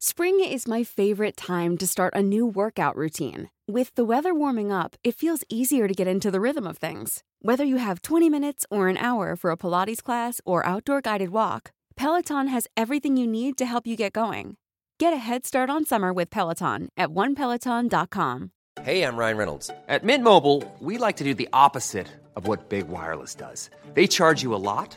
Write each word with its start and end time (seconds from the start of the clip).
Spring 0.00 0.38
is 0.38 0.68
my 0.68 0.84
favorite 0.84 1.36
time 1.36 1.76
to 1.76 1.84
start 1.84 2.14
a 2.14 2.22
new 2.22 2.46
workout 2.46 2.94
routine. 2.94 3.50
With 3.66 3.92
the 3.96 4.04
weather 4.04 4.32
warming 4.32 4.70
up, 4.70 4.94
it 5.02 5.16
feels 5.16 5.42
easier 5.48 5.88
to 5.88 5.94
get 5.94 6.06
into 6.06 6.30
the 6.30 6.40
rhythm 6.40 6.68
of 6.68 6.78
things. 6.78 7.24
Whether 7.42 7.64
you 7.64 7.78
have 7.78 8.02
20 8.02 8.30
minutes 8.30 8.64
or 8.70 8.86
an 8.86 8.96
hour 8.96 9.34
for 9.34 9.50
a 9.50 9.56
Pilates 9.56 10.00
class 10.00 10.40
or 10.44 10.64
outdoor 10.64 11.00
guided 11.00 11.30
walk, 11.30 11.72
Peloton 11.96 12.46
has 12.46 12.68
everything 12.76 13.16
you 13.16 13.26
need 13.26 13.58
to 13.58 13.66
help 13.66 13.88
you 13.88 13.96
get 13.96 14.12
going. 14.12 14.56
Get 15.00 15.12
a 15.12 15.16
head 15.16 15.44
start 15.44 15.68
on 15.68 15.84
summer 15.84 16.12
with 16.12 16.30
Peloton 16.30 16.90
at 16.96 17.08
onepeloton.com. 17.08 18.52
Hey, 18.82 19.02
I'm 19.02 19.16
Ryan 19.16 19.36
Reynolds. 19.36 19.70
At 19.88 20.04
Mint 20.04 20.22
Mobile, 20.22 20.62
we 20.78 20.98
like 20.98 21.16
to 21.16 21.24
do 21.24 21.34
the 21.34 21.48
opposite 21.52 22.06
of 22.36 22.46
what 22.46 22.68
Big 22.68 22.86
Wireless 22.86 23.34
does. 23.34 23.68
They 23.94 24.06
charge 24.06 24.44
you 24.44 24.54
a 24.54 24.62
lot, 24.62 24.96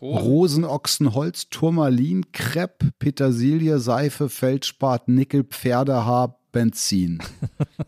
Rosenochsen, 0.00 1.14
Holz, 1.14 1.48
Turmalin, 1.48 2.32
Krepp, 2.32 2.84
Petersilie, 2.98 3.78
Seife, 3.78 4.28
Feldspat, 4.28 5.06
Nickel, 5.08 5.44
Pferdehaar, 5.44 6.38
Benzin. 6.50 7.18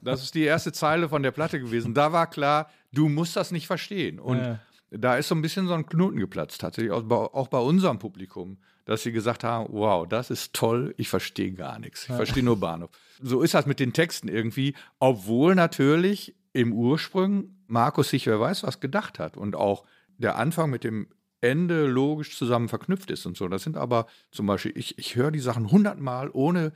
Das 0.01 0.23
ist 0.23 0.35
die 0.35 0.43
erste 0.43 0.71
Zeile 0.73 1.09
von 1.09 1.23
der 1.23 1.31
Platte 1.31 1.59
gewesen. 1.59 1.95
Da 1.95 2.13
war 2.13 2.29
klar, 2.29 2.69
du 2.93 3.09
musst 3.09 3.37
das 3.37 3.53
nicht 3.53 3.67
verstehen. 3.67 4.21
Und 4.21 4.37
Ja. 4.39 4.61
da 4.91 5.17
ist 5.17 5.29
so 5.29 5.35
ein 5.35 5.41
bisschen 5.41 5.67
so 5.67 5.73
ein 5.73 5.87
Knoten 5.87 6.19
geplatzt, 6.19 6.61
tatsächlich 6.61 6.93
auch 6.93 7.03
bei, 7.05 7.17
auch 7.17 7.49
bei 7.49 7.59
unserem 7.59 7.99
Publikum, 7.99 8.59
dass 8.85 9.03
sie 9.03 9.13
gesagt 9.13 9.45
haben: 9.45 9.73
Wow, 9.73 10.07
das 10.07 10.29
ist 10.31 10.53
toll, 10.53 10.95
ich 10.99 11.09
verstehe 11.09 11.53
gar 11.53 11.79
nichts. 11.79 12.03
Ich 12.07 12.15
verstehe 12.15 12.43
nur 12.43 12.61
Bahnhof. 12.61 12.91
So 13.23 13.41
ist 13.41 13.55
das 13.55 13.65
mit 13.65 13.81
den 13.81 13.95
Texten 13.95 14.29
irgendwie, 14.29 14.75
obwohl 14.99 15.55
natürlich 15.55 16.35
im 16.55 16.73
Ursprung 16.73 17.55
Markus 17.67 18.09
sich, 18.09 18.27
wer 18.27 18.41
weiß, 18.41 18.63
was 18.63 18.81
gedacht 18.81 19.19
hat. 19.19 19.37
Und 19.37 19.57
auch 19.57 19.85
der 20.17 20.37
Anfang 20.37 20.71
mit 20.71 20.85
dem 20.85 21.09
Ende 21.41 21.87
logisch 21.87 22.39
zusammen 22.39 22.69
verknüpft 22.69 23.11
ist 23.11 23.27
und 23.27 23.37
so. 23.37 23.49
Das 23.49 23.65
sind 23.65 23.77
aber 23.77 24.07
zum 24.31 24.47
Beispiel, 24.47 24.73
ich, 24.77 24.97
ich 24.99 25.17
höre 25.17 25.31
die 25.31 25.41
Sachen 25.41 25.71
hundertmal, 25.71 26.31
ohne, 26.33 26.73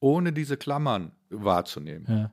ohne 0.00 0.32
diese 0.32 0.58
Klammern 0.58 1.12
wahrzunehmen. 1.30 2.06
Ja. 2.08 2.32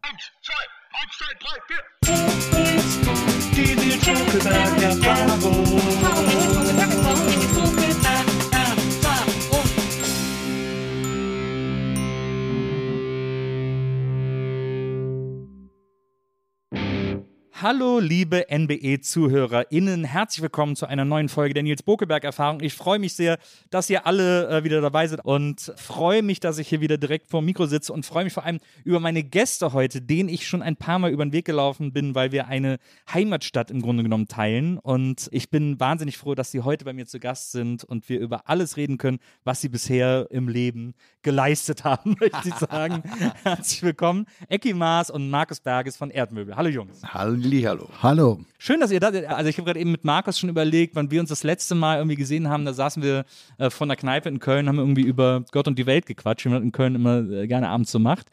Hallo, 17.60 17.98
liebe 17.98 18.46
NBE-ZuhörerInnen. 18.52 20.04
Herzlich 20.04 20.44
willkommen 20.44 20.76
zu 20.76 20.86
einer 20.86 21.06
neuen 21.06 21.28
Folge 21.28 21.56
der 21.56 21.64
Nils 21.64 21.82
Bokeberg-Erfahrung. 21.82 22.62
Ich 22.62 22.76
freue 22.76 23.00
mich 23.00 23.16
sehr, 23.16 23.40
dass 23.72 23.90
ihr 23.90 24.06
alle 24.06 24.48
äh, 24.48 24.64
wieder 24.64 24.80
dabei 24.80 25.08
seid 25.08 25.26
und 25.26 25.74
freue 25.76 26.22
mich, 26.22 26.40
dass 26.40 26.60
ich 26.60 26.68
hier 26.68 26.82
wieder 26.82 27.00
direkt 27.00 27.32
vor 27.32 27.42
dem 27.42 27.46
Mikro 27.46 27.66
sitze 27.66 27.94
und 27.94 28.06
freue 28.06 28.26
mich 28.26 28.34
vor 28.34 28.46
allem 28.46 28.60
über 28.84 29.00
meine 29.00 29.24
Gäste 29.24 29.74
heute, 29.74 30.04
denen 30.04 30.30
ich 30.30 30.48
schon 30.48 30.62
ein 30.62 30.76
paar 30.76 31.00
Mal 31.00 31.10
über 31.10 31.26
den 31.26 31.34
Weg 31.34 31.46
gelaufen 31.46 31.94
bin, 31.94 32.14
weil 32.14 32.32
wir 32.32 32.48
eine 32.48 32.78
Heimatstadt 33.12 33.72
im 33.72 33.82
Grunde 33.82 34.04
genommen 34.04 34.28
teilen. 34.28 34.78
Und 34.78 35.28
ich 35.32 35.50
bin 35.50 35.80
wahnsinnig 35.80 36.16
froh, 36.16 36.36
dass 36.36 36.52
sie 36.52 36.62
heute 36.62 36.86
bei 36.86 36.94
mir 36.94 37.08
zu 37.08 37.20
Gast 37.20 37.54
sind 37.54 37.84
und 37.84 38.08
wir 38.08 38.20
über 38.20 38.48
alles 38.48 38.78
reden 38.78 39.00
können, 39.00 39.18
was 39.46 39.62
sie 39.62 39.70
bisher 39.70 40.28
im 40.30 40.48
Leben 40.48 40.94
geleistet 41.24 41.84
haben, 41.84 42.18
möchte 42.20 42.50
ich 42.50 42.56
sagen. 42.56 43.02
Herzlich 43.44 43.82
willkommen, 43.82 44.28
Ecki 44.48 44.76
Maas 44.76 45.10
und 45.10 45.32
Markus 45.32 45.60
Berges 45.60 45.98
von 45.98 46.12
Erdmöbel. 46.12 46.56
Hallo 46.56 46.70
Jungs. 46.70 47.02
Hallihallo. 47.48 47.88
Hallo. 48.04 48.40
Schön, 48.58 48.82
dass 48.82 48.92
ihr 48.92 49.00
da 49.00 49.10
seid. 49.10 49.26
Also 49.30 49.50
ich 49.50 49.58
habe 49.58 49.68
gerade 49.68 49.80
eben 49.80 49.92
mit 49.92 50.04
Markus 50.04 50.38
schon 50.38 50.50
überlegt, 50.50 50.98
wann 50.98 51.12
wir 51.12 51.22
uns 51.22 51.30
das 51.30 51.44
letzte 51.44 51.76
Mal 51.76 52.00
irgendwie 52.00 52.18
gesehen 52.18 52.50
haben. 52.50 52.66
Da 52.66 52.74
saßen 52.74 53.02
wir 53.02 53.24
äh, 53.58 53.70
von 53.70 53.88
der 53.88 53.96
Kneipe 53.96 54.28
in 54.28 54.40
Köln, 54.40 54.68
haben 54.68 54.80
irgendwie 54.80 55.04
über 55.04 55.46
Gott 55.54 55.66
und 55.70 55.80
die 55.80 55.86
Welt 55.86 56.06
gequatscht, 56.06 56.46
wie 56.46 56.50
man 56.50 56.62
in 56.62 56.74
Köln 56.74 56.96
immer 56.96 57.20
äh, 57.20 57.48
gerne 57.48 57.70
abends 57.70 57.90
so 57.94 58.00
macht. 58.00 58.28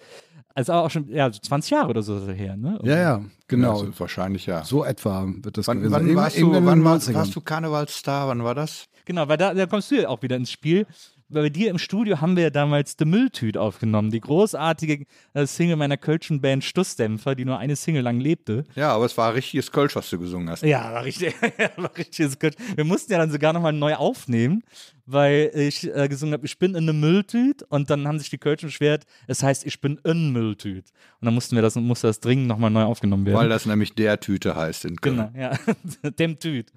Also 0.56 0.72
auch 0.72 0.90
schon 0.90 1.08
ja, 1.10 1.32
so 1.32 1.38
20 1.38 1.70
Jahre 1.70 1.90
oder 1.90 2.02
so 2.02 2.28
her, 2.28 2.56
ne? 2.56 2.80
Ja, 2.82 2.96
ja, 2.96 3.24
genau. 3.46 3.82
Also 3.82 4.00
wahrscheinlich 4.00 4.46
ja. 4.46 4.64
so 4.64 4.84
etwa 4.84 5.28
wird 5.42 5.58
das 5.58 5.68
Wann, 5.68 5.78
gewesen 5.78 5.92
wann, 5.92 6.06
sein. 6.06 6.16
warst, 6.16 6.38
du, 6.40 6.52
wann 6.52 6.64
den 6.64 6.84
war, 6.84 6.96
90ern. 6.96 7.14
warst 7.14 7.36
du 7.36 7.40
Karnevalsstar? 7.40 8.26
Wann 8.26 8.42
war 8.42 8.56
das? 8.56 8.86
Genau, 9.04 9.28
weil 9.28 9.36
da, 9.36 9.54
da 9.54 9.66
kommst 9.66 9.92
du 9.92 10.00
ja 10.00 10.08
auch 10.08 10.22
wieder 10.22 10.34
ins 10.34 10.50
Spiel. 10.50 10.86
Bei 11.28 11.48
dir 11.48 11.70
im 11.70 11.78
Studio 11.78 12.20
haben 12.20 12.36
wir 12.36 12.44
ja 12.44 12.50
damals 12.50 12.96
The 12.98 13.06
Mülltüt 13.06 13.56
aufgenommen, 13.56 14.10
die 14.10 14.20
großartige 14.20 15.06
äh, 15.32 15.46
Single 15.46 15.76
meiner 15.76 15.96
kölschen 15.96 16.40
Band 16.40 16.62
Stussdämpfer, 16.62 17.34
die 17.34 17.46
nur 17.46 17.58
eine 17.58 17.76
Single 17.76 18.02
lang 18.02 18.20
lebte. 18.20 18.64
Ja, 18.74 18.92
aber 18.92 19.06
es 19.06 19.16
war 19.16 19.34
richtiges 19.34 19.72
Kölsch, 19.72 19.96
was 19.96 20.10
du 20.10 20.18
gesungen 20.18 20.50
hast. 20.50 20.62
Ja, 20.62 20.92
war 20.92 21.04
richtig. 21.04 21.34
war 21.76 21.96
richtiges 21.96 22.38
Kölsch. 22.38 22.56
Wir 22.74 22.84
mussten 22.84 23.10
ja 23.10 23.18
dann 23.18 23.30
sogar 23.30 23.54
nochmal 23.54 23.72
neu 23.72 23.94
aufnehmen, 23.94 24.62
weil 25.06 25.50
ich 25.54 25.84
äh, 25.94 26.08
gesungen 26.08 26.34
habe, 26.34 26.44
ich 26.44 26.58
bin 26.58 26.72
in 26.72 26.84
eine 26.84 26.92
Mülltüt 26.92 27.62
und 27.62 27.88
dann 27.88 28.06
haben 28.06 28.18
sich 28.18 28.28
die 28.28 28.38
Kölschen 28.38 28.68
beschwert, 28.68 29.04
es 29.26 29.42
heißt, 29.42 29.64
ich 29.64 29.80
bin 29.80 29.98
in 30.04 30.30
Mülltüt. 30.30 30.90
Und 31.20 31.26
dann 31.26 31.34
mussten 31.34 31.56
wir 31.56 31.62
das, 31.62 31.74
musste 31.76 32.06
das 32.06 32.20
dringend 32.20 32.48
nochmal 32.48 32.70
neu 32.70 32.82
aufgenommen 32.82 33.24
werden. 33.24 33.38
Weil 33.38 33.48
das 33.48 33.64
nämlich 33.64 33.94
der 33.94 34.20
Tüte 34.20 34.56
heißt 34.56 34.84
in 34.84 34.96
Köln. 35.00 35.30
Genau, 35.32 35.38
ja. 35.38 36.10
Dem 36.18 36.38
Tüt. 36.38 36.70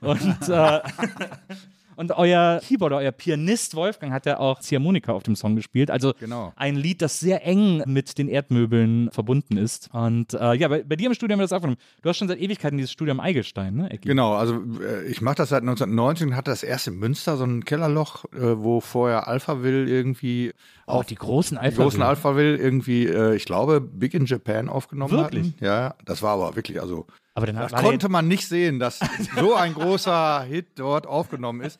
Und, 0.00 0.48
äh, 0.48 0.80
und 1.98 2.12
euer 2.16 2.60
Keyboarder, 2.66 2.96
euer 2.98 3.12
Pianist 3.12 3.74
Wolfgang 3.74 4.12
hat 4.12 4.24
ja 4.24 4.38
auch 4.38 4.60
Ziehharmonika 4.60 5.12
auf 5.12 5.24
dem 5.24 5.36
Song 5.36 5.56
gespielt. 5.56 5.90
Also 5.90 6.14
Genau. 6.20 6.52
ein 6.56 6.76
Lied, 6.76 7.02
das 7.02 7.20
sehr 7.20 7.44
eng 7.44 7.82
mit 7.86 8.16
den 8.18 8.28
Erdmöbeln 8.28 9.10
verbunden 9.10 9.56
ist. 9.56 9.90
Und 9.92 10.32
äh, 10.34 10.54
ja, 10.54 10.68
bei, 10.68 10.82
bei 10.84 10.96
dir 10.96 11.08
im 11.08 11.14
Studio 11.14 11.34
haben 11.34 11.40
wir 11.40 11.44
das 11.44 11.52
aufgenommen. 11.52 11.78
Du 12.02 12.08
hast 12.08 12.16
schon 12.16 12.28
seit 12.28 12.38
Ewigkeiten 12.38 12.78
dieses 12.78 12.92
Studio 12.92 13.12
am 13.12 13.20
Eigelstein, 13.20 13.74
ne, 13.74 13.90
Ecki? 13.90 14.08
Genau, 14.08 14.34
also 14.34 14.62
äh, 14.80 15.06
ich 15.08 15.20
mache 15.20 15.36
das 15.36 15.48
seit 15.50 15.62
1990 15.62 16.28
und 16.28 16.36
hatte 16.36 16.50
das 16.50 16.62
erste 16.62 16.90
in 16.90 16.98
Münster, 16.98 17.36
so 17.36 17.44
ein 17.44 17.64
Kellerloch, 17.64 18.24
äh, 18.32 18.58
wo 18.58 18.80
vorher 18.80 19.26
Alphaville 19.28 19.86
irgendwie 19.88 20.52
Auch 20.88 21.04
die 21.04 21.14
großen 21.14 21.56
die 21.56 21.62
Alpha. 21.62 21.82
großen 21.82 22.02
Alphaville 22.02 22.56
irgendwie, 22.56 23.06
äh, 23.06 23.34
ich 23.34 23.44
glaube, 23.44 23.80
Big 23.80 24.14
in 24.14 24.26
Japan 24.26 24.68
aufgenommen 24.68 25.12
Wirklich? 25.12 25.52
hatten. 25.52 25.64
Ja, 25.64 25.94
das 26.04 26.22
war 26.22 26.34
aber 26.34 26.56
wirklich, 26.56 26.80
also 26.80 27.06
Aber 27.34 27.46
dann 27.46 27.56
das 27.56 27.72
konnte 27.72 28.08
man 28.08 28.26
nicht 28.28 28.48
sehen, 28.48 28.78
dass 28.78 29.00
so 29.36 29.54
ein 29.54 29.74
großer 29.74 30.42
Hit 30.42 30.66
dort 30.76 31.06
aufgenommen 31.06 31.60
ist. 31.60 31.78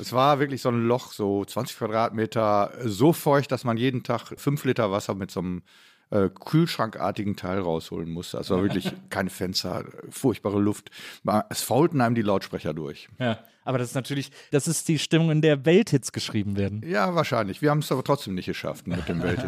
Es 0.00 0.12
war 0.12 0.38
wirklich 0.38 0.62
so 0.62 0.68
ein 0.70 0.86
Loch, 0.86 1.12
so 1.12 1.44
20 1.44 1.76
Quadratmeter, 1.78 2.72
so 2.84 3.12
feucht, 3.12 3.50
dass 3.52 3.64
man 3.64 3.76
jeden 3.76 4.02
Tag 4.02 4.32
fünf 4.36 4.64
Liter 4.64 4.90
Wasser 4.90 5.14
mit 5.14 5.30
so 5.30 5.40
einem 5.40 5.62
äh, 6.10 6.28
kühlschrankartigen 6.28 7.36
Teil 7.36 7.58
rausholen 7.60 8.10
musste. 8.10 8.38
Also 8.38 8.56
war 8.56 8.62
wirklich 8.62 8.92
keine 9.10 9.30
Fenster, 9.30 9.84
furchtbare 10.10 10.58
Luft. 10.60 10.90
Es 11.50 11.62
faulten 11.62 12.00
einem 12.00 12.14
die 12.14 12.22
Lautsprecher 12.22 12.74
durch. 12.74 13.08
ja. 13.18 13.38
Aber 13.64 13.78
das 13.78 13.88
ist 13.88 13.94
natürlich, 13.94 14.30
das 14.50 14.68
ist 14.68 14.88
die 14.88 14.98
Stimmung, 14.98 15.30
in 15.30 15.42
der 15.42 15.64
Welthits 15.64 16.12
geschrieben 16.12 16.56
werden. 16.56 16.82
Ja, 16.86 17.14
wahrscheinlich. 17.14 17.62
Wir 17.62 17.70
haben 17.70 17.78
es 17.78 17.90
aber 17.90 18.04
trotzdem 18.04 18.34
nicht 18.34 18.46
geschafft 18.46 18.86
mit 18.86 19.08
dem 19.08 19.22
Welt. 19.22 19.42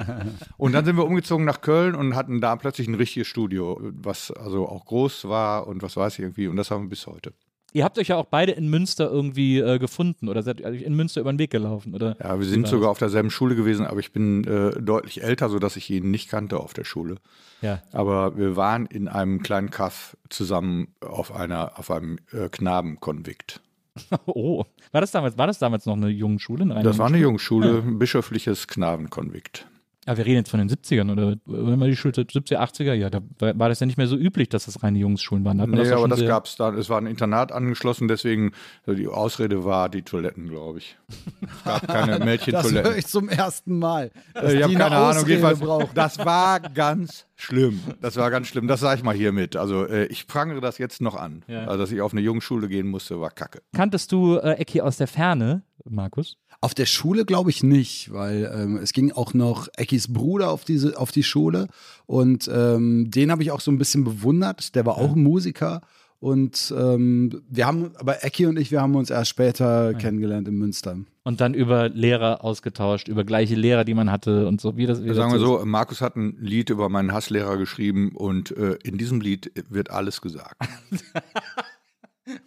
und 0.56 0.72
dann 0.72 0.84
sind 0.84 0.96
wir 0.96 1.04
umgezogen 1.04 1.44
nach 1.44 1.60
Köln 1.60 1.94
und 1.94 2.14
hatten 2.14 2.40
da 2.40 2.56
plötzlich 2.56 2.88
ein 2.88 2.94
richtiges 2.94 3.28
Studio, 3.28 3.78
was 3.82 4.30
also 4.30 4.68
auch 4.68 4.84
groß 4.86 5.28
war 5.28 5.66
und 5.66 5.82
was 5.82 5.96
weiß 5.96 6.14
ich 6.14 6.20
irgendwie. 6.20 6.48
Und 6.48 6.56
das 6.56 6.70
haben 6.70 6.84
wir 6.84 6.90
bis 6.90 7.06
heute. 7.06 7.32
Ihr 7.76 7.84
habt 7.84 7.98
euch 7.98 8.08
ja 8.08 8.16
auch 8.16 8.24
beide 8.24 8.52
in 8.52 8.70
Münster 8.70 9.10
irgendwie 9.10 9.58
äh, 9.58 9.78
gefunden 9.78 10.30
oder 10.30 10.42
seid 10.42 10.62
euch 10.64 10.80
in 10.80 10.94
Münster 10.94 11.20
über 11.20 11.30
den 11.30 11.38
Weg 11.38 11.50
gelaufen, 11.50 11.94
oder? 11.94 12.16
Ja, 12.22 12.38
wir 12.38 12.46
sind 12.46 12.66
sogar 12.66 12.88
auf 12.88 12.96
derselben 12.96 13.30
Schule 13.30 13.54
gewesen, 13.54 13.86
aber 13.86 14.00
ich 14.00 14.12
bin 14.12 14.44
äh, 14.44 14.80
deutlich 14.80 15.22
älter, 15.22 15.50
sodass 15.50 15.76
ich 15.76 15.90
ihn 15.90 16.10
nicht 16.10 16.30
kannte 16.30 16.58
auf 16.58 16.72
der 16.72 16.84
Schule. 16.84 17.16
Ja. 17.60 17.82
Aber 17.92 18.38
wir 18.38 18.56
waren 18.56 18.86
in 18.86 19.08
einem 19.08 19.42
kleinen 19.42 19.68
Kaff 19.68 20.16
zusammen 20.30 20.94
auf 21.00 21.34
einer, 21.34 21.78
auf 21.78 21.90
einem 21.90 22.18
äh, 22.32 22.48
Knabenkonvikt. 22.48 23.60
Oh, 24.26 24.64
war 24.92 25.00
das 25.00 25.10
damals, 25.10 25.38
war 25.38 25.46
das 25.46 25.58
damals 25.58 25.86
noch 25.86 25.96
eine 25.96 26.08
Jungenschule? 26.08 26.62
Eine 26.62 26.74
reine 26.76 26.84
Das 26.84 26.98
war 26.98 27.06
eine 27.06 27.18
Jungenschule? 27.18 27.66
Jungschule, 27.68 27.92
ein 27.94 27.98
bischöfliches 27.98 28.66
Knabenkonvikt. 28.68 29.66
Ja, 30.08 30.16
wir 30.16 30.24
reden 30.24 30.36
jetzt 30.36 30.50
von 30.50 30.60
den 30.60 30.70
70ern 30.70 31.10
oder 31.10 31.34
wenn 31.46 31.78
man 31.80 31.90
die 31.90 31.96
Schule 31.96 32.14
70er, 32.14 32.58
80er, 32.58 32.92
ja, 32.92 33.10
da 33.10 33.22
war 33.40 33.58
war 33.58 33.68
das 33.68 33.80
ja 33.80 33.86
nicht 33.86 33.96
mehr 33.98 34.06
so 34.06 34.14
üblich, 34.16 34.48
dass 34.48 34.66
das 34.66 34.80
reine 34.84 35.00
Jungsschulen 35.00 35.44
waren. 35.44 35.58
Da 35.58 35.62
hat 35.64 35.70
Nee, 35.70 35.78
das 35.78 35.88
ja 35.88 35.96
aber 35.96 36.06
das 36.06 36.24
gab 36.24 36.46
es 36.46 36.54
dann. 36.54 36.78
Es 36.78 36.88
war 36.88 36.98
ein 36.98 37.08
Internat 37.08 37.50
angeschlossen, 37.50 38.06
deswegen 38.06 38.52
äh, 38.86 38.94
die 38.94 39.08
Ausrede 39.08 39.64
war 39.64 39.88
die 39.88 40.02
Toiletten, 40.02 40.48
glaube 40.48 40.78
ich. 40.78 40.96
Es 41.42 41.64
gab 41.64 41.88
keine 41.88 42.06
Das 42.12 42.18
höre 42.20 42.24
Mädchentoiletten. 42.24 42.98
ich 42.98 43.06
zum 43.08 43.28
ersten 43.28 43.78
Mal. 43.80 44.12
dass 44.32 44.52
Äh, 44.52 44.58
ich 44.58 44.62
habe 44.62 44.74
eine 44.74 44.84
keine 44.84 44.96
Ahnung, 44.96 45.26
jedenfalls. 45.26 45.60
Das 45.94 46.18
war 46.24 46.60
ganz 46.60 47.26
schlimm. 47.36 47.80
Das 48.00 48.16
war 48.16 48.30
ganz 48.30 48.48
schlimm. 48.48 48.66
Das 48.66 48.80
sage 48.80 48.98
ich 48.98 49.04
mal 49.04 49.14
hiermit. 49.14 49.56
Also 49.56 49.86
äh, 49.86 50.06
ich 50.06 50.26
prangere 50.26 50.60
das 50.60 50.78
jetzt 50.78 51.00
noch 51.00 51.14
an. 51.14 51.44
Ja. 51.46 51.66
Also, 51.66 51.78
dass 51.78 51.92
ich 51.92 52.00
auf 52.00 52.12
eine 52.12 52.22
Jungschule 52.22 52.68
gehen 52.68 52.88
musste, 52.88 53.20
war 53.20 53.30
kacke. 53.30 53.62
Kanntest 53.74 54.10
du 54.12 54.36
äh, 54.36 54.54
Ecki 54.54 54.80
aus 54.80 54.96
der 54.96 55.06
Ferne, 55.06 55.62
Markus? 55.84 56.36
Auf 56.60 56.74
der 56.74 56.86
Schule 56.86 57.24
glaube 57.24 57.50
ich 57.50 57.62
nicht, 57.62 58.12
weil 58.12 58.50
ähm, 58.52 58.76
es 58.78 58.92
ging 58.92 59.12
auch 59.12 59.34
noch 59.34 59.68
Eckis 59.76 60.12
Bruder 60.12 60.50
auf 60.50 60.64
diese 60.64 60.98
auf 60.98 61.12
die 61.12 61.22
Schule 61.22 61.68
und 62.06 62.50
ähm, 62.52 63.10
den 63.10 63.30
habe 63.30 63.42
ich 63.42 63.50
auch 63.50 63.60
so 63.60 63.70
ein 63.70 63.78
bisschen 63.78 64.02
bewundert. 64.02 64.74
Der 64.74 64.86
war 64.86 64.96
auch 64.96 65.14
Musiker 65.14 65.82
und 66.18 66.74
ähm, 66.76 67.42
wir 67.48 67.66
haben, 67.66 67.92
aber 67.98 68.24
Ecki 68.24 68.46
und 68.46 68.58
ich, 68.58 68.70
wir 68.70 68.80
haben 68.80 68.94
uns 68.94 69.10
erst 69.10 69.30
später 69.30 69.92
kennengelernt 69.94 70.48
in 70.48 70.56
Münster. 70.56 70.96
Und 71.26 71.40
dann 71.40 71.54
über 71.54 71.88
Lehrer 71.88 72.44
ausgetauscht, 72.44 73.08
über 73.08 73.24
gleiche 73.24 73.56
Lehrer, 73.56 73.84
die 73.84 73.94
man 73.94 74.12
hatte 74.12 74.46
und 74.46 74.60
so. 74.60 74.76
Wie 74.76 74.86
das, 74.86 75.02
wie 75.02 75.08
das 75.08 75.16
Sagen 75.16 75.32
wir 75.32 75.38
ist. 75.40 75.42
so, 75.44 75.64
Markus 75.66 76.00
hat 76.00 76.14
ein 76.14 76.36
Lied 76.38 76.70
über 76.70 76.88
meinen 76.88 77.12
Hasslehrer 77.12 77.56
geschrieben 77.56 78.12
und 78.14 78.56
äh, 78.56 78.78
in 78.84 78.96
diesem 78.96 79.20
Lied 79.20 79.50
wird 79.68 79.90
alles 79.90 80.20
gesagt. 80.20 80.56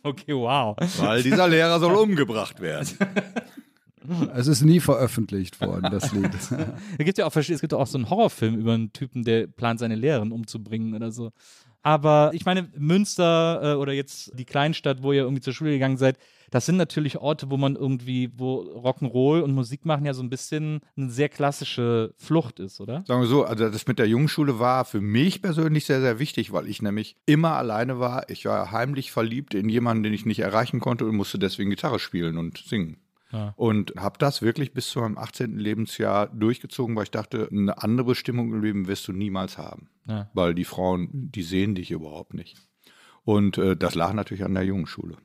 Okay, 0.04 0.34
wow. 0.34 0.76
Weil 0.98 1.24
dieser 1.24 1.48
Lehrer 1.48 1.80
soll 1.80 1.96
umgebracht 1.96 2.60
werden. 2.60 2.88
Es 4.34 4.48
ist 4.48 4.62
nie 4.64 4.80
veröffentlicht 4.80 5.60
worden, 5.62 5.90
das 5.92 6.12
Lied. 6.14 6.32
Es 6.98 7.06
gibt 7.06 7.18
ja 7.18 7.26
auch, 7.28 7.32
verschiedene- 7.34 7.56
es 7.56 7.62
gibt 7.62 7.74
auch 7.74 7.86
so 7.86 7.98
einen 7.98 8.10
Horrorfilm 8.10 8.56
über 8.56 8.74
einen 8.74 8.92
Typen, 8.92 9.24
der 9.24 9.46
plant, 9.48 9.80
seine 9.80 9.96
Lehrerin 9.96 10.32
umzubringen 10.32 10.96
oder 10.96 11.12
so. 11.12 11.32
Aber 11.82 12.32
ich 12.34 12.46
meine, 12.46 12.70
Münster 12.78 13.74
äh, 13.74 13.76
oder 13.76 13.94
jetzt 13.94 14.38
die 14.38 14.46
Kleinstadt, 14.46 15.02
wo 15.02 15.14
ihr 15.14 15.22
irgendwie 15.22 15.42
zur 15.42 15.54
Schule 15.54 15.72
gegangen 15.72 15.98
seid, 15.98 16.18
das 16.52 16.66
sind 16.66 16.78
natürlich 16.78 17.18
Orte, 17.18 17.50
wo 17.50 17.58
man 17.58 17.76
irgendwie, 17.76 18.32
wo 18.36 18.62
Rock'n'Roll 18.62 19.42
und 19.42 19.54
Musik 19.54 19.86
machen 19.86 20.06
ja 20.06 20.14
so 20.14 20.24
ein 20.24 20.30
bisschen 20.30 20.82
eine 20.98 21.10
sehr 21.10 21.30
klassische 21.30 22.14
Flucht 22.18 22.60
ist, 22.60 22.82
oder? 22.82 23.04
Sagen 23.08 23.22
wir 23.22 23.28
so, 23.28 23.44
also 23.46 23.70
das 23.70 23.88
mit 23.88 24.00
der 24.00 24.08
Jungschule 24.08 24.60
war 24.60 24.86
für 24.86 25.02
mich 25.02 25.42
persönlich 25.42 25.86
sehr, 25.86 26.02
sehr 26.02 26.20
wichtig, 26.20 26.52
weil 26.52 26.68
ich 26.68 26.82
nämlich 26.82 27.16
immer 27.26 27.54
alleine 27.54 28.00
war. 28.00 28.30
Ich 28.30 28.46
war 28.46 28.72
heimlich 28.72 29.12
verliebt 29.12 29.54
in 29.54 29.70
jemanden, 29.70 30.04
den 30.04 30.14
ich 30.14 30.26
nicht 30.26 30.40
erreichen 30.40 30.80
konnte 30.80 31.06
und 31.06 31.16
musste 31.16 31.40
deswegen 31.40 31.70
Gitarre 31.70 32.00
spielen 32.00 32.38
und 32.38 32.58
singen. 32.58 32.98
Ja. 33.32 33.54
Und 33.58 33.94
habe 33.98 34.18
das 34.18 34.42
wirklich 34.42 34.74
bis 34.74 34.90
zu 34.90 35.00
meinem 35.00 35.18
18. 35.18 35.58
Lebensjahr 35.58 36.28
durchgezogen, 36.28 36.96
weil 36.96 37.04
ich 37.04 37.12
dachte, 37.12 37.48
eine 37.52 37.82
andere 37.82 38.08
Bestimmung 38.08 38.52
im 38.54 38.62
Leben 38.62 38.88
wirst 38.88 39.08
du 39.08 39.14
niemals 39.14 39.58
haben. 39.58 39.90
Ja. 40.08 40.30
Weil 40.34 40.56
die 40.56 40.66
Frauen, 40.66 41.10
die 41.12 41.44
sehen 41.44 41.76
dich 41.76 41.92
überhaupt 41.92 42.34
nicht. 42.34 42.58
Und 43.24 43.58
äh, 43.58 43.76
das 43.78 43.96
lag 43.96 44.14
natürlich 44.14 44.44
an 44.44 44.56
der 44.56 44.64
Jungschule. 44.64 45.18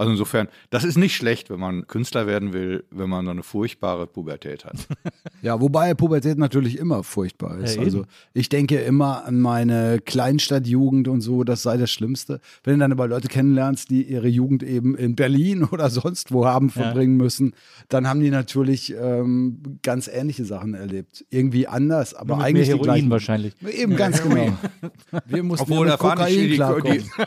Also 0.00 0.12
insofern, 0.12 0.48
das 0.70 0.84
ist 0.84 0.96
nicht 0.96 1.14
schlecht, 1.14 1.50
wenn 1.50 1.60
man 1.60 1.86
Künstler 1.86 2.26
werden 2.26 2.54
will, 2.54 2.84
wenn 2.90 3.10
man 3.10 3.26
so 3.26 3.32
eine 3.32 3.42
furchtbare 3.42 4.06
Pubertät 4.06 4.64
hat. 4.64 4.76
Ja, 5.42 5.58
wobei 5.58 5.94
Pubertät 5.94 6.36
natürlich 6.36 6.76
immer 6.78 7.02
furchtbar 7.02 7.56
ist. 7.60 7.76
Ja, 7.76 7.82
also 7.82 8.04
ich 8.34 8.50
denke 8.50 8.76
immer 8.76 9.24
an 9.24 9.40
meine 9.40 9.98
Kleinstadtjugend 10.04 11.08
und 11.08 11.22
so, 11.22 11.44
das 11.44 11.62
sei 11.62 11.78
das 11.78 11.90
Schlimmste. 11.90 12.40
Wenn 12.62 12.74
du 12.74 12.80
dann 12.80 12.92
aber 12.92 13.08
Leute 13.08 13.28
kennenlernst, 13.28 13.88
die 13.88 14.02
ihre 14.02 14.28
Jugend 14.28 14.62
eben 14.62 14.94
in 14.96 15.16
Berlin 15.16 15.64
oder 15.72 15.88
sonst 15.88 16.30
wo 16.30 16.44
haben 16.44 16.68
verbringen 16.68 17.16
müssen, 17.16 17.54
dann 17.88 18.06
haben 18.06 18.20
die 18.20 18.28
natürlich 18.28 18.94
ähm, 18.94 19.78
ganz 19.82 20.08
ähnliche 20.08 20.44
Sachen 20.44 20.74
erlebt. 20.74 21.24
Irgendwie 21.30 21.66
anders, 21.66 22.12
aber 22.12 22.28
Nur 22.28 22.36
mit 22.36 22.46
eigentlich 22.46 22.68
mehr 22.68 22.76
die 22.76 22.82
Heroin 22.82 22.84
gleichen. 22.84 23.10
wahrscheinlich. 23.10 23.54
Eben 23.66 23.96
ganz 23.96 24.22
genau. 24.22 24.52
Wir 25.26 25.42
mussten 25.42 25.62
Obwohl, 25.72 25.88
ja 25.88 25.96
da 25.96 26.04
mit 26.04 26.18
Kokain 26.18 26.34
die, 26.34 26.54
klarkommen. 26.54 26.98
die, 26.98 27.24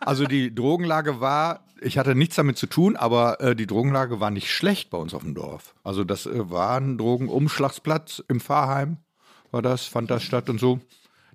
also 0.00 0.24
die 0.26 0.54
Drogenlage 0.54 1.20
war, 1.20 1.60
ich 1.80 1.98
hatte 1.98 2.05
nichts 2.14 2.36
damit 2.36 2.56
zu 2.56 2.66
tun, 2.66 2.96
aber 2.96 3.40
äh, 3.40 3.56
die 3.56 3.66
Drogenlage 3.66 4.20
war 4.20 4.30
nicht 4.30 4.50
schlecht 4.50 4.90
bei 4.90 4.98
uns 4.98 5.14
auf 5.14 5.22
dem 5.22 5.34
Dorf. 5.34 5.74
Also 5.82 6.04
das 6.04 6.26
äh, 6.26 6.50
war 6.50 6.78
ein 6.78 6.98
Drogenumschlagsplatz 6.98 8.22
im 8.28 8.40
Pfarrheim, 8.40 8.98
war 9.50 9.62
das, 9.62 9.86
fand 9.86 10.10
das 10.10 10.22
statt 10.22 10.48
und 10.50 10.60
so. 10.60 10.80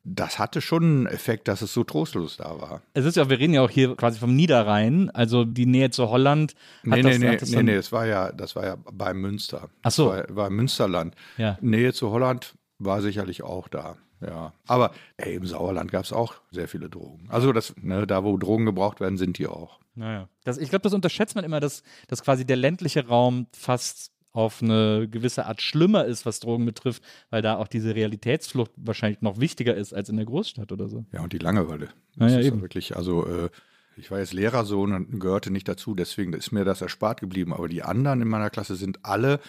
Das 0.04 0.40
hatte 0.40 0.62
schon 0.62 0.84
einen 0.84 1.06
Effekt, 1.06 1.48
dass 1.48 1.62
es 1.62 1.74
so 1.74 1.84
trostlos 1.84 2.38
da 2.38 2.60
war. 2.60 2.82
Es 2.94 3.06
ist 3.06 3.18
ja, 3.18 3.30
wir 3.30 3.38
reden 3.38 3.54
ja 3.54 3.62
auch 3.62 3.70
hier 3.70 3.96
quasi 3.96 4.18
vom 4.18 4.36
Niederrhein, 4.36 5.12
also 5.12 5.46
die 5.46 5.68
Nähe 5.68 5.92
zu 5.92 6.10
Holland. 6.10 6.54
Hat 6.54 6.86
Nee, 6.86 7.02
das, 7.04 7.12
nee, 7.12 7.18
nee, 7.20 7.34
hat 7.34 7.42
das 7.44 7.52
nee, 7.52 7.64
nee, 7.64 7.76
das 7.76 7.92
war 7.92 8.08
ja, 8.08 8.32
das 8.32 8.56
war 8.56 8.66
ja 8.66 8.78
bei 8.92 9.14
Münster. 9.14 9.70
Ach 9.84 9.92
so. 9.92 10.08
War, 10.08 10.26
war 10.30 10.50
Münsterland. 10.50 11.14
Ja. 11.38 11.58
Nähe 11.62 11.94
zu 11.94 12.10
Holland 12.10 12.56
war 12.80 13.04
sicherlich 13.04 13.44
auch 13.44 13.68
da. 13.68 13.98
Ja. 14.22 14.54
Aber 14.68 14.92
ey, 15.18 15.36
im 15.36 15.46
Sauerland 15.46 15.92
gab 15.92 16.06
es 16.06 16.14
auch 16.14 16.36
sehr 16.52 16.68
viele 16.68 16.90
Drogen. 16.90 17.28
Also 17.30 17.54
das, 17.54 17.74
ne, 17.82 18.06
da 18.08 18.24
wo 18.24 18.38
Drogen 18.38 18.66
gebraucht 18.66 19.00
werden, 19.00 19.18
sind 19.18 19.38
die 19.38 19.48
auch. 19.48 19.80
Naja. 19.96 20.30
Das, 20.44 20.58
ich 20.58 20.70
glaube, 20.70 20.84
das 20.84 20.94
unterschätzt 20.94 21.36
man 21.36 21.44
immer, 21.44 21.60
dass, 21.60 21.84
dass 22.08 22.24
quasi 22.24 22.46
der 22.46 22.58
ländliche 22.58 23.08
Raum 23.08 23.48
fast 23.52 24.12
auf 24.34 24.62
eine 24.62 25.08
gewisse 25.10 25.46
Art 25.46 25.62
schlimmer 25.62 26.06
ist, 26.06 26.26
was 26.26 26.40
Drogen 26.40 26.66
betrifft, 26.66 27.04
weil 27.30 27.42
da 27.42 27.58
auch 27.58 27.68
diese 27.68 27.96
Realitätsflucht 27.96 28.72
wahrscheinlich 28.78 29.22
noch 29.22 29.40
wichtiger 29.40 29.76
ist 29.76 29.94
als 29.94 30.08
in 30.10 30.16
der 30.16 30.26
Großstadt 30.26 30.72
oder 30.72 30.88
so. 30.88 31.06
Ja, 31.12 31.22
und 31.22 31.34
die 31.34 31.38
Langeweile. 31.38 31.90
Das 32.16 32.32
ja, 32.32 32.40
ist 32.40 32.48
eben. 32.48 32.62
wirklich, 32.62 32.96
also 32.96 33.28
äh, 33.28 33.50
ich 33.98 34.10
war 34.10 34.20
jetzt 34.20 34.34
Lehrersohn 34.34 34.94
und 34.94 35.20
gehörte 35.20 35.52
nicht 35.52 35.68
dazu, 35.68 35.96
deswegen 35.96 36.32
ist 36.34 36.52
mir 36.52 36.64
das 36.64 36.82
erspart 36.82 37.20
geblieben. 37.20 37.54
Aber 37.54 37.68
die 37.68 37.84
anderen 37.84 38.22
in 38.22 38.28
meiner 38.30 38.50
Klasse 38.50 38.76
sind 38.76 39.04
alle, 39.04 39.40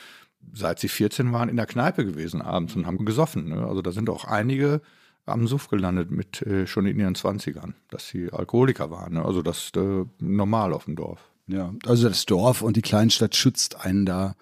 seit 0.53 0.79
sie 0.79 0.89
14 0.89 1.33
waren, 1.33 1.49
in 1.49 1.57
der 1.57 1.67
Kneipe 1.67 2.05
gewesen 2.05 2.43
abends 2.43 2.77
und 2.77 2.87
haben 2.87 3.05
gesoffen. 3.05 3.49
Ne? 3.49 3.67
Also 3.67 3.83
da 3.83 3.93
sind 3.93 4.11
auch 4.11 4.25
einige 4.25 4.81
am 5.25 5.47
Suff 5.47 5.69
gelandet 5.69 6.11
mit 6.11 6.43
äh, 6.43 6.67
schon 6.67 6.87
in 6.87 6.99
ihren 6.99 7.15
20ern, 7.15 7.75
dass 7.91 8.09
sie 8.09 8.33
Alkoholiker 8.33 8.91
waren. 8.91 9.15
Ne? 9.15 9.25
Also 9.25 9.43
das 9.43 9.65
ist 9.65 9.77
äh, 9.77 10.05
normal 10.19 10.73
auf 10.73 10.87
dem 10.87 10.97
Dorf. 10.97 11.31
Ja, 11.47 11.75
also 11.87 12.09
das 12.09 12.27
Dorf 12.27 12.63
und 12.63 12.77
die 12.77 12.83
Kleinstadt 12.83 13.35
schützt 13.35 13.85
einen 13.85 14.07
da 14.07 14.37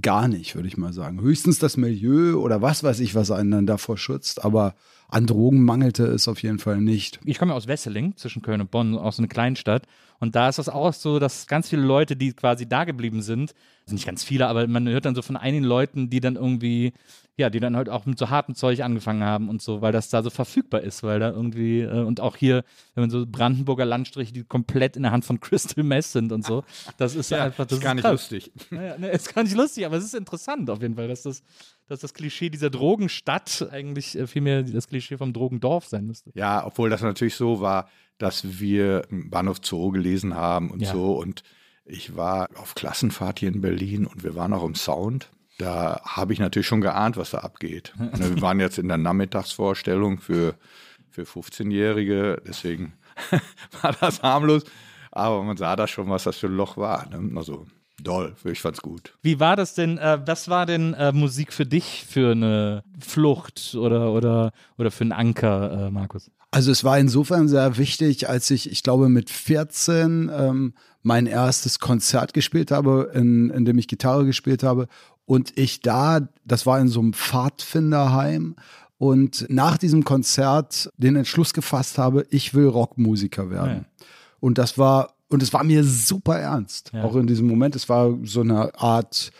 gar 0.00 0.28
nicht, 0.28 0.54
würde 0.54 0.68
ich 0.68 0.76
mal 0.76 0.92
sagen. 0.92 1.20
Höchstens 1.20 1.58
das 1.58 1.76
Milieu 1.76 2.36
oder 2.36 2.62
was 2.62 2.82
weiß 2.82 3.00
ich, 3.00 3.14
was 3.14 3.30
einen 3.30 3.50
dann 3.50 3.66
davor 3.66 3.96
schützt, 3.96 4.44
aber 4.44 4.74
an 5.08 5.26
Drogen 5.26 5.62
mangelte 5.62 6.04
es 6.06 6.26
auf 6.26 6.42
jeden 6.42 6.58
Fall 6.58 6.80
nicht. 6.80 7.20
Ich 7.24 7.38
komme 7.38 7.52
ja 7.52 7.56
aus 7.56 7.68
Wesseling, 7.68 8.16
zwischen 8.16 8.42
Köln 8.42 8.60
und 8.60 8.70
Bonn, 8.70 8.96
aus 8.96 9.16
so 9.16 9.22
einer 9.22 9.28
Kleinstadt. 9.28 9.86
Und 10.24 10.34
da 10.34 10.48
ist 10.48 10.58
das 10.58 10.70
auch 10.70 10.94
so, 10.94 11.18
dass 11.18 11.46
ganz 11.46 11.68
viele 11.68 11.82
Leute, 11.82 12.16
die 12.16 12.32
quasi 12.32 12.66
da 12.66 12.84
geblieben 12.84 13.20
sind, 13.20 13.54
sind 13.84 13.96
nicht 13.96 14.06
ganz 14.06 14.24
viele, 14.24 14.46
aber 14.46 14.66
man 14.66 14.88
hört 14.88 15.04
dann 15.04 15.14
so 15.14 15.20
von 15.20 15.36
einigen 15.36 15.64
Leuten, 15.64 16.08
die 16.08 16.20
dann 16.20 16.36
irgendwie, 16.36 16.94
ja, 17.36 17.50
die 17.50 17.60
dann 17.60 17.76
halt 17.76 17.90
auch 17.90 18.06
mit 18.06 18.18
so 18.18 18.30
hartem 18.30 18.54
Zeug 18.54 18.80
angefangen 18.80 19.22
haben 19.22 19.50
und 19.50 19.60
so, 19.60 19.82
weil 19.82 19.92
das 19.92 20.08
da 20.08 20.22
so 20.22 20.30
verfügbar 20.30 20.80
ist, 20.80 21.02
weil 21.02 21.20
da 21.20 21.28
irgendwie, 21.28 21.82
äh, 21.82 22.00
und 22.00 22.20
auch 22.20 22.36
hier, 22.36 22.64
wenn 22.94 23.02
man 23.02 23.10
so 23.10 23.26
Brandenburger 23.26 23.84
Landstriche, 23.84 24.32
die 24.32 24.44
komplett 24.44 24.96
in 24.96 25.02
der 25.02 25.12
Hand 25.12 25.26
von 25.26 25.40
Crystal 25.40 25.84
Meth 25.84 26.06
sind 26.06 26.32
und 26.32 26.42
so, 26.42 26.64
das 26.96 27.14
ist 27.14 27.30
einfach, 27.34 27.66
das 27.66 27.76
ist 27.76 27.84
gar 27.84 27.92
nicht 27.92 28.04
krass. 28.04 28.30
lustig. 28.30 28.50
Naja, 28.70 28.96
ne, 28.96 29.10
ist 29.10 29.34
gar 29.34 29.42
nicht 29.44 29.54
lustig, 29.54 29.84
aber 29.84 29.98
es 29.98 30.04
ist 30.04 30.14
interessant 30.14 30.70
auf 30.70 30.80
jeden 30.80 30.94
Fall, 30.94 31.08
dass 31.08 31.24
das, 31.24 31.42
dass 31.86 32.00
das 32.00 32.14
Klischee 32.14 32.48
dieser 32.48 32.70
Drogenstadt 32.70 33.68
eigentlich 33.70 34.16
äh, 34.18 34.26
vielmehr 34.26 34.62
das 34.62 34.88
Klischee 34.88 35.18
vom 35.18 35.34
Drogendorf 35.34 35.84
sein 35.84 36.06
müsste. 36.06 36.30
Ja, 36.32 36.64
obwohl 36.64 36.88
das 36.88 37.02
natürlich 37.02 37.34
so 37.34 37.60
war, 37.60 37.90
dass 38.18 38.58
wir 38.60 39.02
Bahnhof 39.10 39.58
Zoo 39.62 39.90
gelesen 39.90 40.34
haben 40.34 40.70
und 40.70 40.80
Ja. 40.80 40.92
so. 40.92 41.12
Und 41.18 41.42
ich 41.84 42.16
war 42.16 42.48
auf 42.56 42.74
Klassenfahrt 42.74 43.40
hier 43.40 43.48
in 43.48 43.60
Berlin 43.60 44.06
und 44.06 44.24
wir 44.24 44.34
waren 44.34 44.52
auch 44.52 44.64
im 44.64 44.74
Sound. 44.74 45.28
Da 45.58 46.00
habe 46.04 46.32
ich 46.32 46.38
natürlich 46.40 46.66
schon 46.66 46.80
geahnt, 46.80 47.16
was 47.16 47.30
da 47.30 47.38
abgeht. 47.38 47.92
Ne, 47.98 48.34
wir 48.34 48.42
waren 48.42 48.60
jetzt 48.60 48.78
in 48.78 48.88
der 48.88 48.96
Nachmittagsvorstellung 48.98 50.18
für, 50.18 50.54
für 51.10 51.22
15-Jährige, 51.22 52.42
deswegen 52.46 52.94
war 53.82 53.92
das 54.00 54.22
harmlos. 54.22 54.64
Aber 55.12 55.42
man 55.44 55.56
sah 55.56 55.76
da 55.76 55.86
schon, 55.86 56.08
was 56.10 56.24
das 56.24 56.36
für 56.38 56.48
ein 56.48 56.56
Loch 56.56 56.76
war. 56.76 57.06
Ne? 57.08 57.36
Also 57.36 57.66
doll, 58.02 58.34
ich 58.44 58.60
fand's 58.60 58.82
gut. 58.82 59.14
Wie 59.22 59.38
war 59.38 59.54
das 59.54 59.74
denn, 59.74 59.98
äh, 59.98 60.18
was 60.26 60.48
war 60.48 60.66
denn 60.66 60.94
äh, 60.94 61.12
Musik 61.12 61.52
für 61.52 61.66
dich 61.66 62.04
für 62.08 62.32
eine 62.32 62.82
Flucht 62.98 63.76
oder, 63.76 64.12
oder, 64.12 64.50
oder 64.76 64.90
für 64.90 65.02
einen 65.02 65.12
Anker, 65.12 65.86
äh, 65.86 65.90
Markus? 65.90 66.30
Also 66.54 66.70
es 66.70 66.84
war 66.84 66.98
insofern 67.00 67.48
sehr 67.48 67.78
wichtig, 67.78 68.28
als 68.28 68.48
ich, 68.50 68.70
ich 68.70 68.84
glaube, 68.84 69.08
mit 69.08 69.28
14 69.28 70.30
ähm, 70.32 70.74
mein 71.02 71.26
erstes 71.26 71.80
Konzert 71.80 72.32
gespielt 72.32 72.70
habe, 72.70 73.10
in, 73.12 73.50
in 73.50 73.64
dem 73.64 73.76
ich 73.76 73.88
Gitarre 73.88 74.24
gespielt 74.24 74.62
habe. 74.62 74.86
Und 75.24 75.58
ich 75.58 75.80
da, 75.80 76.28
das 76.44 76.64
war 76.64 76.78
in 76.78 76.86
so 76.86 77.00
einem 77.00 77.12
Pfadfinderheim. 77.12 78.54
Und 78.98 79.46
nach 79.48 79.78
diesem 79.78 80.04
Konzert 80.04 80.90
den 80.96 81.16
Entschluss 81.16 81.54
gefasst 81.54 81.98
habe, 81.98 82.24
ich 82.30 82.54
will 82.54 82.68
Rockmusiker 82.68 83.50
werden. 83.50 83.86
Und 84.38 84.56
das 84.58 84.78
war, 84.78 85.14
und 85.28 85.42
es 85.42 85.52
war 85.52 85.64
mir 85.64 85.82
super 85.82 86.38
ernst, 86.38 86.92
Ja. 86.94 87.02
auch 87.02 87.16
in 87.16 87.26
diesem 87.26 87.48
Moment. 87.48 87.74
Es 87.74 87.88
war 87.88 88.16
so 88.22 88.42
eine 88.42 88.72
Art 88.78 89.32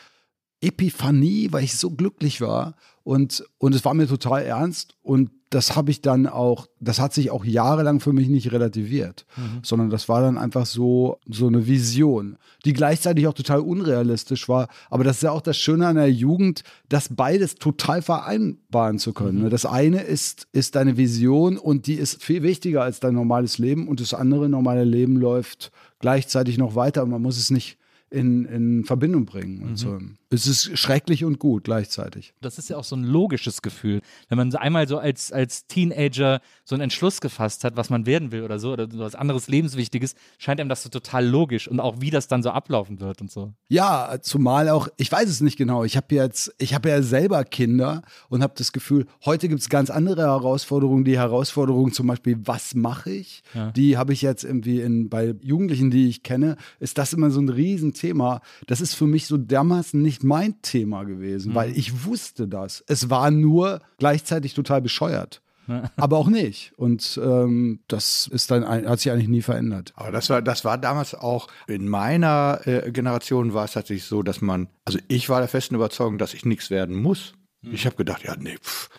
Epiphanie, 0.60 1.48
weil 1.52 1.62
ich 1.62 1.76
so 1.76 1.90
glücklich 1.90 2.40
war. 2.40 2.74
Und, 3.04 3.44
und 3.58 3.74
es 3.74 3.84
war 3.84 3.94
mir 3.94 4.08
total 4.08 4.42
ernst. 4.42 4.96
Und 5.02 5.30
das 5.54 5.76
habe 5.76 5.92
ich 5.92 6.00
dann 6.00 6.26
auch, 6.26 6.66
das 6.80 7.00
hat 7.00 7.14
sich 7.14 7.30
auch 7.30 7.44
jahrelang 7.44 8.00
für 8.00 8.12
mich 8.12 8.28
nicht 8.28 8.50
relativiert, 8.50 9.24
mhm. 9.36 9.60
sondern 9.62 9.88
das 9.88 10.08
war 10.08 10.20
dann 10.20 10.36
einfach 10.36 10.66
so, 10.66 11.18
so 11.28 11.46
eine 11.46 11.68
Vision, 11.68 12.36
die 12.64 12.72
gleichzeitig 12.72 13.28
auch 13.28 13.34
total 13.34 13.60
unrealistisch 13.60 14.48
war. 14.48 14.68
Aber 14.90 15.04
das 15.04 15.16
ist 15.16 15.22
ja 15.22 15.30
auch 15.30 15.40
das 15.40 15.56
Schöne 15.56 15.86
an 15.86 15.94
der 15.94 16.10
Jugend, 16.10 16.64
das 16.88 17.08
beides 17.08 17.54
total 17.54 18.02
vereinbaren 18.02 18.98
zu 18.98 19.12
können. 19.12 19.44
Mhm. 19.44 19.50
Das 19.50 19.64
eine 19.64 20.02
ist, 20.02 20.48
ist 20.50 20.74
deine 20.74 20.96
Vision 20.96 21.56
und 21.56 21.86
die 21.86 21.94
ist 21.94 22.22
viel 22.22 22.42
wichtiger 22.42 22.82
als 22.82 22.98
dein 22.98 23.14
normales 23.14 23.58
Leben 23.58 23.86
und 23.86 24.00
das 24.00 24.12
andere 24.12 24.48
normale 24.48 24.84
Leben 24.84 25.16
läuft 25.16 25.70
gleichzeitig 26.00 26.58
noch 26.58 26.74
weiter 26.74 27.04
und 27.04 27.10
man 27.10 27.22
muss 27.22 27.38
es 27.38 27.50
nicht 27.50 27.78
in, 28.10 28.44
in 28.46 28.84
Verbindung 28.84 29.24
bringen. 29.24 29.62
Und 29.62 29.70
mhm. 29.70 29.76
so. 29.76 29.98
Es 30.34 30.48
ist 30.48 30.76
schrecklich 30.76 31.24
und 31.24 31.38
gut 31.38 31.64
gleichzeitig. 31.64 32.34
Das 32.40 32.58
ist 32.58 32.68
ja 32.68 32.76
auch 32.76 32.84
so 32.84 32.96
ein 32.96 33.04
logisches 33.04 33.62
Gefühl. 33.62 34.00
Wenn 34.28 34.38
man 34.38 34.54
einmal 34.56 34.88
so 34.88 34.98
als, 34.98 35.30
als 35.30 35.66
Teenager 35.68 36.40
so 36.64 36.74
einen 36.74 36.82
Entschluss 36.82 37.20
gefasst 37.20 37.62
hat, 37.62 37.76
was 37.76 37.88
man 37.88 38.04
werden 38.04 38.32
will 38.32 38.42
oder 38.42 38.58
so, 38.58 38.72
oder 38.72 38.90
so 38.90 38.98
was 38.98 39.14
anderes 39.14 39.46
Lebenswichtiges, 39.46 40.16
scheint 40.38 40.60
einem 40.60 40.68
das 40.68 40.82
so 40.82 40.88
total 40.88 41.24
logisch 41.24 41.68
und 41.68 41.78
auch 41.78 42.00
wie 42.00 42.10
das 42.10 42.26
dann 42.26 42.42
so 42.42 42.50
ablaufen 42.50 43.00
wird 43.00 43.20
und 43.20 43.30
so. 43.30 43.52
Ja, 43.68 44.16
zumal 44.20 44.68
auch, 44.70 44.88
ich 44.96 45.10
weiß 45.10 45.28
es 45.28 45.40
nicht 45.40 45.56
genau, 45.56 45.84
ich 45.84 45.96
habe 45.96 46.12
jetzt, 46.14 46.52
ich 46.58 46.74
habe 46.74 46.88
ja 46.88 47.00
selber 47.02 47.44
Kinder 47.44 48.02
und 48.28 48.42
habe 48.42 48.54
das 48.56 48.72
Gefühl, 48.72 49.06
heute 49.24 49.48
gibt 49.48 49.60
es 49.60 49.68
ganz 49.68 49.88
andere 49.90 50.22
Herausforderungen. 50.22 51.04
Die 51.04 51.18
Herausforderung 51.18 51.92
zum 51.92 52.08
Beispiel, 52.08 52.38
was 52.42 52.74
mache 52.74 53.10
ich? 53.10 53.42
Ja. 53.54 53.70
Die 53.70 53.96
habe 53.96 54.12
ich 54.12 54.22
jetzt 54.22 54.42
irgendwie 54.42 54.80
in, 54.80 55.08
bei 55.08 55.34
Jugendlichen, 55.40 55.90
die 55.90 56.08
ich 56.08 56.24
kenne, 56.24 56.56
ist 56.80 56.98
das 56.98 57.12
immer 57.12 57.30
so 57.30 57.40
ein 57.40 57.48
Riesenthema. 57.48 58.40
Das 58.66 58.80
ist 58.80 58.94
für 58.94 59.06
mich 59.06 59.26
so 59.28 59.36
dermaßen 59.36 60.00
nicht 60.02 60.23
mein 60.24 60.60
Thema 60.62 61.04
gewesen, 61.04 61.52
mhm. 61.52 61.54
weil 61.54 61.76
ich 61.76 62.04
wusste 62.04 62.48
das. 62.48 62.82
Es 62.86 63.10
war 63.10 63.30
nur 63.30 63.80
gleichzeitig 63.98 64.54
total 64.54 64.82
bescheuert. 64.82 65.40
aber 65.96 66.18
auch 66.18 66.28
nicht. 66.28 66.72
Und 66.76 67.18
ähm, 67.22 67.80
das 67.88 68.26
ist 68.26 68.50
dann 68.50 68.66
hat 68.66 69.00
sich 69.00 69.10
eigentlich 69.10 69.28
nie 69.28 69.42
verändert. 69.42 69.92
Aber 69.96 70.12
das 70.12 70.28
war, 70.30 70.42
das 70.42 70.64
war 70.64 70.78
damals 70.78 71.14
auch 71.14 71.48
in 71.66 71.88
meiner 71.88 72.60
äh, 72.64 72.90
Generation 72.92 73.54
war 73.54 73.64
es 73.64 73.72
tatsächlich 73.72 74.04
so, 74.04 74.22
dass 74.22 74.40
man, 74.40 74.68
also 74.84 74.98
ich 75.08 75.28
war 75.28 75.40
der 75.40 75.48
festen 75.48 75.74
Überzeugung, 75.74 76.18
dass 76.18 76.34
ich 76.34 76.44
nichts 76.44 76.70
werden 76.70 76.96
muss. 76.96 77.32
Mhm. 77.62 77.74
Ich 77.74 77.86
habe 77.86 77.96
gedacht, 77.96 78.24
ja, 78.24 78.36
nee, 78.36 78.56
pff, 78.58 78.90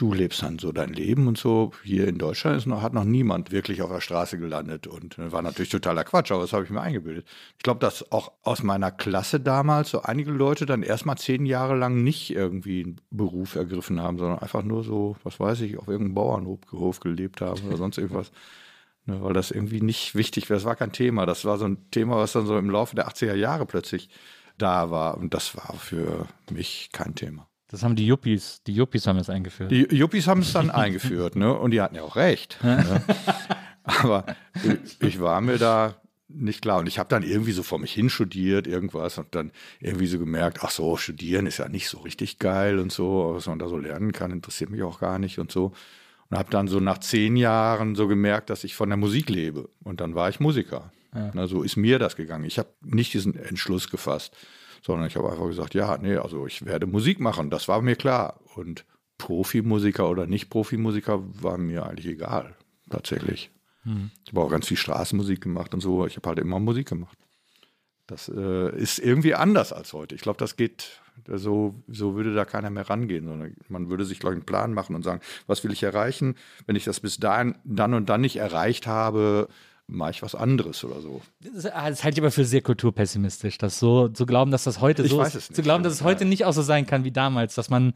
du 0.00 0.14
lebst 0.14 0.42
dann 0.42 0.58
so 0.58 0.72
dein 0.72 0.92
Leben 0.94 1.28
und 1.28 1.36
so. 1.36 1.72
Hier 1.84 2.08
in 2.08 2.16
Deutschland 2.16 2.56
ist 2.56 2.66
noch, 2.66 2.80
hat 2.80 2.94
noch 2.94 3.04
niemand 3.04 3.52
wirklich 3.52 3.82
auf 3.82 3.90
der 3.90 4.00
Straße 4.00 4.38
gelandet 4.38 4.86
und 4.86 5.18
äh, 5.18 5.30
war 5.30 5.42
natürlich 5.42 5.68
totaler 5.68 6.04
Quatsch, 6.04 6.32
aber 6.32 6.40
das 6.40 6.54
habe 6.54 6.64
ich 6.64 6.70
mir 6.70 6.80
eingebildet. 6.80 7.26
Ich 7.58 7.62
glaube, 7.62 7.80
dass 7.80 8.10
auch 8.10 8.32
aus 8.42 8.62
meiner 8.62 8.90
Klasse 8.90 9.40
damals 9.40 9.90
so 9.90 10.02
einige 10.02 10.30
Leute 10.30 10.64
dann 10.64 10.82
erstmal 10.82 11.18
zehn 11.18 11.44
Jahre 11.44 11.76
lang 11.76 12.02
nicht 12.02 12.30
irgendwie 12.30 12.82
einen 12.84 13.00
Beruf 13.10 13.56
ergriffen 13.56 14.00
haben, 14.00 14.18
sondern 14.18 14.38
einfach 14.38 14.62
nur 14.62 14.84
so, 14.84 15.16
was 15.22 15.38
weiß 15.38 15.60
ich, 15.60 15.78
auf 15.78 15.88
irgendeinem 15.88 16.14
Bauernhof 16.14 17.00
gelebt 17.00 17.42
haben 17.42 17.62
oder 17.66 17.76
sonst 17.76 17.98
irgendwas. 17.98 18.32
Ne, 19.06 19.22
weil 19.22 19.32
das 19.34 19.50
irgendwie 19.50 19.80
nicht 19.80 20.14
wichtig 20.14 20.48
wäre. 20.48 20.58
Das 20.58 20.66
war 20.66 20.76
kein 20.76 20.92
Thema. 20.92 21.26
Das 21.26 21.44
war 21.44 21.58
so 21.58 21.66
ein 21.66 21.90
Thema, 21.90 22.16
was 22.16 22.32
dann 22.32 22.46
so 22.46 22.56
im 22.58 22.70
Laufe 22.70 22.96
der 22.96 23.08
80er 23.08 23.34
Jahre 23.34 23.66
plötzlich 23.66 24.08
da 24.58 24.90
war. 24.90 25.16
Und 25.18 25.34
das 25.34 25.56
war 25.56 25.74
für 25.74 26.26
mich 26.50 26.90
kein 26.92 27.14
Thema. 27.14 27.49
Das 27.70 27.84
haben 27.84 27.94
die 27.94 28.04
Yuppies, 28.04 28.62
die 28.66 28.74
Yuppies 28.74 29.06
haben 29.06 29.18
es 29.18 29.30
eingeführt. 29.30 29.70
Die 29.70 29.86
Yuppies 29.94 30.26
haben 30.26 30.40
es 30.40 30.52
dann 30.52 30.70
eingeführt, 30.70 31.36
ne? 31.36 31.54
Und 31.56 31.70
die 31.70 31.80
hatten 31.80 31.94
ja 31.94 32.02
auch 32.02 32.16
recht. 32.16 32.58
ne? 32.64 33.00
Aber 33.84 34.26
ich 34.98 35.20
war 35.20 35.40
mir 35.40 35.56
da 35.56 35.94
nicht 36.26 36.62
klar. 36.62 36.80
Und 36.80 36.88
ich 36.88 36.98
habe 36.98 37.08
dann 37.08 37.22
irgendwie 37.22 37.52
so 37.52 37.62
vor 37.62 37.78
mich 37.78 37.92
hin 37.92 38.10
studiert, 38.10 38.66
irgendwas, 38.66 39.18
und 39.18 39.34
dann 39.36 39.52
irgendwie 39.78 40.08
so 40.08 40.18
gemerkt, 40.18 40.58
ach 40.62 40.70
so, 40.70 40.96
studieren 40.96 41.46
ist 41.46 41.58
ja 41.58 41.68
nicht 41.68 41.88
so 41.88 41.98
richtig 41.98 42.40
geil 42.40 42.80
und 42.80 42.90
so, 42.90 43.32
was 43.34 43.46
man 43.46 43.60
da 43.60 43.68
so 43.68 43.78
lernen 43.78 44.10
kann, 44.10 44.32
interessiert 44.32 44.70
mich 44.70 44.82
auch 44.82 44.98
gar 44.98 45.20
nicht 45.20 45.38
und 45.38 45.52
so. 45.52 45.72
Und 46.28 46.38
habe 46.38 46.50
dann 46.50 46.66
so 46.66 46.80
nach 46.80 46.98
zehn 46.98 47.36
Jahren 47.36 47.94
so 47.94 48.08
gemerkt, 48.08 48.50
dass 48.50 48.64
ich 48.64 48.74
von 48.74 48.88
der 48.88 48.96
Musik 48.96 49.30
lebe. 49.30 49.68
Und 49.84 50.00
dann 50.00 50.16
war 50.16 50.28
ich 50.28 50.40
Musiker. 50.40 50.92
Ja. 51.14 51.30
Na, 51.34 51.46
so 51.46 51.62
ist 51.62 51.76
mir 51.76 52.00
das 52.00 52.16
gegangen. 52.16 52.44
Ich 52.44 52.58
habe 52.58 52.68
nicht 52.82 53.14
diesen 53.14 53.36
Entschluss 53.36 53.90
gefasst 53.90 54.36
sondern 54.82 55.06
ich 55.06 55.16
habe 55.16 55.30
einfach 55.30 55.46
gesagt, 55.46 55.74
ja, 55.74 55.96
nee, 55.98 56.16
also 56.16 56.46
ich 56.46 56.64
werde 56.64 56.86
Musik 56.86 57.20
machen, 57.20 57.50
das 57.50 57.68
war 57.68 57.82
mir 57.82 57.96
klar. 57.96 58.40
Und 58.54 58.84
Profimusiker 59.18 60.08
oder 60.08 60.26
nicht 60.26 60.48
Profimusiker 60.48 61.22
war 61.42 61.58
mir 61.58 61.86
eigentlich 61.86 62.06
egal, 62.06 62.56
tatsächlich. 62.88 63.50
Hm. 63.82 64.10
Ich 64.24 64.32
habe 64.32 64.42
auch 64.42 64.50
ganz 64.50 64.66
viel 64.66 64.76
Straßenmusik 64.76 65.40
gemacht 65.40 65.74
und 65.74 65.80
so, 65.80 66.06
ich 66.06 66.16
habe 66.16 66.28
halt 66.28 66.38
immer 66.38 66.58
Musik 66.58 66.88
gemacht. 66.88 67.18
Das 68.06 68.28
äh, 68.28 68.76
ist 68.76 68.98
irgendwie 68.98 69.34
anders 69.34 69.72
als 69.72 69.92
heute. 69.92 70.16
Ich 70.16 70.22
glaube, 70.22 70.38
das 70.38 70.56
geht, 70.56 71.00
so, 71.28 71.80
so 71.86 72.16
würde 72.16 72.34
da 72.34 72.44
keiner 72.44 72.70
mehr 72.70 72.90
rangehen, 72.90 73.26
sondern 73.26 73.54
man 73.68 73.88
würde 73.88 74.04
sich, 74.04 74.18
glaube 74.18 74.34
ich, 74.34 74.38
einen 74.38 74.46
Plan 74.46 74.74
machen 74.74 74.96
und 74.96 75.04
sagen, 75.04 75.20
was 75.46 75.62
will 75.62 75.72
ich 75.72 75.82
erreichen? 75.82 76.34
Wenn 76.66 76.74
ich 76.74 76.84
das 76.84 76.98
bis 76.98 77.18
dahin, 77.18 77.54
dann 77.62 77.94
und 77.94 78.08
dann 78.08 78.22
nicht 78.22 78.36
erreicht 78.36 78.88
habe, 78.88 79.48
mache 79.90 80.12
ich 80.12 80.22
was 80.22 80.34
anderes 80.34 80.84
oder 80.84 81.00
so. 81.00 81.20
Das, 81.40 81.64
das 81.64 82.04
halte 82.04 82.18
ich 82.18 82.20
aber 82.20 82.30
für 82.30 82.44
sehr 82.44 82.62
kulturpessimistisch, 82.62 83.58
das 83.58 83.78
so 83.78 84.08
zu 84.08 84.26
glauben, 84.26 84.50
dass 84.50 84.64
das 84.64 84.80
heute 84.80 85.02
ich 85.02 85.10
so 85.10 85.22
ist, 85.22 85.54
zu 85.54 85.62
glauben, 85.62 85.82
dass 85.84 85.92
es 85.92 86.02
heute 86.02 86.24
nicht 86.24 86.44
auch 86.44 86.52
so 86.52 86.62
sein 86.62 86.86
kann 86.86 87.04
wie 87.04 87.12
damals, 87.12 87.54
dass 87.54 87.70
man 87.70 87.94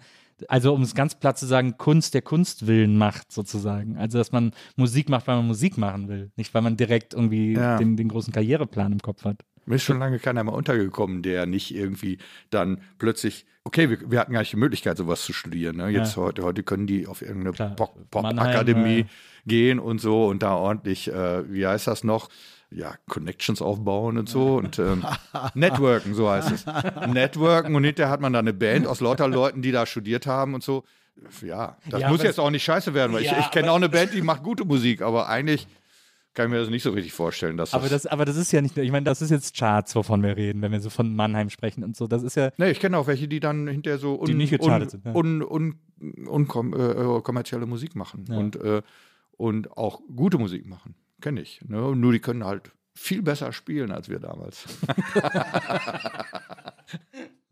also 0.49 0.75
um 0.75 0.83
es 0.83 0.95
ganz 0.95 1.15
platt 1.15 1.39
zu 1.39 1.47
sagen, 1.47 1.77
Kunst 1.79 2.15
der 2.15 2.23
Kunstwillen 2.23 2.97
macht, 2.97 3.31
sozusagen. 3.33 3.97
Also, 3.97 4.19
dass 4.19 4.33
man 4.33 4.53
Musik 4.77 5.09
macht, 5.09 5.27
weil 5.27 5.37
man 5.37 5.47
Musik 5.47 5.79
machen 5.79 6.09
will. 6.09 6.33
Nicht, 6.37 6.53
weil 6.55 6.63
man 6.63 6.77
direkt 6.77 7.15
irgendwie 7.15 7.53
ja. 7.53 7.79
den, 7.79 7.97
den 7.97 8.09
großen 8.09 8.33
Karriereplan 8.33 8.93
im 8.93 9.01
Kopf 9.01 9.25
hat. 9.25 9.45
Mir 9.67 9.77
ist 9.77 9.85
schon 9.85 9.99
lange 9.99 10.19
keiner 10.19 10.45
mehr 10.45 10.55
untergekommen, 10.55 11.23
der 11.23 11.47
nicht 11.47 11.75
irgendwie 11.75 12.19
dann 12.51 12.81
plötzlich, 12.99 13.47
okay, 13.65 13.91
wir, 13.91 14.11
wir 14.11 14.21
hatten 14.21 14.33
gar 14.33 14.41
nicht 14.41 14.53
die 14.53 14.57
Möglichkeit, 14.57 14.97
sowas 14.97 15.25
zu 15.25 15.33
studieren. 15.33 15.77
Ne? 15.77 15.89
Jetzt 15.89 16.17
ja. 16.17 16.23
heute, 16.23 16.43
heute 16.43 16.63
können 16.63 16.87
die 16.87 17.07
auf 17.07 17.23
irgendeine 17.23 17.53
Pop-Akademie 17.75 19.05
Pop 19.05 19.13
gehen 19.47 19.79
und 19.79 20.01
so 20.01 20.27
und 20.27 20.43
da 20.43 20.55
ordentlich, 20.55 21.13
äh, 21.13 21.51
wie 21.53 21.67
heißt 21.67 21.87
das 21.87 22.05
noch? 22.05 22.29
ja, 22.71 22.95
Connections 23.09 23.63
aufbauen 23.63 24.19
und 24.19 24.29
so 24.29 24.57
und 24.57 24.79
ähm, 24.79 25.05
Networken, 25.55 26.15
so 26.15 26.29
heißt 26.29 26.51
es. 26.51 26.67
Networken 27.07 27.75
und 27.75 27.85
hinterher 27.85 28.11
hat 28.11 28.21
man 28.21 28.33
da 28.33 28.41
eine 28.41 28.53
Band 28.53 28.87
aus 28.87 29.01
lauter 29.01 29.29
Leuten, 29.29 29.63
die 29.63 29.73
da 29.73 29.87
studiert 29.87 30.27
haben 30.27 30.55
und 30.55 30.63
so. 30.63 30.85
Ja, 31.43 31.77
das 31.89 32.01
ja, 32.01 32.09
muss 32.09 32.23
jetzt 32.23 32.41
auch 32.41 32.51
nicht 32.51 32.65
scheiße 32.65 32.93
werden, 32.93 33.13
weil 33.13 33.23
ja, 33.23 33.39
ich, 33.39 33.45
ich 33.47 33.51
kenne 33.53 33.71
auch 33.71 33.77
eine 33.77 33.89
Band, 33.89 34.13
die 34.13 34.23
macht 34.23 34.43
gute 34.43 34.65
Musik, 34.65 35.03
aber 35.03 35.29
eigentlich 35.29 35.69
kann 36.35 36.47
ich 36.47 36.53
mir 36.53 36.59
das 36.59 36.69
nicht 36.69 36.83
so 36.83 36.91
richtig 36.91 37.13
vorstellen. 37.13 37.57
Dass 37.57 37.75
aber, 37.75 37.89
das, 37.89 38.07
aber 38.07 38.25
das 38.25 38.37
ist 38.37 38.53
ja 38.53 38.61
nicht, 38.61 38.77
ich 38.77 38.91
meine, 38.91 39.05
das 39.05 39.23
ist 39.23 39.31
jetzt 39.31 39.57
Charts, 39.57 39.95
wovon 39.95 40.23
wir 40.23 40.37
reden, 40.37 40.63
wenn 40.63 40.73
wir 40.73 40.81
so 40.81 40.91
von 40.91 41.15
Mannheim 41.15 41.49
sprechen 41.49 41.85
und 41.85 41.97
so. 41.97 42.07
Das 42.07 42.23
ist 42.23 42.37
ja. 42.37 42.51
Nee, 42.57 42.71
ich 42.71 42.81
kenne 42.81 42.99
auch 42.99 43.07
welche, 43.07 43.29
die 43.29 43.41
dann 43.41 43.69
hinterher 43.69 43.99
so 43.99 44.21
un, 44.21 44.27
die 44.27 44.35
nicht 44.35 44.61
un, 44.61 44.89
sind, 44.89 45.05
ja. 45.05 45.15
un, 45.15 45.43
un, 45.43 45.79
unkommerzielle 46.27 47.65
äh, 47.65 47.69
Musik 47.69 47.95
machen 47.95 48.25
ja. 48.29 48.37
und, 48.37 48.57
äh, 48.57 48.83
und 49.37 49.77
auch 49.77 50.01
gute 50.15 50.39
Musik 50.39 50.67
machen. 50.67 50.95
Kenne 51.21 51.41
ich. 51.41 51.61
Ne? 51.67 51.95
Nur 51.97 52.13
die 52.13 52.21
können 52.21 52.45
halt 52.45 52.73
viel 52.95 53.23
besser 53.23 53.53
spielen 53.53 53.93
als 53.93 54.09
wir 54.09 54.19
damals. 54.19 54.65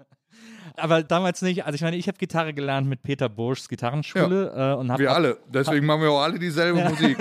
aber 0.76 1.02
damals 1.02 1.42
nicht. 1.42 1.64
Also 1.64 1.74
ich 1.74 1.82
meine, 1.82 1.96
ich 1.96 2.08
habe 2.08 2.18
Gitarre 2.18 2.54
gelernt 2.54 2.88
mit 2.88 3.02
Peter 3.02 3.28
Burschs 3.28 3.68
Gitarrenschule 3.68 4.52
ja, 4.54 4.72
äh, 4.72 4.76
und 4.76 4.98
Wir 4.98 5.12
alle. 5.12 5.38
Deswegen 5.52 5.86
machen 5.86 6.02
wir 6.02 6.10
auch 6.10 6.22
alle 6.22 6.38
dieselbe 6.38 6.82
Musik. 6.88 7.18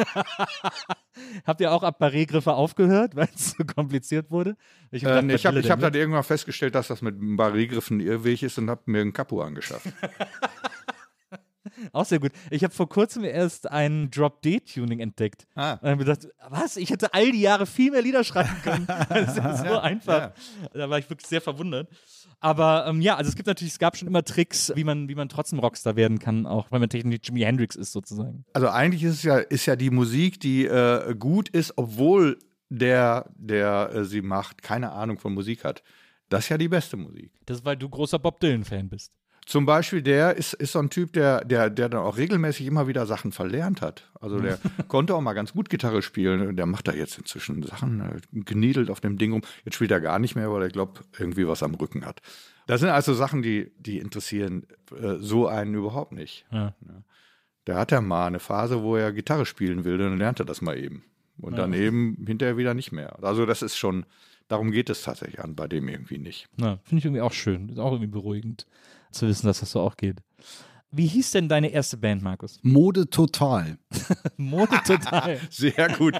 Habt 1.45 1.61
ihr 1.61 1.71
auch 1.71 1.83
ab 1.83 2.01
Barré-Griffe 2.01 2.53
aufgehört, 2.53 3.15
weil 3.15 3.29
es 3.35 3.51
so 3.51 3.63
kompliziert 3.63 4.31
wurde? 4.31 4.55
Ich 4.91 5.05
habe 5.05 5.27
äh, 5.27 5.35
ich 5.35 5.45
hab, 5.45 5.55
hab 5.55 5.79
dann 5.79 5.93
irgendwann 5.93 6.23
festgestellt, 6.23 6.75
dass 6.75 6.87
das 6.87 7.01
mit 7.01 7.15
Barré-Griffen 7.19 7.99
Irrweg 7.99 8.43
ist 8.43 8.57
und 8.57 8.69
habe 8.69 8.81
mir 8.85 9.01
ein 9.01 9.13
Kapo 9.13 9.41
angeschafft. 9.41 9.87
Auch 11.91 12.05
sehr 12.05 12.19
gut. 12.19 12.31
Ich 12.49 12.63
habe 12.63 12.73
vor 12.73 12.89
kurzem 12.89 13.23
erst 13.23 13.69
ein 13.69 14.09
Drop-D-Tuning 14.11 14.99
entdeckt. 14.99 15.47
Ah. 15.55 15.73
Und 15.73 15.89
habe 15.89 16.05
gedacht, 16.05 16.27
was? 16.49 16.77
Ich 16.77 16.89
hätte 16.89 17.13
all 17.13 17.31
die 17.31 17.41
Jahre 17.41 17.65
viel 17.65 17.91
mehr 17.91 18.01
Lieder 18.01 18.23
schreiben 18.23 18.55
können. 18.63 18.87
Das 19.09 19.37
ist 19.37 19.59
so 19.59 19.65
ja, 19.65 19.81
einfach. 19.81 20.19
Ja. 20.19 20.33
Da 20.73 20.89
war 20.89 20.99
ich 20.99 21.09
wirklich 21.09 21.27
sehr 21.27 21.41
verwundert. 21.41 21.89
Aber 22.39 22.85
ähm, 22.87 23.01
ja, 23.01 23.15
also 23.15 23.29
es 23.29 23.35
gibt 23.35 23.47
natürlich, 23.47 23.73
es 23.73 23.79
gab 23.79 23.95
schon 23.97 24.07
immer 24.07 24.23
Tricks, 24.23 24.71
wie 24.75 24.83
man, 24.83 25.09
wie 25.09 25.15
man 25.15 25.29
trotzdem 25.29 25.59
Rockstar 25.59 25.95
werden 25.95 26.19
kann, 26.19 26.45
auch 26.45 26.71
wenn 26.71 26.79
man 26.79 26.89
technisch 26.89 27.19
Jimi 27.23 27.41
Hendrix 27.41 27.75
ist 27.75 27.91
sozusagen. 27.91 28.45
Also 28.53 28.69
eigentlich 28.69 29.03
ist 29.03 29.15
es 29.15 29.23
ja, 29.23 29.37
ist 29.37 29.65
ja 29.65 29.75
die 29.75 29.89
Musik, 29.89 30.39
die 30.39 30.65
äh, 30.65 31.15
gut 31.15 31.49
ist, 31.49 31.77
obwohl 31.77 32.39
der, 32.69 33.29
der 33.35 33.91
äh, 33.93 34.05
sie 34.05 34.21
macht, 34.21 34.63
keine 34.63 34.91
Ahnung 34.91 35.19
von 35.19 35.33
Musik 35.33 35.63
hat. 35.63 35.83
Das 36.29 36.45
ist 36.45 36.49
ja 36.49 36.57
die 36.57 36.69
beste 36.69 36.95
Musik. 36.95 37.31
Das 37.45 37.57
ist, 37.57 37.65
weil 37.65 37.75
du 37.75 37.89
großer 37.89 38.17
Bob 38.17 38.39
Dylan-Fan 38.39 38.87
bist. 38.87 39.11
Zum 39.45 39.65
Beispiel 39.65 40.01
der 40.01 40.35
ist, 40.37 40.53
ist 40.53 40.73
so 40.73 40.79
ein 40.79 40.89
Typ, 40.89 41.13
der, 41.13 41.43
der, 41.43 41.69
der 41.69 41.89
dann 41.89 42.01
auch 42.01 42.17
regelmäßig 42.17 42.67
immer 42.67 42.87
wieder 42.87 43.05
Sachen 43.05 43.31
verlernt 43.31 43.81
hat. 43.81 44.09
Also 44.19 44.39
der 44.39 44.59
konnte 44.87 45.15
auch 45.15 45.21
mal 45.21 45.33
ganz 45.33 45.53
gut 45.53 45.69
Gitarre 45.69 46.01
spielen. 46.01 46.55
Der 46.55 46.65
macht 46.65 46.87
da 46.87 46.93
jetzt 46.93 47.17
inzwischen 47.17 47.63
Sachen, 47.63 48.01
äh, 48.01 48.39
geniedelt 48.43 48.89
auf 48.89 49.01
dem 49.01 49.17
Ding 49.17 49.33
rum. 49.33 49.41
Jetzt 49.65 49.75
spielt 49.75 49.91
er 49.91 49.99
gar 49.99 50.19
nicht 50.19 50.35
mehr, 50.35 50.51
weil 50.51 50.61
er 50.61 50.69
glaubt, 50.69 51.01
irgendwie 51.17 51.47
was 51.47 51.63
am 51.63 51.73
Rücken 51.73 52.05
hat. 52.05 52.21
Das 52.67 52.79
sind 52.81 52.89
also 52.89 53.13
Sachen, 53.13 53.41
die, 53.41 53.71
die 53.77 53.97
interessieren 53.97 54.67
äh, 54.95 55.15
so 55.17 55.47
einen 55.47 55.73
überhaupt 55.73 56.11
nicht. 56.11 56.45
Ja. 56.51 56.73
Der 57.67 57.75
hat 57.75 57.91
ja 57.91 57.99
mal 57.99 58.27
eine 58.27 58.39
Phase, 58.39 58.83
wo 58.83 58.95
er 58.95 59.11
Gitarre 59.11 59.45
spielen 59.45 59.83
will, 59.83 59.97
dann 59.97 60.17
lernt 60.17 60.39
er 60.39 60.45
das 60.45 60.61
mal 60.61 60.77
eben. 60.77 61.03
Und 61.39 61.53
ja. 61.53 61.59
dann 61.59 61.73
eben 61.73 62.23
hinterher 62.25 62.57
wieder 62.57 62.73
nicht 62.73 62.91
mehr. 62.91 63.21
Also 63.23 63.47
das 63.47 63.63
ist 63.63 63.75
schon, 63.75 64.05
darum 64.47 64.71
geht 64.71 64.89
es 64.89 65.01
tatsächlich 65.01 65.39
an, 65.39 65.55
bei 65.55 65.67
dem 65.67 65.87
irgendwie 65.87 66.19
nicht. 66.19 66.47
Ja, 66.57 66.77
Finde 66.83 66.99
ich 66.99 67.05
irgendwie 67.05 67.21
auch 67.21 67.33
schön. 67.33 67.69
Ist 67.69 67.79
auch 67.79 67.91
irgendwie 67.91 68.11
beruhigend 68.11 68.67
zu 69.11 69.27
wissen, 69.27 69.47
dass 69.47 69.59
das 69.59 69.71
so 69.71 69.81
auch 69.81 69.97
geht. 69.97 70.17
Wie 70.93 71.07
hieß 71.07 71.31
denn 71.31 71.47
deine 71.47 71.69
erste 71.69 71.95
Band, 71.95 72.21
Markus? 72.21 72.59
Mode 72.63 73.09
total. 73.09 73.77
Mode 74.37 74.77
total. 74.85 75.39
Sehr 75.49 75.87
gut. 75.97 76.19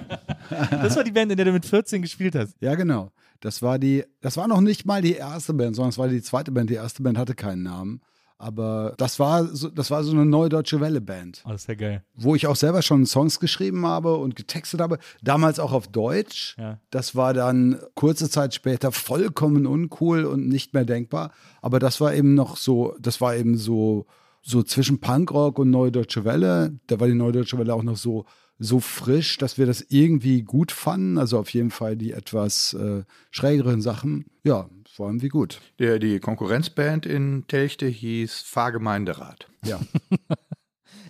Das 0.70 0.96
war 0.96 1.04
die 1.04 1.10
Band, 1.10 1.30
in 1.30 1.36
der 1.36 1.44
du 1.44 1.52
mit 1.52 1.66
14 1.66 2.00
gespielt 2.00 2.34
hast. 2.34 2.56
Ja, 2.60 2.74
genau. 2.74 3.12
Das 3.40 3.60
war 3.60 3.78
die, 3.78 4.04
das 4.22 4.36
war 4.38 4.48
noch 4.48 4.62
nicht 4.62 4.86
mal 4.86 5.02
die 5.02 5.14
erste 5.14 5.52
Band, 5.52 5.76
sondern 5.76 5.90
es 5.90 5.98
war 5.98 6.08
die 6.08 6.22
zweite 6.22 6.52
Band. 6.52 6.70
Die 6.70 6.74
erste 6.74 7.02
Band 7.02 7.18
hatte 7.18 7.34
keinen 7.34 7.64
Namen. 7.64 8.00
Aber 8.42 8.94
das 8.98 9.20
war 9.20 9.46
so, 9.54 9.68
das 9.68 9.92
war 9.92 10.02
so 10.02 10.10
eine 10.10 10.26
neue 10.26 10.48
deutsche 10.48 10.80
Welle-Band, 10.80 11.42
Oh, 11.46 11.50
das 11.50 11.60
ist 11.62 11.68
ja 11.68 11.74
geil. 11.76 12.02
wo 12.16 12.34
ich 12.34 12.48
auch 12.48 12.56
selber 12.56 12.82
schon 12.82 13.06
Songs 13.06 13.38
geschrieben 13.38 13.86
habe 13.86 14.16
und 14.16 14.34
getextet 14.34 14.80
habe. 14.80 14.98
Damals 15.22 15.60
auch 15.60 15.70
auf 15.70 15.86
Deutsch. 15.86 16.56
Ja. 16.58 16.80
Das 16.90 17.14
war 17.14 17.34
dann 17.34 17.78
kurze 17.94 18.28
Zeit 18.28 18.52
später 18.52 18.90
vollkommen 18.90 19.64
uncool 19.64 20.24
und 20.24 20.48
nicht 20.48 20.74
mehr 20.74 20.84
denkbar. 20.84 21.30
Aber 21.60 21.78
das 21.78 22.00
war 22.00 22.14
eben 22.14 22.34
noch 22.34 22.56
so, 22.56 22.96
das 22.98 23.20
war 23.20 23.36
eben 23.36 23.56
so, 23.56 24.06
so 24.42 24.64
zwischen 24.64 24.98
Punkrock 24.98 25.60
und 25.60 25.70
Neue 25.70 25.92
Deutsche 25.92 26.24
Welle. 26.24 26.80
Da 26.88 26.98
war 26.98 27.06
die 27.06 27.14
Neue 27.14 27.30
Deutsche 27.32 27.58
Welle 27.58 27.72
auch 27.74 27.84
noch 27.84 27.96
so, 27.96 28.24
so 28.58 28.80
frisch, 28.80 29.38
dass 29.38 29.56
wir 29.56 29.66
das 29.66 29.86
irgendwie 29.88 30.42
gut 30.42 30.72
fanden. 30.72 31.16
Also 31.16 31.38
auf 31.38 31.50
jeden 31.50 31.70
Fall 31.70 31.96
die 31.96 32.10
etwas 32.10 32.74
äh, 32.74 33.04
schrägeren 33.30 33.80
Sachen. 33.80 34.26
Ja, 34.42 34.68
es 34.92 34.98
war 34.98 35.06
irgendwie 35.08 35.28
gut. 35.28 35.60
Der, 35.78 35.98
die 35.98 36.20
Konkurrenzband 36.20 37.06
in 37.06 37.44
Telchte 37.48 37.86
hieß 37.86 38.42
Fahrgemeinderat. 38.42 39.48
Ja. 39.64 39.80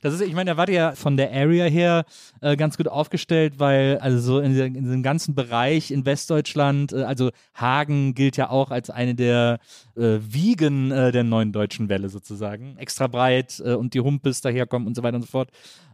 Das 0.04 0.12
ist, 0.14 0.20
ich 0.22 0.34
meine, 0.34 0.50
da 0.50 0.56
ihr 0.68 0.74
ja 0.74 0.92
von 0.96 1.16
der 1.16 1.30
Area 1.32 1.64
her 1.66 2.04
äh, 2.40 2.56
ganz 2.56 2.76
gut 2.76 2.88
aufgestellt, 2.88 3.60
weil 3.60 3.98
also 3.98 4.18
so 4.18 4.40
in, 4.40 4.50
dieser- 4.50 4.64
in 4.64 4.74
diesem 4.82 5.04
ganzen 5.04 5.36
Bereich 5.36 5.92
in 5.92 6.04
Westdeutschland, 6.04 6.92
äh, 6.92 7.04
also 7.04 7.30
Hagen 7.54 8.12
gilt 8.14 8.36
ja 8.36 8.50
auch 8.50 8.72
als 8.72 8.90
eine 8.90 9.14
der 9.14 9.60
äh, 9.96 10.18
Wiegen 10.20 10.90
äh, 10.90 11.12
der 11.12 11.22
neuen 11.22 11.52
deutschen 11.52 11.88
Welle 11.88 12.08
sozusagen. 12.08 12.76
Extra 12.78 13.06
breit 13.06 13.62
äh, 13.64 13.74
und 13.74 13.94
die 13.94 14.00
Humpes 14.00 14.40
daherkommen 14.40 14.88
und 14.88 14.96
so 14.96 15.04
weiter 15.04 15.14
und 15.16 15.22
so 15.22 15.28
fort. 15.28 15.50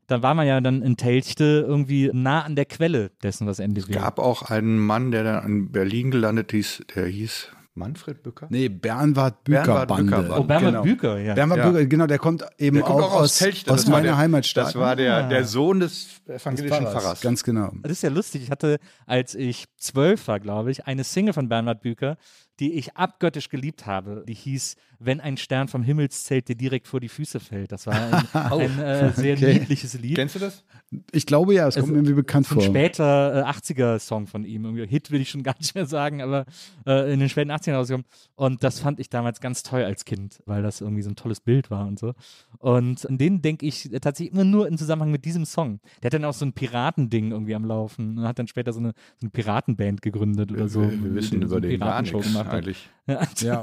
Da 0.06 0.22
war 0.22 0.32
man 0.32 0.46
ja 0.46 0.58
dann 0.62 0.80
in 0.80 0.96
Telchte 0.96 1.66
irgendwie 1.68 2.08
nah 2.10 2.40
an 2.44 2.56
der 2.56 2.64
Quelle 2.64 3.10
dessen, 3.22 3.46
was 3.46 3.58
NDW 3.58 3.92
Es 3.92 3.98
gab 3.98 4.18
auch 4.18 4.40
einen 4.40 4.78
Mann, 4.78 5.10
der 5.10 5.22
dann 5.22 5.44
in 5.46 5.70
Berlin 5.70 6.10
gelandet 6.10 6.54
ist, 6.54 6.82
der 6.96 7.08
hieß 7.08 7.48
Manfred 7.78 8.22
Bücker. 8.22 8.46
Nee, 8.50 8.68
Bernward 8.68 9.44
Büker 9.44 9.62
Bernward 9.62 9.88
Bande. 9.88 10.10
Bande. 10.12 10.30
Oh, 10.38 10.42
Bernhard 10.44 10.72
genau. 10.72 10.82
Büker, 10.82 11.18
ja. 11.18 11.34
Bernward 11.34 11.58
Ja. 11.58 11.70
Büker, 11.70 11.86
genau, 11.86 12.06
der 12.06 12.18
kommt 12.18 12.44
eben 12.58 12.76
Der 12.76 12.84
kommt 12.84 13.02
auch, 13.02 13.12
aus, 13.14 13.38
Telchte. 13.38 13.70
aus 13.72 13.86
meiner 13.86 14.02
der, 14.08 14.16
Heimatstadt. 14.18 14.66
Das 14.66 14.74
war 14.74 14.96
der, 14.96 15.16
Ah. 15.16 15.28
der 15.28 15.44
Sohn 15.44 15.80
des 15.80 16.08
evangelischen 16.26 16.86
Pfarrers. 16.86 17.20
Ganz 17.20 17.42
genau. 17.44 17.72
Das 17.82 17.92
ist 17.92 18.02
ja 18.02 18.10
lustig. 18.10 18.42
Ich 18.42 18.50
hatte, 18.50 18.78
als 19.06 19.34
ich 19.34 19.64
zwölf 19.78 20.28
war, 20.28 20.40
glaube 20.40 20.70
ich, 20.70 20.86
eine 20.86 21.04
Single 21.04 21.32
von 21.32 21.48
Bernhard 21.48 21.80
Büker, 21.80 22.16
die 22.60 22.74
ich 22.74 22.96
abgöttisch 22.96 23.48
geliebt 23.48 23.86
habe. 23.86 24.24
Die 24.26 24.34
hieß 24.34 24.76
Wenn 25.00 25.20
ein 25.20 25.36
Stern 25.36 25.68
vom 25.68 25.84
Himmelszelt 25.84 26.48
dir 26.48 26.56
direkt 26.56 26.88
vor 26.88 26.98
die 26.98 27.08
Füße 27.08 27.38
fällt. 27.38 27.70
Das 27.70 27.86
war 27.86 27.94
ein, 27.94 28.24
ein 28.52 28.78
äh, 28.80 29.12
sehr 29.12 29.34
Okay. 29.36 29.54
niedliches 29.60 29.94
Lied. 29.94 30.16
Kennst 30.16 30.34
du 30.34 30.40
das? 30.40 30.64
Ich 31.12 31.24
glaube 31.26 31.54
ja, 31.54 31.68
es 31.68 31.74
kommt 31.76 31.86
Es- 31.86 31.90
mir 31.92 31.98
irgendwie 31.98 32.14
bekannt 32.14 32.46
So 32.46 32.56
ein 32.56 32.60
vor. 32.60 32.68
später 32.68 33.44
äh, 33.46 33.48
80er-Song 33.48 34.26
von 34.26 34.44
ihm. 34.44 34.64
Irgendwie 34.64 34.86
Hit 34.88 35.10
will 35.12 35.20
ich 35.20 35.30
schon 35.30 35.44
gar 35.44 35.54
nicht 35.58 35.74
mehr 35.76 35.86
sagen, 35.86 36.20
aber 36.20 36.46
äh, 36.86 37.12
in 37.12 37.20
den 37.20 37.28
späten 37.28 37.52
80ern 37.52 37.74
rausgekommen. 37.74 38.06
Und 38.34 38.64
das 38.64 38.80
fand 38.80 38.98
ich 38.98 39.08
damals 39.08 39.40
ganz 39.40 39.62
toll 39.62 39.84
als 39.84 40.04
Kind, 40.04 40.42
weil 40.46 40.62
das 40.64 40.80
irgendwie 40.80 41.02
so 41.02 41.10
ein 41.10 41.16
tolles 41.16 41.38
Bild 41.40 41.70
war 41.70 41.86
und 41.86 41.98
so. 42.00 42.14
Und 42.58 43.08
an 43.08 43.18
den 43.18 43.40
denke 43.40 43.66
ich 43.66 43.88
tatsächlich 44.00 44.32
immer 44.34 44.44
nur 44.44 44.66
im 44.66 44.76
Zusammenhang 44.78 45.12
mit 45.12 45.24
diesem 45.24 45.44
Song. 45.44 45.78
Der 46.02 46.06
hat 46.08 46.14
dann 46.14 46.24
auch 46.24 46.34
so 46.34 46.44
ein 46.44 46.52
Piratending 46.54 47.30
irgendwie 47.30 47.54
am 47.54 47.64
Laufen 47.64 48.18
und 48.18 48.26
hat 48.26 48.38
dann 48.38 48.48
später 48.48 48.72
so 48.72 48.80
eine, 48.80 48.94
so 49.18 49.26
eine 49.26 49.30
Piratenband 49.30 50.02
gegründet 50.02 50.50
oder 50.50 50.68
so. 50.68 50.82
wir, 50.82 51.04
wir 51.04 51.14
wissen 51.14 51.42
über 51.42 51.60
den 51.60 51.78
Piratenshow 51.78 52.16
nichts 52.18 52.32
gemacht 52.32 52.47
hat. 52.48 52.54
eigentlich. 52.54 52.88
Ja. 53.06 53.26
Ja, 53.38 53.62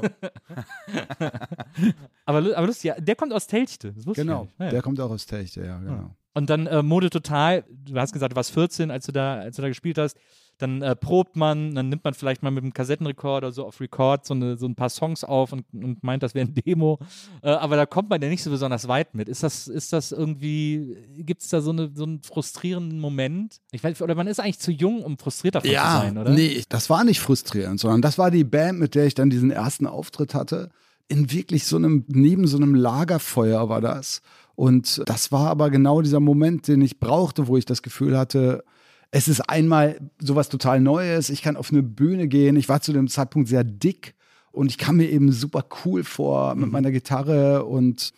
aber, 2.24 2.56
aber 2.56 2.66
lustig, 2.66 2.84
ja, 2.84 3.00
der 3.00 3.14
kommt 3.14 3.32
aus 3.32 3.46
Telchte. 3.46 3.92
Das 3.92 4.06
wusste 4.06 4.22
ich 4.22 4.26
genau. 4.26 4.42
nicht. 4.42 4.52
Ja, 4.58 4.64
ja. 4.66 4.70
Der 4.72 4.82
kommt 4.82 5.00
auch 5.00 5.10
aus 5.10 5.26
Techte, 5.26 5.64
ja, 5.64 5.78
genau. 5.78 6.16
Und 6.34 6.50
dann 6.50 6.66
äh, 6.66 6.82
Mode 6.82 7.10
total, 7.10 7.64
du 7.70 7.98
hast 7.98 8.12
gesagt, 8.12 8.32
du 8.32 8.36
warst 8.36 8.52
14, 8.52 8.90
als 8.90 9.06
du 9.06 9.12
da, 9.12 9.36
als 9.36 9.56
du 9.56 9.62
da 9.62 9.68
gespielt 9.68 9.98
hast. 9.98 10.18
Dann 10.58 10.80
äh, 10.80 10.96
probt 10.96 11.36
man, 11.36 11.74
dann 11.74 11.90
nimmt 11.90 12.04
man 12.04 12.14
vielleicht 12.14 12.42
mal 12.42 12.50
mit 12.50 12.64
dem 12.64 12.72
Kassettenrekorder 12.72 13.52
so 13.52 13.66
auf 13.66 13.80
Record 13.80 14.24
so, 14.24 14.32
eine, 14.32 14.56
so 14.56 14.66
ein 14.66 14.74
paar 14.74 14.88
Songs 14.88 15.22
auf 15.22 15.52
und, 15.52 15.64
und 15.72 16.02
meint, 16.02 16.22
das 16.22 16.34
wäre 16.34 16.48
ein 16.48 16.54
Demo. 16.54 16.98
Äh, 17.42 17.50
aber 17.50 17.76
da 17.76 17.84
kommt 17.84 18.08
man 18.08 18.22
ja 18.22 18.28
nicht 18.28 18.42
so 18.42 18.50
besonders 18.50 18.88
weit 18.88 19.14
mit. 19.14 19.28
Ist 19.28 19.42
das, 19.42 19.68
ist 19.68 19.92
das 19.92 20.12
irgendwie, 20.12 20.96
gibt 21.18 21.42
es 21.42 21.48
da 21.48 21.60
so, 21.60 21.70
eine, 21.70 21.90
so 21.94 22.04
einen 22.04 22.22
frustrierenden 22.22 22.98
Moment? 22.98 23.60
Ich 23.72 23.84
weiß, 23.84 24.00
oder 24.00 24.14
man 24.14 24.26
ist 24.26 24.40
eigentlich 24.40 24.58
zu 24.58 24.72
jung, 24.72 25.02
um 25.02 25.18
frustriert 25.18 25.56
davon 25.56 25.70
zu 25.70 25.76
sein, 25.76 26.16
oder? 26.18 26.30
nee, 26.30 26.62
das 26.68 26.88
war 26.88 27.04
nicht 27.04 27.20
frustrierend, 27.20 27.78
sondern 27.78 28.00
das 28.00 28.16
war 28.16 28.30
die 28.30 28.44
Band, 28.44 28.78
mit 28.78 28.94
der 28.94 29.06
ich 29.06 29.14
dann 29.14 29.28
diesen 29.28 29.50
ersten 29.50 29.86
Auftritt 29.86 30.34
hatte. 30.34 30.70
In 31.08 31.30
wirklich 31.30 31.66
so 31.66 31.76
einem, 31.76 32.04
neben 32.08 32.46
so 32.46 32.56
einem 32.56 32.74
Lagerfeuer 32.74 33.68
war 33.68 33.80
das. 33.80 34.22
Und 34.56 35.02
das 35.04 35.30
war 35.30 35.50
aber 35.50 35.70
genau 35.70 36.00
dieser 36.00 36.18
Moment, 36.18 36.66
den 36.66 36.80
ich 36.80 36.98
brauchte, 36.98 37.46
wo 37.46 37.58
ich 37.58 37.66
das 37.66 37.82
Gefühl 37.82 38.18
hatte, 38.18 38.64
es 39.10 39.28
ist 39.28 39.40
einmal 39.48 40.00
sowas 40.18 40.48
total 40.48 40.80
Neues. 40.80 41.30
Ich 41.30 41.42
kann 41.42 41.56
auf 41.56 41.70
eine 41.70 41.82
Bühne 41.82 42.28
gehen. 42.28 42.56
Ich 42.56 42.68
war 42.68 42.80
zu 42.80 42.92
dem 42.92 43.08
Zeitpunkt 43.08 43.48
sehr 43.48 43.64
dick 43.64 44.14
und 44.52 44.70
ich 44.70 44.78
kam 44.78 44.96
mir 44.96 45.10
eben 45.10 45.32
super 45.32 45.64
cool 45.84 46.04
vor 46.04 46.54
mit 46.54 46.70
meiner 46.70 46.90
Gitarre 46.90 47.64
und 47.64 48.12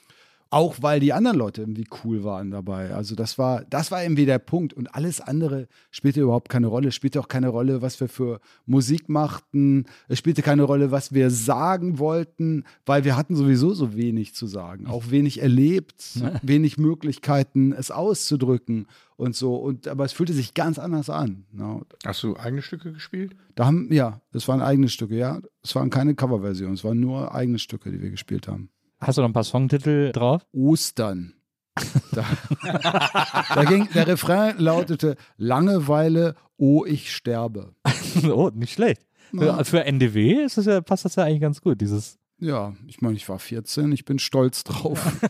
auch 0.51 0.77
weil 0.81 0.99
die 0.99 1.13
anderen 1.13 1.37
Leute 1.37 1.61
irgendwie 1.61 1.87
cool 2.03 2.25
waren 2.25 2.51
dabei. 2.51 2.95
Also 2.95 3.15
das 3.15 3.37
war, 3.37 3.65
das 3.69 3.91
war 3.91 4.03
irgendwie 4.03 4.25
der 4.25 4.39
Punkt. 4.39 4.73
Und 4.73 4.95
alles 4.95 5.21
andere 5.21 5.69
spielte 5.91 6.23
überhaupt 6.23 6.49
keine 6.49 6.69
Rolle. 6.69 6.89
Es 6.89 6.95
spielte 6.95 7.21
auch 7.21 7.29
keine 7.29 7.49
Rolle, 7.49 7.83
was 7.83 8.01
wir 8.01 8.09
für 8.09 8.41
Musik 8.65 9.09
machten. 9.11 9.85
Es 10.09 10.19
spielte 10.19 10.41
keine 10.41 10.63
Rolle, 10.63 10.91
was 10.91 11.13
wir 11.13 11.31
sagen 11.31 11.99
wollten, 11.99 12.65
weil 12.87 13.05
wir 13.05 13.17
hatten 13.17 13.37
sowieso 13.37 13.75
so 13.75 13.95
wenig 13.95 14.35
zu 14.35 14.47
sagen. 14.47 14.87
Auch 14.87 15.11
wenig 15.11 15.43
erlebt, 15.43 16.19
wenig 16.43 16.79
Möglichkeiten, 16.79 17.73
es 17.73 17.91
auszudrücken 17.91 18.87
und 19.17 19.37
so. 19.37 19.57
Und 19.57 19.87
aber 19.87 20.07
es 20.07 20.13
fühlte 20.13 20.33
sich 20.33 20.55
ganz 20.55 20.79
anders 20.79 21.11
an. 21.11 21.45
Ja, 21.59 21.83
Hast 22.07 22.23
du 22.23 22.37
eigene 22.39 22.63
Stücke 22.63 22.93
gespielt? 22.93 23.37
da 23.55 23.67
haben, 23.67 23.93
ja, 23.93 24.23
es 24.33 24.49
waren 24.49 24.63
eigene 24.63 24.89
Stücke, 24.89 25.17
ja. 25.17 25.41
Es 25.63 25.75
waren 25.75 25.91
keine 25.91 26.15
Coverversionen, 26.15 26.75
es 26.75 26.85
waren 26.85 27.01
nur 27.01 27.35
eigene 27.35 27.59
Stücke, 27.59 27.91
die 27.91 28.01
wir 28.01 28.11
gespielt 28.11 28.49
haben. 28.49 28.71
Hast 29.01 29.19
du 29.19 29.23
noch 29.23 29.29
ein 29.29 29.33
paar 29.33 29.45
Songtitel 29.45 30.13
drauf? 30.13 30.47
Ostern. 30.53 31.35
Da, 32.11 32.25
da 33.55 33.65
ging, 33.65 33.89
der 33.95 34.09
Refrain 34.09 34.59
lautete 34.59 35.15
Langeweile, 35.37 36.35
oh, 36.57 36.85
ich 36.85 37.15
sterbe. 37.15 37.77
oh, 38.25 38.51
nicht 38.53 38.73
schlecht. 38.73 39.07
Für, 39.31 39.65
für 39.65 39.85
NDW 39.85 40.43
ist 40.43 40.59
das 40.59 40.67
ja, 40.67 40.81
passt 40.81 41.05
das 41.05 41.15
ja 41.15 41.25
eigentlich 41.25 41.41
ganz 41.41 41.61
gut, 41.61 41.81
dieses 41.81 42.19
Ja, 42.41 42.75
ich 42.89 43.01
meine, 43.01 43.15
ich 43.15 43.29
war 43.29 43.39
14, 43.39 43.93
ich 43.93 44.05
bin 44.05 44.19
stolz 44.19 44.65
drauf. 44.65 45.01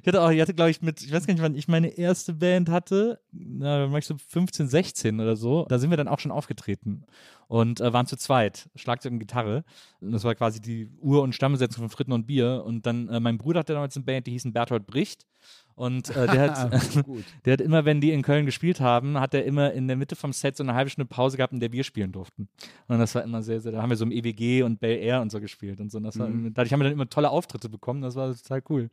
Ich 0.00 0.06
hatte 0.06 0.22
auch, 0.22 0.30
ich 0.30 0.40
hatte, 0.40 0.54
glaube 0.54 0.70
ich, 0.70 0.80
mit, 0.82 1.02
ich 1.02 1.12
weiß 1.12 1.26
gar 1.26 1.34
nicht, 1.34 1.42
wann 1.42 1.54
ich 1.54 1.68
meine 1.68 1.88
erste 1.88 2.32
Band 2.32 2.68
hatte, 2.68 3.20
da 3.30 3.90
war 3.90 3.98
ich 3.98 4.06
so 4.06 4.16
15, 4.16 4.68
16 4.68 5.20
oder 5.20 5.36
so. 5.36 5.66
Da 5.68 5.78
sind 5.78 5.90
wir 5.90 5.96
dann 5.96 6.08
auch 6.08 6.18
schon 6.18 6.32
aufgetreten 6.32 7.04
und 7.52 7.80
äh, 7.82 7.92
waren 7.92 8.06
zu 8.06 8.16
zweit, 8.16 8.70
Schlagzeug 8.74 9.12
und 9.12 9.18
Gitarre. 9.18 9.64
Und 10.00 10.12
das 10.12 10.24
war 10.24 10.34
quasi 10.34 10.58
die 10.60 10.88
Ur- 11.00 11.22
und 11.22 11.34
Stammbesetzung 11.34 11.82
von 11.82 11.90
Fritten 11.90 12.12
und 12.12 12.26
Bier. 12.26 12.62
Und 12.64 12.86
dann, 12.86 13.08
äh, 13.08 13.20
mein 13.20 13.36
Bruder 13.36 13.60
hatte 13.60 13.74
damals 13.74 13.94
eine 13.94 14.06
Band, 14.06 14.26
die 14.26 14.30
hießen 14.30 14.54
Berthold 14.54 14.86
Bricht. 14.86 15.26
Und 15.74 16.08
äh, 16.16 16.26
der, 16.28 16.50
hat, 16.50 16.72
der 17.44 17.52
hat 17.52 17.60
immer, 17.60 17.84
wenn 17.84 18.00
die 18.00 18.12
in 18.12 18.22
Köln 18.22 18.46
gespielt 18.46 18.80
haben, 18.80 19.20
hat 19.20 19.34
er 19.34 19.44
immer 19.44 19.72
in 19.72 19.86
der 19.86 19.96
Mitte 19.96 20.16
vom 20.16 20.32
Set 20.32 20.56
so 20.56 20.62
eine 20.62 20.72
halbe 20.72 20.88
Stunde 20.88 21.06
Pause 21.08 21.36
gehabt, 21.36 21.52
in 21.52 21.60
der 21.60 21.72
wir 21.72 21.84
spielen 21.84 22.10
durften. 22.10 22.48
Und 22.88 22.98
das 22.98 23.14
war 23.14 23.22
immer 23.22 23.42
sehr, 23.42 23.60
sehr, 23.60 23.72
da 23.72 23.82
haben 23.82 23.90
wir 23.90 23.96
so 23.96 24.04
im 24.04 24.12
EWG 24.12 24.62
und 24.62 24.80
Bel 24.80 24.96
Air 24.98 25.20
und 25.20 25.30
so 25.30 25.38
gespielt 25.38 25.78
und 25.78 25.90
so. 25.92 25.98
Und 25.98 26.04
das 26.04 26.18
war, 26.18 26.28
Dadurch 26.28 26.72
haben 26.72 26.80
wir 26.80 26.84
dann 26.84 26.94
immer 26.94 27.08
tolle 27.10 27.28
Auftritte 27.28 27.68
bekommen, 27.68 28.00
das 28.00 28.16
war 28.16 28.34
total 28.34 28.62
cool. 28.70 28.90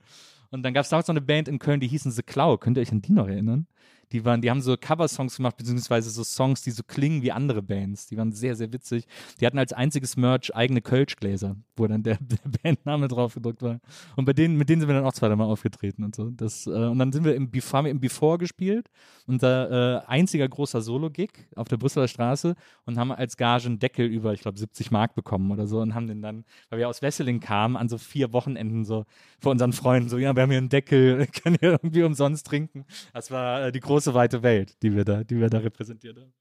Und 0.51 0.63
dann 0.63 0.73
gab 0.73 0.83
es 0.83 0.89
damals 0.89 1.07
noch 1.07 1.13
eine 1.13 1.21
Band 1.21 1.47
in 1.47 1.59
Köln, 1.59 1.79
die 1.79 1.87
hießen 1.87 2.11
The 2.11 2.23
Cloud. 2.23 2.61
Könnt 2.61 2.77
ihr 2.77 2.81
euch 2.81 2.91
an 2.91 3.01
die 3.01 3.11
noch 3.11 3.27
erinnern? 3.27 3.67
Die 4.11 4.25
waren, 4.25 4.41
die 4.41 4.49
haben 4.49 4.61
so 4.61 4.75
Cover-Songs 4.75 5.37
gemacht, 5.37 5.57
beziehungsweise 5.57 6.09
so 6.09 6.23
Songs, 6.23 6.63
die 6.63 6.71
so 6.71 6.81
klingen 6.83 7.21
wie 7.21 7.31
andere 7.31 7.61
Bands. 7.61 8.07
Die 8.07 8.17
waren 8.17 8.31
sehr, 8.31 8.55
sehr 8.55 8.73
witzig. 8.73 9.05
Die 9.39 9.45
hatten 9.45 9.59
als 9.59 9.71
einziges 9.71 10.17
Merch 10.17 10.55
eigene 10.55 10.81
Kölschgläser, 10.81 11.55
wo 11.75 11.85
dann 11.85 12.01
der, 12.01 12.17
der 12.19 12.37
Bandname 12.63 13.07
drauf 13.07 13.35
gedruckt 13.35 13.61
war. 13.61 13.79
Und 14.15 14.25
bei 14.25 14.33
denen, 14.33 14.57
mit 14.57 14.69
denen 14.69 14.81
sind 14.81 14.89
wir 14.89 14.95
dann 14.95 15.05
auch 15.05 15.13
zweimal 15.13 15.47
aufgetreten 15.47 16.03
und 16.03 16.15
so. 16.15 16.31
Das, 16.31 16.65
äh, 16.65 16.71
und 16.71 16.97
dann 16.97 17.11
sind 17.11 17.23
wir 17.23 17.35
im, 17.35 17.51
haben 17.71 17.85
wir 17.85 17.91
im 17.91 17.99
Before 17.99 18.39
gespielt, 18.39 18.89
unser 19.27 19.99
äh, 19.99 20.05
einziger 20.07 20.47
großer 20.47 20.81
Solo-Gig 20.81 21.29
auf 21.55 21.67
der 21.67 21.77
Brüsseler 21.77 22.07
Straße 22.07 22.55
und 22.85 22.97
haben 22.97 23.11
als 23.11 23.37
Gage 23.37 23.67
einen 23.67 23.77
Deckel 23.77 24.07
über, 24.07 24.33
ich 24.33 24.41
glaube, 24.41 24.57
70 24.57 24.89
Mark 24.89 25.13
bekommen 25.13 25.51
oder 25.51 25.67
so 25.67 25.81
und 25.81 25.93
haben 25.93 26.07
den 26.07 26.23
dann, 26.23 26.45
weil 26.71 26.79
wir 26.79 26.89
aus 26.89 27.03
Wesseling 27.03 27.39
kamen, 27.39 27.77
an 27.77 27.89
so 27.89 27.99
vier 27.99 28.33
Wochenenden 28.33 28.85
so 28.85 29.05
vor 29.39 29.51
unseren 29.51 29.73
Freunden 29.73 30.09
so, 30.09 30.17
ja, 30.17 30.35
wir 30.39 30.43
haben 30.43 30.51
hier 30.51 30.57
einen 30.59 30.69
Deckel, 30.69 31.27
können 31.43 31.57
wir 31.59 31.71
irgendwie 31.71 32.03
umsonst 32.03 32.47
trinken. 32.47 32.85
Das 33.13 33.29
war 33.29 33.67
äh, 33.67 33.71
die 33.73 33.81
große 33.81 34.13
weite 34.13 34.41
Welt, 34.41 34.81
die 34.81 34.95
wir 34.95 35.03
da, 35.03 35.23
die 35.23 35.37
wir 35.37 35.49
da 35.49 35.57
repräsentiert 35.57 36.17
haben. 36.17 36.31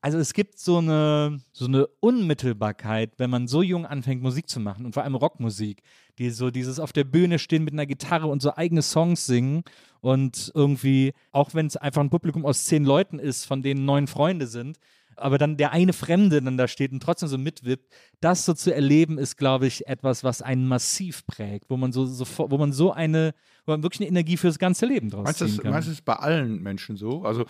Also 0.00 0.18
es 0.18 0.32
gibt 0.32 0.58
so 0.58 0.78
eine, 0.78 1.40
so 1.52 1.66
eine 1.66 1.86
Unmittelbarkeit, 2.00 3.12
wenn 3.18 3.30
man 3.30 3.46
so 3.46 3.62
jung 3.62 3.86
anfängt, 3.86 4.22
Musik 4.22 4.48
zu 4.48 4.60
machen 4.60 4.84
und 4.86 4.92
vor 4.94 5.02
allem 5.02 5.14
Rockmusik, 5.14 5.82
die 6.18 6.30
so 6.30 6.50
dieses 6.50 6.78
auf 6.78 6.92
der 6.92 7.04
Bühne 7.04 7.38
stehen 7.38 7.64
mit 7.64 7.72
einer 7.72 7.86
Gitarre 7.86 8.26
und 8.26 8.40
so 8.42 8.54
eigene 8.54 8.82
Songs 8.82 9.26
singen 9.26 9.62
und 10.00 10.52
irgendwie, 10.54 11.12
auch 11.32 11.54
wenn 11.54 11.66
es 11.66 11.76
einfach 11.76 12.02
ein 12.02 12.10
Publikum 12.10 12.44
aus 12.44 12.64
zehn 12.64 12.84
Leuten 12.84 13.18
ist, 13.18 13.44
von 13.44 13.62
denen 13.62 13.84
neun 13.84 14.06
Freunde 14.06 14.46
sind, 14.46 14.78
aber 15.16 15.38
dann 15.38 15.56
der 15.56 15.72
eine 15.72 15.92
Fremde 15.92 16.40
dann 16.42 16.56
da 16.56 16.68
steht 16.68 16.92
und 16.92 17.02
trotzdem 17.02 17.28
so 17.28 17.38
mitwippt, 17.38 17.92
das 18.20 18.44
so 18.44 18.54
zu 18.54 18.74
erleben, 18.74 19.18
ist, 19.18 19.36
glaube 19.36 19.66
ich, 19.66 19.86
etwas, 19.86 20.24
was 20.24 20.42
einen 20.42 20.66
massiv 20.66 21.26
prägt, 21.26 21.70
wo 21.70 21.76
man 21.76 21.92
so, 21.92 22.06
so 22.06 22.24
wo 22.50 22.56
man 22.58 22.72
so 22.72 22.92
eine, 22.92 23.34
wo 23.66 23.72
man 23.72 23.82
wirklich 23.82 24.00
eine 24.00 24.08
Energie 24.08 24.36
fürs 24.36 24.58
ganze 24.58 24.86
Leben 24.86 25.10
draus 25.10 25.24
Meinst 25.24 25.38
ziehen 25.38 25.58
kann. 25.58 25.72
meinst 25.72 25.88
du 25.88 25.92
das 25.92 26.00
bei 26.02 26.14
allen 26.16 26.62
Menschen 26.62 26.96
so? 26.96 27.22
Also, 27.24 27.46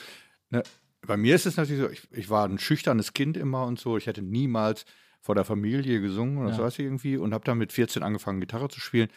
ne, 0.51 0.63
bei 1.07 1.17
mir 1.17 1.35
ist 1.35 1.47
es 1.47 1.57
natürlich 1.57 1.83
so, 1.83 1.91
ich, 1.91 2.03
ich 2.13 2.31
war 2.31 2.47
ein 2.49 2.59
schüchternes 2.59 3.13
Kind 3.13 3.37
immer 3.37 3.65
und 3.67 3.79
so. 3.79 3.97
Ich 3.97 4.07
hätte 4.07 4.23
niemals 4.23 4.85
vor 5.21 5.35
der 5.35 5.45
Familie 5.45 6.01
gesungen 6.01 6.39
oder 6.39 6.51
Ja. 6.51 6.55
so 6.55 6.63
was 6.63 6.79
irgendwie 6.79 7.17
und 7.17 7.33
habe 7.35 7.45
dann 7.45 7.59
mit 7.59 7.73
14 7.73 8.03
angefangen, 8.03 8.41
Gitarre 8.41 8.69
zu 8.69 8.81
spielen 8.81 9.09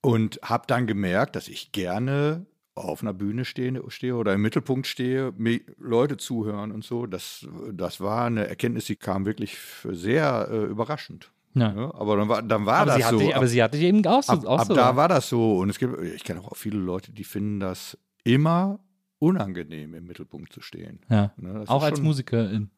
und 0.00 0.38
habe 0.42 0.64
dann 0.66 0.86
gemerkt, 0.86 1.34
dass 1.36 1.48
ich 1.48 1.72
gerne 1.72 2.46
auf 2.74 3.02
einer 3.02 3.14
Bühne 3.14 3.44
stehe, 3.44 3.82
stehe 3.88 4.16
oder 4.16 4.34
im 4.34 4.42
Mittelpunkt 4.42 4.86
stehe, 4.86 5.32
mir 5.36 5.60
Leute 5.78 6.16
zuhören 6.16 6.72
und 6.72 6.84
so. 6.84 7.06
Das, 7.06 7.46
das 7.72 8.00
war 8.00 8.26
eine 8.26 8.48
Erkenntnis, 8.48 8.86
die 8.86 8.96
kam 8.96 9.26
wirklich 9.26 9.56
sehr 9.84 10.48
äh, 10.50 10.64
überraschend. 10.64 11.30
Ja. 11.54 11.72
Ja, 11.72 11.94
aber 11.94 12.16
dann 12.16 12.28
war, 12.28 12.42
dann 12.42 12.66
war 12.66 12.78
aber, 12.78 12.86
das 12.86 12.96
sie 12.96 13.04
hat 13.04 13.10
so. 13.12 13.32
aber 13.32 13.46
sie 13.46 13.62
hat 13.62 13.74
dich 13.74 13.82
eben 13.82 14.04
auch 14.06 14.22
so. 14.24 14.32
ab, 14.32 14.44
auch 14.44 14.58
ab 14.58 14.66
so. 14.66 14.74
da 14.74 14.96
war 14.96 15.08
das 15.08 15.28
so. 15.28 15.58
Und 15.58 15.70
es 15.70 15.78
gibt, 15.78 16.02
ich 16.02 16.24
kenne 16.24 16.40
auch 16.40 16.56
viele 16.56 16.78
Leute, 16.78 17.12
die 17.12 17.22
finden 17.22 17.60
das 17.60 17.96
immer 18.24 18.80
unangenehm, 19.20 19.94
im 19.94 20.04
Mittelpunkt 20.06 20.52
zu 20.52 20.60
stehen. 20.60 20.98
ja. 21.08 21.32
Ne, 21.36 21.62
Auch 21.68 21.84
als 21.84 21.98
schon- 21.98 22.06
Musikerin. 22.06 22.70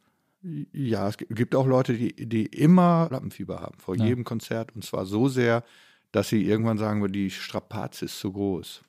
Ja, 0.73 1.09
es 1.09 1.17
gibt 1.17 1.55
auch 1.57 1.67
Leute, 1.67 1.95
die, 1.95 2.15
die 2.29 2.47
immer 2.47 3.09
Lampenfieber 3.11 3.61
haben 3.61 3.79
vor 3.79 3.97
jedem 3.97 4.23
Konzert. 4.23 4.77
Und 4.77 4.85
zwar 4.85 5.05
so 5.07 5.27
sehr, 5.29 5.65
dass 6.13 6.29
sie 6.29 6.45
irgendwann 6.45 6.79
sagen, 6.79 7.11
die 7.11 7.31
Strapaze 7.31 8.05
ist 8.05 8.21
zu 8.21 8.33
groß. 8.33 8.85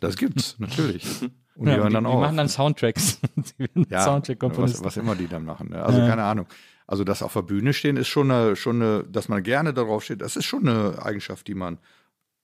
Das 0.00 0.16
gibt's, 0.16 0.56
natürlich. 0.58 1.04
Und 1.54 1.66
die 1.66 1.70
Ja, 1.72 1.76
hören 1.76 1.88
die, 1.88 1.94
dann 1.94 2.04
die 2.04 2.10
auf. 2.10 2.20
machen 2.20 2.36
dann 2.36 2.48
Soundtracks. 2.48 3.20
die 3.36 3.58
werden 3.58 3.86
ja, 3.90 3.98
was, 3.98 4.04
Soundtrack-Komponisten. 4.04 4.84
was 4.84 4.96
immer 4.96 5.14
die 5.14 5.26
dann 5.28 5.44
machen. 5.44 5.70
Ne? 5.70 5.82
Also 5.82 5.98
Ja. 6.00 6.08
keine 6.08 6.22
Ahnung. 6.24 6.46
Also 6.86 7.04
das 7.04 7.22
auf 7.22 7.34
der 7.34 7.42
Bühne 7.42 7.72
stehen 7.72 7.96
ist 7.96 8.08
schon 8.08 8.30
eine, 8.30 8.56
schon 8.56 8.82
eine, 8.82 9.04
dass 9.04 9.28
man 9.28 9.42
gerne 9.42 9.72
darauf 9.72 10.02
steht, 10.04 10.22
das 10.22 10.36
ist 10.36 10.44
schon 10.46 10.68
eine 10.68 11.00
Eigenschaft, 11.04 11.46
die 11.46 11.54
man 11.54 11.78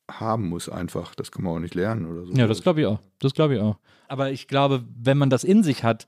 haben 0.08 0.48
muss 0.48 0.68
einfach. 0.68 1.14
Das 1.16 1.32
kann 1.32 1.42
man 1.42 1.54
auch 1.54 1.58
nicht 1.58 1.74
lernen 1.74 2.06
oder 2.06 2.24
so. 2.26 2.32
Ja, 2.32 2.46
das 2.46 2.62
glaube 2.62 2.80
ich 2.82 2.86
auch. 2.86 3.00
Das 3.18 3.34
glaube 3.34 3.56
ich 3.56 3.60
auch. 3.60 3.76
Aber 4.06 4.30
ich 4.30 4.46
glaube, 4.46 4.84
wenn 4.96 5.18
man 5.18 5.30
das 5.30 5.42
in 5.42 5.64
sich 5.64 5.82
hat 5.82 6.06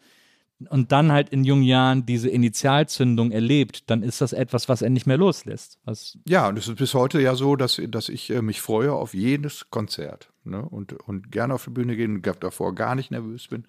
und 0.70 0.92
dann 0.92 1.10
halt 1.10 1.30
in 1.30 1.42
jungen 1.42 1.64
Jahren 1.64 2.06
diese 2.06 2.28
Initialzündung 2.28 3.32
erlebt, 3.32 3.90
dann 3.90 4.04
ist 4.04 4.20
das 4.20 4.32
etwas, 4.32 4.68
was 4.68 4.82
er 4.82 4.90
nicht 4.90 5.06
mehr 5.06 5.16
loslässt. 5.16 5.78
Was, 5.84 6.16
Ja, 6.28 6.48
und 6.48 6.58
es 6.58 6.68
ist 6.68 6.76
bis 6.76 6.94
heute 6.94 7.20
ja 7.20 7.34
so, 7.34 7.56
dass, 7.56 7.80
dass 7.88 8.08
ich 8.08 8.30
äh, 8.30 8.40
mich 8.42 8.60
freue 8.60 8.92
auf 8.92 9.14
jedes 9.14 9.68
Konzert 9.70 10.30
ne? 10.48 10.62
und, 10.62 10.92
und 10.92 11.30
gerne 11.30 11.54
auf 11.54 11.64
die 11.64 11.70
Bühne 11.70 11.96
gehen 11.96 12.16
und 12.16 12.42
davor 12.42 12.74
gar 12.74 12.94
nicht 12.94 13.10
nervös 13.10 13.48
bin. 13.48 13.66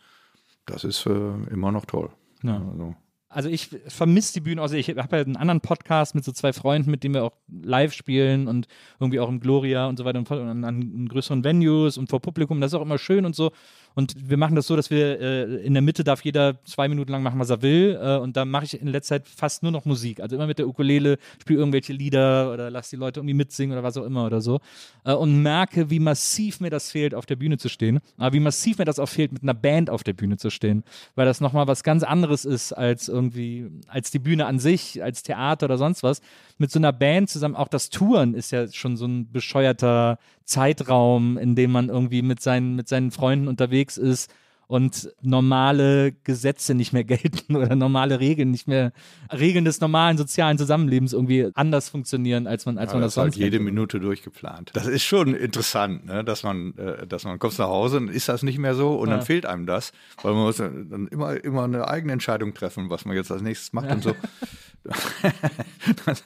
Das 0.65 0.83
ist 0.83 1.05
äh, 1.05 1.33
immer 1.51 1.71
noch 1.71 1.85
toll. 1.85 2.09
Ja. 2.43 2.57
Also, 2.57 2.95
also 3.31 3.49
ich 3.49 3.69
vermisse 3.87 4.33
die 4.33 4.41
Bühne. 4.41 4.61
Also 4.61 4.75
ich 4.75 4.89
habe 4.89 5.17
ja 5.17 5.23
einen 5.23 5.37
anderen 5.37 5.61
Podcast 5.61 6.15
mit 6.15 6.23
so 6.23 6.31
zwei 6.31 6.51
Freunden, 6.51 6.89
mit 6.89 7.03
denen 7.03 7.13
wir 7.13 7.23
auch 7.23 7.37
live 7.47 7.93
spielen 7.93 8.47
und 8.47 8.67
irgendwie 8.99 9.19
auch 9.19 9.29
im 9.29 9.39
Gloria 9.39 9.87
und 9.87 9.97
so 9.97 10.05
weiter 10.05 10.19
und 10.19 10.29
und 10.31 10.63
an 10.63 11.07
größeren 11.07 11.43
Venues 11.43 11.97
und 11.97 12.09
vor 12.09 12.21
Publikum. 12.21 12.59
Das 12.59 12.73
ist 12.73 12.79
auch 12.79 12.81
immer 12.81 12.97
schön 12.97 13.25
und 13.25 13.35
so. 13.35 13.51
Und 13.95 14.29
wir 14.29 14.37
machen 14.37 14.55
das 14.55 14.67
so, 14.67 14.75
dass 14.75 14.89
wir 14.89 15.19
äh, 15.19 15.43
in 15.65 15.73
der 15.73 15.81
Mitte 15.81 16.03
darf 16.03 16.23
jeder 16.23 16.63
zwei 16.63 16.87
Minuten 16.87 17.11
lang 17.11 17.23
machen, 17.23 17.39
was 17.39 17.49
er 17.49 17.61
will. 17.61 17.99
Äh, 18.01 18.17
und 18.17 18.37
da 18.37 18.45
mache 18.45 18.65
ich 18.65 18.79
in 18.79 18.87
letzter 18.87 19.15
Zeit 19.15 19.27
fast 19.27 19.63
nur 19.63 19.71
noch 19.71 19.85
Musik. 19.85 20.19
Also 20.19 20.35
immer 20.35 20.47
mit 20.47 20.59
der 20.59 20.67
Ukulele, 20.67 21.17
spiele 21.41 21.59
irgendwelche 21.59 21.93
Lieder 21.93 22.53
oder 22.53 22.69
lass 22.69 22.89
die 22.89 22.95
Leute 22.95 23.19
irgendwie 23.19 23.33
mitsingen 23.33 23.73
oder 23.73 23.83
was 23.83 23.97
auch 23.97 24.05
immer 24.05 24.25
oder 24.25 24.41
so. 24.41 24.59
Äh, 25.03 25.13
und 25.13 25.41
merke, 25.41 25.89
wie 25.89 25.99
massiv 25.99 26.59
mir 26.59 26.69
das 26.69 26.91
fehlt, 26.91 27.13
auf 27.15 27.25
der 27.25 27.35
Bühne 27.35 27.57
zu 27.57 27.69
stehen. 27.69 27.99
Aber 28.17 28.33
wie 28.33 28.39
massiv 28.39 28.77
mir 28.77 28.85
das 28.85 28.99
auch 28.99 29.09
fehlt, 29.09 29.31
mit 29.31 29.43
einer 29.43 29.53
Band 29.53 29.89
auf 29.89 30.03
der 30.03 30.13
Bühne 30.13 30.37
zu 30.37 30.49
stehen. 30.49 30.83
Weil 31.15 31.25
das 31.25 31.41
nochmal 31.41 31.67
was 31.67 31.83
ganz 31.83 32.03
anderes 32.03 32.45
ist 32.45 32.73
als 32.73 33.07
irgendwie, 33.07 33.69
als 33.87 34.11
die 34.11 34.19
Bühne 34.19 34.45
an 34.45 34.59
sich, 34.59 35.03
als 35.03 35.23
Theater 35.23 35.65
oder 35.65 35.77
sonst 35.77 36.03
was. 36.03 36.21
Mit 36.57 36.71
so 36.71 36.79
einer 36.79 36.93
Band 36.93 37.29
zusammen, 37.29 37.55
auch 37.55 37.67
das 37.67 37.89
Touren 37.89 38.33
ist 38.33 38.51
ja 38.51 38.71
schon 38.71 38.97
so 38.97 39.05
ein 39.05 39.31
bescheuerter 39.31 40.19
Zeitraum, 40.49 41.37
in 41.37 41.55
dem 41.55 41.71
man 41.71 41.89
irgendwie 41.89 42.21
mit 42.21 42.41
seinen, 42.41 42.75
mit 42.75 42.87
seinen 42.87 43.11
Freunden 43.11 43.47
unterwegs 43.47 43.97
ist 43.97 44.33
und 44.67 45.11
normale 45.21 46.11
Gesetze 46.23 46.75
nicht 46.75 46.93
mehr 46.93 47.03
gelten 47.15 47.55
oder 47.55 47.75
normale 47.75 48.19
Regeln 48.19 48.51
nicht 48.51 48.67
mehr, 48.67 48.91
Regeln 49.31 49.65
des 49.65 49.79
normalen 49.81 50.17
sozialen 50.17 50.57
Zusammenlebens 50.59 51.13
irgendwie 51.13 51.49
anders 51.55 51.89
funktionieren, 51.89 52.45
als 52.45 52.65
man, 52.67 52.77
als 52.77 52.91
ja, 52.91 52.95
man 52.95 53.01
das 53.01 53.13
das 53.13 53.13
ist 53.13 53.17
halt 53.23 53.33
sonst 53.33 53.43
jede. 53.43 53.59
Minute 53.59 53.99
durchgeplant. 53.99 54.71
Das 54.73 54.85
ist 54.87 55.03
schon 55.03 55.33
interessant, 55.33 56.05
ne? 56.05 56.23
dass 56.23 56.43
man, 56.43 56.75
äh, 56.77 57.07
dass 57.07 57.23
man 57.23 57.39
kommst 57.39 57.57
nach 57.59 57.67
Hause 57.67 57.97
und 57.97 58.09
ist 58.09 58.29
das 58.29 58.43
nicht 58.43 58.57
mehr 58.59 58.75
so 58.75 58.95
und 58.95 59.09
Ja. 59.09 59.17
dann 59.17 59.25
fehlt 59.25 59.45
einem 59.45 59.65
das, 59.65 59.91
weil 60.21 60.33
man 60.33 60.43
muss 60.43 60.57
dann 60.57 61.07
immer, 61.11 61.43
immer 61.43 61.63
eine 61.63 61.87
eigene 61.87 62.13
Entscheidung 62.13 62.53
treffen, 62.53 62.89
was 62.89 63.05
man 63.05 63.15
jetzt 63.15 63.31
als 63.31 63.41
nächstes 63.41 63.73
macht 63.73 63.89
und 63.91 64.03
so. 64.03 64.15
das, 66.05 66.23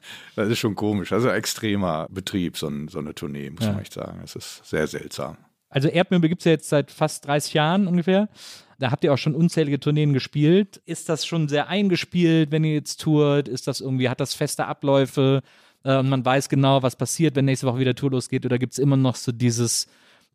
ist 0.49 0.59
schon 0.59 0.75
komisch. 0.75 1.11
Also 1.11 1.29
extremer 1.29 2.07
Betrieb, 2.09 2.57
so, 2.57 2.67
ein, 2.67 2.87
so 2.87 2.99
eine 2.99 3.13
Tournee, 3.15 3.49
muss 3.49 3.63
Ja. 3.65 3.71
man 3.73 3.81
echt 3.81 3.93
sagen. 3.93 4.21
Es 4.23 4.35
ist 4.35 4.65
sehr 4.65 4.87
seltsam. 4.87 5.37
Also 5.69 5.87
Erdmöbel 5.87 6.29
gibt 6.29 6.41
es 6.41 6.45
ja 6.45 6.51
jetzt 6.51 6.69
seit 6.69 6.91
fast 6.91 7.25
30 7.25 7.53
Jahren 7.55 7.87
ungefähr. 7.87 8.29
Da 8.79 8.91
habt 8.91 9.03
ihr 9.03 9.13
auch 9.13 9.17
schon 9.17 9.33
unzählige 9.35 9.79
Tourneen 9.79 10.13
gespielt. 10.13 10.81
Ist 10.85 11.09
das 11.09 11.25
schon 11.25 11.47
sehr 11.47 11.67
eingespielt, 11.67 12.51
wenn 12.51 12.63
ihr 12.63 12.73
jetzt 12.73 13.01
tourt? 13.01 13.47
Ist 13.47 13.67
das 13.67 13.81
irgendwie, 13.81 14.09
hat 14.09 14.19
das 14.19 14.33
feste 14.33 14.65
Abläufe 14.65 15.41
äh, 15.83 15.97
und 15.97 16.09
man 16.09 16.23
weiß 16.23 16.49
genau, 16.49 16.83
was 16.83 16.95
passiert, 16.95 17.35
wenn 17.35 17.45
nächste 17.45 17.65
Woche 17.67 17.79
wieder 17.79 17.95
Tour 17.95 18.11
losgeht? 18.11 18.45
Oder 18.45 18.59
gibt 18.59 18.73
es 18.73 18.79
immer 18.79 18.97
noch 18.97 19.15
so 19.15 19.31
dieses, 19.31 19.87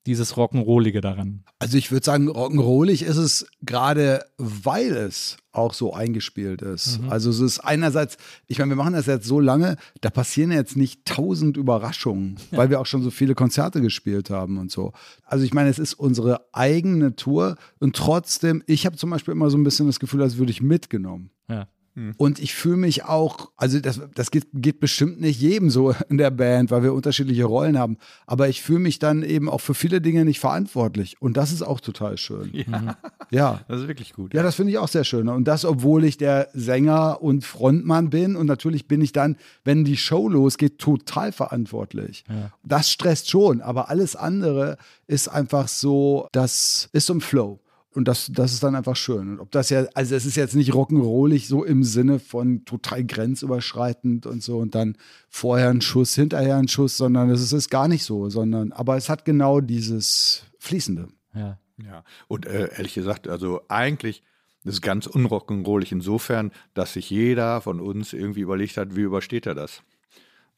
dieses 0.09 0.35
Rock'n'Rollige 0.35 1.01
daran? 1.01 1.45
Also 1.59 1.79
ich 1.79 1.93
würde 1.93 2.05
sagen, 2.05 2.29
rock'n'rollig 2.29 3.05
ist 3.05 3.17
es 3.17 3.47
gerade, 3.63 4.25
weil 4.39 4.97
es 4.97 5.37
auch 5.53 5.75
so 5.75 5.93
eingespielt 5.93 6.63
ist. 6.63 7.01
Also 7.09 7.31
es 7.31 7.41
ist 7.41 7.61
einerseits, 7.61 8.17
ich 8.47 8.59
meine, 8.59 8.71
wir 8.71 8.77
machen 8.77 8.95
das 8.95 9.07
jetzt 9.07 9.27
so 9.27 9.41
lange, 9.41 9.77
da 10.01 10.11
passieren 10.11 10.51
jetzt 10.53 10.77
nicht 10.77 11.05
tausend 11.05 11.57
Überraschungen, 11.57 12.37
weil 12.53 12.71
wir 12.71 12.81
auch 12.81 12.87
schon 12.87 13.03
so 13.03 13.11
viele 13.11 13.35
Konzerte 13.35 13.81
gespielt 13.81 14.31
haben 14.31 14.59
und 14.59 14.71
so. 14.71 14.93
Also 15.25 15.45
ich 15.45 15.53
meine, 15.53 15.69
es 15.69 15.79
ist 15.79 15.95
unsere 15.95 16.47
eigene 16.53 17.17
Tour 17.17 17.57
und 17.81 17.95
trotzdem, 17.97 18.63
ich 18.67 18.87
habe 18.87 18.97
zum 18.97 19.11
Beispiel 19.11 19.33
immer 19.33 19.51
so 19.51 19.59
ein 19.59 19.65
bisschen 19.65 19.87
das 19.87 20.01
Gefühl, 20.01 20.23
als 20.23 20.39
würde 20.39 20.53
ich 20.53 20.63
mitgenommen. 20.63 21.31
Ja. 21.49 21.69
Und 22.17 22.39
ich 22.39 22.55
fühle 22.55 22.77
mich 22.77 23.05
auch, 23.05 23.51
also 23.57 23.81
das, 23.81 24.01
das 24.15 24.31
geht, 24.31 24.47
geht 24.55 24.81
bestimmt 24.81 25.21
nicht 25.21 25.41
jedem 25.41 25.71
so 25.71 25.95
in 26.09 26.19
der 26.19 26.31
Band, 26.31 26.71
weil 26.71 26.83
wir 26.83 26.95
unterschiedliche 26.95 27.45
Rollen 27.45 27.79
haben. 27.79 27.99
Aber 28.27 28.49
ich 28.49 28.63
fühle 28.63 28.79
mich 28.81 28.99
dann 28.99 29.23
eben 29.23 29.49
auch 29.49 29.61
für 29.61 29.75
viele 29.75 30.01
Dinge 30.01 30.25
nicht 30.25 30.41
verantwortlich. 30.41 31.17
Und 31.21 31.37
das 31.37 31.53
ist 31.53 31.63
auch 31.63 31.81
total 31.81 32.17
schön. 32.19 32.51
Ja. 32.53 32.97
Ja, 33.31 33.61
Das 33.69 33.83
ist 33.83 33.89
wirklich 33.89 34.15
gut. 34.15 34.35
das 34.35 34.55
finde 34.55 34.73
ich 34.73 34.79
auch 34.79 34.89
sehr 34.89 35.05
schön. 35.05 35.29
Und 35.29 35.45
das, 35.47 35.67
obwohl 35.67 36.05
ich 36.05 36.17
der 36.17 36.49
Sänger 36.55 37.21
und 37.21 37.45
Frontmann 37.45 38.09
bin. 38.09 38.37
Und 38.37 38.47
natürlich 38.47 38.89
bin 38.89 39.03
ich 39.03 39.13
dann, 39.13 39.37
wenn 39.65 39.85
die 39.85 39.99
Show 39.99 40.31
losgeht, 40.31 40.79
total 40.79 41.33
verantwortlich. 41.33 42.25
Das 42.63 42.91
stresst 42.91 43.29
schon. 43.29 43.61
Aber 43.61 43.91
alles 43.91 44.17
andere 44.17 44.79
ist 45.07 45.29
einfach 45.29 45.69
so, 45.69 46.29
das 46.33 46.89
ist 46.93 47.07
so 47.07 47.13
ein 47.15 47.21
Flow. 47.21 47.61
Und 47.99 48.07
das, 48.07 48.31
das 48.33 48.53
ist 48.53 48.63
dann 48.63 48.77
einfach 48.77 48.95
schön. 48.95 49.29
Und 49.29 49.41
ob 49.41 49.51
das 49.51 49.71
ja, 49.71 49.85
also 49.93 50.15
es 50.15 50.25
ist 50.25 50.37
jetzt 50.37 50.55
nicht 50.55 50.71
rock'n'rollig 50.71 51.49
so 51.49 51.65
im 51.65 51.83
Sinne 51.83 52.21
von 52.21 52.65
total 52.65 53.03
grenzüberschreitend 53.05 54.25
und 54.25 54.41
so 54.41 54.59
und 54.59 54.77
dann 54.77 54.97
vorher 55.29 55.71
ein 55.71 55.81
Schuss, 55.81 56.15
hinterher 56.15 56.59
ein 56.59 56.69
Schuss, 56.69 56.97
sondern 56.97 57.29
es 57.29 57.53
ist 57.53 57.71
gar 57.71 57.89
nicht 57.89 58.05
so, 58.05 58.31
sondern, 58.31 58.71
aber 58.71 58.97
es 58.97 59.09
hat 59.09 59.25
genau 59.25 59.61
dieses 59.61 60.45
Fließende. 60.61 61.09
Ja. 61.35 61.59
Ja, 61.85 62.05
und 62.29 62.47
äh, 62.47 62.71
ehrlich 62.77 62.95
gesagt, 62.95 63.27
also 63.27 63.63
eigentlich 63.67 64.23
ist 64.63 64.75
es 64.75 64.81
ganz 64.81 65.09
unrock'n'rollig 65.09 65.91
insofern, 65.91 66.53
dass 66.75 66.93
sich 66.93 67.11
jeder 67.11 67.61
von 67.61 67.81
uns 67.81 68.13
irgendwie 68.13 68.43
überlegt 68.43 68.77
hat, 68.77 68.95
wie 68.95 69.01
übersteht 69.01 69.45
er 69.47 69.57
das? 69.57 69.83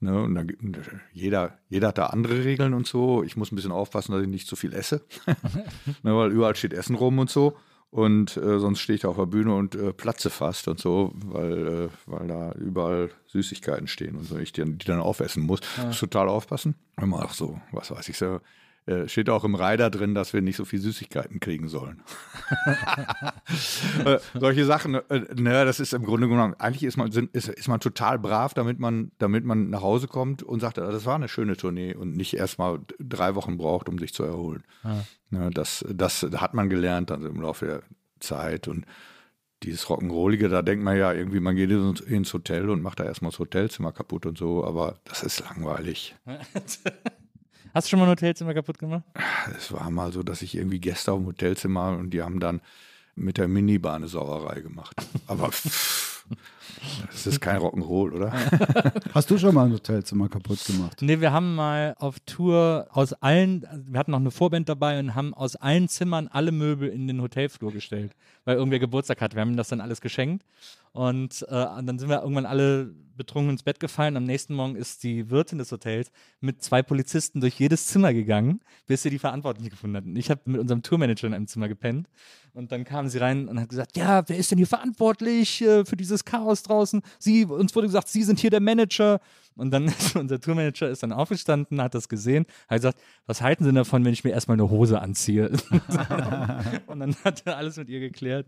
Ne, 0.02 0.22
und 0.22 0.34
dann, 0.34 0.50
jeder, 1.12 1.58
jeder 1.68 1.88
hat 1.88 1.98
da 1.98 2.06
andere 2.06 2.42
Regeln 2.42 2.72
und 2.72 2.86
so. 2.86 3.22
Ich 3.22 3.36
muss 3.36 3.52
ein 3.52 3.56
bisschen 3.56 3.70
aufpassen, 3.70 4.12
dass 4.12 4.22
ich 4.22 4.28
nicht 4.28 4.46
zu 4.46 4.56
viel 4.56 4.72
esse, 4.72 5.02
ne, 6.02 6.16
weil 6.16 6.32
überall 6.32 6.56
steht 6.56 6.72
Essen 6.72 6.96
rum 6.96 7.18
und 7.18 7.28
so. 7.28 7.56
Und 7.90 8.36
äh, 8.36 8.60
sonst 8.60 8.80
stehe 8.80 8.94
ich 8.94 9.02
da 9.02 9.08
auf 9.08 9.16
der 9.16 9.26
Bühne 9.26 9.54
und 9.54 9.74
äh, 9.74 9.92
platze 9.92 10.30
fast 10.30 10.68
und 10.68 10.78
so, 10.78 11.12
weil, 11.14 11.66
äh, 11.66 11.88
weil 12.06 12.28
da 12.28 12.52
überall 12.52 13.10
Süßigkeiten 13.26 13.88
stehen 13.88 14.16
und 14.16 14.24
so, 14.24 14.38
ich 14.38 14.52
die, 14.52 14.64
die 14.64 14.86
dann 14.86 15.00
aufessen 15.00 15.42
muss. 15.42 15.60
Muss 15.84 15.98
total 15.98 16.28
aufpassen. 16.28 16.76
Immer 17.00 17.24
auch 17.24 17.34
so, 17.34 17.60
was 17.72 17.90
weiß 17.90 18.08
ich 18.08 18.16
so. 18.16 18.40
Äh, 18.90 19.08
steht 19.08 19.30
auch 19.30 19.44
im 19.44 19.54
Rider 19.54 19.88
drin, 19.88 20.14
dass 20.16 20.32
wir 20.32 20.42
nicht 20.42 20.56
so 20.56 20.64
viel 20.64 20.80
Süßigkeiten 20.80 21.38
kriegen 21.38 21.68
sollen. 21.68 22.02
äh, 24.04 24.18
solche 24.34 24.64
Sachen, 24.64 24.94
äh, 24.94 25.20
ne, 25.36 25.64
das 25.64 25.78
ist 25.78 25.94
im 25.94 26.04
Grunde 26.04 26.28
genommen, 26.28 26.54
eigentlich 26.58 26.82
ist 26.82 26.96
man, 26.96 27.12
sind, 27.12 27.32
ist, 27.34 27.48
ist 27.48 27.68
man 27.68 27.78
total 27.78 28.18
brav, 28.18 28.52
damit 28.52 28.80
man, 28.80 29.12
damit 29.18 29.44
man 29.44 29.70
nach 29.70 29.82
Hause 29.82 30.08
kommt 30.08 30.42
und 30.42 30.58
sagt, 30.58 30.78
ah, 30.80 30.90
das 30.90 31.06
war 31.06 31.14
eine 31.14 31.28
schöne 31.28 31.56
Tournee 31.56 31.94
und 31.94 32.16
nicht 32.16 32.34
erstmal 32.34 32.80
drei 32.98 33.36
Wochen 33.36 33.58
braucht, 33.58 33.88
um 33.88 33.98
sich 33.98 34.12
zu 34.12 34.24
erholen. 34.24 34.64
Ne, 35.30 35.50
das, 35.54 35.84
das 35.88 36.22
hat 36.36 36.54
man 36.54 36.68
gelernt 36.68 37.12
also 37.12 37.28
im 37.28 37.40
Laufe 37.40 37.66
der 37.66 37.82
Zeit 38.18 38.66
und 38.66 38.86
dieses 39.62 39.86
Rock'n'Rollige, 39.86 40.48
da 40.48 40.62
denkt 40.62 40.82
man 40.84 40.96
ja 40.96 41.12
irgendwie, 41.12 41.38
man 41.38 41.54
geht 41.54 41.70
ins- 41.70 42.00
ins 42.00 42.32
Hotel 42.34 42.70
und 42.70 42.82
macht 42.82 42.98
da 42.98 43.04
erstmal 43.04 43.30
das 43.30 43.38
Hotelzimmer 43.38 43.92
kaputt 43.92 44.26
und 44.26 44.36
so, 44.38 44.64
aber 44.64 44.98
das 45.04 45.22
ist 45.22 45.40
langweilig. 45.40 46.16
Hast 47.74 47.86
du 47.86 47.90
schon 47.90 47.98
mal 48.00 48.06
ein 48.06 48.10
Hotelzimmer 48.10 48.54
kaputt 48.54 48.78
gemacht? 48.78 49.04
Es 49.56 49.72
war 49.72 49.90
mal 49.90 50.12
so, 50.12 50.22
dass 50.22 50.42
ich 50.42 50.56
irgendwie 50.56 50.80
Gäste 50.80 51.12
auf 51.12 51.18
dem 51.18 51.26
Hotelzimmer 51.26 51.96
und 51.98 52.10
die 52.10 52.22
haben 52.22 52.40
dann 52.40 52.60
mit 53.14 53.38
der 53.38 53.48
Minibar 53.48 53.96
eine 53.96 54.08
Sauerei 54.08 54.60
gemacht. 54.60 54.96
Aber 55.26 55.50
Das 57.10 57.26
ist 57.26 57.40
kein 57.40 57.58
Rock'n'Roll, 57.58 58.12
oder? 58.12 58.32
Hast 59.14 59.30
du 59.30 59.38
schon 59.38 59.54
mal 59.54 59.66
ein 59.66 59.72
Hotelzimmer 59.72 60.28
kaputt 60.28 60.64
gemacht? 60.64 61.02
Nee, 61.02 61.20
wir 61.20 61.32
haben 61.32 61.54
mal 61.54 61.94
auf 61.98 62.18
Tour 62.20 62.86
aus 62.90 63.12
allen, 63.14 63.66
wir 63.86 63.98
hatten 63.98 64.12
noch 64.12 64.20
eine 64.20 64.30
Vorband 64.30 64.68
dabei 64.68 64.98
und 64.98 65.14
haben 65.14 65.34
aus 65.34 65.56
allen 65.56 65.88
Zimmern 65.88 66.28
alle 66.28 66.52
Möbel 66.52 66.88
in 66.88 67.06
den 67.06 67.20
Hotelflur 67.20 67.72
gestellt, 67.72 68.12
weil 68.44 68.56
irgendwer 68.56 68.78
Geburtstag 68.78 69.20
hat. 69.20 69.34
Wir 69.34 69.42
haben 69.42 69.50
ihm 69.50 69.56
das 69.56 69.68
dann 69.68 69.80
alles 69.80 70.00
geschenkt 70.00 70.44
und, 70.92 71.44
äh, 71.48 71.66
und 71.66 71.86
dann 71.86 71.98
sind 71.98 72.08
wir 72.08 72.22
irgendwann 72.22 72.46
alle 72.46 72.94
betrunken 73.20 73.50
ins 73.50 73.62
Bett 73.62 73.80
gefallen. 73.80 74.16
Am 74.16 74.24
nächsten 74.24 74.54
Morgen 74.54 74.76
ist 74.76 75.02
die 75.02 75.28
Wirtin 75.28 75.58
des 75.58 75.70
Hotels 75.70 76.10
mit 76.40 76.62
zwei 76.62 76.82
Polizisten 76.82 77.42
durch 77.42 77.60
jedes 77.60 77.86
Zimmer 77.86 78.14
gegangen, 78.14 78.60
bis 78.86 79.02
sie 79.02 79.10
die 79.10 79.18
Verantwortlichen 79.18 79.68
gefunden 79.68 79.96
hatten. 79.98 80.16
Ich 80.16 80.30
habe 80.30 80.40
mit 80.46 80.58
unserem 80.58 80.82
Tourmanager 80.82 81.26
in 81.26 81.34
einem 81.34 81.46
Zimmer 81.46 81.68
gepennt 81.68 82.08
und 82.54 82.72
dann 82.72 82.84
kam 82.84 83.08
sie 83.08 83.18
rein 83.18 83.46
und 83.46 83.60
hat 83.60 83.68
gesagt, 83.68 83.96
ja, 83.98 84.26
wer 84.26 84.38
ist 84.38 84.50
denn 84.50 84.56
hier 84.56 84.66
verantwortlich 84.66 85.60
äh, 85.60 85.84
für 85.84 85.96
dieses 85.96 86.24
Chaos 86.24 86.62
draußen? 86.62 87.02
Sie, 87.18 87.44
uns 87.44 87.74
wurde 87.76 87.88
gesagt, 87.88 88.08
Sie 88.08 88.22
sind 88.22 88.38
hier 88.38 88.50
der 88.50 88.60
Manager. 88.60 89.20
Und 89.54 89.70
dann 89.70 89.84
ist 89.88 90.16
unser 90.16 90.40
Tourmanager 90.40 90.88
ist 90.88 91.02
dann 91.02 91.12
aufgestanden, 91.12 91.82
hat 91.82 91.94
das 91.94 92.08
gesehen, 92.08 92.46
hat 92.68 92.78
gesagt, 92.78 92.98
was 93.26 93.42
halten 93.42 93.64
Sie 93.64 93.72
davon, 93.72 94.04
wenn 94.04 94.14
ich 94.14 94.24
mir 94.24 94.30
erstmal 94.30 94.54
eine 94.54 94.70
Hose 94.70 95.00
anziehe? 95.00 95.50
und 96.86 97.00
dann 97.00 97.14
hat 97.24 97.42
er 97.44 97.58
alles 97.58 97.76
mit 97.76 97.90
ihr 97.90 98.00
geklärt. 98.00 98.46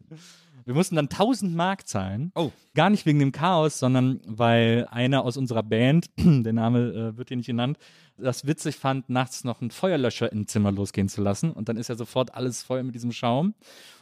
Wir 0.65 0.75
mussten 0.75 0.97
dann 0.97 1.07
1000 1.07 1.55
Mark 1.55 1.87
zahlen. 1.87 2.33
Oh. 2.35 2.51
Gar 2.75 2.91
nicht 2.91 3.07
wegen 3.07 3.19
dem 3.19 3.33
Chaos, 3.33 3.79
sondern 3.79 4.21
weil 4.27 4.87
einer 4.91 5.25
aus 5.25 5.37
unserer 5.37 5.63
Band, 5.63 6.11
der 6.19 6.53
Name 6.53 7.13
äh, 7.13 7.17
wird 7.17 7.29
hier 7.29 7.37
nicht 7.37 7.47
genannt, 7.47 7.79
das 8.17 8.47
witzig 8.47 8.77
fand, 8.77 9.09
nachts 9.11 9.45
noch 9.45 9.61
einen 9.61 9.71
Feuerlöscher 9.71 10.31
im 10.33 10.47
Zimmer 10.47 10.73
losgehen 10.73 11.09
zu 11.09 11.23
lassen. 11.23 11.53
Und 11.53 11.69
dann 11.69 11.77
ist 11.77 11.89
ja 11.89 11.95
sofort 11.95 12.35
alles 12.35 12.63
voll 12.63 12.83
mit 12.83 12.95
diesem 12.95 13.13
Schaum. 13.13 13.55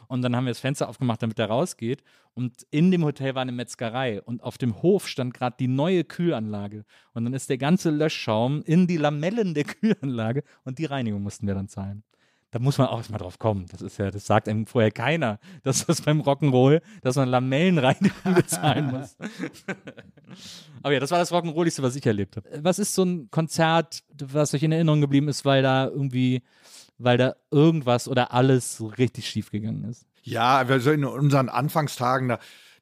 Und 0.07 0.21
dann 0.21 0.35
haben 0.35 0.45
wir 0.45 0.51
das 0.51 0.59
Fenster 0.59 0.89
aufgemacht, 0.89 1.23
damit 1.23 1.37
der 1.37 1.47
rausgeht. 1.47 2.03
Und 2.33 2.65
in 2.69 2.91
dem 2.91 3.03
Hotel 3.03 3.35
war 3.35 3.41
eine 3.41 3.51
Metzgerei. 3.51 4.21
Und 4.21 4.43
auf 4.43 4.57
dem 4.57 4.81
Hof 4.81 5.07
stand 5.07 5.33
gerade 5.33 5.55
die 5.59 5.67
neue 5.67 6.03
Kühlanlage. 6.03 6.85
Und 7.13 7.23
dann 7.23 7.33
ist 7.33 7.49
der 7.49 7.57
ganze 7.57 7.89
Löschschaum 7.89 8.61
in 8.63 8.87
die 8.87 8.97
Lamellen 8.97 9.53
der 9.53 9.63
Kühlanlage. 9.65 10.43
Und 10.63 10.79
die 10.79 10.85
Reinigung 10.85 11.23
mussten 11.23 11.47
wir 11.47 11.55
dann 11.55 11.67
zahlen. 11.67 12.03
Da 12.51 12.59
muss 12.59 12.77
man 12.77 12.87
auch 12.87 12.97
erstmal 12.97 13.19
drauf 13.19 13.39
kommen. 13.39 13.65
Das 13.71 13.81
ist 13.81 13.97
ja, 13.97 14.11
das 14.11 14.25
sagt 14.25 14.49
einem 14.49 14.65
vorher 14.65 14.91
keiner, 14.91 15.39
dass 15.63 15.85
das 15.85 16.01
beim 16.01 16.21
Rock'n'Roll, 16.21 16.81
dass 17.01 17.15
man 17.15 17.29
Lamellenreinigung 17.29 18.33
bezahlen 18.35 18.91
muss. 18.91 19.15
Aber 20.83 20.93
ja, 20.93 20.99
das 20.99 21.11
war 21.11 21.19
das 21.19 21.31
Rock'n'Rolligste, 21.31 21.81
was 21.81 21.95
ich 21.95 22.05
erlebt 22.05 22.35
habe. 22.35 22.49
Was 22.61 22.77
ist 22.77 22.93
so 22.93 23.03
ein 23.03 23.31
Konzert, 23.31 24.03
was 24.21 24.53
euch 24.53 24.63
in 24.63 24.73
Erinnerung 24.73 24.99
geblieben 24.99 25.29
ist, 25.29 25.45
weil 25.45 25.63
da 25.63 25.87
irgendwie, 25.87 26.43
weil 26.97 27.17
da 27.17 27.35
irgendwas 27.51 28.09
oder 28.09 28.33
alles 28.33 28.83
richtig 28.97 29.29
schief 29.29 29.49
gegangen 29.49 29.85
ist? 29.85 30.05
Ja, 30.23 30.57
also 30.57 30.91
in 30.91 31.05
unseren 31.05 31.49
Anfangstagen, 31.49 32.29
da, 32.29 32.39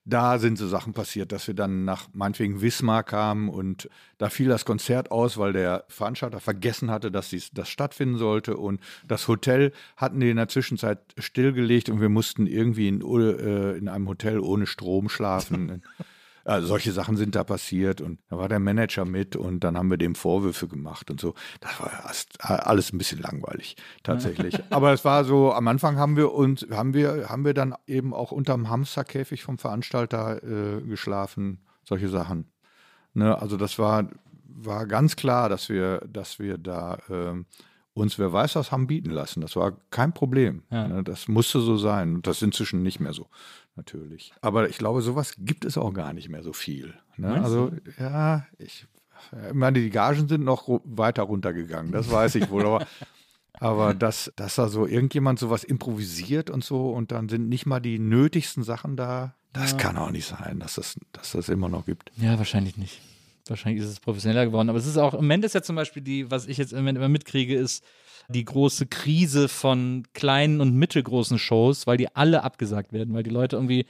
da 0.10 0.40
sind 0.40 0.58
so 0.58 0.68
Sachen 0.68 0.94
passiert, 0.94 1.32
dass 1.32 1.48
wir 1.48 1.54
dann 1.54 1.86
nach 1.86 2.08
meinetwegen 2.14 2.62
Wismar 2.62 3.04
kamen 3.04 3.50
und 3.50 3.90
da 4.18 4.30
fiel 4.30 4.48
das 4.48 4.66
Konzert 4.66 5.12
aus, 5.12 5.38
weil 5.38 5.54
der 5.54 5.86
Veranstalter 5.88 6.40
vergessen 6.40 6.92
hatte, 6.92 7.12
dass 7.12 7.30
dies, 7.30 7.52
das 7.52 7.70
stattfinden 7.70 8.18
sollte 8.18 8.58
und 8.58 8.82
das 9.08 9.28
Hotel 9.28 9.72
hatten 9.96 10.20
die 10.20 10.30
in 10.30 10.38
der 10.38 10.48
Zwischenzeit 10.48 11.00
stillgelegt 11.18 11.90
und 11.90 12.02
wir 12.02 12.10
mussten 12.10 12.48
irgendwie 12.48 12.88
in, 12.88 13.02
äh, 13.02 13.78
in 13.78 13.88
einem 13.88 14.08
Hotel 14.08 14.40
ohne 14.40 14.68
Strom 14.68 15.10
schlafen. 15.10 15.84
Also 16.46 16.68
solche 16.68 16.92
Sachen 16.92 17.18
sind 17.18 17.36
da 17.36 17.44
passiert 17.44 18.02
und 18.02 18.20
da 18.30 18.38
war 18.38 18.50
der 18.50 18.60
Manager 18.60 19.06
mit 19.06 19.36
und 19.36 19.64
dann 19.64 19.78
haben 19.78 19.90
wir 19.90 19.98
dem 19.98 20.16
Vorwürfe 20.16 20.68
gemacht 20.68 21.12
und 21.12 21.20
so. 21.20 21.34
Das 21.60 21.80
war 21.80 21.92
erst 22.06 22.44
alles 22.44 22.94
ein 22.94 22.98
bisschen 22.98 23.22
langweilig 23.22 23.76
tatsächlich. 24.04 24.56
Aber 24.70 24.94
es 24.94 25.06
war 25.06 25.26
so, 25.26 25.54
am 25.54 25.68
Anfang 25.68 25.98
haben 25.98 26.16
wir 26.16 26.34
uns, 26.34 26.66
haben 26.72 26.94
wir, 26.94 27.30
haben 27.30 27.46
wir 27.46 27.54
dann 27.54 27.76
eben 27.88 28.14
auch 28.14 28.32
unterm 28.32 28.70
Hamsterkäfig 28.70 29.44
vom 29.44 29.58
Veranstalter 29.58 30.44
äh, 30.44 30.82
geschlafen, 30.82 31.60
solche 31.84 32.10
Sachen. 32.10 32.46
Ne, 33.14 33.40
also 33.40 33.58
das 33.58 33.80
war, 33.80 34.10
war 34.48 34.86
ganz 34.86 35.16
klar, 35.16 35.50
dass 35.50 35.70
wir, 35.70 36.00
dass 36.12 36.40
wir 36.40 36.58
da 36.58 37.00
äh, 37.10 37.44
uns, 37.94 38.18
wer 38.18 38.32
weiß 38.32 38.56
was, 38.56 38.72
haben 38.72 38.88
bieten 38.88 39.10
lassen. 39.10 39.42
Das 39.42 39.56
war 39.56 39.74
kein 39.90 40.14
Problem. 40.14 40.64
Ja. 40.72 40.88
Ne, 40.88 41.04
das 41.04 41.28
musste 41.28 41.60
so 41.60 41.78
sein. 41.78 42.16
Und 42.16 42.28
das 42.28 42.38
ist 42.38 42.44
inzwischen 42.44 42.82
nicht 42.82 43.00
mehr 43.00 43.14
so 43.14 43.28
natürlich. 43.80 44.34
Aber 44.42 44.70
ich 44.70 44.78
glaube, 44.78 45.02
sowas 45.02 45.36
gibt 45.38 45.66
es 45.66 45.78
auch 45.78 45.94
gar 45.94 46.14
nicht 46.14 46.30
mehr 46.30 46.44
so 46.44 46.54
viel. 46.54 46.94
Ne? 47.18 47.42
Also, 47.42 47.72
ja, 47.98 48.46
ich, 48.58 48.86
ich 49.48 49.54
meine, 49.54 49.80
die 49.80 49.90
Gagen 49.90 50.28
sind 50.28 50.44
noch 50.44 50.68
weiter 50.84 51.24
runtergegangen, 51.24 51.92
das 51.92 52.12
weiß 52.12 52.36
ich 52.36 52.50
wohl. 52.50 52.66
aber 52.66 52.88
aber 53.62 53.94
dass, 53.94 54.32
dass 54.36 54.56
da 54.56 54.70
so 54.70 54.86
irgendjemand 54.86 55.40
sowas 55.40 55.64
improvisiert 55.64 56.50
und 56.50 56.64
so 56.64 56.92
und 56.92 57.12
dann 57.12 57.28
sind 57.28 57.50
nicht 57.50 57.66
mal 57.66 57.80
die 57.80 58.00
nötigsten 58.00 58.64
Sachen 58.64 58.96
da, 58.96 59.36
das 59.52 59.78
kann 59.78 59.98
auch 59.98 60.12
nicht 60.12 60.28
sein, 60.28 60.60
dass 60.60 60.76
das, 60.76 60.96
dass 61.12 61.32
das 61.32 61.50
immer 61.50 61.70
noch 61.70 61.86
gibt. 61.86 62.12
Ja, 62.18 62.38
wahrscheinlich 62.38 62.78
nicht. 62.78 63.02
Wahrscheinlich 63.48 63.84
ist 63.84 63.90
es 63.90 64.00
professioneller 64.00 64.46
geworden. 64.46 64.70
Aber 64.70 64.78
es 64.78 64.86
ist 64.86 64.98
auch, 64.98 65.14
im 65.14 65.22
Moment 65.22 65.44
ist 65.44 65.56
ja 65.56 65.64
zum 65.64 65.76
Beispiel 65.76 66.04
die, 66.04 66.30
was 66.30 66.46
ich 66.46 66.58
jetzt 66.58 66.72
im 66.72 66.80
Moment 66.80 67.00
immer 67.00 67.10
mitkriege, 67.10 67.56
ist 67.56 67.84
die 68.30 68.46
große 68.46 68.86
Krise 68.86 69.48
von 69.48 70.04
kleinen 70.14 70.62
und 70.62 70.76
mittelgroßen 70.76 71.40
Shows, 71.40 71.88
weil 71.88 71.98
die 71.98 72.16
alle 72.16 72.44
abgesagt 72.44 72.94
werden, 72.94 73.14
weil 73.14 73.24
die 73.24 73.30
Leute 73.30 73.56
irgendwie 73.56 73.86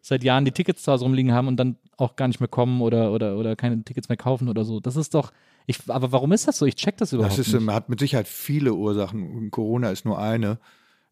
seit 0.00 0.24
Jahren 0.24 0.44
die 0.44 0.52
Tickets 0.52 0.82
zu 0.82 0.92
Hause 0.92 1.04
rumliegen 1.04 1.32
haben 1.32 1.48
und 1.48 1.56
dann 1.56 1.76
auch 1.96 2.16
gar 2.16 2.28
nicht 2.28 2.40
mehr 2.40 2.48
kommen 2.48 2.80
oder, 2.80 3.12
oder, 3.12 3.36
oder 3.36 3.56
keine 3.56 3.82
Tickets 3.84 4.08
mehr 4.08 4.16
kaufen 4.16 4.48
oder 4.48 4.64
so. 4.64 4.80
Das 4.80 4.96
ist 4.96 5.14
doch, 5.14 5.32
ich, 5.66 5.78
aber 5.88 6.12
warum 6.12 6.32
ist 6.32 6.48
das 6.48 6.56
so? 6.58 6.66
Ich 6.66 6.76
check 6.76 6.96
das 6.96 7.12
überhaupt 7.12 7.32
Das 7.32 7.46
ist, 7.46 7.52
nicht. 7.52 7.62
ähm, 7.62 7.72
hat 7.72 7.88
mit 7.88 8.00
Sicherheit 8.00 8.28
viele 8.28 8.74
Ursachen. 8.74 9.50
Corona 9.50 9.90
ist 9.90 10.04
nur 10.04 10.18
eine. 10.18 10.58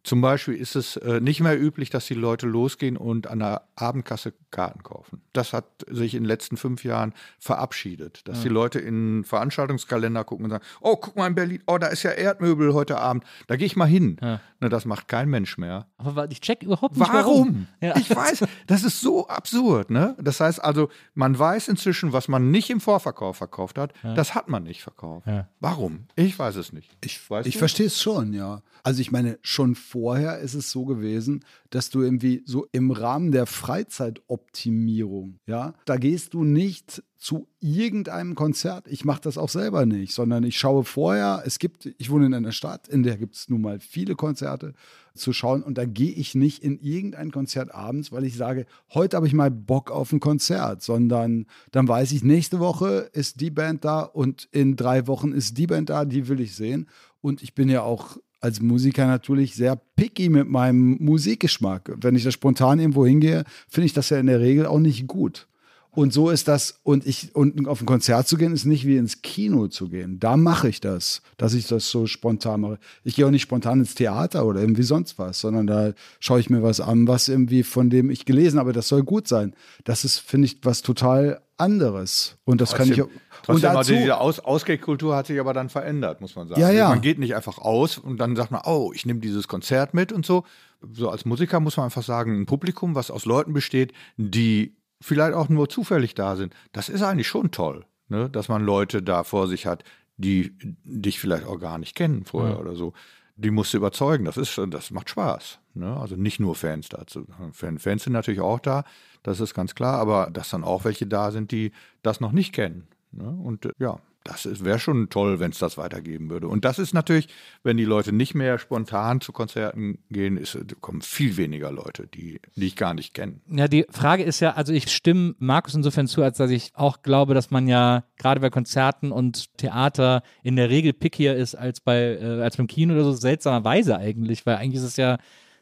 Zum 0.09 0.23
Beispiel 0.23 0.55
ist 0.55 0.75
es 0.75 0.97
äh, 0.97 1.21
nicht 1.21 1.41
mehr 1.41 1.61
üblich, 1.61 1.91
dass 1.91 2.07
die 2.07 2.15
Leute 2.15 2.47
losgehen 2.47 2.97
und 2.97 3.27
an 3.27 3.41
der 3.41 3.69
Abendkasse 3.77 4.33
Karten 4.51 4.83
kaufen. 4.83 5.21
Das 5.35 5.53
hat 5.53 5.67
sich 5.87 6.15
in 6.15 6.23
den 6.23 6.29
letzten 6.29 6.57
fünf 6.57 6.83
Jahren 6.83 7.13
verabschiedet. 7.39 8.27
Dass 8.27 8.41
die 8.41 8.49
Leute 8.49 8.79
in 8.79 9.25
Veranstaltungskalender 9.25 10.25
gucken 10.25 10.45
und 10.45 10.51
sagen, 10.51 10.65
oh, 10.81 10.97
guck 10.97 11.15
mal 11.17 11.27
in 11.27 11.35
Berlin, 11.35 11.63
oh, 11.67 11.77
da 11.77 11.89
ist 11.89 12.05
ja 12.05 12.13
Erdmöbel 12.13 12.73
heute 12.73 12.99
Abend, 12.99 13.25
da 13.49 13.57
gehe 13.57 13.67
ich 13.67 13.77
mal 13.77 13.85
hin. 13.85 14.17
Ja. 14.23 14.41
Ne, 14.61 14.71
das 14.71 14.87
macht 14.87 15.09
kein 15.09 15.29
Mensch 15.29 15.59
mehr. 15.59 15.87
Aber 15.99 16.31
ich 16.31 16.41
check 16.41 16.63
überhaupt 16.63 16.97
nicht, 16.97 17.13
Warum? 17.13 17.67
Ja. 17.83 17.95
Ich 17.97 18.09
weiß, 18.09 18.45
das 18.67 18.85
ist 18.85 19.03
so 19.03 19.29
absurd, 19.29 19.91
ne? 19.91 20.17
Das 20.19 20.41
heißt 20.41 20.65
also, 20.65 20.89
man 21.15 21.39
weiß 21.39 21.69
inzwischen, 21.69 22.15
was 22.15 22.29
man 22.29 22.51
nicht 22.51 22.71
im 22.71 22.81
Vorverkauf 22.81 23.37
verkauft 23.37 23.77
hat, 23.79 23.93
das 24.03 24.35
hat 24.35 24.49
man 24.49 24.63
nicht 24.63 24.83
verkauft. 24.83 25.27
Ja. 25.27 25.49
Warum? 25.61 26.07
Ich 26.17 26.39
weiß 26.39 26.57
es 26.57 26.73
nicht. 26.73 26.97
Ich, 27.05 27.21
ich 27.45 27.59
verstehe 27.59 27.87
es 27.87 28.01
schon, 28.01 28.33
ja. 28.33 28.63
Also 28.83 29.01
ich 29.01 29.13
meine, 29.13 29.39
schon 29.43 29.75
vorher 29.99 30.39
ist 30.39 30.55
es 30.55 30.71
so 30.71 30.85
gewesen, 30.85 31.45
dass 31.71 31.91
du 31.91 32.03
irgendwie 32.03 32.43
so 32.47 32.67
im 32.71 32.93
Rahmen 32.93 33.33
der 33.33 33.47
Freizeitoptimierung, 33.47 35.41
ja, 35.47 35.75
da 35.87 35.97
gehst 35.97 36.35
du 36.35 36.45
nicht 36.45 37.03
zu 37.17 37.49
irgendeinem 37.59 38.37
Konzert. 38.37 38.87
Ich 38.87 39.05
mache 39.05 39.23
das 39.23 39.39
auch 39.39 39.49
selber 39.49 39.87
nicht, 39.87 40.15
sondern 40.15 40.45
ich 40.45 40.57
schaue 40.57 40.85
vorher, 40.85 41.43
es 41.45 41.59
gibt, 41.59 41.87
ich 41.99 42.11
wohne 42.11 42.27
in 42.27 42.35
einer 42.35 42.53
Stadt, 42.53 42.87
in 42.87 43.03
der 43.03 43.17
gibt 43.17 43.35
es 43.35 43.49
nun 43.49 43.61
mal 43.61 43.81
viele 43.81 44.15
Konzerte 44.15 44.73
zu 45.15 45.33
schauen 45.33 45.65
und 45.65 45.77
da 45.77 45.85
gehe 45.85 46.13
ich 46.13 46.37
nicht 46.37 46.63
in 46.63 46.79
irgendein 46.79 47.33
Konzert 47.33 47.75
abends, 47.75 48.13
weil 48.13 48.23
ich 48.23 48.37
sage, 48.37 48.67
heute 48.95 49.17
habe 49.17 49.27
ich 49.27 49.35
mal 49.35 49.51
Bock 49.51 49.91
auf 49.91 50.13
ein 50.13 50.21
Konzert, 50.21 50.81
sondern 50.83 51.47
dann 51.73 51.89
weiß 51.89 52.13
ich, 52.13 52.23
nächste 52.23 52.61
Woche 52.61 53.11
ist 53.13 53.41
die 53.41 53.51
Band 53.51 53.85
da 53.85 54.03
und 54.03 54.49
in 54.53 54.77
drei 54.77 55.09
Wochen 55.09 55.33
ist 55.33 55.59
die 55.59 55.67
Band 55.67 55.91
da, 55.91 56.05
die 56.05 56.29
will 56.29 56.41
ich 56.41 56.55
sehen. 56.55 56.87
Und 57.21 57.43
ich 57.43 57.53
bin 57.53 57.69
ja 57.69 57.83
auch 57.83 58.17
als 58.41 58.61
Musiker 58.61 59.07
natürlich 59.07 59.55
sehr 59.55 59.77
picky 59.97 60.29
mit 60.29 60.49
meinem 60.49 60.97
Musikgeschmack. 61.01 61.93
Wenn 61.97 62.15
ich 62.15 62.25
da 62.25 62.31
spontan 62.31 62.79
irgendwo 62.79 63.07
hingehe, 63.07 63.45
finde 63.69 63.87
ich 63.87 63.93
das 63.93 64.11
ja 64.11 64.19
in 64.19 64.27
der 64.27 64.41
Regel 64.41 64.67
auch 64.67 64.79
nicht 64.79 65.07
gut. 65.07 65.47
Und 65.91 66.13
so 66.13 66.31
ist 66.31 66.47
das, 66.47 66.79
und 66.85 67.07
ich, 67.07 67.35
und 67.35 67.67
auf 67.67 67.81
ein 67.81 67.87
Konzert 67.87 68.29
zu 68.29 68.37
gehen, 68.37 68.53
ist 68.53 68.67
nicht 68.67 68.87
wie 68.87 68.99
ins 68.99 69.21
Kino 69.23 69.67
zu 69.67 69.89
gehen. 69.89 70.21
Da 70.21 70.37
mache 70.37 70.69
ich 70.69 70.81
das, 70.81 71.23
dass 71.39 71.55
ich 71.55 71.67
das 71.67 71.91
so 71.91 72.07
spontan 72.07 72.61
mache. 72.61 72.79
Ich 73.03 73.17
gehe 73.17 73.27
auch 73.27 73.33
nicht 73.33 73.43
spontan 73.43 73.81
ins 73.81 73.97
Theater 73.97 74.47
oder 74.47 74.61
irgendwie 74.61 74.85
sonst 74.85 75.19
was, 75.19 75.41
sondern 75.41 75.67
da 75.67 75.93
schaue 76.21 76.39
ich 76.39 76.51
mir 76.51 76.63
was 76.63 76.81
an, 76.81 77.09
was 77.09 77.29
irgendwie 77.29 77.65
von 77.65 77.91
dem 77.91 78.11
ich 78.11 78.27
gelesen 78.27 78.61
habe, 78.61 78.73
das 78.73 78.87
soll 78.87 79.03
gut 79.03 79.27
sein. 79.27 79.55
Das 79.83 80.05
ist, 80.05 80.19
finde 80.19 80.47
ich, 80.47 80.59
was 80.63 80.83
total 80.83 81.41
anderes. 81.59 82.39
Und 82.45 82.61
das 82.61 82.75
kann 82.75 82.91
ich 82.91 83.03
auch. 83.03 83.07
Und 83.07 83.61
Trotzdem, 83.63 83.73
dazu, 83.73 83.93
diese 83.93 84.19
Aus 84.19 84.41
Ausgehkultur 84.41 85.17
hat 85.17 85.27
sich 85.27 85.39
aber 85.41 85.53
dann 85.53 85.69
verändert, 85.69 86.21
muss 86.21 86.37
man 86.37 86.49
sagen. 86.49 86.61
Ja, 86.61 86.71
ja. 86.71 86.89
Man 86.89 87.01
geht 87.01 87.19
nicht 87.19 87.35
einfach 87.35 87.59
aus 87.59 87.99
und 87.99 88.19
dann 88.19 88.37
sagt 88.37 88.51
man, 88.51 88.63
oh, 88.65 88.93
ich 88.95 89.07
nehme 89.07 89.21
dieses 89.21 89.49
Konzert 89.49 89.95
mit 89.95 90.13
und 90.13 90.27
so. 90.27 90.45
So 90.93 91.11
als 91.11 91.25
Musiker 91.25 91.61
muss 91.61 91.77
man 91.77 91.85
einfach 91.85 92.03
sagen, 92.03 92.41
ein 92.41 92.47
Publikum, 92.47 92.95
was 92.95 93.11
aus 93.11 93.25
Leuten 93.25 93.53
besteht, 93.53 93.93
die 94.17 94.77
vielleicht 95.01 95.35
auch 95.35 95.49
nur 95.49 95.69
zufällig 95.69 96.15
da 96.15 96.37
sind, 96.37 96.55
das 96.73 96.89
ist 96.89 97.03
eigentlich 97.03 97.29
schon 97.29 97.51
toll, 97.51 97.85
ne? 98.09 98.29
dass 98.29 98.49
man 98.49 98.63
Leute 98.63 99.03
da 99.03 99.25
vor 99.25 99.49
sich 99.49 99.67
hat, 99.67 99.85
die 100.17 100.53
dich 100.85 101.21
vielleicht 101.21 101.47
auch 101.47 101.59
gar 101.59 101.79
nicht 101.79 101.95
kennen 101.95 102.25
vorher 102.25 102.59
oder 102.61 102.75
so. 102.75 102.93
Die 103.41 103.53
musst 103.53 103.73
du 103.73 103.77
überzeugen, 103.77 104.25
das 104.25 104.37
ist, 104.37 104.61
das 104.71 104.91
macht 104.91 105.11
Spaß. 105.11 105.61
Ne? 105.75 105.97
Also 105.97 106.17
nicht 106.17 106.41
nur 106.41 106.57
Fans 106.57 106.89
dazu. 106.89 107.25
Fan- 107.53 107.79
Fans 107.79 108.03
sind 108.03 108.13
natürlich 108.13 108.41
auch 108.41 108.59
da, 108.59 108.83
das 109.23 109.39
ist 109.39 109.55
ganz 109.55 109.77
klar, 109.77 110.01
aber 110.01 110.29
dass 110.33 110.51
dann 110.51 110.65
auch 110.65 110.85
welche 110.85 111.07
da 111.07 111.31
sind, 111.31 111.53
die 111.53 111.71
das 112.03 112.21
noch 112.21 112.33
nicht 112.33 112.53
kennen. 112.53 112.89
Ne? 113.13 113.29
Und 113.29 113.65
äh, 113.67 113.71
ja, 113.79 114.01
das 114.29 114.65
wäre 114.65 114.79
schon 114.79 115.09
toll, 115.09 115.41
wenn 115.41 115.51
es 115.51 115.59
das 115.59 115.79
weitergeben 115.79 116.29
würde. 116.31 116.49
Und 116.49 116.65
das 116.65 116.79
ist 116.79 116.93
natürlich, 116.93 117.29
wenn 117.63 117.77
die 117.77 117.85
Leute 117.85 118.13
nicht 118.13 118.35
mehr 118.35 118.59
spontan 118.59 119.21
zu 119.21 119.33
Konzerten 119.33 119.99
gehen, 120.11 120.37
ist, 120.37 120.59
kommen 120.81 121.03
viel 121.03 121.37
weniger 121.37 121.73
Leute, 121.73 122.07
die, 122.07 122.41
die 122.55 122.67
ich 122.67 122.77
gar 122.77 122.95
nicht 122.95 123.15
kenne. 123.15 123.41
Ja, 123.51 123.69
die 123.69 123.87
Frage 123.91 124.23
ist 124.23 124.41
ja, 124.41 124.53
also 124.53 124.73
ich 124.73 124.91
stimme 124.91 125.35
Markus 125.39 125.75
insofern 125.75 126.07
zu, 126.07 126.23
als 126.23 126.39
dass 126.39 126.51
ich 126.51 126.73
auch 126.75 127.03
glaube, 127.03 127.35
dass 127.35 127.51
man 127.51 127.69
ja 127.69 128.05
gerade 128.19 128.41
bei 128.41 128.51
Konzerten 128.51 129.13
und 129.13 129.57
Theater 129.57 130.23
in 130.43 130.57
der 130.57 130.69
Regel 130.69 130.93
pickier 130.93 131.35
ist 131.35 131.55
als 131.55 131.81
bei 131.81 132.19
äh, 132.21 132.43
als 132.43 132.57
beim 132.57 132.67
Kino 132.67 132.95
oder 132.95 133.05
so, 133.05 133.13
seltsamerweise 133.13 133.97
eigentlich, 133.97 134.45
weil 134.47 134.57
eigentlich 134.57 134.83
ist 134.83 134.89
es 134.89 134.97
ja 134.97 135.19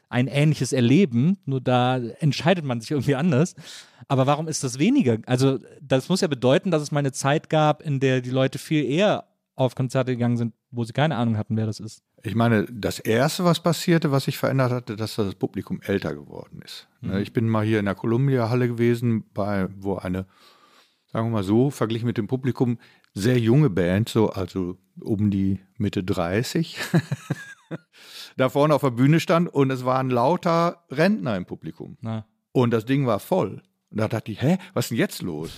ein 0.09 0.27
ähnliches 0.27 0.73
Erleben, 0.73 1.37
nur 1.45 1.61
da 1.61 1.97
entscheidet 1.97 2.63
man 2.63 2.79
sich 2.81 2.91
irgendwie 2.91 3.15
anders. 3.15 3.55
Aber 4.07 4.25
warum 4.25 4.47
ist 4.47 4.63
das 4.63 4.79
weniger? 4.79 5.17
Also, 5.25 5.59
das 5.81 6.07
muss 6.09 6.21
ja 6.21 6.27
bedeuten, 6.27 6.71
dass 6.71 6.81
es 6.81 6.91
mal 6.91 6.99
eine 6.99 7.11
Zeit 7.11 7.49
gab, 7.49 7.81
in 7.81 7.99
der 7.99 8.21
die 8.21 8.29
Leute 8.29 8.57
viel 8.57 8.85
eher 8.85 9.25
auf 9.55 9.75
Konzerte 9.75 10.11
gegangen 10.11 10.37
sind, 10.37 10.53
wo 10.71 10.83
sie 10.83 10.93
keine 10.93 11.15
Ahnung 11.17 11.37
hatten, 11.37 11.57
wer 11.57 11.65
das 11.65 11.79
ist. 11.79 12.03
Ich 12.23 12.35
meine, 12.35 12.65
das 12.71 12.99
Erste, 12.99 13.43
was 13.43 13.61
passierte, 13.61 14.11
was 14.11 14.25
sich 14.25 14.37
verändert 14.37 14.71
hatte, 14.71 14.95
dass 14.95 15.15
das 15.15 15.35
Publikum 15.35 15.81
älter 15.81 16.15
geworden 16.15 16.61
ist. 16.63 16.87
Mhm. 17.01 17.17
Ich 17.17 17.33
bin 17.33 17.49
mal 17.49 17.65
hier 17.65 17.79
in 17.79 17.85
der 17.85 17.95
Columbia-Halle 17.95 18.67
gewesen, 18.67 19.25
bei, 19.33 19.67
wo 19.77 19.95
eine, 19.95 20.25
sagen 21.11 21.27
wir 21.27 21.31
mal 21.31 21.43
so, 21.43 21.69
verglichen 21.69 22.05
mit 22.05 22.17
dem 22.17 22.27
Publikum, 22.27 22.77
sehr 23.13 23.39
junge 23.39 23.69
Band, 23.69 24.09
so 24.09 24.29
also 24.29 24.77
um 25.01 25.31
die 25.31 25.59
Mitte 25.77 26.03
30, 26.03 26.77
da 28.37 28.49
vorne 28.49 28.73
auf 28.73 28.81
der 28.81 28.91
Bühne 28.91 29.19
stand 29.19 29.53
und 29.53 29.71
es 29.71 29.85
waren 29.85 30.09
lauter 30.09 30.83
Rentner 30.89 31.35
im 31.35 31.45
Publikum. 31.45 31.97
Na. 32.01 32.25
Und 32.51 32.71
das 32.71 32.85
Ding 32.85 33.05
war 33.05 33.19
voll. 33.19 33.61
Und 33.89 33.99
da 33.99 34.07
dachte 34.07 34.31
ich, 34.31 34.41
hä, 34.41 34.57
was 34.73 34.85
ist 34.85 34.89
denn 34.89 34.97
jetzt 34.97 35.21
los? 35.21 35.51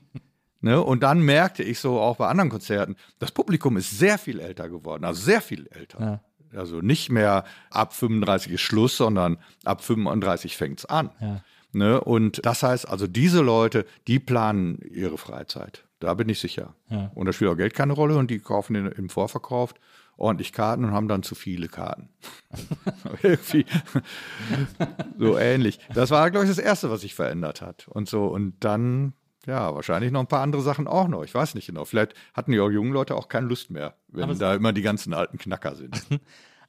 ne? 0.60 0.82
Und 0.82 1.02
dann 1.02 1.20
merkte 1.20 1.62
ich 1.62 1.78
so 1.78 2.00
auch 2.00 2.16
bei 2.16 2.28
anderen 2.28 2.50
Konzerten, 2.50 2.96
das 3.18 3.32
Publikum 3.32 3.76
ist 3.76 3.90
sehr 3.90 4.18
viel 4.18 4.40
älter 4.40 4.68
geworden, 4.68 5.04
also 5.04 5.20
sehr 5.20 5.40
viel 5.40 5.68
älter. 5.68 6.00
Ja. 6.00 6.20
Also 6.58 6.80
nicht 6.80 7.10
mehr 7.10 7.44
ab 7.70 7.94
35 7.94 8.52
ist 8.52 8.60
Schluss, 8.60 8.96
sondern 8.96 9.38
ab 9.64 9.82
35 9.82 10.56
fängt 10.56 10.80
es 10.80 10.84
an. 10.84 11.10
Ja. 11.20 11.42
Ne? 11.72 12.00
Und 12.00 12.44
das 12.44 12.62
heißt 12.62 12.88
also, 12.88 13.06
diese 13.06 13.40
Leute, 13.40 13.86
die 14.06 14.18
planen 14.18 14.78
ihre 14.90 15.16
Freizeit. 15.16 15.84
Da 16.00 16.14
bin 16.14 16.28
ich 16.28 16.40
sicher. 16.40 16.74
Ja. 16.90 17.10
Und 17.14 17.26
da 17.26 17.32
spielt 17.32 17.50
auch 17.50 17.56
Geld 17.56 17.74
keine 17.74 17.94
Rolle 17.94 18.16
und 18.16 18.30
die 18.30 18.40
kaufen 18.40 18.74
im 18.74 19.08
Vorverkauf 19.08 19.72
ordentlich 20.16 20.52
Karten 20.52 20.84
und 20.84 20.92
haben 20.92 21.08
dann 21.08 21.22
zu 21.22 21.34
viele 21.34 21.68
Karten. 21.68 22.08
Irgendwie 23.22 23.66
so 25.18 25.38
ähnlich. 25.38 25.78
Das 25.94 26.10
war, 26.10 26.30
glaube 26.30 26.46
ich, 26.46 26.50
das 26.50 26.58
Erste, 26.58 26.90
was 26.90 27.00
sich 27.00 27.14
verändert 27.14 27.60
hat. 27.60 27.88
Und 27.88 28.08
so, 28.08 28.26
und 28.26 28.54
dann, 28.60 29.14
ja, 29.46 29.74
wahrscheinlich 29.74 30.12
noch 30.12 30.20
ein 30.20 30.28
paar 30.28 30.42
andere 30.42 30.62
Sachen 30.62 30.86
auch 30.86 31.08
noch. 31.08 31.24
Ich 31.24 31.34
weiß 31.34 31.54
nicht 31.54 31.66
genau. 31.66 31.84
Vielleicht 31.84 32.14
hatten 32.34 32.52
die 32.52 32.58
jungen 32.58 32.92
Leute 32.92 33.14
auch 33.16 33.28
keine 33.28 33.46
Lust 33.46 33.70
mehr, 33.70 33.96
wenn 34.08 34.38
da 34.38 34.54
immer 34.54 34.72
die 34.72 34.82
ganzen 34.82 35.14
alten 35.14 35.38
Knacker 35.38 35.74
sind. 35.74 36.02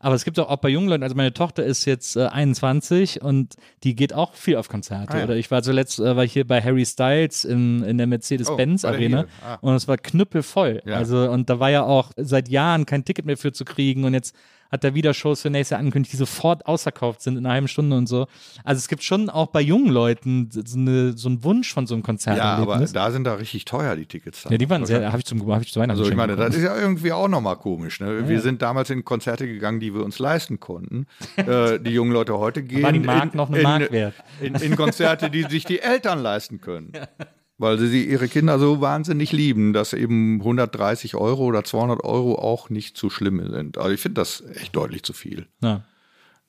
Aber 0.04 0.16
es 0.16 0.26
gibt 0.26 0.38
auch, 0.38 0.50
auch 0.50 0.58
bei 0.58 0.68
jungen 0.68 0.90
Leuten, 0.90 1.02
also 1.02 1.16
meine 1.16 1.34
Tochter 1.34 1.64
ist 1.64 1.86
jetzt 1.86 2.18
äh, 2.18 2.26
21 2.26 3.22
und 3.22 3.56
die 3.86 3.96
geht 3.96 4.14
auch 4.14 4.34
viel 4.34 4.58
auf 4.58 4.68
Konzerte. 4.68 5.14
Ah, 5.14 5.20
ja. 5.20 5.24
Oder 5.24 5.38
ich 5.38 5.50
war 5.50 5.64
zuletzt 5.64 5.98
äh, 6.00 6.16
war 6.16 6.26
ich 6.26 6.34
hier 6.34 6.46
bei 6.46 6.62
Harry 6.62 6.86
Styles 6.86 7.46
in, 7.46 7.84
in 7.84 7.98
der 7.98 8.08
Mercedes-Benz 8.08 8.84
oh, 8.84 8.90
ah. 8.90 9.58
und 9.62 9.76
es 9.76 9.88
war 9.88 9.98
knüppelvoll. 9.98 10.82
Ja. 10.86 10.96
Also 10.96 11.32
und 11.32 11.50
da 11.50 11.62
war 11.62 11.70
ja 11.70 11.84
auch 11.84 12.12
seit 12.18 12.50
Jahren 12.50 12.86
kein 12.86 13.06
Ticket 13.06 13.26
mehr 13.26 13.38
für 13.38 13.54
zu 13.54 13.64
kriegen 13.64 14.04
und 14.04 14.14
jetzt 14.14 14.36
hat 14.74 14.84
er 14.84 14.96
wieder 14.96 15.14
Shows 15.14 15.44
für 15.44 15.52
nächstes 15.52 15.70
Jahr 15.70 15.80
angekündigt, 15.80 16.14
die 16.14 16.18
sofort 16.18 16.66
ausverkauft 16.66 17.22
sind 17.22 17.38
in 17.38 17.46
einer 17.46 17.54
halben 17.54 17.68
Stunde 17.68 17.96
und 17.96 18.08
so. 18.08 18.26
Also 18.64 18.80
es 18.80 18.88
gibt 18.88 19.04
schon 19.04 19.30
auch 19.30 19.48
bei 19.48 19.62
jungen 19.62 19.90
Leuten 19.90 20.50
so, 20.52 20.62
eine, 20.76 21.16
so 21.16 21.30
einen 21.30 21.44
Wunsch 21.44 21.72
von 21.72 21.86
so 21.86 21.94
einem 21.94 22.02
Konzert. 22.02 22.40
Ja, 22.40 22.56
aber 22.56 22.80
da 22.80 23.12
sind 23.12 23.26
da 23.26 23.36
richtig 23.36 23.66
teuer, 23.66 23.96
die 23.96 24.08
Tickets. 24.08 24.42
Dann. 24.42 24.52
Ja, 24.52 24.58
die 24.58 24.68
waren 24.72 24.84
sehr, 24.88 25.12
habe 25.12 25.20
ich, 25.20 25.26
zum, 25.26 25.46
hab 25.54 25.62
ich 25.62 25.72
zu 25.72 25.80
Weihnachten 25.80 26.00
Also 26.00 26.10
ich 26.10 26.18
meine, 26.18 26.36
das 26.36 26.56
ist 26.56 26.64
ja 26.64 26.76
irgendwie 26.76 27.12
auch 27.12 27.28
nochmal 27.28 27.56
komisch. 27.58 28.00
Ne? 28.00 28.22
Ja, 28.22 28.28
wir 28.28 28.42
sind 28.42 28.64
damals 28.64 28.90
in 28.90 29.06
Konzerte 29.06 29.46
gegangen, 29.46 29.80
die 29.80 29.94
wir 29.94 30.04
uns 30.04 30.18
leisten 30.18 30.60
konnten. 30.60 31.06
äh, 31.36 31.80
die 31.80 31.92
jungen 31.92 32.12
Leute 32.12 32.40
heute 32.40 32.64
gehen 32.64 32.82
war 32.82 32.92
die 32.92 33.00
Mark 33.00 33.34
in, 33.34 33.38
noch 33.38 33.52
eine 33.52 33.62
Mark 33.62 33.92
wert. 33.92 34.16
In, 34.42 34.56
in, 34.56 34.62
in 34.62 34.76
Konzerte, 34.76 35.30
die 35.30 35.44
sich 35.44 35.66
die 35.66 35.82
Eltern 35.82 36.20
leisten 36.20 36.60
können. 36.60 36.94
Ja 37.20 37.28
weil 37.58 37.78
sie 37.78 38.06
ihre 38.06 38.28
Kinder 38.28 38.60
so 38.60 38.82
wahnsinnig 38.82 39.32
lieben, 39.32 39.74
dass 39.74 39.94
eben 39.94 40.40
130 40.40 41.16
Euro 41.16 41.44
oder 41.44 41.64
200 41.64 42.04
Euro 42.04 42.36
auch 42.36 42.70
nicht 42.70 42.98
zu 42.98 43.10
schlimm 43.10 43.40
sind. 43.52 43.78
Also 43.78 43.92
ich 43.92 44.02
finde 44.02 44.22
das 44.22 44.42
echt 44.56 44.76
deutlich 44.76 45.04
zu 45.04 45.14
viel. 45.14 45.48
Ja. 45.62 45.84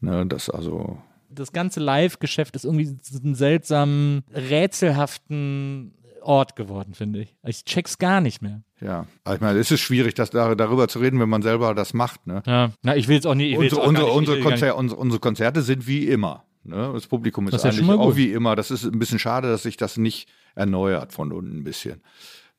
Ne, 0.00 0.26
das 0.26 0.50
also. 0.50 0.98
Das 1.30 1.52
ganze 1.52 1.80
Live-Geschäft 1.80 2.54
ist 2.56 2.64
irgendwie 2.64 2.96
einen 3.22 3.34
seltsamen, 3.34 4.22
rätselhaften 4.32 5.94
Ort 6.20 6.56
geworden, 6.56 6.94
finde 6.94 7.20
ich. 7.20 7.36
Ich 7.44 7.64
check's 7.64 7.98
gar 7.98 8.20
nicht 8.20 8.40
mehr. 8.40 8.62
Ja, 8.80 9.06
ich 9.32 9.40
meine, 9.40 9.58
es 9.58 9.70
ist 9.70 9.80
schwierig, 9.80 10.14
das 10.14 10.30
darüber 10.30 10.88
zu 10.88 10.98
reden, 10.98 11.20
wenn 11.20 11.28
man 11.28 11.42
selber 11.42 11.74
das 11.74 11.94
macht. 11.94 12.26
Ne? 12.26 12.42
Ja, 12.46 12.70
na, 12.82 12.96
ich 12.96 13.08
will 13.08 13.16
jetzt 13.16 13.26
auch 13.26 13.34
nicht. 13.34 13.56
Unsere, 13.56 13.82
unsere, 13.82 14.06
nicht, 14.06 14.16
unsere, 14.16 14.40
Konzer 14.40 14.76
unsere, 14.76 15.00
unsere 15.00 15.20
Konzerte 15.20 15.62
sind 15.62 15.86
wie 15.86 16.06
immer. 16.06 16.44
Ne? 16.64 16.90
Das 16.92 17.06
Publikum 17.06 17.46
ist 17.46 17.54
das 17.54 17.64
ist 17.64 17.70
eigentlich 17.70 17.86
ja 17.86 17.94
auch 17.94 18.16
wie 18.16 18.32
immer. 18.32 18.56
Das 18.56 18.70
ist 18.70 18.84
ein 18.84 18.98
bisschen 18.98 19.18
schade, 19.18 19.48
dass 19.48 19.62
sich 19.62 19.76
das 19.76 19.96
nicht 19.96 20.28
erneuert 20.54 21.12
von 21.12 21.32
unten 21.32 21.58
ein 21.58 21.64
bisschen. 21.64 22.02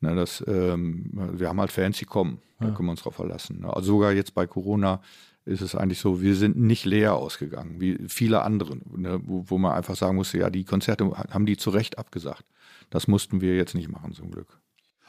Ne, 0.01 0.15
das, 0.15 0.43
ähm, 0.47 1.09
wir 1.33 1.49
haben 1.49 1.59
halt 1.59 1.71
Fans, 1.71 1.97
die 1.97 2.05
kommen. 2.05 2.39
Da 2.59 2.71
können 2.71 2.87
wir 2.87 2.91
uns 2.91 3.01
drauf 3.01 3.15
verlassen. 3.15 3.61
Ne? 3.61 3.73
Also 3.73 3.93
sogar 3.93 4.13
jetzt 4.13 4.33
bei 4.33 4.47
Corona 4.47 5.01
ist 5.45 5.61
es 5.61 5.75
eigentlich 5.75 5.99
so, 5.99 6.21
wir 6.21 6.35
sind 6.35 6.57
nicht 6.57 6.85
leer 6.85 7.15
ausgegangen, 7.15 7.79
wie 7.79 7.97
viele 8.07 8.41
andere, 8.41 8.77
ne? 8.95 9.19
wo, 9.23 9.43
wo, 9.47 9.57
man 9.57 9.73
einfach 9.73 9.95
sagen 9.95 10.15
musste, 10.15 10.39
ja, 10.39 10.49
die 10.49 10.63
Konzerte 10.63 11.05
haben 11.11 11.45
die 11.45 11.57
zu 11.57 11.69
Recht 11.69 11.97
abgesagt. 11.97 12.45
Das 12.89 13.07
mussten 13.07 13.41
wir 13.41 13.55
jetzt 13.55 13.75
nicht 13.75 13.89
machen, 13.89 14.13
zum 14.13 14.31
Glück. 14.31 14.59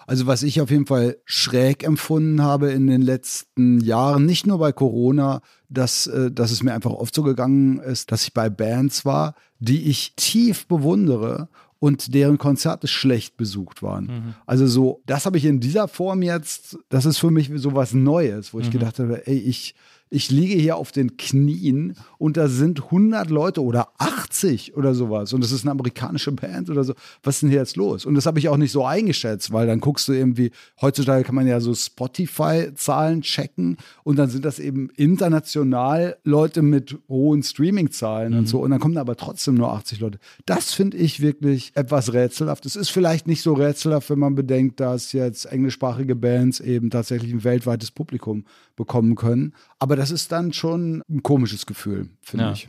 Also 0.07 0.27
was 0.27 0.43
ich 0.43 0.61
auf 0.61 0.71
jeden 0.71 0.87
Fall 0.87 1.17
schräg 1.25 1.83
empfunden 1.83 2.43
habe 2.43 2.71
in 2.71 2.87
den 2.87 3.03
letzten 3.03 3.81
Jahren, 3.81 4.27
nicht 4.27 4.47
nur 4.47 4.59
bei 4.59 4.73
Corona, 4.73 5.41
dass, 5.68 6.07
äh, 6.07 6.31
dass 6.31 6.50
es 6.50 6.62
mir 6.62 6.74
einfach 6.74 6.92
oft 6.92 7.14
so 7.14 7.22
gegangen 7.22 7.79
ist, 7.79 8.12
dass 8.12 8.24
ich 8.24 8.33
bei 8.33 8.48
Bands 8.48 9.05
war, 9.05 9.35
die 9.59 9.88
ich 9.90 10.14
tief 10.16 10.66
bewundere 10.66 11.48
und 11.79 12.14
deren 12.14 12.38
Konzerte 12.38 12.88
schlecht 12.88 13.37
besucht 13.37 13.83
waren. 13.83 14.07
Mhm. 14.07 14.35
Also 14.46 14.66
so, 14.66 15.02
das 15.07 15.26
habe 15.26 15.38
ich 15.38 15.44
in 15.44 15.61
dieser 15.61 15.88
Form 15.88 16.22
jetzt, 16.22 16.79
das 16.88 17.05
ist 17.05 17.18
für 17.18 17.31
mich 17.31 17.50
so 17.57 17.74
was 17.74 17.92
Neues, 17.92 18.55
wo 18.55 18.61
ich 18.61 18.68
mhm. 18.68 18.72
gedacht 18.72 18.98
habe, 18.98 19.26
ey, 19.26 19.38
ich, 19.38 19.74
ich 20.09 20.31
liege 20.31 20.55
hier 20.55 20.77
auf 20.77 20.92
den 20.92 21.16
Knien 21.16 21.97
und 22.19 22.37
da 22.37 22.49
sind 22.49 22.85
100 22.85 23.29
Leute 23.29 23.62
oder 23.62 23.88
80 23.99 24.77
oder 24.77 24.95
sowas 24.95 25.33
und 25.33 25.42
das 25.42 25.51
ist 25.51 25.64
eine 25.64 25.73
amerikanische 25.73 26.31
Band 26.31 26.71
oder 26.71 26.85
so. 26.85 26.95
Was 27.25 27.37
ist 27.37 27.42
denn 27.42 27.51
hier 27.51 27.59
jetzt 27.59 27.77
los? 27.77 28.07
Und 28.07 28.14
das 28.14 28.27
habe 28.27 28.38
ich 28.38 28.49
auch 28.49 28.57
nicht 28.57 28.71
so 28.71 28.85
eingeschätzt, 28.85 29.53
weil 29.53 29.66
dann 29.66 29.81
guckst 29.81 30.07
du 30.07 30.12
irgendwie, 30.12 30.53
heutzutage 30.81 31.25
kann 31.25 31.35
man 31.35 31.49
ja 31.49 31.59
so 31.61 31.75
Spotify-Zahlen 31.75 33.23
checken 33.23 33.79
und 34.05 34.16
dann 34.16 34.31
sind 34.31 34.45
das 34.45 34.61
eben 34.61 34.90
international 34.90 36.16
Leute 36.23 36.62
mit 36.62 36.97
hohen 37.09 37.42
Streaming-Zahlen 37.42 38.33
mhm. 38.33 38.38
und 38.38 38.49
so 38.49 38.61
und 38.61 38.71
dann 38.71 38.79
kommen 38.79 38.95
da 38.95 39.01
aber 39.01 39.16
trotzdem 39.16 39.55
nur 39.55 39.73
80 39.73 39.99
Leute. 39.99 40.19
Das 40.45 40.73
finde 40.73 40.99
ich 40.99 41.21
wirklich 41.21 41.73
etwas 41.75 42.12
rätselhaft. 42.12 42.64
Es 42.64 42.77
ist 42.77 42.90
vielleicht 42.90 43.27
nicht 43.27 43.42
so 43.42 43.55
rätselhaft, 43.55 44.09
wenn 44.11 44.21
man 44.21 44.37
bedenkt, 44.37 44.79
dass 44.79 45.12
jetzt 45.12 45.47
englischsprachige 45.47 46.14
Bands 46.14 46.61
eben 46.61 46.90
tatsächlich 46.90 47.33
ein 47.33 47.42
weltweites 47.42 47.90
Publikum 47.90 48.45
bekommen 48.77 49.16
können. 49.16 49.55
Aber 49.79 49.96
das 49.97 50.11
ist 50.11 50.33
dann 50.33 50.53
schon 50.53 51.03
ein 51.09 51.23
komisches 51.23 51.67
Gefühl, 51.67 52.11
finde 52.23 52.45
ja. 52.47 52.53
ich. 52.53 52.69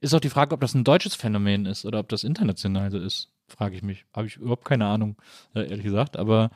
Ist 0.00 0.14
auch 0.14 0.20
die 0.20 0.30
Frage, 0.30 0.54
ob 0.54 0.60
das 0.60 0.74
ein 0.74 0.84
deutsches 0.84 1.14
Phänomen 1.14 1.66
ist 1.66 1.84
oder 1.84 1.98
ob 1.98 2.08
das 2.08 2.24
international 2.24 2.90
so 2.90 2.98
ist, 2.98 3.30
frage 3.48 3.76
ich 3.76 3.82
mich. 3.82 4.04
Habe 4.14 4.26
ich 4.26 4.36
überhaupt 4.36 4.64
keine 4.64 4.86
Ahnung, 4.86 5.16
äh, 5.54 5.68
ehrlich 5.68 5.84
gesagt. 5.84 6.16
Aber 6.16 6.50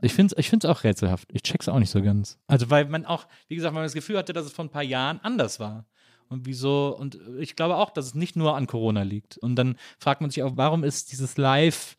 ich 0.00 0.12
finde 0.14 0.34
es 0.36 0.52
ich 0.52 0.66
auch 0.66 0.84
rätselhaft. 0.84 1.28
Ich 1.32 1.42
check's 1.42 1.68
auch 1.68 1.78
nicht 1.78 1.90
so 1.90 2.02
ganz. 2.02 2.38
Also, 2.46 2.70
weil 2.70 2.86
man 2.86 3.06
auch, 3.06 3.26
wie 3.48 3.56
gesagt, 3.56 3.74
man 3.74 3.84
das 3.84 3.94
Gefühl 3.94 4.18
hatte, 4.18 4.32
dass 4.32 4.46
es 4.46 4.52
vor 4.52 4.64
ein 4.64 4.70
paar 4.70 4.82
Jahren 4.82 5.20
anders 5.22 5.60
war. 5.60 5.86
Und 6.28 6.46
wieso, 6.46 6.96
und 6.96 7.18
ich 7.38 7.56
glaube 7.56 7.76
auch, 7.76 7.90
dass 7.90 8.06
es 8.06 8.14
nicht 8.14 8.36
nur 8.36 8.56
an 8.56 8.66
Corona 8.66 9.02
liegt. 9.02 9.38
Und 9.38 9.56
dann 9.56 9.76
fragt 9.98 10.20
man 10.20 10.30
sich 10.30 10.42
auch, 10.42 10.56
warum 10.56 10.84
ist 10.84 11.12
dieses 11.12 11.36
Live- 11.36 11.96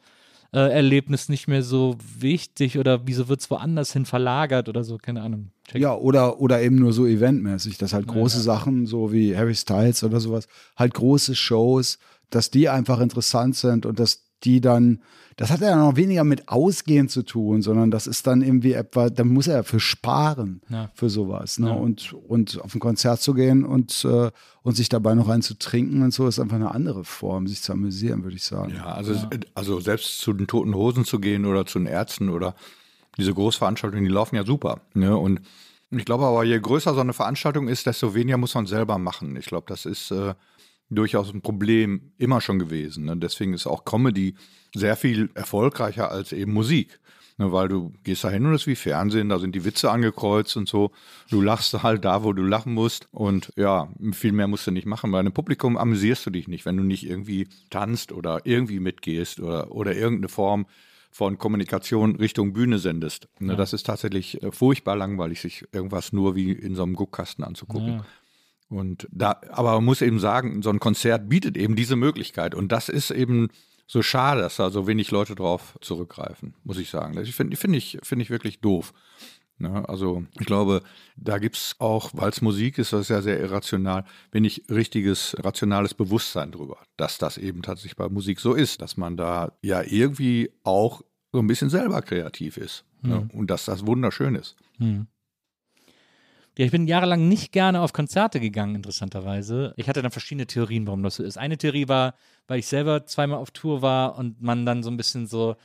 äh, 0.53 0.71
Erlebnis 0.71 1.29
nicht 1.29 1.47
mehr 1.47 1.63
so 1.63 1.97
wichtig 2.19 2.77
oder 2.77 3.07
wieso 3.07 3.27
wird 3.27 3.41
es 3.41 3.51
woanders 3.51 3.93
hin 3.93 4.05
verlagert 4.05 4.69
oder 4.69 4.83
so, 4.83 4.97
keine 4.97 5.21
Ahnung. 5.21 5.51
Check. 5.67 5.81
Ja, 5.81 5.95
oder, 5.95 6.39
oder 6.39 6.61
eben 6.61 6.77
nur 6.77 6.93
so 6.93 7.05
eventmäßig, 7.05 7.77
dass 7.77 7.93
halt 7.93 8.07
große 8.07 8.37
ja, 8.37 8.41
ja. 8.41 8.45
Sachen, 8.45 8.87
so 8.87 9.11
wie 9.11 9.37
Harry 9.37 9.55
Styles 9.55 10.03
oder 10.03 10.19
sowas, 10.19 10.47
halt 10.75 10.93
große 10.93 11.35
Shows, 11.35 11.99
dass 12.29 12.49
die 12.49 12.69
einfach 12.69 12.99
interessant 12.99 13.55
sind 13.55 13.85
und 13.85 13.99
dass 13.99 14.28
die 14.43 14.61
dann, 14.61 15.01
das 15.37 15.51
hat 15.51 15.61
ja 15.61 15.75
noch 15.75 15.95
weniger 15.95 16.23
mit 16.23 16.49
Ausgehen 16.49 17.09
zu 17.09 17.23
tun, 17.23 17.61
sondern 17.61 17.91
das 17.91 18.07
ist 18.07 18.27
dann 18.27 18.41
irgendwie 18.41 18.73
etwa, 18.73 19.09
da 19.09 19.23
muss 19.23 19.47
er 19.47 19.57
ja 19.57 19.63
für 19.63 19.79
sparen, 19.79 20.61
ja. 20.69 20.89
für 20.93 21.09
sowas. 21.09 21.59
Ne? 21.59 21.67
Ja. 21.67 21.73
Und, 21.73 22.13
und 22.13 22.61
auf 22.61 22.75
ein 22.75 22.79
Konzert 22.79 23.21
zu 23.21 23.33
gehen 23.33 23.63
und, 23.63 24.05
äh, 24.05 24.31
und 24.63 24.75
sich 24.75 24.89
dabei 24.89 25.13
noch 25.15 25.29
einen 25.29 25.41
zu 25.41 25.57
trinken 25.57 26.01
und 26.03 26.13
so, 26.13 26.27
ist 26.27 26.39
einfach 26.39 26.55
eine 26.55 26.73
andere 26.73 27.03
Form, 27.03 27.47
sich 27.47 27.61
zu 27.61 27.73
amüsieren, 27.73 28.23
würde 28.23 28.35
ich 28.35 28.43
sagen. 28.43 28.73
Ja, 28.75 28.85
also, 28.85 29.13
ja. 29.13 29.29
also 29.55 29.79
selbst 29.79 30.19
zu 30.19 30.33
den 30.33 30.47
Toten 30.47 30.73
Hosen 30.73 31.05
zu 31.05 31.19
gehen 31.19 31.45
oder 31.45 31.65
zu 31.65 31.79
den 31.79 31.87
Ärzten 31.87 32.29
oder 32.29 32.55
diese 33.17 33.33
Großveranstaltungen, 33.33 34.05
die 34.05 34.11
laufen 34.11 34.35
ja 34.35 34.45
super. 34.45 34.81
Ne? 34.93 35.15
Und 35.15 35.41
ich 35.91 36.05
glaube 36.05 36.25
aber, 36.25 36.43
je 36.43 36.59
größer 36.59 36.93
so 36.93 36.99
eine 36.99 37.13
Veranstaltung 37.13 37.67
ist, 37.67 37.85
desto 37.85 38.13
weniger 38.13 38.37
muss 38.37 38.53
man 38.53 38.67
selber 38.67 38.97
machen. 38.97 39.35
Ich 39.35 39.45
glaube, 39.45 39.65
das 39.67 39.85
ist 39.85 40.11
äh, 40.11 40.33
durchaus 40.89 41.33
ein 41.33 41.41
Problem 41.41 42.11
immer 42.17 42.41
schon 42.41 42.59
gewesen. 42.59 43.05
Ne? 43.05 43.17
Deswegen 43.17 43.53
ist 43.53 43.67
auch 43.67 43.85
Comedy 43.85 44.35
sehr 44.73 44.95
viel 44.95 45.29
erfolgreicher 45.35 46.11
als 46.11 46.31
eben 46.31 46.53
Musik. 46.53 46.99
Ne, 47.39 47.53
weil 47.53 47.69
du 47.69 47.93
gehst 48.03 48.25
da 48.25 48.29
hin 48.29 48.45
und 48.45 48.53
es 48.53 48.63
ist 48.63 48.67
wie 48.67 48.75
Fernsehen, 48.75 49.29
da 49.29 49.39
sind 49.39 49.55
die 49.55 49.63
Witze 49.63 49.89
angekreuzt 49.89 50.57
und 50.57 50.67
so. 50.67 50.91
Du 51.29 51.41
lachst 51.41 51.83
halt 51.83 52.03
da, 52.03 52.25
wo 52.25 52.33
du 52.33 52.43
lachen 52.43 52.73
musst. 52.73 53.07
Und 53.11 53.53
ja, 53.55 53.87
viel 54.11 54.33
mehr 54.33 54.47
musst 54.47 54.67
du 54.67 54.71
nicht 54.71 54.85
machen. 54.85 55.09
Bei 55.11 55.19
einem 55.19 55.31
Publikum 55.31 55.77
amüsierst 55.77 56.25
du 56.25 56.31
dich 56.31 56.49
nicht, 56.49 56.65
wenn 56.65 56.75
du 56.75 56.83
nicht 56.83 57.07
irgendwie 57.07 57.47
tanzt 57.69 58.11
oder 58.11 58.41
irgendwie 58.43 58.81
mitgehst 58.81 59.39
oder, 59.39 59.71
oder 59.71 59.95
irgendeine 59.95 60.27
Form 60.27 60.65
von 61.11 61.37
Kommunikation 61.37 62.17
Richtung 62.17 62.51
Bühne 62.51 62.77
sendest. 62.77 63.29
Ne, 63.39 63.55
Das 63.55 63.71
ist 63.71 63.85
tatsächlich 63.85 64.43
äh, 64.43 64.51
furchtbar 64.51 64.97
langweilig, 64.97 65.39
sich 65.39 65.65
irgendwas 65.71 66.11
nur 66.11 66.35
wie 66.35 66.51
in 66.51 66.75
so 66.75 66.83
einem 66.83 66.93
Guckkasten 66.93 67.45
anzugucken. 67.45 67.87
Ja. 67.87 68.05
Und 68.69 69.07
da, 69.11 69.41
aber 69.49 69.73
man 69.73 69.85
muss 69.85 70.01
eben 70.01 70.19
sagen, 70.19 70.61
so 70.61 70.69
ein 70.69 70.79
Konzert 70.79 71.27
bietet 71.27 71.57
eben 71.57 71.75
diese 71.75 71.95
Möglichkeit. 71.95 72.53
Und 72.53 72.71
das 72.71 72.87
ist 72.87 73.09
eben 73.09 73.49
so 73.87 74.03
schade, 74.03 74.41
dass 74.41 74.57
da 74.57 74.69
so 74.69 74.85
wenig 74.85 75.09
Leute 75.09 75.33
drauf 75.33 75.77
zurückgreifen, 75.81 76.53
muss 76.63 76.77
ich 76.77 76.91
sagen. 76.91 77.15
Das 77.15 77.27
finde 77.29 77.57
find 77.57 77.75
ich, 77.75 77.97
finde 78.03 78.23
ich 78.23 78.29
wirklich 78.29 78.61
doof. 78.61 78.93
Ne? 79.57 79.87
Also 79.89 80.23
ich 80.39 80.45
glaube, 80.45 80.83
da 81.17 81.39
gibt 81.39 81.57
es 81.57 81.75
auch, 81.79 82.11
weil 82.13 82.29
es 82.29 82.41
Musik 82.41 82.77
ist, 82.77 82.93
das 82.93 83.01
ist 83.01 83.09
ja 83.09 83.21
sehr 83.23 83.39
irrational, 83.39 84.05
wenig 84.31 84.63
richtiges, 84.69 85.35
rationales 85.39 85.95
Bewusstsein 85.95 86.51
drüber, 86.51 86.77
dass 86.95 87.17
das 87.17 87.37
eben 87.39 87.63
tatsächlich 87.63 87.95
bei 87.95 88.07
Musik 88.07 88.39
so 88.39 88.53
ist, 88.53 88.81
dass 88.81 88.95
man 88.95 89.17
da 89.17 89.51
ja 89.63 89.81
irgendwie 89.81 90.51
auch 90.63 91.01
so 91.31 91.39
ein 91.39 91.47
bisschen 91.47 91.69
selber 91.69 92.01
kreativ 92.03 92.57
ist. 92.57 92.85
Ne? 93.01 93.27
Und 93.33 93.49
dass 93.49 93.65
das 93.65 93.85
wunderschön 93.85 94.35
ist. 94.35 94.55
Ja, 96.59 96.65
ich 96.65 96.71
bin 96.71 96.87
jahrelang 96.87 97.29
nicht 97.29 97.53
gerne 97.53 97.79
auf 97.79 97.93
Konzerte 97.93 98.41
gegangen, 98.41 98.75
interessanterweise. 98.75 99.73
Ich 99.77 99.87
hatte 99.87 100.01
dann 100.01 100.11
verschiedene 100.11 100.45
Theorien, 100.45 100.85
warum 100.87 101.01
das 101.03 101.15
so 101.15 101.23
ist. 101.23 101.37
Eine 101.37 101.57
Theorie 101.57 101.87
war, 101.87 102.15
weil 102.49 102.59
ich 102.59 102.67
selber 102.67 103.05
zweimal 103.05 103.37
auf 103.37 103.51
Tour 103.51 103.81
war 103.81 104.17
und 104.17 104.41
man 104.41 104.65
dann 104.65 104.83
so 104.83 104.91
ein 104.91 104.97
bisschen 104.97 105.25
so, 105.25 105.55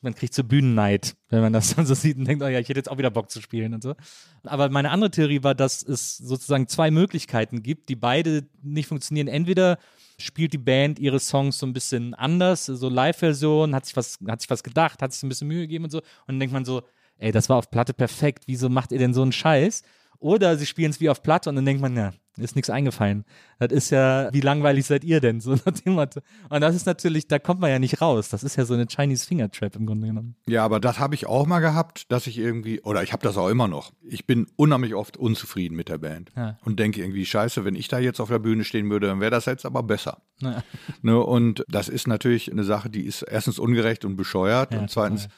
man 0.00 0.14
kriegt 0.14 0.32
so 0.32 0.44
Bühnenneid, 0.44 1.16
wenn 1.28 1.40
man 1.40 1.52
das 1.52 1.70
dann 1.74 1.86
so 1.86 1.94
sieht 1.94 2.18
und 2.18 2.28
denkt, 2.28 2.44
oh 2.44 2.46
ja, 2.46 2.60
ich 2.60 2.68
hätte 2.68 2.78
jetzt 2.78 2.88
auch 2.88 2.98
wieder 2.98 3.10
Bock 3.10 3.32
zu 3.32 3.40
spielen 3.40 3.74
und 3.74 3.82
so. 3.82 3.96
Aber 4.44 4.68
meine 4.68 4.92
andere 4.92 5.10
Theorie 5.10 5.42
war, 5.42 5.56
dass 5.56 5.82
es 5.82 6.18
sozusagen 6.18 6.68
zwei 6.68 6.92
Möglichkeiten 6.92 7.64
gibt, 7.64 7.88
die 7.88 7.96
beide 7.96 8.46
nicht 8.62 8.86
funktionieren. 8.86 9.26
Entweder 9.26 9.76
spielt 10.20 10.52
die 10.52 10.58
Band 10.58 11.00
ihre 11.00 11.18
Songs 11.18 11.58
so 11.58 11.66
ein 11.66 11.72
bisschen 11.72 12.14
anders, 12.14 12.66
so 12.66 12.88
Live-Version, 12.88 13.74
hat 13.74 13.86
sich 13.86 13.96
was, 13.96 14.20
hat 14.28 14.40
sich 14.40 14.50
was 14.50 14.62
gedacht, 14.62 15.02
hat 15.02 15.12
sich 15.12 15.24
ein 15.24 15.28
bisschen 15.28 15.48
Mühe 15.48 15.62
gegeben 15.62 15.86
und 15.86 15.90
so. 15.90 15.98
Und 15.98 16.04
dann 16.28 16.38
denkt 16.38 16.52
man 16.52 16.64
so, 16.64 16.82
ey, 17.18 17.32
das 17.32 17.48
war 17.48 17.56
auf 17.56 17.72
Platte 17.72 17.92
perfekt, 17.92 18.44
wieso 18.46 18.68
macht 18.68 18.92
ihr 18.92 18.98
denn 19.00 19.14
so 19.14 19.22
einen 19.22 19.32
Scheiß? 19.32 19.82
Oder 20.18 20.56
sie 20.56 20.66
spielen 20.66 20.90
es 20.90 21.00
wie 21.00 21.10
auf 21.10 21.22
Platte 21.22 21.50
und 21.50 21.56
dann 21.56 21.64
denkt 21.66 21.82
man, 21.82 21.96
ja, 21.96 22.12
ist 22.36 22.56
nichts 22.56 22.68
eingefallen. 22.70 23.24
Das 23.60 23.70
ist 23.70 23.90
ja, 23.90 24.28
wie 24.32 24.40
langweilig 24.40 24.86
seid 24.86 25.04
ihr 25.04 25.20
denn? 25.20 25.40
So 25.44 25.52
nach 25.52 25.72
dem 25.84 25.92
Motto. 25.94 26.20
Und 26.48 26.60
das 26.62 26.74
ist 26.74 26.86
natürlich, 26.86 27.28
da 27.28 27.38
kommt 27.38 27.60
man 27.60 27.70
ja 27.70 27.78
nicht 27.78 28.00
raus. 28.00 28.28
Das 28.30 28.42
ist 28.42 28.56
ja 28.56 28.64
so 28.64 28.74
eine 28.74 28.86
Chinese 28.86 29.24
Finger 29.26 29.50
Trap 29.50 29.76
im 29.76 29.86
Grunde 29.86 30.08
genommen. 30.08 30.34
Ja, 30.48 30.64
aber 30.64 30.80
das 30.80 30.98
habe 30.98 31.14
ich 31.14 31.26
auch 31.26 31.46
mal 31.46 31.60
gehabt, 31.60 32.10
dass 32.10 32.26
ich 32.26 32.38
irgendwie, 32.38 32.80
oder 32.80 33.02
ich 33.04 33.12
habe 33.12 33.22
das 33.22 33.36
auch 33.36 33.48
immer 33.48 33.68
noch. 33.68 33.92
Ich 34.02 34.26
bin 34.26 34.46
unheimlich 34.56 34.94
oft 34.94 35.16
unzufrieden 35.16 35.76
mit 35.76 35.88
der 35.88 35.98
Band 35.98 36.32
Ja. 36.36 36.58
und 36.64 36.80
denke 36.80 37.02
irgendwie, 37.02 37.24
scheiße, 37.26 37.64
wenn 37.64 37.76
ich 37.76 37.86
da 37.88 37.98
jetzt 38.00 38.18
auf 38.20 38.30
der 38.30 38.38
Bühne 38.40 38.64
stehen 38.64 38.90
würde, 38.90 39.06
dann 39.06 39.20
wäre 39.20 39.30
das 39.30 39.44
jetzt 39.44 39.64
aber 39.66 39.82
besser. 39.84 40.22
Naja. 40.40 40.64
Ne, 41.02 41.20
und 41.20 41.62
das 41.68 41.88
ist 41.88 42.08
natürlich 42.08 42.50
eine 42.50 42.64
Sache, 42.64 42.90
die 42.90 43.02
ist 43.04 43.22
erstens 43.22 43.58
ungerecht 43.60 44.04
und 44.04 44.16
bescheuert 44.16 44.72
Ja, 44.72 44.80
und 44.80 44.90
zweitens, 44.90 45.28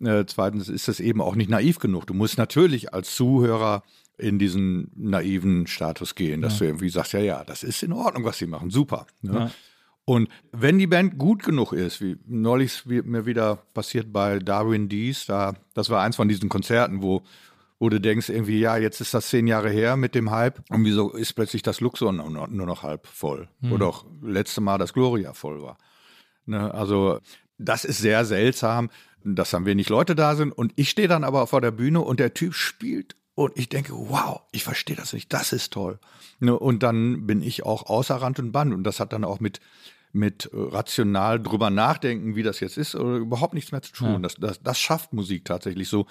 äh, 0.00 0.24
zweitens 0.26 0.68
ist 0.70 0.88
es 0.88 1.00
eben 1.00 1.20
auch 1.20 1.34
nicht 1.34 1.50
naiv 1.50 1.78
genug. 1.80 2.06
Du 2.06 2.14
musst 2.14 2.38
natürlich 2.38 2.94
als 2.94 3.14
Zuhörer 3.14 3.82
in 4.18 4.38
diesen 4.38 4.90
naiven 4.94 5.66
Status 5.66 6.14
gehen, 6.14 6.40
dass 6.40 6.58
du 6.58 6.64
irgendwie 6.64 6.88
sagst, 6.88 7.12
ja, 7.12 7.20
ja, 7.20 7.44
das 7.44 7.62
ist 7.62 7.82
in 7.82 7.92
Ordnung, 7.92 8.24
was 8.24 8.38
sie 8.38 8.46
machen, 8.46 8.70
super. 8.70 9.06
Ne? 9.20 9.32
Ja. 9.32 9.50
Und 10.06 10.28
wenn 10.52 10.78
die 10.78 10.86
Band 10.86 11.18
gut 11.18 11.42
genug 11.42 11.72
ist, 11.72 12.00
wie 12.00 12.16
neulich 12.26 12.86
mir 12.86 13.26
wieder 13.26 13.56
passiert 13.74 14.12
bei 14.12 14.38
Darwin 14.38 14.88
Dees, 14.88 15.26
da, 15.26 15.54
das 15.74 15.90
war 15.90 16.02
eins 16.02 16.16
von 16.16 16.28
diesen 16.28 16.48
Konzerten, 16.48 17.02
wo, 17.02 17.22
wo 17.78 17.88
du 17.88 18.00
denkst, 18.00 18.28
irgendwie, 18.28 18.60
ja, 18.60 18.76
jetzt 18.76 19.00
ist 19.00 19.12
das 19.12 19.28
zehn 19.28 19.48
Jahre 19.48 19.68
her 19.68 19.96
mit 19.96 20.14
dem 20.14 20.30
Hype 20.30 20.62
und 20.70 20.84
wieso 20.84 21.10
ist 21.10 21.34
plötzlich 21.34 21.62
das 21.62 21.80
Luxor 21.80 22.12
nur 22.12 22.48
noch, 22.48 22.82
halb 22.84 23.06
voll? 23.06 23.48
Oder 23.70 23.88
auch 23.88 24.06
letzte 24.22 24.60
Mal 24.60 24.78
das 24.78 24.92
Gloria 24.92 25.32
voll 25.34 25.60
war. 25.60 25.76
Ne, 26.46 26.72
also 26.72 27.18
das 27.58 27.84
ist 27.84 27.98
sehr 27.98 28.24
seltsam, 28.24 28.90
dass 29.24 29.50
dann 29.50 29.66
wenig 29.66 29.88
Leute 29.88 30.14
da 30.14 30.36
sind 30.36 30.52
und 30.52 30.72
ich 30.76 30.88
stehe 30.88 31.08
dann 31.08 31.24
aber 31.24 31.48
vor 31.48 31.60
der 31.60 31.72
Bühne 31.72 32.00
und 32.00 32.20
der 32.20 32.32
Typ 32.32 32.54
spielt 32.54 33.16
und 33.36 33.56
ich 33.56 33.68
denke, 33.68 33.92
wow, 33.92 34.40
ich 34.50 34.64
verstehe 34.64 34.96
das 34.96 35.12
nicht, 35.12 35.32
das 35.32 35.52
ist 35.52 35.72
toll. 35.72 36.00
Ne, 36.40 36.58
und 36.58 36.82
dann 36.82 37.26
bin 37.26 37.42
ich 37.42 37.64
auch 37.64 37.86
außer 37.86 38.16
Rand 38.16 38.40
und 38.40 38.50
Band 38.50 38.74
und 38.74 38.82
das 38.82 38.98
hat 38.98 39.12
dann 39.12 39.24
auch 39.24 39.38
mit 39.38 39.60
mit 40.12 40.46
äh, 40.46 40.56
rational 40.56 41.38
drüber 41.40 41.68
nachdenken, 41.68 42.34
wie 42.34 42.42
das 42.42 42.60
jetzt 42.60 42.78
ist, 42.78 42.94
oder 42.94 43.18
überhaupt 43.18 43.52
nichts 43.52 43.70
mehr 43.70 43.82
zu 43.82 43.92
tun. 43.92 44.22
Das, 44.22 44.36
das, 44.36 44.62
das 44.62 44.80
schafft 44.80 45.12
Musik 45.12 45.44
tatsächlich 45.44 45.88
so, 45.88 46.06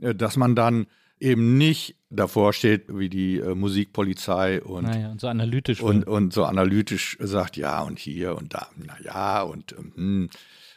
äh, 0.00 0.12
dass 0.14 0.36
man 0.36 0.56
dann 0.56 0.86
eben 1.20 1.56
nicht 1.56 1.94
davor 2.10 2.52
steht 2.52 2.86
wie 2.88 3.08
die 3.08 3.38
äh, 3.38 3.54
Musikpolizei 3.54 4.60
und 4.60 4.84
Naja, 4.84 5.10
und 5.12 5.20
so 5.20 5.28
analytisch. 5.28 5.80
und, 5.80 6.04
und 6.04 6.32
so 6.32 6.44
analytisch 6.44 7.16
sagt, 7.20 7.56
ja, 7.56 7.82
und 7.82 8.00
hier 8.00 8.36
und 8.36 8.54
da, 8.54 8.66
na 8.76 8.96
ja, 9.04 9.42
und, 9.42 9.76
hm. 9.94 10.28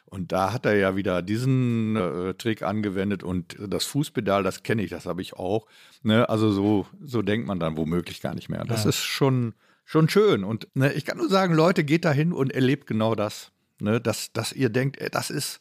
Und 0.09 0.31
da 0.31 0.53
hat 0.53 0.65
er 0.65 0.75
ja 0.75 0.95
wieder 0.95 1.21
diesen 1.21 1.95
äh, 1.95 2.33
Trick 2.35 2.63
angewendet 2.63 3.23
und 3.23 3.57
das 3.59 3.85
Fußpedal, 3.85 4.41
das 4.41 4.63
kenne 4.63 4.83
ich, 4.83 4.89
das 4.89 5.05
habe 5.05 5.21
ich 5.21 5.33
auch. 5.33 5.67
Ne? 6.01 6.29
Also 6.29 6.51
so, 6.51 6.87
so 7.01 7.21
denkt 7.21 7.45
man 7.45 7.59
dann 7.59 7.75
womöglich 7.75 8.21
gar 8.21 8.33
nicht 8.33 8.49
mehr. 8.49 8.63
Das 8.63 8.85
ist 8.85 9.03
schon, 9.03 9.53
schon 9.83 10.07
schön. 10.07 10.43
Und 10.43 10.69
ne, 10.75 10.93
ich 10.93 11.03
kann 11.03 11.17
nur 11.17 11.29
sagen, 11.29 11.53
Leute, 11.53 11.83
geht 11.83 12.05
da 12.05 12.11
hin 12.11 12.31
und 12.31 12.53
erlebt 12.53 12.87
genau 12.87 13.15
das. 13.15 13.51
Ne? 13.79 13.99
Dass, 13.99 14.31
dass 14.31 14.53
ihr 14.53 14.69
denkt, 14.69 14.99
ey, 15.01 15.09
das 15.09 15.29
ist, 15.29 15.59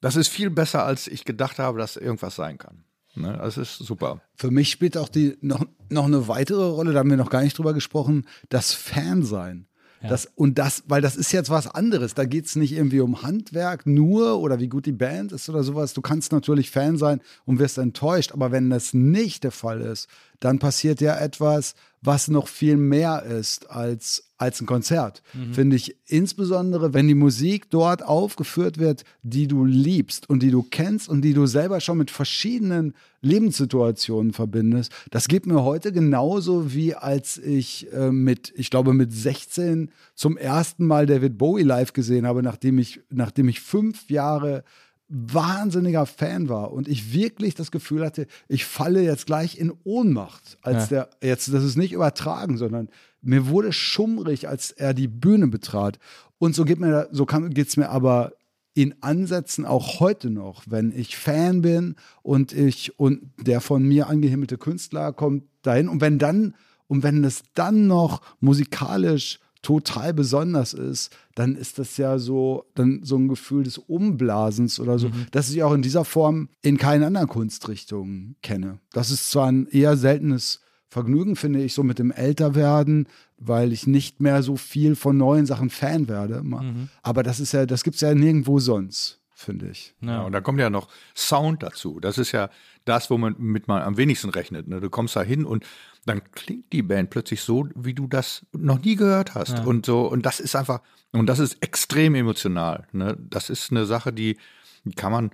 das 0.00 0.14
ist 0.14 0.28
viel 0.28 0.50
besser, 0.50 0.84
als 0.84 1.08
ich 1.08 1.24
gedacht 1.24 1.58
habe, 1.58 1.78
dass 1.78 1.96
irgendwas 1.96 2.36
sein 2.36 2.58
kann. 2.58 2.84
Ne? 3.16 3.36
Das 3.38 3.58
ist 3.58 3.76
super. 3.76 4.20
Für 4.36 4.50
mich 4.50 4.70
spielt 4.70 4.96
auch 4.96 5.08
die 5.08 5.36
noch, 5.40 5.64
noch 5.88 6.04
eine 6.04 6.28
weitere 6.28 6.64
Rolle, 6.64 6.92
da 6.92 7.00
haben 7.00 7.10
wir 7.10 7.16
noch 7.16 7.30
gar 7.30 7.42
nicht 7.42 7.58
drüber 7.58 7.74
gesprochen, 7.74 8.26
das 8.48 8.72
Fansein. 8.72 9.66
Das, 10.08 10.28
und 10.34 10.58
das, 10.58 10.82
weil 10.86 11.02
das 11.02 11.16
ist 11.16 11.30
jetzt 11.32 11.50
was 11.50 11.66
anderes. 11.66 12.14
Da 12.14 12.24
geht 12.24 12.46
es 12.46 12.56
nicht 12.56 12.72
irgendwie 12.72 13.00
um 13.00 13.22
Handwerk 13.22 13.86
nur 13.86 14.40
oder 14.40 14.58
wie 14.58 14.68
gut 14.68 14.86
die 14.86 14.92
Band 14.92 15.32
ist 15.32 15.48
oder 15.50 15.62
sowas. 15.62 15.92
Du 15.92 16.00
kannst 16.00 16.32
natürlich 16.32 16.70
Fan 16.70 16.96
sein 16.96 17.20
und 17.44 17.58
wirst 17.58 17.76
enttäuscht, 17.76 18.32
aber 18.32 18.50
wenn 18.50 18.70
das 18.70 18.94
nicht 18.94 19.44
der 19.44 19.50
Fall 19.50 19.82
ist, 19.82 20.08
dann 20.40 20.58
passiert 20.58 21.02
ja 21.02 21.18
etwas, 21.18 21.74
was 22.02 22.28
noch 22.28 22.48
viel 22.48 22.76
mehr 22.76 23.24
ist 23.24 23.70
als, 23.70 24.30
als 24.38 24.60
ein 24.60 24.66
Konzert. 24.66 25.22
Finde 25.52 25.76
ich 25.76 25.96
insbesondere, 26.06 26.94
wenn 26.94 27.06
die 27.06 27.14
Musik 27.14 27.70
dort 27.70 28.02
aufgeführt 28.02 28.78
wird, 28.78 29.04
die 29.22 29.46
du 29.46 29.66
liebst 29.66 30.28
und 30.30 30.42
die 30.42 30.50
du 30.50 30.62
kennst 30.62 31.10
und 31.10 31.22
die 31.22 31.34
du 31.34 31.44
selber 31.46 31.80
schon 31.80 31.98
mit 31.98 32.10
verschiedenen 32.10 32.94
Lebenssituationen 33.20 34.32
verbindest. 34.32 34.92
Das 35.10 35.28
geht 35.28 35.44
mir 35.44 35.62
heute 35.62 35.92
genauso 35.92 36.72
wie 36.72 36.94
als 36.94 37.36
ich 37.36 37.92
äh, 37.92 38.10
mit, 38.10 38.52
ich 38.56 38.70
glaube 38.70 38.94
mit 38.94 39.12
16 39.12 39.90
zum 40.14 40.38
ersten 40.38 40.86
Mal 40.86 41.04
David 41.04 41.36
Bowie 41.36 41.64
live 41.64 41.92
gesehen 41.92 42.26
habe, 42.26 42.42
nachdem 42.42 42.78
ich, 42.78 43.00
nachdem 43.10 43.48
ich 43.48 43.60
fünf 43.60 44.08
Jahre 44.08 44.64
wahnsinniger 45.10 46.06
Fan 46.06 46.48
war 46.48 46.72
und 46.72 46.86
ich 46.86 47.12
wirklich 47.12 47.54
das 47.54 47.70
Gefühl 47.70 48.04
hatte, 48.04 48.26
ich 48.48 48.64
falle 48.64 49.02
jetzt 49.02 49.26
gleich 49.26 49.58
in 49.58 49.72
Ohnmacht, 49.84 50.56
als 50.62 50.88
der 50.88 51.10
jetzt 51.20 51.52
das 51.52 51.64
ist 51.64 51.76
nicht 51.76 51.92
übertragen, 51.92 52.56
sondern 52.56 52.88
mir 53.20 53.48
wurde 53.48 53.72
schummrig, 53.72 54.48
als 54.48 54.70
er 54.70 54.94
die 54.94 55.08
Bühne 55.08 55.48
betrat. 55.48 55.98
Und 56.38 56.54
so 56.54 56.64
geht 56.64 56.78
mir 56.78 57.08
so 57.10 57.26
geht 57.26 57.68
es 57.68 57.76
mir 57.76 57.90
aber 57.90 58.32
in 58.72 58.94
Ansätzen 59.02 59.66
auch 59.66 59.98
heute 59.98 60.30
noch, 60.30 60.62
wenn 60.66 60.92
ich 60.96 61.16
Fan 61.16 61.60
bin 61.60 61.96
und 62.22 62.52
ich 62.52 62.98
und 62.98 63.32
der 63.38 63.60
von 63.60 63.82
mir 63.82 64.06
angehimmelte 64.06 64.58
Künstler 64.58 65.12
kommt 65.12 65.42
dahin. 65.62 65.88
Und 65.88 66.00
wenn 66.00 66.18
dann 66.18 66.54
und 66.86 67.02
wenn 67.02 67.22
es 67.24 67.42
dann 67.54 67.88
noch 67.88 68.22
musikalisch 68.40 69.40
total 69.62 70.14
besonders 70.14 70.72
ist, 70.72 71.14
dann 71.34 71.54
ist 71.54 71.78
das 71.78 71.96
ja 71.96 72.18
so, 72.18 72.64
dann 72.74 73.00
so 73.02 73.16
ein 73.16 73.28
Gefühl 73.28 73.64
des 73.64 73.78
Umblasens 73.78 74.80
oder 74.80 74.98
so, 74.98 75.10
das 75.32 75.50
ich 75.50 75.62
auch 75.62 75.74
in 75.74 75.82
dieser 75.82 76.04
Form 76.04 76.48
in 76.62 76.78
keinen 76.78 77.04
anderen 77.04 77.28
Kunstrichtungen 77.28 78.36
kenne. 78.42 78.78
Das 78.92 79.10
ist 79.10 79.30
zwar 79.30 79.50
ein 79.50 79.66
eher 79.66 79.96
seltenes 79.96 80.60
Vergnügen, 80.88 81.36
finde 81.36 81.62
ich, 81.62 81.72
so 81.74 81.84
mit 81.84 81.98
dem 81.98 82.10
Älterwerden, 82.10 83.06
weil 83.38 83.72
ich 83.72 83.86
nicht 83.86 84.20
mehr 84.20 84.42
so 84.42 84.56
viel 84.56 84.96
von 84.96 85.16
neuen 85.16 85.46
Sachen 85.46 85.70
Fan 85.70 86.08
werde. 86.08 86.34
immer. 86.36 86.64
Aber 87.02 87.22
das 87.22 87.38
ist 87.38 87.52
ja, 87.52 87.64
das 87.64 87.84
gibt 87.84 87.94
es 87.94 88.00
ja 88.00 88.14
nirgendwo 88.14 88.58
sonst, 88.58 89.20
finde 89.32 89.68
ich. 89.68 89.94
Ja, 90.00 90.22
und 90.22 90.32
da 90.32 90.40
kommt 90.40 90.58
ja 90.58 90.68
noch 90.68 90.88
Sound 91.14 91.62
dazu. 91.62 92.00
Das 92.00 92.18
ist 92.18 92.32
ja 92.32 92.50
das, 92.86 93.08
womit 93.08 93.38
mit 93.38 93.68
man 93.68 93.82
am 93.82 93.98
wenigsten 93.98 94.30
rechnet. 94.30 94.66
Ne? 94.66 94.80
Du 94.80 94.90
kommst 94.90 95.14
da 95.14 95.22
hin 95.22 95.44
und 95.44 95.64
dann 96.06 96.22
klingt 96.32 96.72
die 96.72 96.82
Band 96.82 97.10
plötzlich 97.10 97.42
so, 97.42 97.68
wie 97.74 97.94
du 97.94 98.06
das 98.06 98.46
noch 98.52 98.82
nie 98.82 98.96
gehört 98.96 99.34
hast. 99.34 99.60
Und 99.66 99.86
so, 99.86 100.06
und 100.06 100.24
das 100.24 100.40
ist 100.40 100.56
einfach, 100.56 100.80
und 101.12 101.26
das 101.26 101.38
ist 101.38 101.62
extrem 101.62 102.14
emotional. 102.14 102.86
Ne? 102.92 103.16
Das 103.18 103.50
ist 103.50 103.70
eine 103.70 103.84
Sache, 103.86 104.12
die, 104.12 104.38
die 104.84 104.94
kann 104.94 105.12
man 105.12 105.30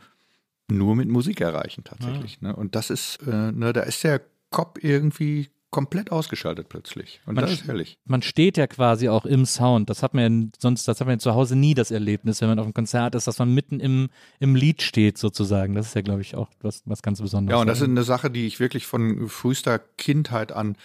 nur 0.68 0.96
mit 0.96 1.08
Musik 1.08 1.40
erreichen, 1.40 1.84
tatsächlich. 1.84 2.40
Ne? 2.40 2.54
Und 2.54 2.74
das 2.74 2.90
ist, 2.90 3.18
äh, 3.26 3.52
ne, 3.52 3.72
da 3.72 3.82
ist 3.82 4.02
der 4.02 4.22
Kopf 4.50 4.78
irgendwie 4.82 5.50
komplett 5.70 6.10
ausgeschaltet 6.12 6.68
plötzlich. 6.68 7.20
Und 7.26 7.34
Man 7.34 7.42
das 7.44 7.52
ist 7.52 7.66
herrlich. 7.66 7.98
Man 8.04 8.22
steht 8.22 8.56
ja 8.56 8.66
quasi 8.66 9.08
auch 9.08 9.26
im 9.26 9.44
Sound. 9.46 9.90
Das 9.90 10.02
hat 10.02 10.14
man 10.14 10.42
ja 10.42 10.48
sonst, 10.58 10.86
das 10.88 11.00
hat 11.00 11.06
man 11.06 11.16
ja 11.16 11.18
zu 11.18 11.34
Hause 11.34 11.56
nie 11.56 11.74
das 11.74 11.90
Erlebnis, 11.90 12.40
wenn 12.40 12.48
man 12.48 12.58
auf 12.58 12.64
einem 12.66 12.74
Konzert 12.74 13.14
ist, 13.14 13.26
dass 13.26 13.38
man 13.38 13.52
mitten 13.52 13.80
im, 13.80 14.08
im 14.38 14.54
Lied 14.54 14.82
steht 14.82 15.18
sozusagen. 15.18 15.74
Das 15.74 15.86
ist 15.88 15.94
ja, 15.94 16.02
glaube 16.02 16.20
ich, 16.22 16.34
auch 16.34 16.48
was, 16.62 16.82
was 16.86 17.02
ganz 17.02 17.20
Besonderes. 17.20 17.56
Ja, 17.56 17.60
und 17.60 17.66
das 17.66 17.78
ist 17.80 17.84
eine 17.88 18.04
Sache, 18.04 18.30
die 18.30 18.46
ich 18.46 18.60
wirklich 18.60 18.86
von 18.86 19.28
frühester 19.28 19.78
Kindheit 19.78 20.52
an 20.52 20.76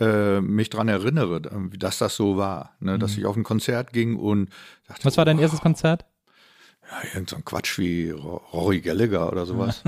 äh, 0.00 0.40
mich 0.40 0.70
dran 0.70 0.86
erinnere, 0.88 1.40
dass 1.76 1.98
das 1.98 2.14
so 2.14 2.36
war. 2.36 2.76
Ne? 2.80 2.98
Dass 2.98 3.18
ich 3.18 3.26
auf 3.26 3.36
ein 3.36 3.42
Konzert 3.42 3.92
ging 3.92 4.16
und 4.16 4.50
dachte, 4.86 5.02
Mhm. 5.02 5.06
was 5.06 5.16
war 5.16 5.24
dein 5.24 5.36
wow, 5.38 5.42
erstes 5.42 5.60
Konzert? 5.60 6.04
Ja, 6.90 7.08
irgend 7.14 7.28
so 7.28 7.36
ein 7.36 7.44
Quatsch 7.44 7.78
wie 7.78 8.10
Ro- 8.10 8.40
Rory 8.52 8.80
Gallagher 8.80 9.30
oder 9.30 9.44
sowas. 9.44 9.82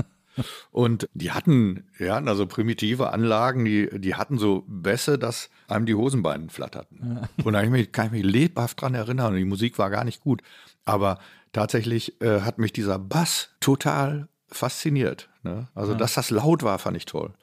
Und 0.71 1.09
die 1.13 1.31
hatten, 1.31 1.85
ja, 1.99 2.15
also 2.17 2.47
primitive 2.47 3.11
Anlagen, 3.11 3.65
die, 3.65 3.89
die 3.99 4.15
hatten 4.15 4.37
so 4.37 4.63
Bässe, 4.67 5.17
dass 5.17 5.49
einem 5.67 5.85
die 5.85 5.95
Hosenbeine 5.95 6.49
flatterten. 6.49 7.27
Und 7.43 7.53
da 7.53 7.59
kann 7.59 7.65
ich 7.65 7.71
mich, 7.71 7.91
kann 7.91 8.05
ich 8.07 8.11
mich 8.11 8.23
lebhaft 8.23 8.81
dran 8.81 8.95
erinnern. 8.95 9.33
Und 9.33 9.39
die 9.39 9.45
Musik 9.45 9.77
war 9.77 9.89
gar 9.89 10.03
nicht 10.03 10.21
gut. 10.21 10.41
Aber 10.85 11.19
tatsächlich 11.53 12.21
äh, 12.21 12.41
hat 12.41 12.57
mich 12.57 12.73
dieser 12.73 12.99
Bass 12.99 13.49
total 13.59 14.27
fasziniert. 14.47 15.29
Ne? 15.43 15.67
Also, 15.75 15.93
dass 15.95 16.13
das 16.15 16.29
laut 16.29 16.63
war, 16.63 16.79
fand 16.79 16.97
ich 16.97 17.05
toll. 17.05 17.33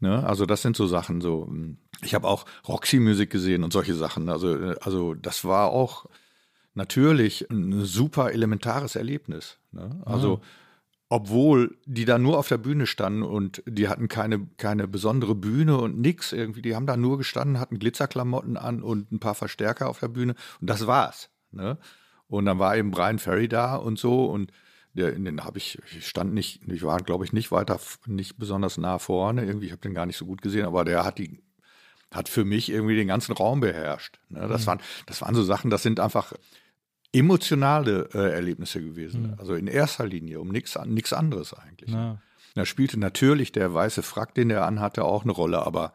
Ne? 0.00 0.24
Also 0.24 0.46
das 0.46 0.62
sind 0.62 0.76
so 0.76 0.86
Sachen, 0.86 1.20
so 1.20 1.46
mh. 1.46 1.74
ich 2.02 2.14
habe 2.14 2.28
auch 2.28 2.44
Roxy-Musik 2.68 3.30
gesehen 3.30 3.64
und 3.64 3.72
solche 3.72 3.94
Sachen. 3.94 4.28
Also, 4.28 4.56
äh, 4.56 4.76
also 4.80 5.14
das 5.14 5.44
war 5.44 5.70
auch 5.70 6.06
natürlich 6.74 7.50
ein 7.50 7.84
super 7.84 8.32
elementares 8.32 8.94
Erlebnis. 8.94 9.58
Ne? 9.72 10.00
Also 10.04 10.40
obwohl 11.10 11.78
die 11.86 12.04
da 12.04 12.18
nur 12.18 12.38
auf 12.38 12.48
der 12.48 12.58
Bühne 12.58 12.86
standen 12.86 13.22
und 13.22 13.62
die 13.66 13.88
hatten 13.88 14.08
keine, 14.08 14.46
keine 14.58 14.86
besondere 14.86 15.34
Bühne 15.34 15.78
und 15.78 15.98
nix 15.98 16.32
irgendwie. 16.32 16.62
Die 16.62 16.74
haben 16.74 16.86
da 16.86 16.96
nur 16.96 17.16
gestanden, 17.16 17.58
hatten 17.58 17.78
Glitzerklamotten 17.78 18.56
an 18.56 18.82
und 18.82 19.10
ein 19.10 19.20
paar 19.20 19.34
Verstärker 19.34 19.88
auf 19.88 20.00
der 20.00 20.08
Bühne 20.08 20.34
und 20.60 20.68
das 20.68 20.86
war's. 20.86 21.30
Ne? 21.50 21.78
Und 22.28 22.44
dann 22.44 22.58
war 22.58 22.76
eben 22.76 22.90
Brian 22.90 23.18
Ferry 23.18 23.48
da 23.48 23.76
und 23.76 23.98
so 23.98 24.26
und 24.26 24.52
der, 24.92 25.14
in 25.14 25.24
den 25.24 25.44
habe 25.44 25.58
ich, 25.58 25.78
ich 25.96 26.06
stand 26.06 26.34
nicht, 26.34 26.66
ich 26.68 26.82
war 26.82 26.98
glaube 26.98 27.24
ich 27.24 27.32
nicht 27.32 27.50
weiter, 27.52 27.80
nicht 28.06 28.38
besonders 28.38 28.76
nah 28.76 28.98
vorne 28.98 29.44
irgendwie, 29.44 29.66
ich 29.66 29.72
habe 29.72 29.82
den 29.82 29.94
gar 29.94 30.06
nicht 30.06 30.16
so 30.16 30.26
gut 30.26 30.42
gesehen, 30.42 30.66
aber 30.66 30.84
der 30.84 31.04
hat 31.04 31.18
die, 31.18 31.40
hat 32.12 32.28
für 32.28 32.44
mich 32.44 32.70
irgendwie 32.70 32.96
den 32.96 33.08
ganzen 33.08 33.32
Raum 33.32 33.60
beherrscht. 33.60 34.18
Ne? 34.28 34.46
Das, 34.48 34.66
waren, 34.66 34.80
das 35.06 35.22
waren 35.22 35.34
so 35.34 35.42
Sachen, 35.42 35.70
das 35.70 35.82
sind 35.82 36.00
einfach 36.00 36.34
emotionale 37.12 38.08
äh, 38.12 38.32
Erlebnisse 38.32 38.82
gewesen. 38.82 39.34
Also 39.38 39.54
in 39.54 39.66
erster 39.66 40.06
Linie, 40.06 40.40
um 40.40 40.48
nichts 40.48 40.76
anderes 40.76 41.54
eigentlich. 41.54 41.90
Ja. 41.90 42.18
Da 42.54 42.66
spielte 42.66 42.98
natürlich 42.98 43.52
der 43.52 43.72
weiße 43.72 44.02
Frack, 44.02 44.34
den 44.34 44.50
er 44.50 44.66
anhatte, 44.66 45.04
auch 45.04 45.22
eine 45.22 45.32
Rolle, 45.32 45.64
aber 45.64 45.94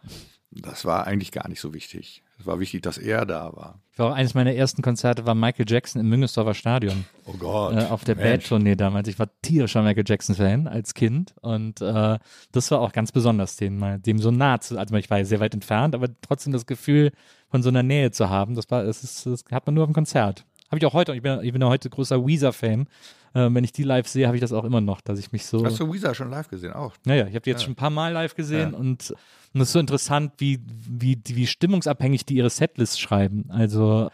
das 0.51 0.86
war 0.86 1.07
eigentlich 1.07 1.32
gar 1.32 1.47
nicht 1.49 1.59
so 1.59 1.74
wichtig. 1.74 2.24
Es 2.39 2.45
war 2.45 2.59
wichtig, 2.59 2.82
dass 2.82 2.97
er 2.97 3.26
da 3.26 3.55
war. 3.55 3.82
Ich 3.91 3.99
war 3.99 4.11
auch 4.11 4.16
eines 4.16 4.34
meiner 4.34 4.53
ersten 4.53 4.82
Konzerte 4.82 5.26
war 5.26 5.36
Michael 5.36 5.66
Jackson 5.68 6.01
im 6.01 6.09
Müngesdorfer 6.09 6.53
Stadion. 6.53 7.05
Oh 7.26 7.34
Gott. 7.34 7.76
äh, 7.76 7.86
auf 7.86 8.03
der. 8.03 8.16
Bad-Tournee 8.16 8.76
damals. 8.76 9.07
Ich 9.07 9.20
war 9.20 9.30
tierischer 9.41 9.82
Michael 9.82 10.03
Jackson-Fan 10.05 10.68
als 10.68 10.93
Kind 10.93 11.34
und 11.41 11.82
äh, 11.82 12.18
das 12.51 12.72
war 12.72 12.82
auch 12.82 12.91
ganz 12.91 13.11
besonders, 13.11 13.55
den 13.55 13.78
mal, 13.78 13.99
dem 13.99 14.20
so 14.20 14.32
nah 14.32 14.59
zu, 14.59 14.78
also 14.78 14.95
ich 14.95 15.09
war 15.09 15.20
ja 15.20 15.26
sehr 15.26 15.39
weit 15.39 15.53
entfernt, 15.53 15.95
aber 15.95 16.07
trotzdem 16.22 16.53
das 16.53 16.66
Gefühl 16.66 17.11
von 17.49 17.61
so 17.61 17.70
einer 17.70 17.84
Nähe 17.84 18.11
zu 18.11 18.30
haben, 18.30 18.55
das 18.55 18.70
war, 18.72 18.84
das, 18.84 19.03
ist, 19.03 19.26
das 19.26 19.43
hat 19.51 19.66
man 19.66 19.76
nur 19.76 19.84
auf 19.84 19.89
dem 19.89 19.93
Konzert. 19.93 20.45
Habe 20.74 20.80
ich 20.80 20.86
auch 20.88 20.94
heute, 20.96 21.14
ich 21.14 21.22
bin, 21.22 21.40
ich 21.44 21.54
bin 21.54 21.62
ja 21.62 21.70
heute 21.70 21.88
großer 21.88 22.26
Weezer-Fan. 22.26 22.88
Äh, 23.36 23.50
wenn 23.52 23.64
ich 23.64 23.74
die 23.74 23.84
live 23.84 24.08
sehe, 24.08 24.26
habe 24.26 24.38
ich 24.38 24.42
das 24.42 24.52
auch 24.54 24.64
immer 24.64 24.82
noch, 24.82 25.02
dass 25.02 25.20
ich 25.20 25.32
mich 25.32 25.46
so. 25.46 25.64
Hast 25.64 25.80
du 25.80 25.94
Weezer 25.94 26.16
schon 26.16 26.32
live 26.32 26.48
gesehen? 26.48 26.74
Auch. 26.74 26.96
Naja, 27.06 27.28
ich 27.28 27.36
habe 27.36 27.42
die 27.42 27.52
jetzt 27.52 27.62
schon 27.62 27.74
ein 27.74 27.76
paar 27.76 27.92
Mal 27.92 28.12
live 28.12 28.34
gesehen 28.34 28.74
und, 28.74 29.12
und 29.54 29.62
es 29.62 29.68
ist 29.68 29.74
so 29.74 29.80
interessant, 29.80 30.34
wie, 30.40 30.60
wie, 30.66 31.22
wie 31.28 31.46
stimmungsabhängig 31.46 32.26
die 32.26 32.38
ihre 32.38 32.50
Setlist 32.50 33.00
schreiben. 33.00 33.46
Also 33.50 34.10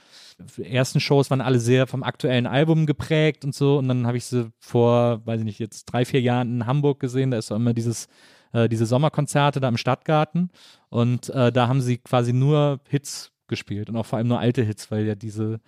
die 0.58 0.66
ersten 0.66 1.00
Shows 1.00 1.30
waren 1.30 1.40
alle 1.40 1.60
sehr 1.60 1.88
vom 1.88 2.04
aktuellen 2.04 2.46
Album 2.46 2.86
geprägt 2.86 3.46
und 3.46 3.56
so 3.56 3.78
und 3.78 3.88
dann 3.88 4.06
habe 4.06 4.18
ich 4.18 4.26
sie 4.26 4.52
vor, 4.60 5.26
weiß 5.26 5.40
ich 5.40 5.46
nicht, 5.46 5.60
jetzt 5.60 5.86
drei, 5.86 6.04
vier 6.04 6.20
Jahren 6.20 6.56
in 6.56 6.66
Hamburg 6.66 7.00
gesehen, 7.00 7.32
da 7.32 7.38
ist 7.38 7.48
so 7.48 7.56
immer 7.56 7.74
dieses 7.74 8.10
äh, 8.52 8.68
diese 8.68 8.86
Sommerkonzerte 8.86 9.62
da 9.62 9.70
im 9.70 9.78
Stadtgarten 9.78 10.50
und 10.90 11.30
äh, 11.30 11.54
da 11.54 11.70
haben 11.70 11.80
sie 11.80 12.00
quasi 12.00 12.34
nur 12.34 12.82
Hits 12.90 13.32
gespielt 13.48 13.90
und 13.90 13.96
auch 13.96 14.06
vor 14.06 14.18
allem 14.18 14.28
nur 14.28 14.40
alte 14.40 14.62
Hits, 14.62 14.92
weil 14.92 15.06
ja 15.06 15.16
diese 15.16 15.62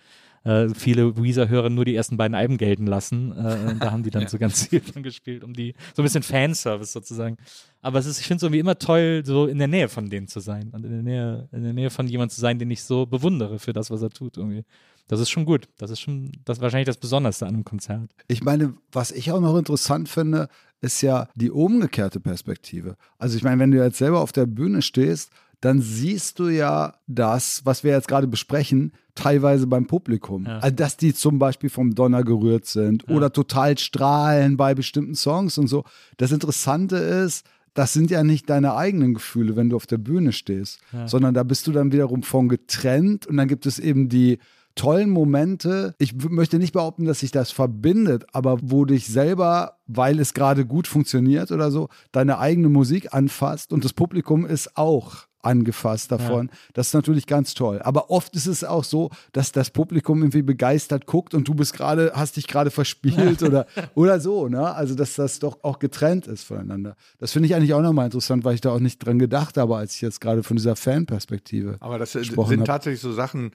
äh, 0.44 0.68
viele 0.74 1.16
Weezer-Hörer 1.16 1.70
nur 1.70 1.84
die 1.84 1.94
ersten 1.94 2.16
beiden 2.16 2.34
Alben 2.34 2.58
gelten 2.58 2.86
lassen. 2.86 3.32
Äh, 3.32 3.76
da 3.78 3.92
haben 3.92 4.02
die 4.02 4.10
dann 4.10 4.26
so 4.28 4.38
ganz 4.38 4.66
viel 4.66 4.80
von 4.80 5.02
gespielt, 5.02 5.44
um 5.44 5.54
die, 5.54 5.74
so 5.94 6.02
ein 6.02 6.04
bisschen 6.04 6.22
Fanservice 6.22 6.92
sozusagen. 6.92 7.36
Aber 7.80 7.98
es 7.98 8.06
ist, 8.06 8.20
ich 8.20 8.26
finde 8.26 8.36
es 8.36 8.42
irgendwie 8.42 8.60
immer 8.60 8.78
toll, 8.78 9.22
so 9.24 9.46
in 9.46 9.58
der 9.58 9.68
Nähe 9.68 9.88
von 9.88 10.10
denen 10.10 10.28
zu 10.28 10.40
sein 10.40 10.70
und 10.72 10.84
in 10.84 10.92
der 10.92 11.02
Nähe, 11.02 11.48
in 11.52 11.62
der 11.62 11.72
Nähe 11.72 11.90
von 11.90 12.06
jemandem 12.06 12.34
zu 12.34 12.40
sein, 12.40 12.58
den 12.58 12.70
ich 12.70 12.82
so 12.82 13.06
bewundere 13.06 13.58
für 13.58 13.72
das, 13.72 13.90
was 13.90 14.02
er 14.02 14.10
tut 14.10 14.36
irgendwie. 14.36 14.64
Das 15.08 15.20
ist 15.20 15.30
schon 15.30 15.44
gut. 15.44 15.68
Das 15.78 15.90
ist 15.90 16.00
schon, 16.00 16.32
das 16.44 16.58
ist 16.58 16.62
wahrscheinlich 16.62 16.86
das 16.86 16.96
Besonderste 16.96 17.46
an 17.46 17.54
einem 17.54 17.64
Konzert. 17.64 18.10
Ich 18.28 18.42
meine, 18.42 18.74
was 18.92 19.10
ich 19.10 19.30
auch 19.32 19.40
noch 19.40 19.56
interessant 19.56 20.08
finde, 20.08 20.48
ist 20.80 21.00
ja 21.02 21.28
die 21.34 21.50
umgekehrte 21.50 22.20
Perspektive. 22.20 22.96
Also 23.18 23.36
ich 23.36 23.42
meine, 23.42 23.60
wenn 23.60 23.70
du 23.70 23.82
jetzt 23.82 23.98
selber 23.98 24.20
auf 24.20 24.32
der 24.32 24.46
Bühne 24.46 24.82
stehst, 24.82 25.30
dann 25.62 25.80
siehst 25.80 26.38
du 26.40 26.48
ja 26.48 26.94
das, 27.06 27.62
was 27.64 27.84
wir 27.84 27.92
jetzt 27.92 28.08
gerade 28.08 28.26
besprechen, 28.26 28.92
teilweise 29.14 29.66
beim 29.66 29.86
Publikum. 29.86 30.44
Ja. 30.44 30.58
Also, 30.58 30.74
dass 30.76 30.96
die 30.96 31.14
zum 31.14 31.38
Beispiel 31.38 31.70
vom 31.70 31.94
Donner 31.94 32.24
gerührt 32.24 32.66
sind 32.66 33.04
Ja. 33.08 33.14
oder 33.16 33.32
total 33.32 33.78
strahlen 33.78 34.56
bei 34.56 34.74
bestimmten 34.74 35.14
Songs 35.14 35.56
und 35.58 35.68
so. 35.68 35.84
Das 36.16 36.32
Interessante 36.32 36.96
ist, 36.96 37.46
das 37.74 37.92
sind 37.92 38.10
ja 38.10 38.22
nicht 38.24 38.50
deine 38.50 38.74
eigenen 38.74 39.14
Gefühle, 39.14 39.54
wenn 39.56 39.70
du 39.70 39.76
auf 39.76 39.86
der 39.86 39.98
Bühne 39.98 40.32
stehst, 40.32 40.80
Ja. 40.92 41.06
sondern 41.08 41.32
da 41.32 41.42
bist 41.44 41.66
du 41.66 41.72
dann 41.72 41.92
wiederum 41.92 42.22
von 42.24 42.48
getrennt 42.48 43.26
und 43.26 43.36
dann 43.36 43.48
gibt 43.48 43.64
es 43.64 43.78
eben 43.78 44.08
die 44.08 44.38
tollen 44.74 45.10
Momente. 45.10 45.94
Ich 45.98 46.14
möchte 46.28 46.58
nicht 46.58 46.72
behaupten, 46.72 47.04
dass 47.04 47.20
sich 47.20 47.30
das 47.30 47.52
verbindet, 47.52 48.24
aber 48.32 48.58
wo 48.62 48.84
dich 48.84 49.06
selber, 49.06 49.76
weil 49.86 50.18
es 50.18 50.34
gerade 50.34 50.66
gut 50.66 50.86
funktioniert 50.88 51.52
oder 51.52 51.70
so, 51.70 51.88
deine 52.10 52.38
eigene 52.38 52.68
Musik 52.70 53.14
anfasst 53.14 53.72
und 53.72 53.84
das 53.84 53.92
Publikum 53.92 54.44
ist 54.44 54.76
auch 54.76 55.26
angefasst 55.42 56.12
davon. 56.12 56.50
Das 56.72 56.88
ist 56.88 56.94
natürlich 56.94 57.26
ganz 57.26 57.54
toll. 57.54 57.80
Aber 57.82 58.10
oft 58.10 58.34
ist 58.34 58.46
es 58.46 58.64
auch 58.64 58.84
so, 58.84 59.10
dass 59.32 59.52
das 59.52 59.70
Publikum 59.70 60.22
irgendwie 60.22 60.42
begeistert 60.42 61.06
guckt 61.06 61.34
und 61.34 61.46
du 61.46 61.54
bist 61.54 61.74
gerade, 61.74 62.12
hast 62.14 62.36
dich 62.36 62.46
gerade 62.46 62.70
verspielt 62.70 63.42
oder, 63.42 63.66
oder 63.94 64.20
so, 64.20 64.48
ne? 64.48 64.74
Also, 64.74 64.94
dass 64.94 65.14
das 65.14 65.38
doch 65.38 65.62
auch 65.62 65.78
getrennt 65.78 66.26
ist 66.26 66.44
voneinander. 66.44 66.96
Das 67.18 67.32
finde 67.32 67.46
ich 67.46 67.54
eigentlich 67.54 67.74
auch 67.74 67.82
nochmal 67.82 68.06
interessant, 68.06 68.44
weil 68.44 68.54
ich 68.54 68.60
da 68.60 68.70
auch 68.70 68.80
nicht 68.80 68.98
dran 68.98 69.18
gedacht 69.18 69.56
habe, 69.56 69.76
als 69.76 69.96
ich 69.96 70.00
jetzt 70.00 70.20
gerade 70.20 70.42
von 70.42 70.56
dieser 70.56 70.76
Fanperspektive. 70.76 71.76
Aber 71.80 71.98
das 71.98 72.12
gesprochen 72.12 72.50
sind 72.50 72.60
hab. 72.60 72.66
tatsächlich 72.66 73.00
so 73.00 73.12
Sachen, 73.12 73.52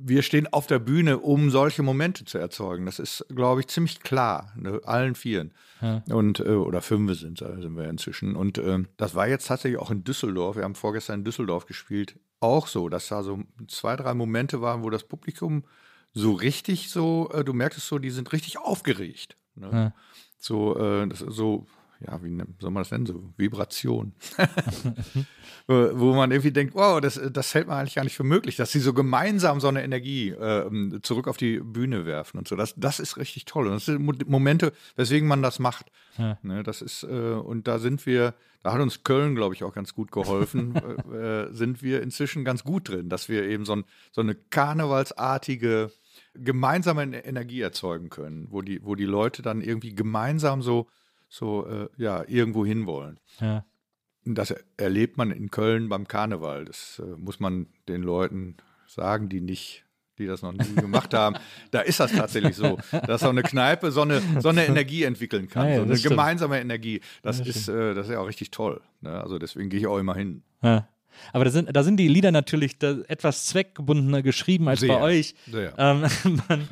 wir 0.00 0.22
stehen 0.22 0.46
auf 0.52 0.66
der 0.66 0.78
Bühne, 0.78 1.18
um 1.18 1.50
solche 1.50 1.82
Momente 1.82 2.24
zu 2.24 2.38
erzeugen. 2.38 2.86
Das 2.86 2.98
ist, 2.98 3.24
glaube 3.34 3.60
ich, 3.60 3.68
ziemlich 3.68 4.00
klar, 4.00 4.52
ne? 4.56 4.80
allen 4.84 5.14
Vieren. 5.14 5.52
Ja. 5.80 6.02
Und, 6.10 6.40
äh, 6.40 6.50
oder 6.50 6.80
fünf 6.80 7.18
sind, 7.18 7.40
äh, 7.42 7.60
sind 7.60 7.76
wir 7.76 7.88
inzwischen. 7.88 8.36
Und 8.36 8.58
ähm, 8.58 8.88
das 8.96 9.14
war 9.14 9.28
jetzt 9.28 9.46
tatsächlich 9.46 9.80
auch 9.80 9.90
in 9.90 10.04
Düsseldorf. 10.04 10.56
Wir 10.56 10.64
haben 10.64 10.74
vorgestern 10.74 11.20
in 11.20 11.24
Düsseldorf 11.24 11.66
gespielt. 11.66 12.18
Auch 12.40 12.66
so, 12.66 12.88
dass 12.88 13.08
da 13.08 13.22
so 13.22 13.40
zwei, 13.66 13.96
drei 13.96 14.14
Momente 14.14 14.60
waren, 14.60 14.82
wo 14.82 14.90
das 14.90 15.04
Publikum 15.04 15.64
so 16.12 16.32
richtig 16.32 16.90
so, 16.90 17.30
äh, 17.32 17.44
du 17.44 17.52
merktest 17.52 17.86
so, 17.86 17.98
die 17.98 18.10
sind 18.10 18.32
richtig 18.32 18.58
aufgeregt. 18.58 19.36
Ne? 19.54 19.70
Ja. 19.72 19.92
So, 20.38 20.78
äh, 20.78 21.06
das 21.08 21.18
so, 21.20 21.66
ja, 22.06 22.22
wie 22.22 22.30
nennt- 22.30 22.60
soll 22.60 22.70
man 22.70 22.82
das 22.82 22.90
nennen? 22.90 23.06
So 23.06 23.22
Vibration. 23.36 24.12
Wo 25.66 26.14
man 26.14 26.30
irgendwie 26.30 26.50
denkt, 26.52 26.74
wow, 26.74 26.98
das, 27.00 27.20
das 27.30 27.52
hält 27.54 27.66
man 27.66 27.78
eigentlich 27.78 27.96
gar 27.96 28.04
nicht 28.04 28.16
für 28.16 28.24
möglich, 28.24 28.56
dass 28.56 28.72
sie 28.72 28.80
so 28.80 28.94
gemeinsam 28.94 29.60
so 29.60 29.68
eine 29.68 29.82
Energie 29.82 30.30
äh, 30.30 31.00
zurück 31.02 31.28
auf 31.28 31.36
die 31.36 31.58
Bühne 31.60 32.06
werfen 32.06 32.38
und 32.38 32.48
so. 32.48 32.56
Das, 32.56 32.74
das 32.76 33.00
ist 33.00 33.18
richtig 33.18 33.44
toll. 33.44 33.66
Und 33.66 33.74
das 33.74 33.84
sind 33.84 34.02
Mo- 34.02 34.14
Momente, 34.26 34.72
weswegen 34.96 35.28
man 35.28 35.42
das 35.42 35.58
macht. 35.58 35.86
Ja. 36.16 36.38
Ne, 36.42 36.62
das 36.62 36.80
ist, 36.80 37.02
äh, 37.02 37.06
und 37.06 37.68
da 37.68 37.78
sind 37.78 38.06
wir, 38.06 38.34
da 38.62 38.72
hat 38.72 38.80
uns 38.80 39.04
Köln, 39.04 39.34
glaube 39.34 39.54
ich, 39.54 39.62
auch 39.62 39.74
ganz 39.74 39.92
gut 39.94 40.10
geholfen, 40.10 40.74
äh, 41.12 41.44
äh, 41.48 41.52
sind 41.52 41.82
wir 41.82 42.02
inzwischen 42.02 42.44
ganz 42.44 42.64
gut 42.64 42.88
drin, 42.88 43.08
dass 43.10 43.28
wir 43.28 43.42
eben 43.44 43.64
so, 43.66 43.74
ein, 43.76 43.84
so 44.10 44.22
eine 44.22 44.34
karnevalsartige 44.34 45.92
gemeinsame 46.34 47.02
Ener- 47.02 47.24
Energie 47.26 47.60
erzeugen 47.60 48.08
können, 48.08 48.46
wo 48.50 48.62
die, 48.62 48.82
wo 48.84 48.94
die 48.94 49.04
Leute 49.04 49.42
dann 49.42 49.60
irgendwie 49.60 49.94
gemeinsam 49.94 50.62
so, 50.62 50.88
so 51.28 51.66
äh, 51.66 51.88
ja, 51.96 52.24
irgendwo 52.26 52.64
hinwollen. 52.64 53.18
Ja. 53.40 53.64
Das 54.24 54.54
erlebt 54.76 55.16
man 55.16 55.30
in 55.30 55.50
Köln 55.50 55.88
beim 55.88 56.06
Karneval. 56.06 56.64
Das 56.64 57.00
äh, 57.04 57.16
muss 57.16 57.40
man 57.40 57.66
den 57.88 58.02
Leuten 58.02 58.56
sagen, 58.86 59.28
die 59.28 59.40
nicht, 59.40 59.84
die 60.18 60.26
das 60.26 60.42
noch 60.42 60.52
nie 60.52 60.74
gemacht 60.74 61.14
haben. 61.14 61.36
Da 61.70 61.80
ist 61.80 62.00
das 62.00 62.12
tatsächlich 62.12 62.56
so, 62.56 62.78
dass 63.06 63.20
so 63.22 63.28
eine 63.28 63.42
Kneipe 63.42 63.90
so 63.90 64.02
eine, 64.02 64.20
so 64.40 64.48
eine 64.48 64.66
Energie 64.66 65.04
entwickeln 65.04 65.48
kann, 65.48 65.68
Ja, 65.68 65.76
so 65.76 65.82
eine 65.82 65.96
stimmt. 65.96 66.10
gemeinsame 66.12 66.60
Energie. 66.60 67.00
Das, 67.22 67.38
Ja, 67.38 67.44
das 67.44 67.56
ist, 67.56 67.68
äh, 67.68 67.94
das 67.94 68.06
ist 68.08 68.12
ja 68.12 68.20
auch 68.20 68.26
richtig 68.26 68.50
toll. 68.50 68.80
Ne? 69.00 69.10
Also 69.20 69.38
deswegen 69.38 69.68
gehe 69.70 69.80
ich 69.80 69.86
auch 69.86 69.98
immer 69.98 70.14
hin. 70.14 70.42
Ja. 70.62 70.88
Aber 71.32 71.44
da 71.44 71.50
sind, 71.50 71.74
da 71.74 71.82
sind 71.82 71.96
die 71.96 72.08
Lieder 72.08 72.30
natürlich 72.32 72.76
etwas 72.82 73.46
zweckgebundener 73.46 74.22
geschrieben 74.22 74.68
als 74.68 74.80
Sehr, 74.80 74.88
bei 74.94 75.00
euch. 75.00 75.34
sehr. 75.50 75.74
Ähm, 75.78 76.02
man, 76.48 76.68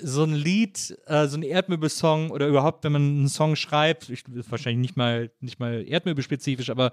so 0.00 0.24
ein 0.24 0.34
Lied, 0.34 0.96
äh, 1.06 1.26
so 1.26 1.36
ein 1.36 1.42
Erdmöbelsong 1.42 2.30
oder 2.30 2.46
überhaupt, 2.46 2.84
wenn 2.84 2.92
man 2.92 3.02
einen 3.02 3.28
Song 3.28 3.56
schreibt, 3.56 4.10
ich, 4.10 4.24
wahrscheinlich 4.50 4.80
nicht 4.80 4.96
mal, 4.96 5.30
nicht 5.40 5.60
mal 5.60 5.84
Erdmöbelspezifisch, 5.86 6.70
aber 6.70 6.92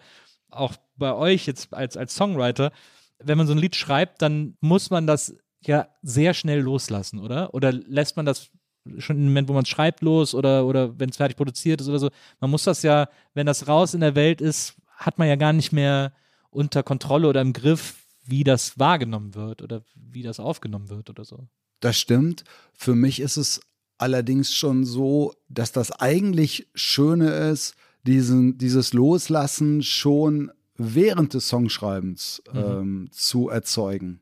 auch 0.49 0.73
bei 0.95 1.13
euch 1.13 1.45
jetzt 1.45 1.73
als, 1.73 1.97
als 1.97 2.15
Songwriter, 2.15 2.71
wenn 3.19 3.37
man 3.37 3.47
so 3.47 3.53
ein 3.53 3.59
Lied 3.59 3.75
schreibt, 3.75 4.21
dann 4.21 4.57
muss 4.59 4.89
man 4.89 5.07
das 5.07 5.35
ja 5.61 5.87
sehr 6.01 6.33
schnell 6.33 6.59
loslassen, 6.59 7.19
oder? 7.19 7.53
Oder 7.53 7.71
lässt 7.71 8.17
man 8.17 8.25
das 8.25 8.49
schon 8.97 9.17
im 9.17 9.25
Moment, 9.25 9.47
wo 9.47 9.53
man 9.53 9.63
es 9.63 9.69
schreibt, 9.69 10.01
los 10.01 10.35
oder, 10.35 10.65
oder 10.65 10.99
wenn 10.99 11.09
es 11.09 11.17
fertig 11.17 11.37
produziert 11.37 11.81
ist 11.81 11.87
oder 11.87 11.99
so. 11.99 12.09
Man 12.39 12.49
muss 12.49 12.63
das 12.63 12.83
ja, 12.83 13.07
wenn 13.33 13.45
das 13.45 13.67
raus 13.67 13.93
in 13.93 14.01
der 14.01 14.15
Welt 14.15 14.41
ist, 14.41 14.75
hat 14.97 15.17
man 15.17 15.27
ja 15.27 15.35
gar 15.35 15.53
nicht 15.53 15.71
mehr 15.71 16.13
unter 16.49 16.83
Kontrolle 16.83 17.27
oder 17.27 17.41
im 17.41 17.53
Griff, 17.53 18.05
wie 18.25 18.43
das 18.43 18.77
wahrgenommen 18.77 19.35
wird 19.35 19.61
oder 19.61 19.83
wie 19.95 20.23
das 20.23 20.39
aufgenommen 20.39 20.89
wird 20.89 21.09
oder 21.09 21.25
so. 21.25 21.47
Das 21.83 21.97
stimmt. 21.97 22.45
Für 22.73 22.95
mich 22.95 23.19
ist 23.19 23.35
es 23.35 23.59
allerdings 23.97 24.53
schon 24.55 24.85
so, 24.85 25.33
dass 25.49 25.73
das 25.73 25.91
eigentlich 25.91 26.69
Schöne 26.73 27.29
ist, 27.51 27.75
diesen, 28.07 28.57
dieses 28.57 28.93
Loslassen 28.93 29.83
schon 29.83 30.49
während 30.77 31.33
des 31.33 31.49
Songschreibens 31.49 32.41
mhm. 32.53 32.59
ähm, 32.59 33.07
zu 33.11 33.49
erzeugen. 33.49 34.21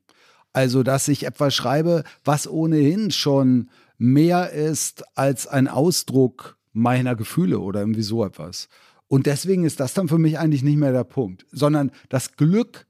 Also, 0.53 0.81
dass 0.81 1.07
ich 1.07 1.27
etwas 1.27 1.53
schreibe, 1.53 2.03
was 2.25 2.47
ohnehin 2.47 3.11
schon 3.11 3.69
mehr 3.99 4.51
ist 4.51 5.03
als 5.15 5.45
ein 5.45 5.67
Ausdruck 5.67 6.57
meiner 6.73 7.15
Gefühle 7.15 7.59
oder 7.59 7.81
irgendwie 7.81 8.01
so 8.01 8.25
etwas. 8.25 8.69
Und 9.07 9.27
deswegen 9.27 9.65
ist 9.65 9.79
das 9.79 9.93
dann 9.93 10.07
für 10.07 10.17
mich 10.17 10.39
eigentlich 10.39 10.63
nicht 10.63 10.77
mehr 10.77 10.93
der 10.93 11.03
Punkt, 11.03 11.45
sondern 11.51 11.91
das 12.09 12.37
Glück, 12.37 12.87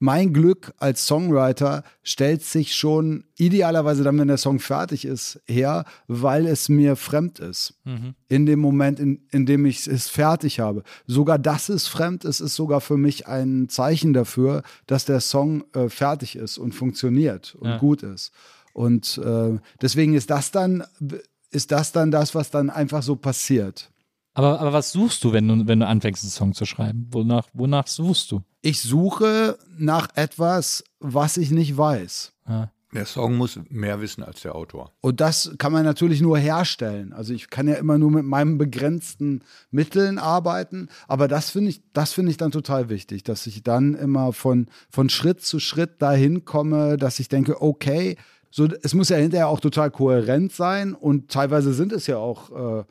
mein 0.00 0.32
Glück 0.32 0.72
als 0.78 1.06
Songwriter 1.06 1.84
stellt 2.02 2.42
sich 2.42 2.74
schon 2.74 3.24
idealerweise 3.36 4.02
dann, 4.02 4.18
wenn 4.18 4.28
der 4.28 4.38
Song 4.38 4.58
fertig 4.58 5.04
ist, 5.04 5.40
her, 5.46 5.84
weil 6.08 6.46
es 6.46 6.70
mir 6.70 6.96
fremd 6.96 7.38
ist. 7.38 7.74
Mhm. 7.84 8.14
In 8.26 8.46
dem 8.46 8.60
Moment, 8.60 8.98
in, 8.98 9.20
in 9.30 9.44
dem 9.44 9.66
ich 9.66 9.86
es 9.86 10.08
fertig 10.08 10.58
habe. 10.58 10.84
Sogar 11.06 11.38
das 11.38 11.68
ist 11.68 11.86
fremd, 11.86 12.24
es 12.24 12.40
ist 12.40 12.56
sogar 12.56 12.80
für 12.80 12.96
mich 12.96 13.28
ein 13.28 13.68
Zeichen 13.68 14.14
dafür, 14.14 14.62
dass 14.86 15.04
der 15.04 15.20
Song 15.20 15.64
äh, 15.74 15.90
fertig 15.90 16.34
ist 16.34 16.56
und 16.56 16.74
funktioniert 16.74 17.54
und 17.56 17.68
ja. 17.68 17.76
gut 17.76 18.02
ist. 18.02 18.32
Und 18.72 19.18
äh, 19.18 19.58
deswegen 19.82 20.14
ist 20.14 20.30
das 20.30 20.50
dann, 20.50 20.82
ist 21.50 21.72
das 21.72 21.92
dann 21.92 22.10
das, 22.10 22.34
was 22.34 22.50
dann 22.50 22.70
einfach 22.70 23.02
so 23.02 23.16
passiert. 23.16 23.90
Aber, 24.32 24.60
aber 24.60 24.72
was 24.72 24.92
suchst 24.92 25.22
du, 25.24 25.32
wenn 25.32 25.46
du, 25.46 25.66
wenn 25.66 25.80
du 25.80 25.86
anfängst, 25.86 26.24
einen 26.24 26.30
Song 26.30 26.54
zu 26.54 26.64
schreiben? 26.64 27.08
Wonach, 27.10 27.48
wonach 27.52 27.86
suchst 27.86 28.32
du? 28.32 28.42
Ich 28.62 28.82
suche 28.82 29.58
nach 29.78 30.08
etwas, 30.14 30.84
was 30.98 31.36
ich 31.36 31.50
nicht 31.50 31.76
weiß. 31.76 32.32
Ja. 32.48 32.70
Der 32.92 33.06
Song 33.06 33.36
muss 33.36 33.58
mehr 33.68 34.00
wissen 34.00 34.24
als 34.24 34.40
der 34.40 34.56
Autor. 34.56 34.92
Und 35.00 35.20
das 35.20 35.52
kann 35.58 35.72
man 35.72 35.84
natürlich 35.84 36.20
nur 36.20 36.38
herstellen. 36.38 37.12
Also 37.12 37.32
ich 37.32 37.48
kann 37.48 37.68
ja 37.68 37.74
immer 37.74 37.98
nur 37.98 38.10
mit 38.10 38.24
meinen 38.24 38.58
begrenzten 38.58 39.42
Mitteln 39.70 40.18
arbeiten, 40.18 40.88
aber 41.06 41.28
das 41.28 41.50
finde 41.50 41.70
ich, 41.70 41.82
das 41.92 42.12
finde 42.12 42.32
ich 42.32 42.36
dann 42.36 42.50
total 42.50 42.88
wichtig, 42.88 43.22
dass 43.22 43.46
ich 43.46 43.62
dann 43.62 43.94
immer 43.94 44.32
von, 44.32 44.66
von 44.90 45.08
Schritt 45.08 45.40
zu 45.40 45.60
Schritt 45.60 46.02
dahin 46.02 46.44
komme, 46.44 46.96
dass 46.96 47.20
ich 47.20 47.28
denke, 47.28 47.62
okay, 47.62 48.16
so, 48.50 48.66
es 48.82 48.94
muss 48.94 49.10
ja 49.10 49.16
hinterher 49.16 49.46
auch 49.46 49.60
total 49.60 49.92
kohärent 49.92 50.52
sein 50.52 50.94
und 50.94 51.30
teilweise 51.30 51.72
sind 51.72 51.92
es 51.92 52.08
ja 52.08 52.16
auch, 52.16 52.80
äh, 52.80 52.84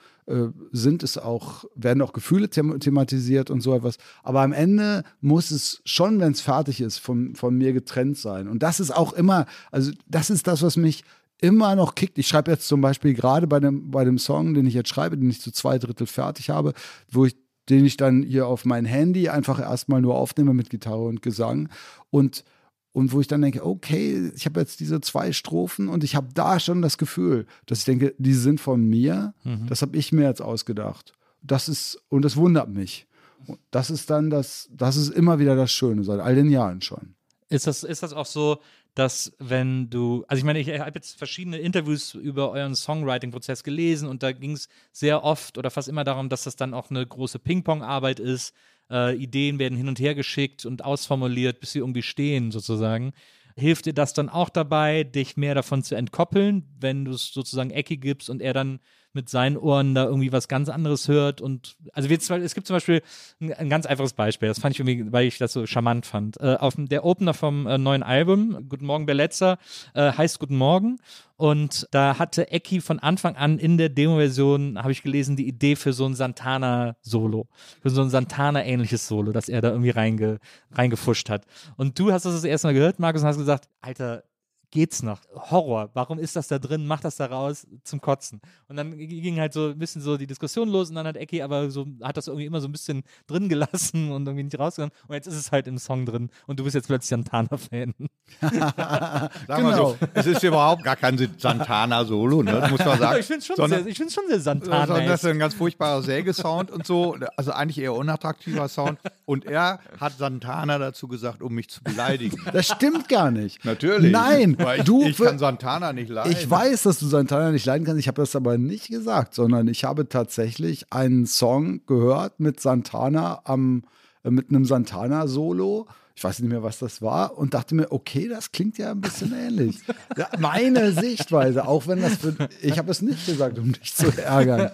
sind 0.71 1.03
es 1.03 1.17
auch, 1.17 1.65
werden 1.75 2.01
auch 2.01 2.13
Gefühle 2.13 2.49
them 2.49 2.79
thematisiert 2.79 3.49
und 3.49 3.61
so 3.61 3.73
etwas. 3.73 3.97
Aber 4.23 4.41
am 4.41 4.53
Ende 4.53 5.03
muss 5.21 5.49
es 5.49 5.81
schon, 5.85 6.19
wenn 6.19 6.33
es 6.33 6.41
fertig 6.41 6.81
ist, 6.81 6.99
von, 6.99 7.35
von 7.35 7.55
mir 7.55 7.73
getrennt 7.73 8.17
sein. 8.17 8.47
Und 8.47 8.61
das 8.61 8.79
ist 8.79 8.91
auch 8.95 9.13
immer, 9.13 9.47
also 9.71 9.91
das 10.07 10.29
ist 10.29 10.45
das, 10.45 10.61
was 10.61 10.77
mich 10.77 11.03
immer 11.41 11.75
noch 11.75 11.95
kickt. 11.95 12.17
Ich 12.17 12.27
schreibe 12.27 12.51
jetzt 12.51 12.67
zum 12.67 12.81
Beispiel 12.81 13.13
gerade 13.13 13.47
bei 13.47 13.59
dem, 13.59 13.89
bei 13.89 14.03
dem 14.03 14.19
Song, 14.19 14.53
den 14.53 14.67
ich 14.67 14.73
jetzt 14.73 14.89
schreibe, 14.89 15.17
den 15.17 15.29
ich 15.29 15.41
zu 15.41 15.51
zwei 15.51 15.79
Drittel 15.79 16.05
fertig 16.05 16.49
habe, 16.49 16.73
wo 17.09 17.25
ich 17.25 17.35
den 17.69 17.85
ich 17.85 17.97
dann 17.97 18.23
hier 18.23 18.47
auf 18.47 18.65
mein 18.65 18.85
Handy 18.85 19.29
einfach 19.29 19.59
erstmal 19.59 20.01
nur 20.01 20.15
aufnehme 20.15 20.55
mit 20.55 20.71
Gitarre 20.71 21.05
und 21.05 21.21
Gesang. 21.21 21.69
Und 22.09 22.43
und 22.91 23.13
wo 23.13 23.21
ich 23.21 23.27
dann 23.27 23.41
denke, 23.41 23.65
okay, 23.65 24.31
ich 24.35 24.45
habe 24.45 24.59
jetzt 24.59 24.79
diese 24.79 24.99
zwei 25.01 25.31
Strophen 25.31 25.89
und 25.89 26.03
ich 26.03 26.15
habe 26.15 26.29
da 26.33 26.59
schon 26.59 26.81
das 26.81 26.97
Gefühl, 26.97 27.45
dass 27.65 27.79
ich 27.79 27.85
denke, 27.85 28.15
die 28.17 28.33
sind 28.33 28.59
von 28.59 28.83
mir, 28.83 29.33
mhm. 29.43 29.67
das 29.67 29.81
habe 29.81 29.95
ich 29.95 30.11
mir 30.11 30.27
jetzt 30.27 30.41
ausgedacht. 30.41 31.13
Das 31.41 31.69
ist, 31.69 32.01
und 32.09 32.23
das 32.23 32.35
wundert 32.35 32.69
mich. 32.69 33.07
Und 33.47 33.59
das 33.71 33.89
ist 33.89 34.09
dann 34.09 34.29
das, 34.29 34.69
das 34.71 34.97
ist 34.97 35.09
immer 35.09 35.39
wieder 35.39 35.55
das 35.55 35.71
Schöne, 35.71 36.03
seit 36.03 36.19
all 36.19 36.35
den 36.35 36.49
Jahren 36.49 36.81
schon. 36.81 37.15
Ist 37.47 37.67
das, 37.67 37.83
ist 37.83 38.03
das 38.03 38.13
auch 38.13 38.25
so, 38.25 38.59
dass 38.95 39.31
wenn 39.39 39.89
du, 39.89 40.25
also 40.27 40.39
ich 40.39 40.43
meine, 40.43 40.59
ich 40.59 40.67
habe 40.79 40.91
jetzt 40.95 41.17
verschiedene 41.17 41.57
Interviews 41.57 42.15
über 42.15 42.51
euren 42.51 42.75
Songwriting-Prozess 42.75 43.63
gelesen 43.63 44.09
und 44.09 44.23
da 44.23 44.31
ging 44.31 44.51
es 44.51 44.67
sehr 44.91 45.23
oft 45.23 45.57
oder 45.57 45.71
fast 45.71 45.87
immer 45.87 46.03
darum, 46.03 46.29
dass 46.29 46.43
das 46.43 46.55
dann 46.55 46.73
auch 46.73 46.89
eine 46.89 47.05
große 47.05 47.39
Ping-Pong-Arbeit 47.39 48.19
ist, 48.19 48.53
äh, 48.91 49.15
Ideen 49.15 49.59
werden 49.59 49.77
hin 49.77 49.87
und 49.87 49.99
her 49.99 50.15
geschickt 50.15 50.65
und 50.65 50.83
ausformuliert, 50.83 51.59
bis 51.59 51.71
sie 51.71 51.79
irgendwie 51.79 52.01
stehen, 52.01 52.51
sozusagen. 52.51 53.13
Hilft 53.55 53.85
dir 53.85 53.93
das 53.93 54.13
dann 54.13 54.29
auch 54.29 54.49
dabei, 54.49 55.03
dich 55.03 55.35
mehr 55.37 55.55
davon 55.55 55.83
zu 55.83 55.95
entkoppeln, 55.95 56.63
wenn 56.79 57.05
du 57.05 57.11
es 57.11 57.33
sozusagen 57.33 57.71
Ecki 57.71 57.97
gibst 57.97 58.29
und 58.29 58.41
er 58.41 58.53
dann 58.53 58.79
mit 59.13 59.29
seinen 59.29 59.57
Ohren 59.57 59.95
da 59.95 60.05
irgendwie 60.05 60.31
was 60.31 60.47
ganz 60.47 60.69
anderes 60.69 61.07
hört 61.07 61.41
und 61.41 61.75
also 61.93 62.09
wir, 62.09 62.17
es 62.17 62.53
gibt 62.53 62.67
zum 62.67 62.75
Beispiel 62.75 63.01
ein, 63.39 63.53
ein, 63.53 63.69
ganz 63.69 63.85
einfaches 63.85 64.13
Beispiel, 64.13 64.49
das 64.49 64.59
fand 64.59 64.75
ich 64.75 64.79
irgendwie, 64.79 65.11
weil 65.11 65.25
ich 65.25 65.37
das 65.37 65.53
so 65.53 65.65
charmant 65.65 66.05
fand. 66.05 66.39
Äh, 66.39 66.55
auf 66.59 66.75
der 66.77 67.05
Opener 67.05 67.33
vom 67.33 67.67
äh, 67.67 67.77
neuen 67.77 68.03
Album, 68.03 68.67
Guten 68.69 68.85
Morgen 68.85 69.05
Berletzer, 69.05 69.57
äh, 69.93 70.11
heißt 70.11 70.39
Guten 70.39 70.57
Morgen 70.57 70.99
und 71.39 71.87
da 71.91 72.19
hatte 72.19 72.51
Ecki 72.51 72.81
von 72.81 72.99
Anfang 72.99 73.37
an 73.37 73.59
in 73.59 73.77
der 73.77 73.87
Demo-Version, 73.87 74.77
habe 74.77 74.91
ich 74.91 75.03
gelesen, 75.03 75.37
die 75.37 75.47
Idee 75.47 75.75
für 75.75 75.93
so 75.93 76.05
ein 76.05 76.13
Santana-Solo, 76.13 77.47
für 77.81 77.89
so 77.89 78.01
ein 78.01 78.09
Santana-ähnliches 78.09 79.07
Solo, 79.07 79.31
das 79.31 79.47
er 79.47 79.61
da 79.61 79.69
irgendwie 79.69 79.91
reinge, 79.91 80.39
reingefuscht 80.71 81.29
hat. 81.29 81.45
Und 81.77 81.97
du 81.97 82.11
hast 82.11 82.25
das 82.25 82.33
das 82.33 82.43
erste 82.43 82.67
Mal 82.67 82.73
gehört, 82.73 82.99
Markus, 82.99 83.21
und 83.21 83.29
hast 83.29 83.37
gesagt, 83.37 83.69
Alter, 83.81 84.23
geht's 84.71 85.03
noch? 85.03 85.19
Horror, 85.33 85.89
warum 85.93 86.19
ist 86.19 86.35
das 86.35 86.47
da 86.47 86.59
drin? 86.59 86.85
Mach 86.85 87.01
das 87.01 87.15
da 87.15 87.25
raus 87.25 87.67
zum 87.83 88.01
Kotzen. 88.01 88.41
Und 88.67 88.77
dann 88.77 88.97
ging 88.97 89.39
halt 89.39 89.53
so 89.53 89.69
ein 89.69 89.79
bisschen 89.79 90.01
so 90.01 90.17
die 90.17 90.27
Diskussion 90.27 90.69
los 90.69 90.89
und 90.89 90.95
dann 90.95 91.07
hat 91.07 91.17
Ecki 91.17 91.41
aber 91.41 91.71
so, 91.71 91.87
hat 92.03 92.17
das 92.17 92.27
irgendwie 92.27 92.45
immer 92.45 92.61
so 92.61 92.67
ein 92.67 92.71
bisschen 92.71 93.03
drin 93.27 93.49
gelassen 93.49 94.11
und 94.11 94.27
irgendwie 94.27 94.43
nicht 94.43 94.59
rausgegangen. 94.59 94.93
Und 95.07 95.15
jetzt 95.15 95.27
ist 95.27 95.35
es 95.35 95.51
halt 95.51 95.67
im 95.67 95.77
Song 95.77 96.05
drin 96.05 96.29
und 96.47 96.59
du 96.59 96.63
bist 96.63 96.75
jetzt 96.75 96.87
plötzlich 96.87 97.09
Santana-Fan. 97.09 97.93
Sag 98.41 99.31
genau. 99.47 99.61
mal 99.61 99.75
so, 99.75 99.97
es 100.13 100.27
ist 100.27 100.43
überhaupt 100.43 100.83
gar 100.83 100.95
kein 100.95 101.17
Santana-Solo, 101.37 102.43
ne? 102.43 102.67
muss 102.69 102.85
man 102.85 102.99
sagen. 102.99 103.19
ich 103.19 103.25
finde 103.25 103.39
es 103.39 103.47
schon, 103.47 103.55
sondern, 103.55 103.83
sehr, 103.83 103.95
schon 103.95 104.27
sehr 104.27 104.39
Santana. 104.39 104.87
Sondern 104.87 105.07
das 105.07 105.23
ist 105.23 105.29
ein 105.29 105.39
ganz 105.39 105.55
furchtbarer 105.55 106.03
Sägesound 106.03 106.69
und 106.69 106.85
so, 106.85 107.17
also 107.35 107.51
eigentlich 107.51 107.79
eher 107.79 107.93
unattraktiver 107.93 108.67
Sound. 108.67 108.99
Und 109.25 109.45
er 109.45 109.79
hat 109.99 110.17
Santana 110.17 110.77
dazu 110.77 111.07
gesagt, 111.07 111.41
um 111.41 111.53
mich 111.53 111.69
zu 111.69 111.83
beleidigen. 111.83 112.37
Das 112.53 112.67
stimmt 112.67 113.09
gar 113.09 113.31
nicht. 113.31 113.65
Natürlich. 113.65 114.11
Nein, 114.11 114.58
weil 114.59 114.79
ich, 114.79 114.85
du, 114.85 115.03
ich 115.03 115.17
kann 115.17 115.39
Santana 115.39 115.93
nicht 115.93 116.09
leiden. 116.09 116.31
Ich 116.31 116.49
weiß, 116.49 116.83
dass 116.83 116.99
du 116.99 117.07
Santana 117.07 117.51
nicht 117.51 117.65
leiden 117.65 117.85
kannst. 117.85 117.99
Ich 117.99 118.07
habe 118.07 118.21
das 118.21 118.35
aber 118.35 118.57
nicht 118.57 118.89
gesagt, 118.89 119.33
sondern 119.33 119.67
ich 119.67 119.83
habe 119.83 120.07
tatsächlich 120.07 120.91
einen 120.91 121.25
Song 121.25 121.85
gehört 121.85 122.39
mit 122.39 122.59
Santana 122.59 123.41
am, 123.45 123.83
äh, 124.23 124.29
mit 124.29 124.49
einem 124.49 124.65
Santana-Solo. 124.65 125.87
Ich 126.15 126.23
weiß 126.23 126.39
nicht 126.39 126.49
mehr, 126.49 126.63
was 126.63 126.79
das 126.79 127.01
war 127.01 127.37
und 127.37 127.53
dachte 127.53 127.75
mir, 127.75 127.91
okay, 127.91 128.27
das 128.27 128.51
klingt 128.51 128.77
ja 128.77 128.91
ein 128.91 128.99
bisschen 128.99 129.33
ähnlich. 129.33 129.79
Ja, 130.17 130.27
meine 130.37 130.91
Sichtweise, 130.91 131.65
auch 131.65 131.87
wenn 131.87 132.01
das 132.01 132.17
für, 132.17 132.35
ich 132.61 132.77
habe 132.77 132.91
es 132.91 133.01
nicht 133.01 133.25
gesagt, 133.25 133.57
um 133.57 133.71
dich 133.71 133.95
zu 133.95 134.07
ärgern. 134.17 134.69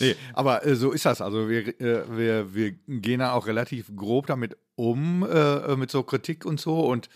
nee, 0.00 0.16
aber 0.32 0.64
äh, 0.64 0.74
so 0.76 0.92
ist 0.92 1.04
das. 1.04 1.20
Also 1.20 1.48
wir, 1.48 1.78
äh, 1.80 2.04
wir, 2.08 2.54
wir 2.54 2.72
gehen 2.88 3.20
dann 3.20 3.30
auch 3.30 3.46
relativ 3.46 3.94
grob 3.94 4.26
damit 4.26 4.56
um, 4.76 5.22
äh, 5.22 5.76
mit 5.76 5.90
so 5.90 6.02
Kritik 6.02 6.44
und 6.46 6.60
so. 6.60 6.80
Und 6.80 7.08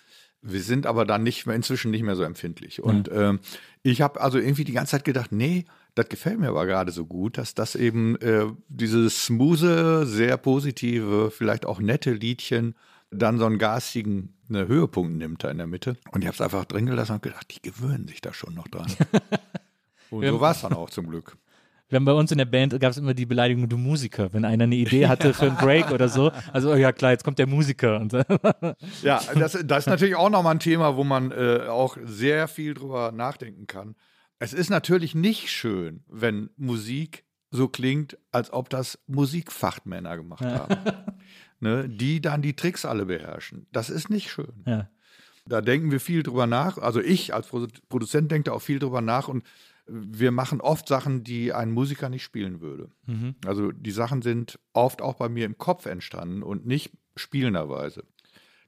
wir 0.43 0.63
sind 0.63 0.87
aber 0.87 1.05
dann 1.05 1.23
nicht 1.23 1.47
mehr, 1.47 1.57
inzwischen 1.57 1.91
nicht 1.91 2.03
mehr 2.03 2.17
so 2.17 2.23
empfindlich. 2.23 2.83
Und 2.83 3.11
mhm. 3.11 3.41
ich 3.83 4.01
habe 4.01 4.21
also 4.21 4.39
irgendwie 4.39 4.65
die 4.65 4.73
ganze 4.73 4.93
Zeit 4.93 5.05
gedacht, 5.05 5.33
nee, 5.33 5.65
das 5.95 6.09
gefällt 6.09 6.39
mir 6.39 6.49
aber 6.49 6.65
gerade 6.67 6.93
so 6.93 7.07
gut, 7.07 7.39
dass 7.39 7.55
das 7.55 7.75
eben 7.75 8.17
äh, 8.21 8.47
dieses 8.69 9.25
smooth, 9.25 10.07
sehr 10.07 10.37
positive, 10.37 11.33
vielleicht 11.33 11.67
auch 11.67 11.81
nette 11.81 12.13
Liedchen 12.13 12.77
dann 13.11 13.39
so 13.39 13.47
einen 13.47 13.59
garstigen 13.59 14.35
ne, 14.49 14.69
Höhepunkt 14.69 15.17
nimmt 15.17 15.43
da 15.43 15.51
in 15.51 15.59
der 15.59 15.67
Mitte. 15.67 15.97
Und 16.13 16.23
ich 16.23 16.27
habe 16.27 16.35
es 16.35 16.41
einfach 16.41 16.65
drin 16.67 16.87
gelassen 16.87 17.15
und 17.15 17.23
gedacht, 17.23 17.47
die 17.55 17.63
gewöhnen 17.63 18.07
sich 18.07 18.21
da 18.21 18.33
schon 18.33 18.55
noch 18.55 18.69
dran. 18.69 18.93
und 20.11 20.25
so 20.25 20.41
war 20.41 20.53
es 20.53 20.61
dann 20.61 20.73
auch 20.73 20.91
zum 20.91 21.09
Glück 21.09 21.37
wir 21.89 21.97
haben 21.97 22.05
bei 22.05 22.13
uns 22.13 22.31
in 22.31 22.39
der 22.39 22.45
Band 22.45 22.79
gab 22.81 22.91
es 22.91 22.99
immer 22.99 23.15
die 23.15 23.27
Beleidigung, 23.27 23.69
du 23.69 23.79
Musiker, 23.79 24.33
wenn 24.33 24.45
einer 24.45 24.65
eine 24.65 24.77
Idee 24.77 25.07
hatte 25.07 25.33
für 25.33 25.47
einen 25.47 25.57
Break 25.57 25.91
oder 25.91 26.09
so. 26.09 26.31
Also, 26.53 26.73
oh 26.73 26.77
ja 26.77 26.93
klar, 26.93 27.13
jetzt 27.13 27.25
kommt 27.25 27.39
der 27.39 27.47
Musiker. 27.47 28.01
Und 28.01 28.13
ja, 29.03 29.21
das, 29.35 29.59
das 29.65 29.79
ist 29.81 29.87
natürlich 29.87 30.17
auch 30.17 30.31
nochmal 30.31 30.55
ein 30.55 30.61
Thema, 30.61 30.97
wo 30.97 31.05
man 31.05 31.31
äh, 31.33 31.67
auch 31.69 31.97
sehr 32.05 32.49
viel 32.49 32.75
drüber 32.75 33.13
nachdenken 33.13 33.67
kann. 33.67 33.95
Es 34.39 34.53
ist 34.53 34.71
natürlich 34.71 35.15
nicht 35.15 35.51
schön, 35.51 36.05
wenn 36.09 36.51
Musik 36.57 37.25
so 37.51 37.69
klingt, 37.69 38.19
als 38.31 38.53
ob 38.53 38.69
das 38.69 38.99
Musikfachmänner 39.07 40.17
gemacht 40.17 40.45
haben. 40.45 40.77
ne, 41.61 41.89
die 41.89 42.21
dann 42.21 42.43
die 42.43 42.55
Tricks 42.55 42.85
alle 42.85 43.07
beherrschen. 43.07 43.67
Das 43.73 43.91
ist 43.91 44.11
nicht 44.11 44.31
schön. 44.31 44.65
Ja. 44.67 44.89
Da 45.47 45.63
denken 45.63 45.91
wir 45.91 46.01
viel 46.01 46.23
drüber 46.23 46.47
nach. 46.47 46.77
Also 46.79 47.01
ich 47.01 47.33
als 47.33 47.49
Produzent 47.89 48.31
denke 48.31 48.51
da 48.51 48.53
auch 48.53 48.63
viel 48.63 48.79
drüber 48.79 49.01
nach 49.01 49.29
und 49.29 49.45
wir 49.89 50.31
machen 50.31 50.61
oft 50.61 50.87
Sachen, 50.89 51.25
die 51.25 51.53
ein 51.53 51.71
Musiker 51.71 52.09
nicht 52.09 52.23
spielen 52.23 52.61
würde. 52.61 52.91
Mhm. 53.07 53.35
Also 53.47 53.73
die 53.73 53.91
Sachen 53.91 54.23
sind 54.23 54.59
oft 54.73 55.03
auch 55.03 55.15
bei 55.15 55.29
mir 55.29 55.47
im 55.47 55.59
Kopf 55.59 55.87
entstanden 55.87 56.43
und 56.43 56.67
nicht 56.67 56.93
spielenderweise. 57.17 58.05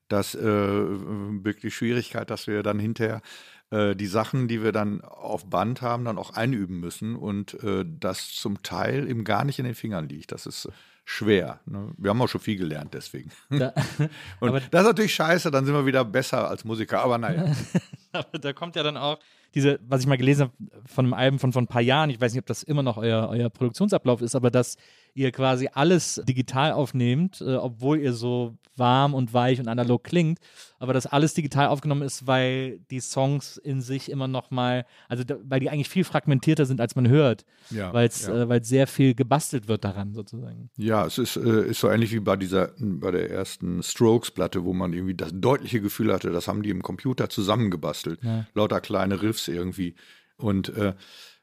Das 0.09 0.35
äh, 0.35 0.85
birgt 1.33 1.63
die 1.63 1.71
Schwierigkeit, 1.71 2.31
dass 2.31 2.49
wir 2.49 2.63
dann 2.65 2.81
hinterher 2.81 3.23
äh, 3.71 3.95
die 3.95 4.09
Sachen, 4.09 4.49
die 4.49 4.63
wir 4.63 4.73
dann 4.73 5.03
auf 5.03 5.49
Band 5.49 5.83
haben, 5.83 6.05
dann 6.05 6.19
auch 6.19 6.35
einüben 6.35 6.81
müssen 6.81 7.15
und 7.15 7.63
äh, 7.63 7.85
das 7.87 8.35
zum 8.35 8.63
Teil 8.63 9.09
eben 9.09 9.23
gar 9.23 9.45
nicht 9.45 9.61
in 9.61 9.65
den 9.65 9.77
Fingern 9.77 10.09
liegt. 10.09 10.33
Das 10.33 10.47
ist 10.47 10.69
schwer. 11.05 11.61
Ne? 11.67 11.93
Wir 11.97 12.11
haben 12.11 12.21
auch 12.21 12.29
schon 12.29 12.41
viel 12.41 12.57
gelernt 12.57 12.95
deswegen. 12.95 13.31
Ja, 13.51 13.73
und 14.41 14.53
das 14.53 14.83
ist 14.83 14.89
natürlich 14.89 15.15
scheiße, 15.15 15.51
dann 15.51 15.65
sind 15.65 15.75
wir 15.75 15.87
wieder 15.87 16.05
besser 16.05 16.49
als 16.49 16.65
Musiker, 16.65 17.03
aber 17.03 17.19
naja. 17.19 17.45
aber 18.13 18.39
da 18.39 18.53
kommt 18.53 18.75
ja 18.75 18.83
dann 18.83 18.97
auch 18.97 19.19
diese, 19.55 19.81
was 19.87 20.01
ich 20.01 20.07
mal 20.07 20.17
gelesen 20.17 20.43
habe 20.43 20.53
von 20.87 21.07
einem 21.07 21.15
Album 21.15 21.39
von, 21.39 21.53
von 21.53 21.65
ein 21.65 21.69
paar 21.69 21.83
Jahren, 21.83 22.11
ich 22.11 22.21
weiß 22.21 22.33
nicht, 22.33 22.41
ob 22.41 22.47
das 22.47 22.63
immer 22.63 22.83
noch 22.83 22.97
euer, 22.97 23.29
euer 23.29 23.51
Produktionsablauf 23.51 24.23
ist, 24.23 24.35
aber 24.35 24.51
dass 24.51 24.77
ihr 25.15 25.33
quasi 25.33 25.69
alles 25.73 26.23
digital 26.27 26.73
aufnehmt, 26.73 27.41
äh, 27.41 27.57
obwohl 27.57 27.99
ihr 27.99 28.13
so 28.13 28.57
warm 28.77 29.15
und 29.15 29.35
weich 29.35 29.61
und 29.61 29.69
analog 29.69 30.05
klingt, 30.05 30.39
aber 30.79 30.95
dass 30.95 31.07
alles 31.07 31.35
digital 31.35 31.69
aufgenommen 31.69 32.03
ist, 32.03 32.27
weil 32.27 32.81
die 32.91 33.01
Songs 33.01 33.59
in 33.59 33.83
sich 33.83 34.11
immer 34.11 34.29
noch 34.29 34.51
mal, 34.51 34.87
also 35.09 35.25
da, 35.25 35.37
weil 35.45 35.61
die 35.61 35.69
eigentlich 35.69 35.91
viel 35.91 36.05
fragmentierter 36.05 36.65
sind, 36.65 36.81
als 36.81 36.97
man 36.97 37.09
hört, 37.09 37.45
ja, 37.71 37.93
weil 37.93 38.09
es 38.09 38.27
ja. 38.27 38.51
äh, 38.51 38.61
sehr 38.65 38.87
viel 38.87 39.15
gebastelt 39.15 39.69
wird 39.69 39.85
daran 39.85 40.15
sozusagen. 40.15 40.71
Ja, 40.77 41.05
es 41.05 41.19
ist, 41.19 41.37
äh, 41.37 41.69
ist 41.69 41.81
so 41.81 41.91
ähnlich 41.91 42.13
wie 42.13 42.21
bei 42.21 42.37
dieser, 42.37 42.73
bei 42.79 43.11
der 43.11 43.31
ersten 43.31 43.83
Strokes-Platte, 43.83 44.65
wo 44.65 44.73
man 44.73 44.93
irgendwie 44.93 45.15
das 45.15 45.31
deutliche 45.35 45.81
Gefühl 45.81 46.13
hatte, 46.13 46.31
das 46.31 46.49
haben 46.49 46.63
die 46.63 46.71
im 46.71 46.83
Computer 46.83 47.29
zusammengebastelt, 47.29 48.21
ja. 48.23 48.47
lauter 48.55 48.81
kleine 48.81 49.21
Riffs 49.21 49.40
irgendwie 49.49 49.95
und 50.37 50.69
äh, 50.71 50.95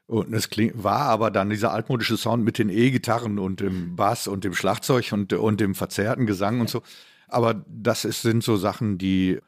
und 0.08 0.32
es 0.32 0.48
kling, 0.48 0.72
war 0.74 1.02
aber 1.02 1.30
dann 1.30 1.50
dieser 1.50 1.70
altmodische 1.70 2.16
Sound 2.16 2.42
mit 2.42 2.56
den 2.56 2.70
E-Gitarren 2.70 3.38
und 3.38 3.60
dem 3.60 3.94
Bass 3.94 4.26
und 4.26 4.42
dem 4.42 4.54
Schlagzeug 4.54 5.12
und, 5.12 5.34
und 5.34 5.60
dem 5.60 5.74
verzerrten 5.74 6.24
Gesang 6.24 6.62
und 6.62 6.70
so. 6.70 6.82
Aber 7.28 7.62
das 7.68 8.06
ist, 8.06 8.22
sind 8.22 8.42
so 8.42 8.56
Sachen, 8.56 8.96
die 8.96 9.38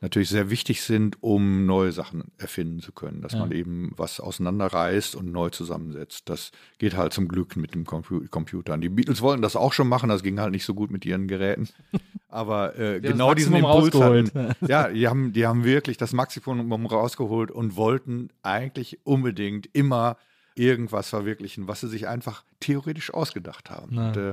natürlich 0.00 0.28
sehr 0.28 0.50
wichtig 0.50 0.82
sind, 0.82 1.22
um 1.22 1.66
neue 1.66 1.92
Sachen 1.92 2.24
erfinden 2.38 2.80
zu 2.80 2.92
können. 2.92 3.20
Dass 3.20 3.32
ja. 3.32 3.40
man 3.40 3.52
eben 3.52 3.92
was 3.96 4.20
auseinanderreißt 4.20 5.16
und 5.16 5.32
neu 5.32 5.50
zusammensetzt. 5.50 6.28
Das 6.28 6.52
geht 6.78 6.96
halt 6.96 7.12
zum 7.12 7.28
Glück 7.28 7.56
mit 7.56 7.74
dem 7.74 7.84
Compu 7.84 8.22
Computer. 8.30 8.76
Die 8.78 8.88
Beatles 8.88 9.22
wollten 9.22 9.42
das 9.42 9.56
auch 9.56 9.72
schon 9.72 9.88
machen, 9.88 10.08
das 10.08 10.22
ging 10.22 10.38
halt 10.38 10.52
nicht 10.52 10.64
so 10.64 10.74
gut 10.74 10.90
mit 10.90 11.04
ihren 11.04 11.26
Geräten. 11.26 11.68
Aber 12.28 12.78
äh, 12.78 13.00
genau 13.00 13.34
diesen 13.34 13.56
Impuls 13.56 13.94
hatten, 13.94 14.54
ja, 14.66 14.88
die 14.88 15.08
haben, 15.08 15.32
die 15.32 15.46
haben 15.46 15.64
wirklich 15.64 15.96
das 15.96 16.12
Maximum 16.12 16.86
rausgeholt 16.86 17.50
und 17.50 17.76
wollten 17.76 18.28
eigentlich 18.42 19.00
unbedingt 19.04 19.68
immer 19.72 20.16
irgendwas 20.58 21.08
verwirklichen, 21.08 21.68
was 21.68 21.80
sie 21.80 21.88
sich 21.88 22.08
einfach 22.08 22.44
theoretisch 22.60 23.12
ausgedacht 23.12 23.70
haben. 23.70 23.98
Und, 23.98 24.16
äh, 24.16 24.30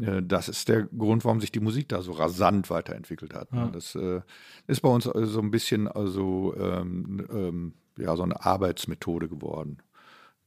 äh, 0.00 0.22
das 0.22 0.48
ist 0.48 0.68
der 0.68 0.84
Grund, 0.84 1.24
warum 1.24 1.40
sich 1.40 1.52
die 1.52 1.60
Musik 1.60 1.88
da 1.88 2.02
so 2.02 2.12
rasant 2.12 2.70
weiterentwickelt 2.70 3.34
hat. 3.34 3.48
Ja. 3.52 3.66
Das 3.68 3.94
äh, 3.94 4.20
ist 4.66 4.80
bei 4.80 4.88
uns 4.88 5.04
so 5.04 5.40
ein 5.40 5.50
bisschen 5.50 5.88
also 5.88 6.54
ähm, 6.58 7.26
ähm, 7.30 7.72
ja 7.98 8.16
so 8.16 8.22
eine 8.22 8.44
Arbeitsmethode 8.44 9.28
geworden, 9.28 9.78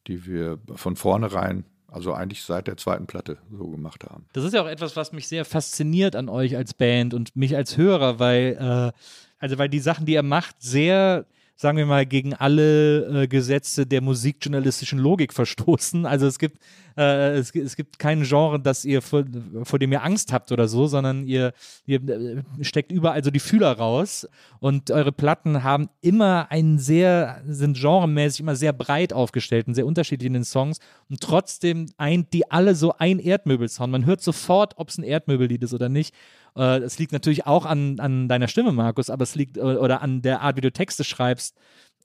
die 0.07 0.25
wir 0.25 0.59
von 0.75 0.95
vornherein 0.95 1.65
also 1.91 2.13
eigentlich 2.13 2.43
seit 2.43 2.67
der 2.67 2.77
zweiten 2.77 3.07
Platte 3.07 3.37
so 3.51 3.67
gemacht 3.67 4.03
haben. 4.03 4.25
Das 4.33 4.43
ist 4.43 4.53
ja 4.53 4.61
auch 4.61 4.67
etwas, 4.67 4.95
was 4.95 5.11
mich 5.11 5.27
sehr 5.27 5.43
fasziniert 5.43 6.15
an 6.15 6.29
euch 6.29 6.55
als 6.55 6.73
Band 6.75 7.15
und 7.15 7.35
mich 7.35 7.55
als 7.55 7.77
Hörer, 7.77 8.19
weil 8.19 8.57
äh, 8.59 8.99
also 9.39 9.57
weil 9.57 9.69
die 9.69 9.79
Sachen, 9.79 10.05
die 10.05 10.13
ihr 10.13 10.23
macht, 10.23 10.61
sehr 10.61 11.25
sagen 11.61 11.77
wir 11.77 11.85
mal, 11.85 12.05
gegen 12.05 12.33
alle 12.33 13.23
äh, 13.23 13.27
Gesetze 13.27 13.85
der 13.85 13.99
musikjournalistischen 13.99 14.97
Logik 14.97 15.33
verstoßen. 15.39 16.05
Also 16.05 16.25
es 16.25 16.39
gibt, 16.39 16.57
äh, 16.95 17.37
es, 17.37 17.53
es, 17.53 17.75
gibt 17.75 17.99
kein 17.99 18.23
Genre, 18.23 18.61
das 18.61 18.85
ihr 18.85 19.01
vor, 19.01 19.25
vor, 19.63 19.77
dem 19.77 19.91
ihr 19.91 20.01
Angst 20.01 20.31
habt 20.31 20.53
oder 20.53 20.69
so, 20.69 20.87
sondern 20.87 21.27
ihr, 21.27 21.51
ihr 21.85 22.01
äh, 22.07 22.43
steckt 22.61 22.93
überall 22.93 23.21
so 23.25 23.29
die 23.29 23.41
Fühler 23.41 23.73
raus 23.73 24.25
und 24.61 24.89
eure 24.89 25.11
Platten 25.11 25.61
haben 25.61 25.89
immer 25.99 26.49
einen 26.49 26.79
sehr, 26.79 27.41
sind 27.45 27.77
genremäßig 27.77 28.39
immer 28.39 28.55
sehr 28.55 28.71
breit 28.71 29.11
aufgestellt 29.11 29.67
und 29.67 29.73
sehr 29.73 29.85
unterschiedlich 29.85 30.27
in 30.27 30.35
den 30.35 30.45
Songs 30.45 30.79
und 31.09 31.19
trotzdem 31.19 31.87
eint 31.97 32.31
die 32.31 32.49
alle 32.49 32.73
so 32.73 32.93
ein 32.97 33.19
Erdmöbelsound. 33.19 33.91
Man 33.91 34.05
hört 34.05 34.21
sofort, 34.21 34.75
ob 34.77 34.87
es 34.87 34.97
ein 34.97 35.03
Erdmöbellied 35.03 35.61
ist 35.63 35.73
oder 35.73 35.89
nicht. 35.89 36.15
Äh, 36.59 36.79
es 36.79 36.99
liegt 36.99 37.13
natürlich 37.13 37.47
auch 37.47 37.65
an, 37.65 37.99
an 37.99 38.27
deiner 38.27 38.49
Stimme, 38.49 38.73
Markus, 38.73 39.09
aber 39.09 39.23
es 39.23 39.35
liegt 39.35 39.57
äh, 39.57 39.61
oder 39.61 40.01
an 40.01 40.21
der 40.21 40.41
Art, 40.41 40.57
wie 40.57 40.61
du 40.61 40.71
Texte 40.71 41.03
schreibst, 41.05 41.55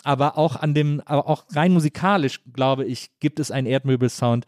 aber 0.04 0.38
auch 0.38 0.56
an 0.56 0.74
dem, 0.74 1.02
aber 1.04 1.28
auch 1.28 1.44
rein 1.52 1.72
musikalisch, 1.72 2.40
glaube 2.52 2.84
ich, 2.84 3.10
gibt 3.18 3.40
es 3.40 3.50
einen 3.50 3.66
Erdmöbel-Sound. 3.66 4.46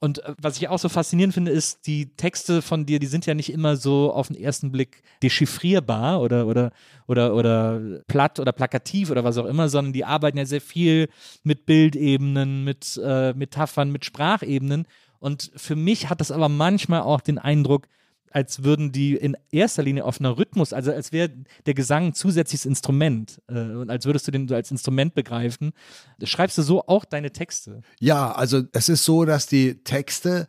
Und 0.00 0.24
äh, 0.24 0.34
was 0.40 0.56
ich 0.56 0.68
auch 0.68 0.78
so 0.78 0.88
faszinierend 0.88 1.34
finde, 1.34 1.52
ist, 1.52 1.86
die 1.86 2.16
Texte 2.16 2.62
von 2.62 2.86
dir, 2.86 2.98
die 2.98 3.06
sind 3.06 3.26
ja 3.26 3.34
nicht 3.34 3.52
immer 3.52 3.76
so 3.76 4.12
auf 4.12 4.28
den 4.28 4.36
ersten 4.36 4.72
Blick 4.72 5.02
dechiffrierbar 5.22 6.22
oder, 6.22 6.46
oder, 6.46 6.72
oder, 7.06 7.34
oder 7.34 8.00
platt 8.08 8.40
oder 8.40 8.52
plakativ 8.52 9.10
oder 9.10 9.22
was 9.22 9.36
auch 9.36 9.46
immer, 9.46 9.68
sondern 9.68 9.92
die 9.92 10.06
arbeiten 10.06 10.38
ja 10.38 10.46
sehr 10.46 10.62
viel 10.62 11.08
mit 11.42 11.66
Bildebenen, 11.66 12.64
mit 12.64 12.98
äh, 13.04 13.34
Metaphern, 13.34 13.92
mit 13.92 14.06
Sprachebenen. 14.06 14.86
Und 15.18 15.52
für 15.56 15.76
mich 15.76 16.08
hat 16.08 16.20
das 16.20 16.32
aber 16.32 16.48
manchmal 16.48 17.02
auch 17.02 17.20
den 17.20 17.38
Eindruck, 17.38 17.86
als 18.32 18.64
würden 18.64 18.92
die 18.92 19.14
in 19.14 19.36
erster 19.50 19.82
Linie 19.82 20.04
auf 20.04 20.20
einer 20.20 20.36
Rhythmus, 20.36 20.72
also 20.72 20.92
als 20.92 21.12
wäre 21.12 21.30
der 21.66 21.74
Gesang 21.74 22.06
ein 22.06 22.14
zusätzliches 22.14 22.66
Instrument 22.66 23.40
äh, 23.48 23.60
und 23.60 23.90
als 23.90 24.06
würdest 24.06 24.26
du 24.26 24.30
den 24.32 24.48
so 24.48 24.54
als 24.54 24.70
Instrument 24.70 25.14
begreifen. 25.14 25.72
Schreibst 26.22 26.58
du 26.58 26.62
so 26.62 26.86
auch 26.86 27.04
deine 27.04 27.32
Texte? 27.32 27.82
Ja, 28.00 28.32
also 28.32 28.62
es 28.72 28.88
ist 28.88 29.04
so, 29.04 29.24
dass 29.24 29.46
die 29.46 29.82
Texte, 29.84 30.48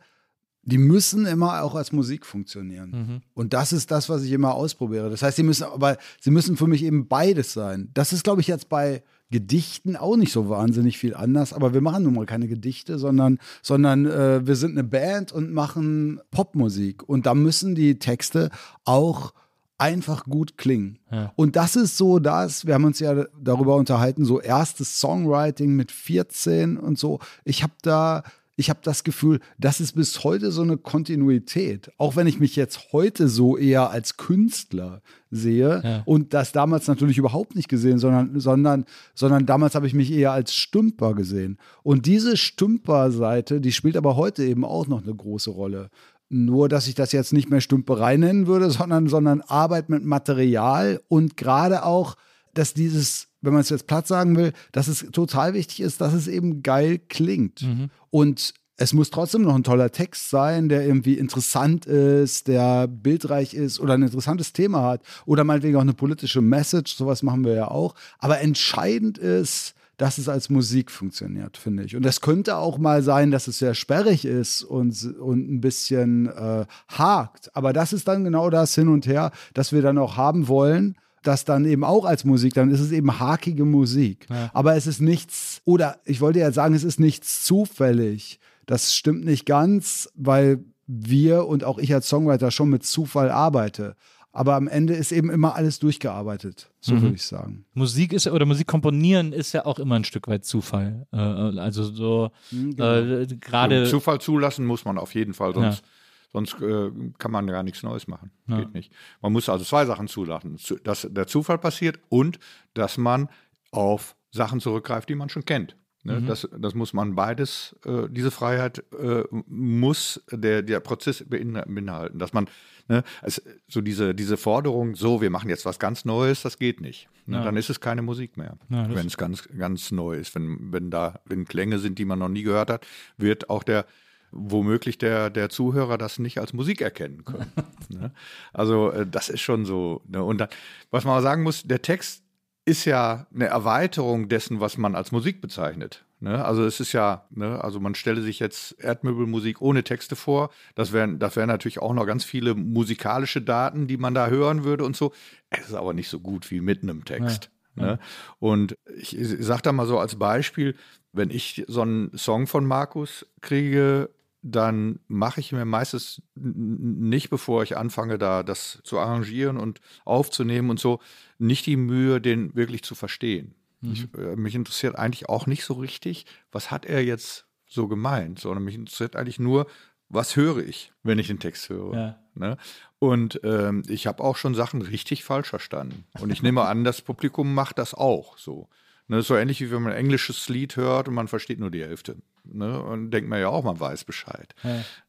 die 0.62 0.78
müssen 0.78 1.26
immer 1.26 1.62
auch 1.62 1.74
als 1.74 1.92
Musik 1.92 2.24
funktionieren. 2.24 2.90
Mhm. 2.90 3.22
Und 3.34 3.52
das 3.52 3.72
ist 3.72 3.90
das, 3.90 4.08
was 4.08 4.22
ich 4.22 4.32
immer 4.32 4.54
ausprobiere. 4.54 5.10
Das 5.10 5.22
heißt, 5.22 5.36
sie 5.36 5.42
müssen, 5.42 5.64
aber 5.64 5.98
sie 6.20 6.30
müssen 6.30 6.56
für 6.56 6.66
mich 6.66 6.82
eben 6.82 7.08
beides 7.08 7.52
sein. 7.52 7.90
Das 7.94 8.12
ist, 8.12 8.24
glaube 8.24 8.40
ich, 8.40 8.46
jetzt 8.46 8.68
bei 8.68 9.02
Gedichten 9.34 9.96
auch 9.96 10.16
nicht 10.16 10.30
so 10.30 10.48
wahnsinnig 10.48 10.96
viel 10.96 11.12
anders, 11.12 11.52
aber 11.52 11.74
wir 11.74 11.80
machen 11.80 12.04
nun 12.04 12.14
mal 12.14 12.24
keine 12.24 12.46
Gedichte, 12.46 13.00
sondern, 13.00 13.40
sondern 13.62 14.06
äh, 14.06 14.46
wir 14.46 14.54
sind 14.54 14.72
eine 14.72 14.84
Band 14.84 15.32
und 15.32 15.52
machen 15.52 16.20
Popmusik. 16.30 17.02
Und 17.08 17.26
da 17.26 17.34
müssen 17.34 17.74
die 17.74 17.98
Texte 17.98 18.50
auch 18.84 19.34
einfach 19.76 20.24
gut 20.26 20.56
klingen. 20.56 21.00
Ja. 21.10 21.32
Und 21.34 21.56
das 21.56 21.74
ist 21.74 21.96
so 21.96 22.20
das, 22.20 22.64
wir 22.64 22.74
haben 22.74 22.84
uns 22.84 23.00
ja 23.00 23.24
darüber 23.42 23.74
unterhalten, 23.74 24.24
so 24.24 24.40
erstes 24.40 25.00
Songwriting 25.00 25.74
mit 25.74 25.90
14 25.90 26.76
und 26.76 26.96
so. 26.96 27.18
Ich 27.44 27.64
habe 27.64 27.74
da 27.82 28.22
ich 28.56 28.70
habe 28.70 28.80
das 28.82 29.02
Gefühl, 29.02 29.40
das 29.58 29.80
ist 29.80 29.94
bis 29.94 30.22
heute 30.22 30.52
so 30.52 30.62
eine 30.62 30.76
Kontinuität. 30.76 31.90
Auch 31.98 32.14
wenn 32.14 32.26
ich 32.26 32.38
mich 32.38 32.54
jetzt 32.54 32.92
heute 32.92 33.28
so 33.28 33.56
eher 33.56 33.90
als 33.90 34.16
Künstler 34.16 35.02
sehe 35.30 35.80
ja. 35.82 36.02
und 36.04 36.34
das 36.34 36.52
damals 36.52 36.86
natürlich 36.86 37.18
überhaupt 37.18 37.56
nicht 37.56 37.68
gesehen, 37.68 37.98
sondern, 37.98 38.38
sondern, 38.38 38.84
sondern 39.14 39.46
damals 39.46 39.74
habe 39.74 39.88
ich 39.88 39.94
mich 39.94 40.12
eher 40.12 40.32
als 40.32 40.54
Stümper 40.54 41.14
gesehen. 41.14 41.58
Und 41.82 42.06
diese 42.06 42.36
Stümperseite, 42.36 43.60
die 43.60 43.72
spielt 43.72 43.96
aber 43.96 44.16
heute 44.16 44.44
eben 44.44 44.64
auch 44.64 44.86
noch 44.86 45.02
eine 45.02 45.14
große 45.14 45.50
Rolle. 45.50 45.90
Nur, 46.28 46.68
dass 46.68 46.86
ich 46.86 46.94
das 46.94 47.12
jetzt 47.12 47.32
nicht 47.32 47.50
mehr 47.50 47.60
Stümperei 47.60 48.16
nennen 48.16 48.46
würde, 48.46 48.70
sondern, 48.70 49.08
sondern 49.08 49.40
Arbeit 49.42 49.88
mit 49.88 50.04
Material 50.04 51.00
und 51.08 51.36
gerade 51.36 51.84
auch, 51.84 52.14
dass 52.54 52.72
dieses 52.72 53.28
wenn 53.44 53.52
man 53.52 53.62
es 53.62 53.70
jetzt 53.70 53.86
platt 53.86 54.06
sagen 54.06 54.36
will, 54.36 54.52
dass 54.72 54.88
es 54.88 55.06
total 55.12 55.54
wichtig 55.54 55.80
ist, 55.80 56.00
dass 56.00 56.12
es 56.12 56.28
eben 56.28 56.62
geil 56.62 57.00
klingt. 57.08 57.62
Mhm. 57.62 57.90
Und 58.10 58.54
es 58.76 58.92
muss 58.92 59.10
trotzdem 59.10 59.42
noch 59.42 59.54
ein 59.54 59.62
toller 59.62 59.92
Text 59.92 60.30
sein, 60.30 60.68
der 60.68 60.84
irgendwie 60.84 61.14
interessant 61.14 61.86
ist, 61.86 62.48
der 62.48 62.88
bildreich 62.88 63.54
ist 63.54 63.78
oder 63.78 63.94
ein 63.94 64.02
interessantes 64.02 64.52
Thema 64.52 64.82
hat 64.82 65.02
oder 65.26 65.44
meinetwegen 65.44 65.76
auch 65.76 65.82
eine 65.82 65.94
politische 65.94 66.40
Message, 66.40 66.96
sowas 66.96 67.22
machen 67.22 67.44
wir 67.44 67.54
ja 67.54 67.68
auch. 67.68 67.94
Aber 68.18 68.40
entscheidend 68.40 69.18
ist, 69.18 69.74
dass 69.96 70.18
es 70.18 70.28
als 70.28 70.50
Musik 70.50 70.90
funktioniert, 70.90 71.56
finde 71.56 71.84
ich. 71.84 71.94
Und 71.94 72.04
es 72.04 72.20
könnte 72.20 72.56
auch 72.56 72.78
mal 72.78 73.02
sein, 73.04 73.30
dass 73.30 73.46
es 73.46 73.58
sehr 73.58 73.74
sperrig 73.74 74.24
ist 74.24 74.64
und, 74.64 75.04
und 75.20 75.48
ein 75.48 75.60
bisschen 75.60 76.26
äh, 76.26 76.66
hakt. 76.88 77.54
Aber 77.54 77.72
das 77.72 77.92
ist 77.92 78.08
dann 78.08 78.24
genau 78.24 78.50
das 78.50 78.74
Hin 78.74 78.88
und 78.88 79.06
Her, 79.06 79.30
das 79.52 79.72
wir 79.72 79.82
dann 79.82 79.98
auch 79.98 80.16
haben 80.16 80.48
wollen 80.48 80.96
das 81.26 81.44
dann 81.44 81.64
eben 81.64 81.84
auch 81.84 82.04
als 82.04 82.24
Musik, 82.24 82.54
dann 82.54 82.70
ist 82.70 82.80
es 82.80 82.92
eben 82.92 83.18
hakige 83.18 83.64
Musik. 83.64 84.26
Ja. 84.30 84.50
Aber 84.52 84.76
es 84.76 84.86
ist 84.86 85.00
nichts, 85.00 85.60
oder 85.64 85.98
ich 86.04 86.20
wollte 86.20 86.38
ja 86.38 86.52
sagen, 86.52 86.74
es 86.74 86.84
ist 86.84 87.00
nichts 87.00 87.44
zufällig. 87.44 88.38
Das 88.66 88.94
stimmt 88.94 89.24
nicht 89.24 89.46
ganz, 89.46 90.10
weil 90.14 90.64
wir 90.86 91.46
und 91.46 91.64
auch 91.64 91.78
ich 91.78 91.92
als 91.94 92.08
Songwriter 92.08 92.50
schon 92.50 92.70
mit 92.70 92.84
Zufall 92.84 93.30
arbeite. 93.30 93.96
Aber 94.32 94.56
am 94.56 94.66
Ende 94.66 94.94
ist 94.94 95.12
eben 95.12 95.30
immer 95.30 95.54
alles 95.54 95.78
durchgearbeitet, 95.78 96.68
so 96.80 96.94
mhm. 96.94 97.02
würde 97.02 97.14
ich 97.14 97.22
sagen. 97.22 97.66
Musik 97.72 98.12
ist 98.12 98.26
oder 98.26 98.46
Musik 98.46 98.66
komponieren 98.66 99.32
ist 99.32 99.52
ja 99.52 99.64
auch 99.64 99.78
immer 99.78 99.94
ein 99.94 100.04
Stück 100.04 100.26
weit 100.26 100.44
Zufall. 100.44 101.06
Äh, 101.12 101.16
also 101.18 101.84
so 101.84 102.30
mhm, 102.50 102.74
genau. 102.74 102.94
äh, 102.96 103.26
gerade 103.26 103.86
Zufall 103.86 104.20
zulassen 104.20 104.66
muss 104.66 104.84
man 104.84 104.98
auf 104.98 105.14
jeden 105.14 105.34
Fall, 105.34 105.54
sonst 105.54 105.82
ja 105.82 105.88
Sonst 106.34 106.60
äh, 106.60 106.90
kann 107.18 107.30
man 107.30 107.46
gar 107.46 107.62
nichts 107.62 107.82
Neues 107.82 108.06
machen. 108.08 108.30
Geht 108.58 108.74
nicht. 108.74 108.92
Man 109.22 109.32
muss 109.32 109.48
also 109.48 109.64
zwei 109.64 109.86
Sachen 109.86 110.08
zulassen. 110.08 110.58
Zu- 110.58 110.76
Dass 110.76 111.08
der 111.10 111.26
Zufall 111.26 111.56
passiert 111.58 111.98
und 112.10 112.38
dass 112.74 112.98
man 112.98 113.28
auf 113.70 114.16
Sachen 114.32 114.60
zurückgreift, 114.60 115.08
die 115.08 115.14
man 115.14 115.28
schon 115.30 115.44
kennt. 115.46 115.76
Ne? 116.02 116.20
Das, 116.26 116.46
das 116.58 116.74
muss 116.74 116.92
man 116.92 117.14
beides, 117.14 117.74
äh, 117.86 118.08
diese 118.10 118.30
Freiheit 118.30 118.84
äh, 119.00 119.22
muss 119.46 120.22
der, 120.30 120.60
der 120.62 120.80
Prozess 120.80 121.24
beinha- 121.24 121.64
beinhalten. 121.72 122.18
Dass 122.18 122.34
man, 122.34 122.46
ne, 122.88 123.04
es, 123.22 123.40
so 123.68 123.80
diese, 123.80 124.14
diese 124.14 124.36
Forderung, 124.36 124.96
so, 124.96 125.22
wir 125.22 125.30
machen 125.30 125.48
jetzt 125.48 125.64
was 125.64 125.78
ganz 125.78 126.04
Neues, 126.04 126.42
das 126.42 126.58
geht 126.58 126.80
nicht. 126.82 127.08
Ne? 127.26 127.38
Dann 127.44 127.56
ist 127.56 127.70
es 127.70 127.80
keine 127.80 128.02
Musik 128.02 128.36
mehr. 128.36 128.58
Ja, 128.68 128.86
wenn 128.94 129.06
es 129.06 129.16
ganz, 129.16 129.48
ganz 129.56 129.92
neu 129.92 130.16
ist. 130.16 130.34
Wenn, 130.34 130.72
wenn 130.72 130.90
da, 130.90 131.20
wenn 131.24 131.46
Klänge 131.46 131.78
sind, 131.78 131.98
die 131.98 132.04
man 132.04 132.18
noch 132.18 132.28
nie 132.28 132.42
gehört 132.42 132.68
hat, 132.70 132.86
wird 133.16 133.48
auch 133.48 133.62
der 133.62 133.86
womöglich 134.34 134.98
der, 134.98 135.30
der 135.30 135.48
Zuhörer 135.48 135.96
das 135.96 136.18
nicht 136.18 136.38
als 136.38 136.52
Musik 136.52 136.80
erkennen 136.80 137.24
können. 137.24 137.52
ne? 137.88 138.12
Also 138.52 138.90
äh, 138.90 139.06
das 139.06 139.28
ist 139.28 139.40
schon 139.40 139.64
so. 139.64 140.02
Ne? 140.08 140.22
Und 140.22 140.38
dann, 140.38 140.48
was 140.90 141.04
man 141.04 141.18
auch 141.18 141.22
sagen 141.22 141.42
muss, 141.42 141.62
der 141.62 141.82
Text 141.82 142.22
ist 142.66 142.84
ja 142.84 143.26
eine 143.34 143.46
Erweiterung 143.46 144.28
dessen, 144.28 144.60
was 144.60 144.78
man 144.78 144.94
als 144.94 145.12
Musik 145.12 145.40
bezeichnet. 145.40 146.04
Ne? 146.20 146.42
Also 146.44 146.64
es 146.64 146.80
ist 146.80 146.92
ja, 146.92 147.26
ne? 147.30 147.62
also 147.62 147.80
man 147.80 147.94
stelle 147.94 148.22
sich 148.22 148.40
jetzt 148.40 148.72
Erdmöbelmusik 148.80 149.60
ohne 149.60 149.84
Texte 149.84 150.16
vor. 150.16 150.50
Das 150.74 150.92
wären, 150.92 151.18
das 151.18 151.36
wären 151.36 151.48
natürlich 151.48 151.80
auch 151.80 151.92
noch 151.92 152.06
ganz 152.06 152.24
viele 152.24 152.54
musikalische 152.54 153.42
Daten, 153.42 153.86
die 153.86 153.98
man 153.98 154.14
da 154.14 154.28
hören 154.28 154.64
würde 154.64 154.84
und 154.84 154.96
so. 154.96 155.12
Es 155.50 155.68
ist 155.68 155.74
aber 155.74 155.92
nicht 155.92 156.08
so 156.08 156.20
gut 156.20 156.50
wie 156.50 156.60
mit 156.60 156.82
einem 156.82 157.04
Text. 157.04 157.50
Ne? 157.76 157.98
Und 158.38 158.76
ich, 158.96 159.18
ich 159.18 159.44
sage 159.44 159.62
da 159.62 159.72
mal 159.72 159.86
so 159.86 159.98
als 159.98 160.16
Beispiel, 160.16 160.76
wenn 161.12 161.30
ich 161.30 161.64
so 161.68 161.82
einen 161.82 162.16
Song 162.16 162.46
von 162.46 162.64
Markus 162.64 163.26
kriege, 163.40 164.10
dann 164.46 165.00
mache 165.08 165.40
ich 165.40 165.52
mir 165.52 165.64
meistens 165.64 166.20
nicht, 166.34 167.30
bevor 167.30 167.62
ich 167.62 167.78
anfange, 167.78 168.18
da 168.18 168.42
das 168.42 168.80
zu 168.84 168.98
arrangieren 168.98 169.56
und 169.56 169.80
aufzunehmen 170.04 170.68
und 170.68 170.78
so, 170.78 171.00
nicht 171.38 171.64
die 171.64 171.76
Mühe, 171.76 172.20
den 172.20 172.54
wirklich 172.54 172.82
zu 172.82 172.94
verstehen. 172.94 173.54
Ich, 173.80 174.06
äh, 174.14 174.36
mich 174.36 174.54
interessiert 174.54 174.96
eigentlich 174.98 175.28
auch 175.30 175.46
nicht 175.46 175.64
so 175.64 175.74
richtig, 175.74 176.26
was 176.52 176.70
hat 176.70 176.84
er 176.84 177.02
jetzt 177.02 177.46
so 177.66 177.88
gemeint, 177.88 178.38
sondern 178.38 178.64
mich 178.64 178.74
interessiert 178.74 179.16
eigentlich 179.16 179.38
nur, 179.38 179.66
was 180.10 180.36
höre 180.36 180.58
ich, 180.58 180.92
wenn 181.02 181.18
ich 181.18 181.26
den 181.28 181.38
Text 181.38 181.70
höre. 181.70 181.94
Ja. 181.94 182.18
Ne? 182.34 182.58
Und 182.98 183.40
ähm, 183.44 183.82
ich 183.88 184.06
habe 184.06 184.22
auch 184.22 184.36
schon 184.36 184.54
Sachen 184.54 184.82
richtig 184.82 185.24
falsch 185.24 185.48
verstanden. 185.48 186.04
Und 186.20 186.30
ich 186.30 186.42
nehme 186.42 186.62
an, 186.62 186.84
das 186.84 187.00
Publikum 187.00 187.54
macht 187.54 187.78
das 187.78 187.94
auch 187.94 188.36
so. 188.36 188.68
Ne, 189.06 189.20
so 189.22 189.36
ähnlich 189.36 189.60
wie 189.60 189.70
wenn 189.70 189.82
man 189.82 189.92
ein 189.92 189.98
englisches 189.98 190.48
Lied 190.48 190.76
hört 190.76 191.08
und 191.08 191.14
man 191.14 191.28
versteht 191.28 191.60
nur 191.60 191.70
die 191.70 191.82
Hälfte. 191.82 192.16
Ne, 192.46 192.82
und 192.82 193.10
denkt 193.10 193.28
man 193.28 193.40
ja 193.40 193.48
auch, 193.48 193.64
man 193.64 193.80
weiß 193.80 194.04
Bescheid. 194.04 194.54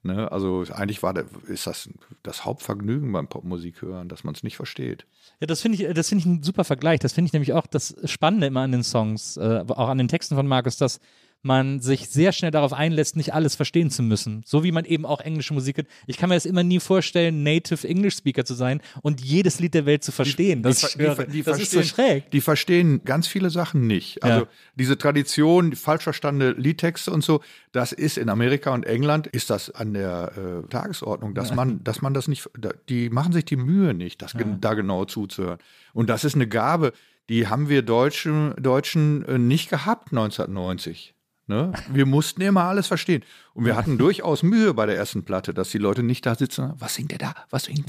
Ne, 0.04 0.32
also 0.32 0.64
eigentlich 0.72 1.04
war 1.04 1.14
der, 1.14 1.26
ist 1.48 1.68
das 1.68 1.90
das 2.24 2.46
Hauptvergnügen 2.46 3.12
beim 3.12 3.28
Popmusik 3.28 3.82
hören, 3.82 4.08
dass 4.08 4.24
man 4.24 4.34
es 4.34 4.44
nicht 4.44 4.56
versteht. 4.56 5.06
Ja, 5.42 5.48
das 5.48 5.62
finde 5.62 5.78
ich, 5.78 5.94
das 5.94 6.10
finde 6.10 6.22
ich 6.22 6.26
ein 6.26 6.44
super 6.44 6.64
Vergleich. 6.64 7.00
Das 7.02 7.12
finde 7.14 7.28
ich 7.28 7.34
nämlich 7.34 7.52
auch 7.52 7.68
das 7.68 7.96
Spannende 8.06 8.48
immer 8.48 8.62
an 8.62 8.72
den 8.72 8.84
Songs, 8.84 9.36
äh, 9.36 9.64
auch 9.68 9.90
an 9.90 9.98
den 9.98 10.08
Texten 10.08 10.36
von 10.36 10.48
Markus, 10.48 10.78
dass 10.78 11.00
man 11.46 11.80
sich 11.80 12.10
sehr 12.10 12.32
schnell 12.34 12.52
darauf 12.52 12.74
einlässt, 12.74 13.16
nicht 13.16 13.34
alles 13.34 13.56
verstehen 13.56 13.90
zu 13.90 14.04
müssen. 14.04 14.42
So 14.46 14.64
wie 14.64 14.72
man 14.72 14.84
eben 14.84 15.06
auch 15.06 15.22
englische 15.22 15.54
Musik 15.54 15.78
hört. 15.78 15.88
Ich 16.08 16.18
kann 16.18 16.30
mir 16.30 16.36
das 16.36 16.46
immer 16.46 16.64
nie 16.64 16.80
vorstellen, 16.80 17.44
Native 17.44 17.88
English 17.88 18.16
Speaker 18.18 18.44
zu 18.44 18.54
sein 18.56 18.82
und 19.04 19.22
jedes 19.22 19.60
Lied 19.60 19.74
der 19.74 19.86
Welt 19.86 20.04
zu 20.04 20.12
verstehen. 20.12 20.64
das 20.64 20.94
die, 20.96 21.00
höre. 21.04 21.26
die, 21.26 21.32
die 21.32 21.44
das 21.44 21.60
ist 21.60 21.72
so 21.72 21.84
schräg. 21.84 22.30
Die 22.32 22.42
verstehen 22.42 23.02
ganz 23.06 23.28
viele 23.28 23.50
Sachen 23.50 23.88
nicht. 23.88 24.24
Also 24.24 24.42
Ja. 24.42 24.48
diese 24.76 24.98
Tradition, 24.98 25.70
die 25.72 25.78
falsch 25.78 26.04
verstandene 26.04 26.52
Liedtexte 26.54 27.12
und 27.12 27.24
so, 27.24 27.42
das 27.72 27.92
ist 27.92 28.18
in 28.18 28.30
Amerika 28.30 28.74
und 28.74 28.86
England 28.86 29.28
ist 29.28 29.50
das 29.50 29.70
an 29.70 29.94
der 29.94 30.32
äh, 30.66 30.68
Tagesordnung, 30.70 31.34
dass 31.36 31.54
man, 31.54 31.84
dass 31.84 32.02
man 32.02 32.14
das 32.14 32.28
nicht, 32.28 32.50
die 32.90 33.10
machen 33.10 33.34
sich 33.34 33.46
die 33.46 33.56
Mühe 33.58 33.94
nicht, 33.94 34.22
das 34.22 34.34
gen- 34.34 34.60
da 34.62 34.74
genau 34.74 35.06
zuzuhören. 35.06 35.60
Und 35.94 36.10
das 36.10 36.24
ist 36.24 36.36
eine 36.36 36.48
Gabe, 36.48 36.92
die 37.30 37.48
haben 37.48 37.70
wir 37.70 37.82
Deutschen, 37.82 38.54
Deutschen 38.62 39.26
äh, 39.28 39.38
nicht 39.40 39.70
gehabt 39.70 40.12
1990. 40.12 41.15
Ne? 41.48 41.72
Wir 41.92 42.06
mussten 42.06 42.42
immer 42.42 42.64
alles 42.64 42.88
verstehen. 42.88 43.24
Und 43.54 43.66
wir 43.66 43.76
hatten 43.76 43.98
durchaus 43.98 44.42
Mühe 44.44 44.74
bei 44.74 44.86
der 44.88 44.98
ersten 44.98 45.24
Platte, 45.24 45.54
dass 45.54 45.70
die 45.70 45.78
Leute 45.78 46.02
nicht 46.04 46.26
da 46.26 46.34
sitzen, 46.36 46.74
was 46.80 46.96
singt 46.96 47.12
der 47.12 47.20
da? 47.20 47.36
Was 47.52 47.66
singt 47.66 47.86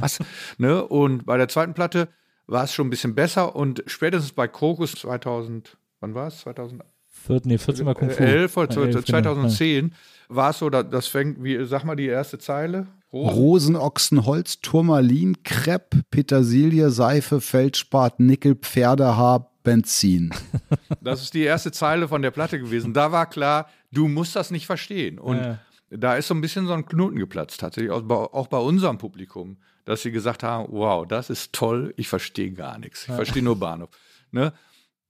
was? 0.00 0.18
Ne? 0.58 0.84
Und 0.86 1.26
bei 1.26 1.36
der 1.36 1.48
zweiten 1.48 1.74
Platte 1.74 2.08
war 2.46 2.64
es 2.64 2.72
schon 2.74 2.86
ein 2.86 2.90
bisschen 2.90 3.14
besser 3.14 3.56
und 3.56 3.82
spätestens 3.86 4.32
bei 4.32 4.46
Krokus 4.48 4.92
2000, 4.92 5.76
wann 6.00 6.14
war 6.14 6.28
es? 6.28 6.40
2011 6.40 6.86
Viert, 7.12 7.44
nee, 7.46 7.58
14 7.58 7.84
Mal 7.84 7.94
Kung 7.94 8.08
Fu. 8.10 8.22
oder 8.22 8.28
Ja, 8.30 8.36
elf, 8.38 8.54
genau. 8.54 8.66
2010 9.04 9.92
war 10.28 10.50
es 10.50 10.58
so, 10.60 10.70
da- 10.70 10.82
das 10.84 11.08
fängt, 11.08 11.42
wie, 11.42 11.64
sag 11.66 11.84
mal 11.84 11.96
die 11.96 12.06
erste 12.06 12.38
Zeile. 12.38 12.86
Rosen. 13.12 13.34
Rosenochsen, 13.74 14.24
Holz, 14.24 14.60
Turmalin, 14.60 15.42
Krepp, 15.42 15.96
Petersilie, 16.12 16.90
Seife, 16.90 17.40
Feldspat, 17.40 18.20
Nickel, 18.20 18.54
Pferdehaar, 18.54 19.49
Benzin. 19.62 20.30
Das 21.02 21.22
ist 21.22 21.34
die 21.34 21.42
erste 21.42 21.72
Zeile 21.72 22.08
von 22.08 22.20
der 22.22 22.30
Platte 22.30 22.58
gewesen. 22.58 22.92
Da 22.92 23.10
war 23.12 23.26
klar, 23.28 23.68
du 23.90 24.06
musst 24.08 24.36
das 24.36 24.50
nicht 24.50 24.66
verstehen. 24.66 25.18
Und 25.18 25.38
Ja. 25.38 25.58
da 25.90 26.14
ist 26.16 26.28
so 26.28 26.34
ein 26.34 26.40
bisschen 26.40 26.66
so 26.66 26.72
ein 26.74 26.84
Knoten 26.84 27.18
geplatzt, 27.18 27.60
tatsächlich, 27.60 27.90
auch 27.90 28.02
bei, 28.02 28.14
auch 28.14 28.48
bei 28.48 28.58
unserem 28.58 28.98
Publikum, 28.98 29.56
dass 29.84 30.02
sie 30.02 30.10
gesagt 30.12 30.42
haben: 30.42 30.66
Wow, 30.72 31.06
das 31.06 31.30
ist 31.30 31.52
toll, 31.52 31.94
ich 31.96 32.08
verstehe 32.08 32.52
gar 32.52 32.78
nichts. 32.78 33.08
Ich 33.08 33.14
verstehe 33.14 33.42
nur 33.42 33.58
Bahnhof. 33.58 33.88
Ne? 34.30 34.52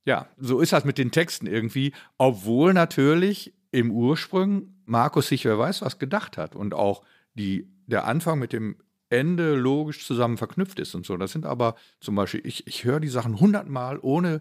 Ja, 0.04 0.28
so 0.38 0.60
ist 0.60 0.72
das 0.72 0.84
mit 0.84 0.96
den 0.98 1.10
Texten 1.10 1.46
irgendwie, 1.46 1.92
obwohl 2.18 2.72
natürlich 2.72 3.52
im 3.72 3.90
Ursprung 3.90 4.74
Markus 4.86 5.28
sich 5.28 5.44
wer 5.44 5.58
weiß 5.58 5.82
was 5.82 5.98
gedacht 5.98 6.36
hat 6.38 6.56
und 6.56 6.72
auch 6.74 7.02
die, 7.34 7.68
der 7.86 8.06
Anfang 8.06 8.38
mit 8.38 8.52
dem 8.52 8.76
Ende 9.10 9.56
logisch 9.56 10.06
zusammen 10.06 10.38
verknüpft 10.38 10.78
ist 10.80 10.94
und 10.94 11.04
so. 11.04 11.16
Das 11.16 11.32
sind 11.32 11.44
aber 11.44 11.74
zum 12.00 12.14
Beispiel, 12.14 12.40
ich, 12.44 12.66
ich 12.66 12.84
höre 12.84 13.00
die 13.00 13.08
Sachen 13.08 13.38
hundertmal, 13.38 13.98
ohne, 14.00 14.40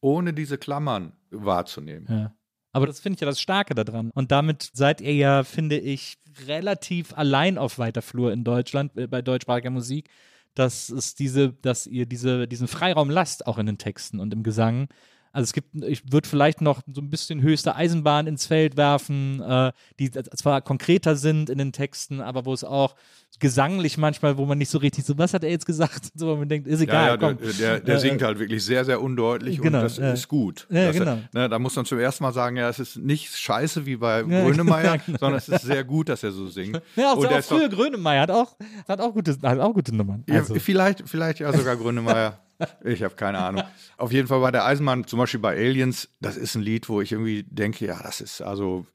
ohne 0.00 0.34
diese 0.34 0.58
Klammern 0.58 1.12
wahrzunehmen. 1.30 2.06
Ja. 2.10 2.34
Aber 2.72 2.86
das 2.86 3.00
finde 3.00 3.14
ich 3.14 3.20
ja 3.20 3.26
das 3.26 3.40
Starke 3.40 3.74
daran. 3.74 4.10
Und 4.14 4.30
damit 4.30 4.70
seid 4.74 5.00
ihr 5.00 5.14
ja, 5.14 5.44
finde 5.44 5.78
ich, 5.78 6.18
relativ 6.46 7.16
allein 7.16 7.58
auf 7.58 7.78
weiter 7.78 8.02
Flur 8.02 8.32
in 8.32 8.44
Deutschland, 8.44 8.96
äh, 8.96 9.06
bei 9.06 9.22
deutschsprachiger 9.22 9.70
Musik, 9.70 10.08
dass 10.54 10.88
es 10.88 11.14
diese, 11.14 11.52
dass 11.52 11.86
ihr 11.86 12.06
diese, 12.06 12.48
diesen 12.48 12.68
Freiraum 12.68 13.10
lasst, 13.10 13.46
auch 13.46 13.58
in 13.58 13.66
den 13.66 13.78
Texten 13.78 14.20
und 14.20 14.32
im 14.32 14.42
Gesang. 14.42 14.88
Also 15.32 15.44
es 15.44 15.52
gibt, 15.52 15.74
ich 15.84 16.02
würde 16.12 16.28
vielleicht 16.28 16.60
noch 16.60 16.80
so 16.92 17.00
ein 17.00 17.10
bisschen 17.10 17.42
höchste 17.42 17.74
Eisenbahn 17.76 18.26
ins 18.26 18.46
Feld 18.46 18.76
werfen, 18.76 19.40
äh, 19.42 19.72
die 19.98 20.10
zwar 20.10 20.62
konkreter 20.62 21.16
sind 21.16 21.50
in 21.50 21.58
den 21.58 21.72
Texten, 21.72 22.20
aber 22.20 22.44
wo 22.46 22.52
es 22.52 22.64
auch 22.64 22.94
gesanglich 23.40 23.98
manchmal, 23.98 24.36
wo 24.38 24.46
man 24.46 24.58
nicht 24.58 24.70
so 24.70 24.78
richtig 24.78 25.04
so, 25.04 25.16
was 25.18 25.34
hat 25.34 25.44
er 25.44 25.50
jetzt 25.50 25.66
gesagt? 25.66 26.08
So, 26.18 26.34
man 26.36 26.48
denkt, 26.48 26.66
ist 26.66 26.80
egal, 26.80 26.94
Ja, 26.94 27.10
ja, 27.10 27.16
der, 27.16 27.34
komm. 27.34 27.58
der, 27.60 27.80
der 27.80 27.94
Äh, 27.96 28.00
singt 28.00 28.22
halt 28.22 28.38
wirklich 28.40 28.64
sehr, 28.64 28.84
sehr 28.84 29.00
undeutlich 29.00 29.60
genau, 29.60 29.78
und 29.78 29.84
das 29.84 29.98
ja. 29.98 30.12
ist 30.12 30.26
gut. 30.26 30.66
Ja, 30.70 30.86
das, 30.86 30.96
genau. 30.96 31.18
ne, 31.32 31.48
da 31.48 31.58
muss 31.60 31.76
man 31.76 31.84
zum 31.84 31.98
ersten 32.00 32.24
Mal 32.24 32.32
sagen, 32.32 32.56
ja, 32.56 32.68
es 32.68 32.80
ist 32.80 32.96
nicht 32.96 33.36
scheiße 33.36 33.86
wie 33.86 33.96
bei 33.96 34.22
Ja, 34.22 34.24
Grönemeyer, 34.44 34.98
genau. 34.98 35.18
sondern 35.18 35.38
es 35.38 35.48
ist 35.48 35.62
sehr 35.62 35.84
gut, 35.84 36.08
dass 36.08 36.22
er 36.24 36.32
so 36.32 36.48
singt. 36.48 36.80
Ja, 36.96 37.12
auch, 37.12 37.18
und 37.18 37.30
der 37.30 37.38
auch 37.38 37.44
früher 37.44 37.68
Grönemeyer 37.68 38.22
hat 38.22 38.30
auch, 38.30 38.56
hat 38.88 39.00
auch 39.00 39.12
gute, 39.12 39.36
hat 39.42 39.60
auch 39.60 39.72
gute 39.74 39.94
Nummern. 39.94 40.24
Ja, 40.26 40.36
Also, 40.36 40.54
vielleicht, 40.56 41.08
vielleicht 41.08 41.38
ja 41.40 41.52
sogar 41.52 41.76
Grönemeyer. 41.76 42.40
Ich 42.84 43.02
habe 43.02 43.14
keine 43.14 43.38
Ahnung. 43.38 43.62
Auf 43.96 44.12
jeden 44.12 44.28
Fall 44.28 44.40
bei 44.40 44.50
der 44.50 44.64
Eisenbahn, 44.64 45.06
zum 45.06 45.18
Beispiel 45.18 45.40
bei 45.40 45.56
Aliens, 45.56 46.08
das 46.20 46.36
ist 46.36 46.54
ein 46.54 46.62
Lied, 46.62 46.88
wo 46.88 47.00
ich 47.00 47.12
irgendwie 47.12 47.44
denke, 47.44 47.86
ja, 47.86 48.02
das 48.02 48.20
ist 48.20 48.40
also, 48.40 48.86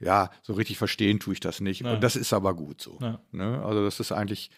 ja, 0.00 0.30
so 0.42 0.54
richtig 0.54 0.78
verstehen 0.78 1.20
tue 1.20 1.34
ich 1.34 1.40
das 1.40 1.60
nicht. 1.60 1.84
Und 1.84 2.02
das 2.02 2.16
ist 2.16 2.32
aber 2.32 2.54
gut 2.54 2.80
so. 2.80 2.98
Ja. 3.00 3.20
Ne? 3.32 3.62
Also 3.64 3.84
das 3.84 4.00
ist 4.00 4.12
eigentlich, 4.12 4.50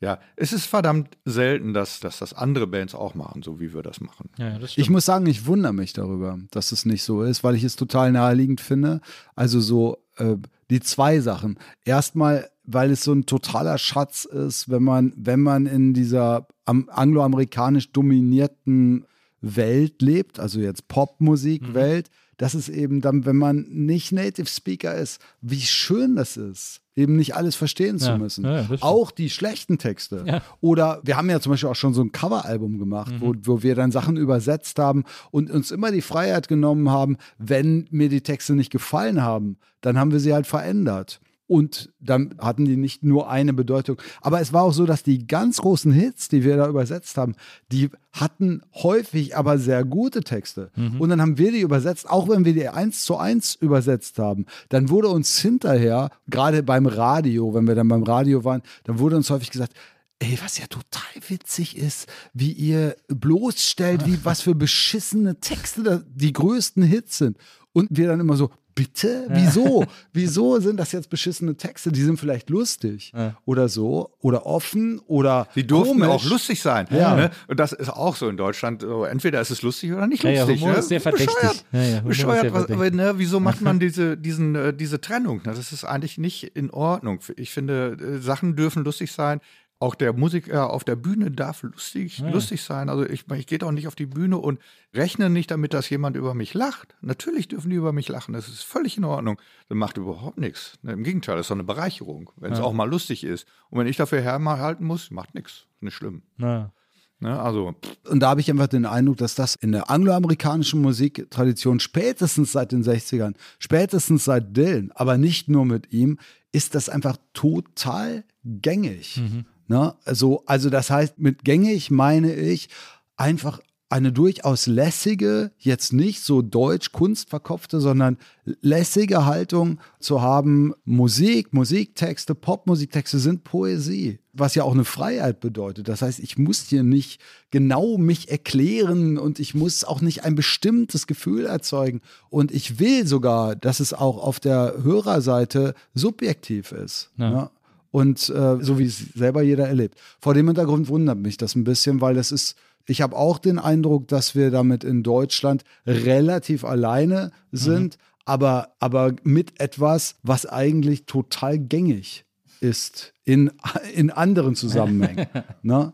ja, 0.00 0.18
es 0.36 0.52
ist 0.52 0.66
verdammt 0.66 1.18
selten, 1.26 1.74
dass, 1.74 2.00
dass 2.00 2.18
das 2.18 2.32
andere 2.32 2.66
Bands 2.66 2.94
auch 2.94 3.14
machen, 3.14 3.42
so 3.42 3.60
wie 3.60 3.74
wir 3.74 3.82
das 3.82 4.00
machen. 4.00 4.30
ja, 4.38 4.58
das. 4.58 4.78
Ich 4.78 4.88
muss 4.88 5.04
sagen, 5.04 5.26
ich 5.26 5.46
wundere 5.46 5.74
mich 5.74 5.92
darüber, 5.92 6.38
dass 6.50 6.72
es 6.72 6.86
nicht 6.86 7.02
so 7.02 7.22
ist, 7.22 7.44
weil 7.44 7.54
ich 7.54 7.64
es 7.64 7.76
total 7.76 8.10
naheliegend 8.10 8.62
finde. 8.62 9.02
Also 9.36 9.60
so 9.60 9.98
äh, 10.16 10.36
die 10.70 10.80
zwei 10.80 11.20
Sachen. 11.20 11.58
Erstmal, 11.84 12.48
weil 12.72 12.90
es 12.90 13.04
so 13.04 13.12
ein 13.12 13.26
totaler 13.26 13.78
Schatz 13.78 14.24
ist, 14.24 14.68
wenn 14.68 14.82
man, 14.82 15.12
wenn 15.16 15.40
man 15.40 15.66
in 15.66 15.94
dieser 15.94 16.46
am, 16.64 16.88
angloamerikanisch 16.90 17.92
dominierten 17.92 19.04
Welt 19.40 20.02
lebt, 20.02 20.38
also 20.38 20.60
jetzt 20.60 20.88
Popmusik-Welt, 20.88 22.10
das 22.36 22.54
ist 22.54 22.70
eben 22.70 23.00
dann, 23.02 23.26
wenn 23.26 23.36
man 23.36 23.66
nicht 23.68 24.12
Native 24.12 24.46
Speaker 24.46 24.94
ist, 24.94 25.20
wie 25.42 25.60
schön 25.60 26.16
das 26.16 26.38
ist, 26.38 26.80
eben 26.96 27.16
nicht 27.16 27.34
alles 27.36 27.54
verstehen 27.54 27.98
zu 27.98 28.08
Ja, 28.10 28.18
müssen. 28.18 28.44
ja, 28.44 28.66
auch 28.80 29.10
die 29.10 29.28
schlechten 29.28 29.76
Texte. 29.76 30.24
Ja. 30.26 30.42
Oder 30.62 31.00
wir 31.04 31.16
haben 31.18 31.28
ja 31.28 31.40
zum 31.40 31.52
Beispiel 31.52 31.68
auch 31.68 31.74
schon 31.76 31.92
so 31.92 32.02
ein 32.02 32.12
Coveralbum 32.12 32.78
gemacht, 32.78 33.12
wo, 33.18 33.34
wo 33.42 33.62
wir 33.62 33.74
dann 33.74 33.92
Sachen 33.92 34.16
übersetzt 34.16 34.78
haben 34.78 35.04
und 35.30 35.50
uns 35.50 35.70
immer 35.70 35.90
die 35.92 36.00
Freiheit 36.00 36.48
genommen 36.48 36.88
haben, 36.88 37.18
wenn 37.36 37.86
mir 37.90 38.08
die 38.08 38.22
Texte 38.22 38.54
nicht 38.54 38.70
gefallen 38.70 39.20
haben, 39.22 39.58
dann 39.82 39.98
haben 39.98 40.12
wir 40.12 40.20
sie 40.20 40.32
halt 40.32 40.46
verändert. 40.46 41.20
Und 41.50 41.92
dann 41.98 42.36
hatten 42.38 42.64
die 42.64 42.76
nicht 42.76 43.02
nur 43.02 43.28
eine 43.28 43.52
Bedeutung. 43.52 44.00
Aber 44.20 44.40
es 44.40 44.52
war 44.52 44.62
auch 44.62 44.72
so, 44.72 44.86
dass 44.86 45.02
die 45.02 45.26
ganz 45.26 45.56
großen 45.56 45.90
Hits, 45.90 46.28
die 46.28 46.44
wir 46.44 46.56
da 46.56 46.68
übersetzt 46.68 47.16
haben, 47.16 47.34
die 47.72 47.90
hatten 48.12 48.62
häufig 48.72 49.36
aber 49.36 49.58
sehr 49.58 49.84
gute 49.84 50.20
Texte. 50.20 50.70
Und 51.00 51.08
dann 51.08 51.20
haben 51.20 51.38
wir 51.38 51.50
die 51.50 51.62
übersetzt, 51.62 52.08
auch 52.08 52.28
wenn 52.28 52.44
wir 52.44 52.52
die 52.52 52.68
eins 52.68 53.04
zu 53.04 53.16
eins 53.16 53.56
übersetzt 53.56 54.20
haben. 54.20 54.46
Dann 54.68 54.90
wurde 54.90 55.08
uns 55.08 55.40
hinterher, 55.40 56.10
gerade 56.28 56.62
beim 56.62 56.86
Radio, 56.86 57.52
wenn 57.52 57.66
wir 57.66 57.74
dann 57.74 57.88
beim 57.88 58.04
Radio 58.04 58.44
waren, 58.44 58.62
dann 58.84 59.00
wurde 59.00 59.16
uns 59.16 59.28
häufig 59.28 59.50
gesagt, 59.50 59.74
Ey, 60.22 60.38
was 60.44 60.58
ja 60.58 60.66
total 60.66 61.02
witzig 61.28 61.78
ist, 61.78 62.06
wie 62.34 62.52
ihr 62.52 62.94
bloßstellt, 63.08 64.06
wie 64.06 64.18
was 64.24 64.42
für 64.42 64.54
beschissene 64.54 65.40
Texte 65.40 66.06
die 66.14 66.32
größten 66.32 66.84
Hits 66.84 67.18
sind. 67.18 67.38
Und 67.72 67.88
wir 67.90 68.06
dann 68.06 68.20
immer 68.20 68.36
so, 68.36 68.50
bitte? 68.74 69.26
Wieso? 69.28 69.84
Wieso 70.12 70.58
sind 70.60 70.76
das 70.78 70.92
jetzt 70.92 71.10
beschissene 71.10 71.56
Texte? 71.56 71.92
Die 71.92 72.02
sind 72.02 72.18
vielleicht 72.18 72.50
lustig 72.50 73.12
oder 73.44 73.68
so 73.68 74.10
oder 74.20 74.46
offen 74.46 75.00
oder 75.06 75.48
Die 75.54 75.66
durften 75.66 76.00
komisch. 76.00 76.08
auch 76.08 76.24
lustig 76.24 76.60
sein. 76.62 76.86
Ja. 76.90 77.14
Ne? 77.16 77.30
Und 77.48 77.60
das 77.60 77.72
ist 77.72 77.88
auch 77.90 78.16
so 78.16 78.28
in 78.28 78.36
Deutschland. 78.36 78.82
So, 78.82 79.04
entweder 79.04 79.40
ist 79.40 79.50
es 79.50 79.62
lustig 79.62 79.92
oder 79.92 80.06
nicht 80.06 80.24
Ja, 80.24 80.30
ja, 80.30 80.40
lustig. 80.42 80.60
Humor 80.60 80.72
ne? 80.74 80.78
ist 80.78 80.88
sehr 80.88 81.00
verdächtig. 81.00 81.34
Bescheuert, 81.34 81.64
Ja, 81.72 81.82
ja, 81.82 82.00
bescheuert 82.00 82.40
sehr 82.42 82.54
was, 82.54 82.64
verdächtig. 82.66 82.94
ne, 82.96 83.12
wieso 83.16 83.40
macht 83.40 83.60
man 83.62 83.78
diese, 83.80 84.16
diesen, 84.16 84.54
äh, 84.54 84.72
diese 84.74 85.00
Trennung? 85.00 85.38
Ne? 85.44 85.52
Das 85.54 85.72
ist 85.72 85.84
eigentlich 85.84 86.18
nicht 86.18 86.44
in 86.44 86.70
Ordnung. 86.70 87.20
Ich 87.36 87.50
finde, 87.50 87.96
äh, 88.00 88.18
Sachen 88.22 88.56
dürfen 88.56 88.84
lustig 88.84 89.12
sein. 89.12 89.40
Auch 89.82 89.94
der 89.94 90.12
Musiker 90.12 90.70
auf 90.70 90.84
der 90.84 90.94
Bühne 90.94 91.30
darf 91.30 91.62
lustig, 91.62 92.18
lustig 92.18 92.62
sein. 92.62 92.90
Also 92.90 93.08
ich, 93.08 93.24
ich 93.30 93.46
gehe 93.46 93.58
doch 93.58 93.72
nicht 93.72 93.88
auf 93.88 93.94
die 93.94 94.04
Bühne 94.04 94.36
und 94.36 94.60
rechne 94.94 95.30
nicht 95.30 95.50
damit, 95.50 95.72
dass 95.72 95.88
jemand 95.88 96.16
über 96.16 96.34
mich 96.34 96.52
lacht. 96.52 96.94
Natürlich 97.00 97.48
dürfen 97.48 97.70
die 97.70 97.76
über 97.76 97.94
mich 97.94 98.06
lachen. 98.06 98.34
Das 98.34 98.46
ist 98.46 98.62
völlig 98.62 98.98
in 98.98 99.04
Ordnung. 99.04 99.40
Das 99.70 99.76
macht 99.76 99.96
überhaupt 99.96 100.36
nichts. 100.36 100.78
Ne, 100.82 100.92
Im 100.92 101.02
Gegenteil, 101.02 101.36
das 101.36 101.44
ist 101.46 101.50
doch 101.50 101.56
eine 101.56 101.64
Bereicherung, 101.64 102.30
wenn 102.36 102.52
es 102.52 102.60
auch 102.60 102.74
mal 102.74 102.90
lustig 102.90 103.24
ist. 103.24 103.46
Und 103.70 103.78
wenn 103.78 103.86
ich 103.86 103.96
dafür 103.96 104.20
herhalten 104.20 104.84
muss, 104.84 105.10
macht 105.10 105.34
nichts. 105.34 105.64
Nicht 105.80 105.94
schlimm. 105.94 106.24
Na. 106.36 106.72
Ne? 107.20 107.40
Also 107.40 107.74
Und 108.06 108.20
da 108.20 108.28
habe 108.28 108.40
ich 108.42 108.50
einfach 108.50 108.66
den 108.66 108.84
Eindruck, 108.84 109.16
dass 109.16 109.34
das 109.34 109.54
in 109.54 109.72
der 109.72 109.88
angloamerikanischen 109.88 110.82
Musiktradition 110.82 111.80
spätestens 111.80 112.52
seit 112.52 112.72
den 112.72 112.82
60ern, 112.82 113.34
spätestens 113.58 114.24
seit 114.24 114.54
Dylan, 114.54 114.90
aber 114.94 115.16
nicht 115.16 115.48
nur 115.48 115.64
mit 115.64 115.90
ihm, 115.92 116.18
ist 116.52 116.74
das 116.74 116.88
einfach 116.88 117.16
total 117.32 118.24
gängig. 118.44 119.22
Ne? 119.70 119.94
Also, 120.04 120.42
also 120.46 120.68
das 120.68 120.90
heißt, 120.90 121.20
mit 121.20 121.44
gängig 121.44 121.92
meine 121.92 122.34
ich 122.34 122.70
einfach 123.16 123.60
eine 123.88 124.10
durchaus 124.10 124.66
lässige, 124.66 125.52
jetzt 125.58 125.92
nicht 125.92 126.22
so 126.22 126.42
deutsch 126.42 126.90
kunstverkopfte, 126.90 127.80
sondern 127.80 128.18
lässige 128.62 129.26
Haltung 129.26 129.78
zu 130.00 130.22
haben. 130.22 130.74
Musik, 130.84 131.52
Musiktexte, 131.52 132.34
Popmusiktexte 132.34 133.20
sind 133.20 133.44
Poesie, 133.44 134.18
was 134.32 134.56
ja 134.56 134.64
auch 134.64 134.74
eine 134.74 134.84
Freiheit 134.84 135.38
bedeutet. 135.38 135.86
Das 135.86 136.02
heißt, 136.02 136.18
ich 136.18 136.36
muss 136.36 136.62
hier 136.62 136.82
nicht 136.82 137.20
genau 137.52 137.96
mich 137.96 138.28
erklären 138.28 139.18
und 139.18 139.38
ich 139.38 139.54
muss 139.54 139.84
auch 139.84 140.00
nicht 140.00 140.24
ein 140.24 140.34
bestimmtes 140.34 141.06
Gefühl 141.06 141.46
erzeugen. 141.46 142.00
Und 142.28 142.50
ich 142.50 142.80
will 142.80 143.06
sogar, 143.06 143.54
dass 143.54 143.78
es 143.78 143.92
auch 143.92 144.18
auf 144.18 144.40
der 144.40 144.82
Hörerseite 144.82 145.74
subjektiv 145.94 146.72
ist. 146.72 147.10
Ja. 147.16 147.30
Ne? 147.30 147.50
Und 147.90 148.28
äh, 148.28 148.58
so 148.60 148.78
wie 148.78 148.84
es 148.86 148.98
selber 149.14 149.42
jeder 149.42 149.66
erlebt. 149.66 149.98
Vor 150.20 150.34
dem 150.34 150.46
Hintergrund 150.46 150.88
wundert 150.88 151.18
mich 151.18 151.36
das 151.36 151.56
ein 151.56 151.64
bisschen, 151.64 152.00
weil 152.00 152.14
das 152.14 152.30
ist, 152.30 152.56
ich 152.86 153.02
habe 153.02 153.16
auch 153.16 153.38
den 153.38 153.58
Eindruck, 153.58 154.08
dass 154.08 154.34
wir 154.34 154.50
damit 154.50 154.84
in 154.84 155.02
Deutschland 155.02 155.64
relativ 155.86 156.64
alleine 156.64 157.32
sind, 157.50 157.98
aber, 158.24 158.74
aber 158.78 159.14
mit 159.24 159.60
etwas, 159.60 160.16
was 160.22 160.46
eigentlich 160.46 161.06
total 161.06 161.58
gängig 161.58 162.24
ist 162.60 163.14
in, 163.24 163.50
in 163.94 164.10
anderen 164.10 164.54
Zusammenhängen. 164.54 165.26
ne? 165.62 165.92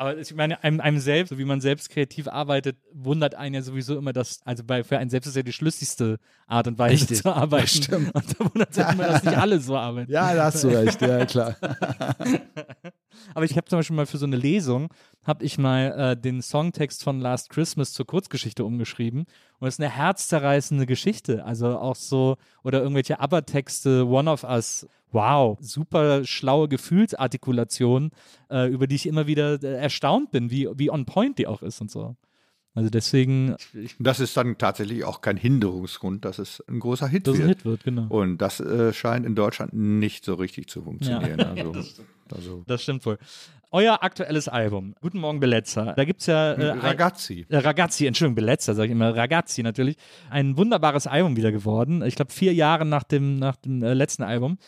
Aber 0.00 0.16
ich 0.16 0.34
meine, 0.34 0.64
einem, 0.64 0.80
einem 0.80 0.98
selbst, 0.98 1.28
so 1.28 1.36
wie 1.36 1.44
man 1.44 1.60
selbst 1.60 1.90
kreativ 1.90 2.26
arbeitet, 2.26 2.78
wundert 2.90 3.34
einen 3.34 3.56
ja 3.56 3.60
sowieso 3.60 3.98
immer, 3.98 4.14
dass, 4.14 4.40
also 4.46 4.64
bei, 4.64 4.82
für 4.82 4.96
einen 4.96 5.10
selbst 5.10 5.26
ist 5.26 5.36
ja 5.36 5.42
die 5.42 5.52
schlüssigste 5.52 6.18
Art 6.46 6.66
und 6.68 6.78
Weise 6.78 7.02
Richtig. 7.02 7.20
zu 7.20 7.30
arbeiten. 7.30 7.64
Das 7.64 7.84
stimmt. 7.84 8.14
Und 8.14 8.24
da 8.30 8.44
wundert 8.46 8.70
es 8.70 8.76
ja 8.78 8.92
immer, 8.92 9.06
dass 9.06 9.22
nicht 9.22 9.36
alle 9.36 9.60
so 9.60 9.76
arbeiten. 9.76 10.10
Ja, 10.10 10.34
da 10.34 10.44
hast 10.44 10.64
du 10.64 10.68
recht, 10.68 11.02
ja 11.02 11.26
klar. 11.26 11.54
Aber 13.34 13.44
ich 13.44 13.58
habe 13.58 13.66
zum 13.66 13.78
Beispiel 13.78 13.94
mal 13.94 14.06
für 14.06 14.16
so 14.16 14.24
eine 14.24 14.36
Lesung, 14.36 14.88
habe 15.22 15.44
ich 15.44 15.58
mal 15.58 15.92
äh, 15.92 16.16
den 16.16 16.40
Songtext 16.40 17.04
von 17.04 17.20
Last 17.20 17.50
Christmas 17.50 17.92
zur 17.92 18.06
Kurzgeschichte 18.06 18.64
umgeschrieben. 18.64 19.26
Und 19.60 19.68
es 19.68 19.74
ist 19.74 19.80
eine 19.80 19.90
herzzerreißende 19.90 20.86
Geschichte. 20.86 21.44
Also 21.44 21.78
auch 21.78 21.96
so, 21.96 22.36
oder 22.64 22.80
irgendwelche 22.80 23.20
ABBA-Texte, 23.20 24.06
One 24.06 24.30
of 24.30 24.42
Us. 24.42 24.86
Wow, 25.12 25.58
super 25.60 26.24
schlaue 26.24 26.68
Gefühlsartikulation, 26.68 28.10
äh, 28.48 28.68
über 28.68 28.86
die 28.86 28.94
ich 28.94 29.06
immer 29.06 29.26
wieder 29.26 29.62
äh, 29.62 29.74
erstaunt 29.74 30.30
bin, 30.30 30.50
wie, 30.50 30.68
wie 30.76 30.90
on 30.90 31.04
point 31.04 31.36
die 31.38 31.46
auch 31.48 31.62
ist 31.62 31.80
und 31.80 31.90
so. 31.90 32.16
Also 32.74 32.88
deswegen, 32.88 33.56
das 33.98 34.20
ist 34.20 34.36
dann 34.36 34.56
tatsächlich 34.56 35.04
auch 35.04 35.20
kein 35.20 35.36
Hinderungsgrund, 35.36 36.24
dass 36.24 36.38
es 36.38 36.62
ein 36.68 36.78
großer 36.78 37.08
Hit 37.08 37.26
dass 37.26 37.34
wird. 37.34 37.44
ein 37.44 37.48
Hit 37.48 37.64
wird, 37.64 37.84
genau. 37.84 38.06
Und 38.08 38.38
das 38.38 38.60
äh, 38.60 38.92
scheint 38.92 39.26
in 39.26 39.34
Deutschland 39.34 39.72
nicht 39.72 40.24
so 40.24 40.34
richtig 40.34 40.68
zu 40.68 40.82
funktionieren. 40.82 41.40
Also, 41.40 41.72
also 42.32 42.64
Das 42.66 42.82
stimmt 42.82 43.04
wohl. 43.06 43.18
Euer 43.72 44.02
aktuelles 44.02 44.48
Album, 44.48 44.96
Guten 45.00 45.18
Morgen 45.20 45.38
Belezza, 45.38 45.92
da 45.92 46.04
gibt 46.04 46.20
es 46.22 46.26
ja 46.26 46.54
äh, 46.54 46.70
ein- 46.72 46.80
Ragazzi. 46.80 47.46
Äh, 47.48 47.58
Ragazzi, 47.58 48.06
Entschuldigung, 48.06 48.34
Belezza, 48.34 48.74
sage 48.74 48.86
ich 48.86 48.92
immer, 48.92 49.14
Ragazzi 49.14 49.62
natürlich. 49.62 49.96
Ein 50.28 50.56
wunderbares 50.56 51.06
Album 51.06 51.36
wieder 51.36 51.52
geworden. 51.52 52.02
Ich 52.04 52.16
glaube, 52.16 52.32
vier 52.32 52.52
Jahre 52.52 52.84
nach 52.84 53.04
dem, 53.04 53.38
nach 53.38 53.54
dem 53.56 53.82
äh, 53.82 53.94
letzten 53.94 54.24
Album. 54.24 54.58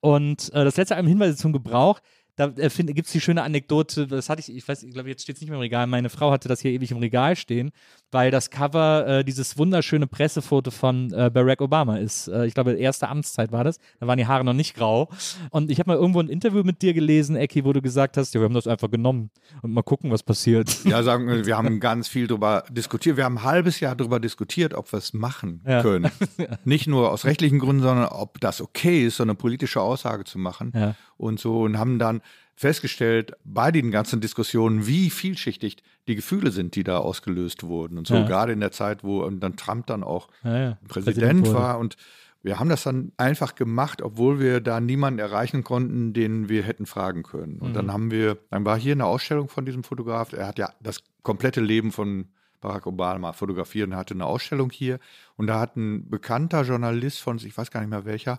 Und 0.00 0.52
äh, 0.52 0.64
das 0.64 0.76
letzte 0.76 0.96
Album 0.96 1.08
Hinweise 1.08 1.36
zum 1.36 1.52
Gebrauch. 1.54 2.00
Da 2.36 2.46
äh, 2.56 2.68
gibt 2.70 3.06
es 3.06 3.12
die 3.12 3.20
schöne 3.20 3.42
Anekdote, 3.42 4.06
das 4.06 4.28
hatte 4.28 4.40
ich, 4.40 4.54
ich 4.54 4.66
weiß, 4.66 4.82
ich 4.82 4.92
glaube, 4.94 5.08
jetzt 5.08 5.22
steht 5.22 5.36
es 5.36 5.40
nicht 5.42 5.50
mehr 5.50 5.58
im 5.58 5.62
Regal. 5.62 5.86
Meine 5.86 6.08
Frau 6.10 6.30
hatte 6.30 6.48
das 6.48 6.60
hier 6.60 6.70
ewig 6.70 6.90
im 6.90 6.96
Regal 6.98 7.36
stehen, 7.36 7.70
weil 8.12 8.30
das 8.30 8.50
Cover 8.50 9.06
äh, 9.06 9.24
dieses 9.24 9.56
wunderschöne 9.58 10.06
Pressefoto 10.06 10.70
von 10.70 11.12
äh, 11.12 11.30
Barack 11.32 11.60
Obama 11.60 11.96
ist. 11.98 12.28
Äh, 12.28 12.46
ich 12.46 12.54
glaube, 12.54 12.72
erste 12.72 13.08
Amtszeit 13.08 13.52
war 13.52 13.64
das. 13.64 13.78
Da 14.00 14.06
waren 14.06 14.18
die 14.18 14.26
Haare 14.26 14.44
noch 14.44 14.52
nicht 14.52 14.74
grau. 14.74 15.08
Und 15.50 15.70
ich 15.70 15.78
habe 15.78 15.90
mal 15.90 15.96
irgendwo 15.96 16.20
ein 16.20 16.28
Interview 16.28 16.62
mit 16.62 16.82
dir 16.82 16.92
gelesen, 16.94 17.36
Ecki, 17.36 17.64
wo 17.64 17.72
du 17.72 17.80
gesagt 17.82 18.16
hast, 18.16 18.34
ja, 18.34 18.40
wir 18.40 18.46
haben 18.46 18.54
das 18.54 18.66
einfach 18.66 18.90
genommen 18.90 19.30
und 19.62 19.72
mal 19.72 19.82
gucken, 19.82 20.10
was 20.10 20.22
passiert. 20.22 20.84
Ja, 20.84 21.02
sagen 21.02 21.26
wir, 21.28 21.46
wir 21.46 21.56
haben 21.56 21.80
ganz 21.80 22.08
viel 22.08 22.26
darüber 22.26 22.64
diskutiert. 22.70 23.16
Wir 23.16 23.24
haben 23.24 23.38
ein 23.38 23.44
halbes 23.44 23.80
Jahr 23.80 23.94
darüber 23.94 24.18
diskutiert, 24.20 24.74
ob 24.74 24.90
wir 24.92 24.98
es 24.98 25.12
machen 25.12 25.62
Ja. 25.66 25.82
können. 25.82 26.10
Nicht 26.64 26.86
nur 26.86 27.10
aus 27.10 27.24
rechtlichen 27.24 27.58
Gründen, 27.58 27.82
sondern 27.82 28.06
ob 28.06 28.40
das 28.40 28.60
okay 28.60 29.06
ist, 29.06 29.16
so 29.16 29.22
eine 29.22 29.34
politische 29.34 29.80
Aussage 29.80 30.24
zu 30.24 30.38
machen. 30.38 30.72
Ja. 30.74 30.94
Und 31.16 31.38
so 31.38 31.60
und 31.62 31.78
haben 31.78 31.98
dann 31.98 32.20
festgestellt 32.60 33.32
bei 33.42 33.70
den 33.70 33.90
ganzen 33.90 34.20
Diskussionen, 34.20 34.86
wie 34.86 35.08
vielschichtig 35.08 35.78
die 36.06 36.14
Gefühle 36.14 36.50
sind, 36.50 36.74
die 36.74 36.84
da 36.84 36.98
ausgelöst 36.98 37.62
wurden. 37.62 37.96
Und 37.96 38.06
so 38.06 38.16
Ja. 38.16 38.22
gerade 38.24 38.52
in 38.52 38.60
der 38.60 38.70
Zeit, 38.70 39.02
wo 39.02 39.26
dann 39.30 39.56
Trump 39.56 39.86
dann 39.86 40.04
auch 40.04 40.28
Ja, 40.44 40.58
ja. 40.58 40.78
Präsident 40.86 41.40
wurde. 41.46 41.54
war 41.54 41.78
und 41.78 41.96
wir 42.42 42.58
haben 42.60 42.68
das 42.68 42.82
dann 42.82 43.12
einfach 43.16 43.54
gemacht, 43.54 44.02
obwohl 44.02 44.40
wir 44.40 44.60
da 44.60 44.78
niemanden 44.78 45.20
erreichen 45.20 45.64
konnten, 45.64 46.12
den 46.12 46.50
wir 46.50 46.62
hätten 46.62 46.84
fragen 46.84 47.22
können. 47.22 47.60
Und 47.60 47.70
Mhm. 47.70 47.74
dann 47.74 47.92
haben 47.94 48.10
wir, 48.10 48.36
dann 48.50 48.66
war 48.66 48.78
hier 48.78 48.92
eine 48.92 49.06
Ausstellung 49.06 49.48
von 49.48 49.64
diesem 49.64 49.82
Fotograf. 49.82 50.34
Er 50.34 50.46
hat 50.46 50.58
ja 50.58 50.70
das 50.82 51.02
komplette 51.22 51.62
Leben 51.62 51.92
von 51.92 52.26
Barack 52.60 52.86
Obama 52.86 53.32
fotografiert 53.32 53.88
und 53.88 53.96
hatte 53.96 54.12
eine 54.12 54.26
Ausstellung 54.26 54.68
hier. 54.70 54.98
Und 55.36 55.46
da 55.46 55.58
hat 55.60 55.76
ein 55.76 56.10
bekannter 56.10 56.60
Journalist 56.64 57.20
von, 57.22 57.38
ich 57.38 57.56
weiß 57.56 57.70
gar 57.70 57.80
nicht 57.80 57.88
mehr 57.88 58.04
welcher, 58.04 58.38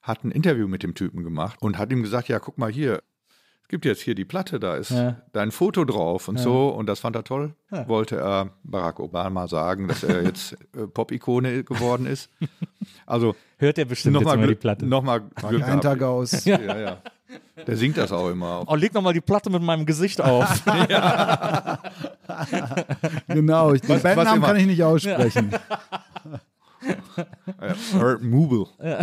hat 0.00 0.24
ein 0.24 0.30
Interview 0.30 0.66
mit 0.66 0.82
dem 0.82 0.94
Typen 0.94 1.24
gemacht 1.24 1.58
und 1.60 1.76
hat 1.76 1.92
ihm 1.92 2.02
gesagt, 2.02 2.28
ja, 2.28 2.38
guck 2.38 2.56
mal 2.56 2.72
hier, 2.72 3.02
gibt 3.70 3.86
jetzt 3.86 4.02
hier 4.02 4.14
die 4.14 4.26
Platte, 4.26 4.60
da 4.60 4.74
ist 4.76 4.90
Ja. 4.90 5.16
dein 5.32 5.50
Foto 5.52 5.84
drauf 5.86 6.28
und 6.28 6.38
so. 6.38 6.68
Und 6.68 6.86
das 6.86 7.00
fand 7.00 7.16
er 7.16 7.24
toll. 7.24 7.54
Wollte 7.86 8.16
er 8.18 8.50
Barack 8.64 9.00
Obama 9.00 9.46
sagen, 9.48 9.88
dass 9.88 10.02
er 10.02 10.22
jetzt 10.24 10.52
äh, 10.76 10.86
Pop-Ikone 10.86 11.64
geworden 11.64 12.04
ist. 12.06 12.28
Also 13.06 13.34
Hört 13.58 13.78
er 13.78 13.84
bestimmt 13.86 14.16
jetzt 14.16 14.22
nochmal 14.24 14.36
immer 14.38 14.48
die 14.48 14.54
Platte. 14.56 14.84
noch 14.86 15.02
mal 15.02 15.20
Glück 15.20 15.62
Ein 15.62 15.80
Tag 15.80 16.02
aus. 16.02 16.44
Ja, 16.44 16.58
ja. 16.78 16.98
Der 17.64 17.76
singt 17.76 17.96
das 17.96 18.10
auch 18.10 18.28
immer. 18.28 18.64
Oh, 18.66 18.74
leg 18.74 18.92
noch 18.92 19.02
mal 19.02 19.12
die 19.12 19.20
Platte 19.20 19.50
mit 19.50 19.62
meinem 19.62 19.86
Gesicht 19.86 20.20
auf. 20.20 20.62
Genau, 23.28 23.72
ich, 23.72 23.82
den 23.82 23.90
Was- 23.90 23.96
was 23.96 24.02
Bandnamen 24.02 24.36
immer. 24.38 24.46
kann 24.48 24.56
ich 24.56 24.66
nicht 24.66 24.82
aussprechen. 24.82 25.50
Mubel. 28.20 28.66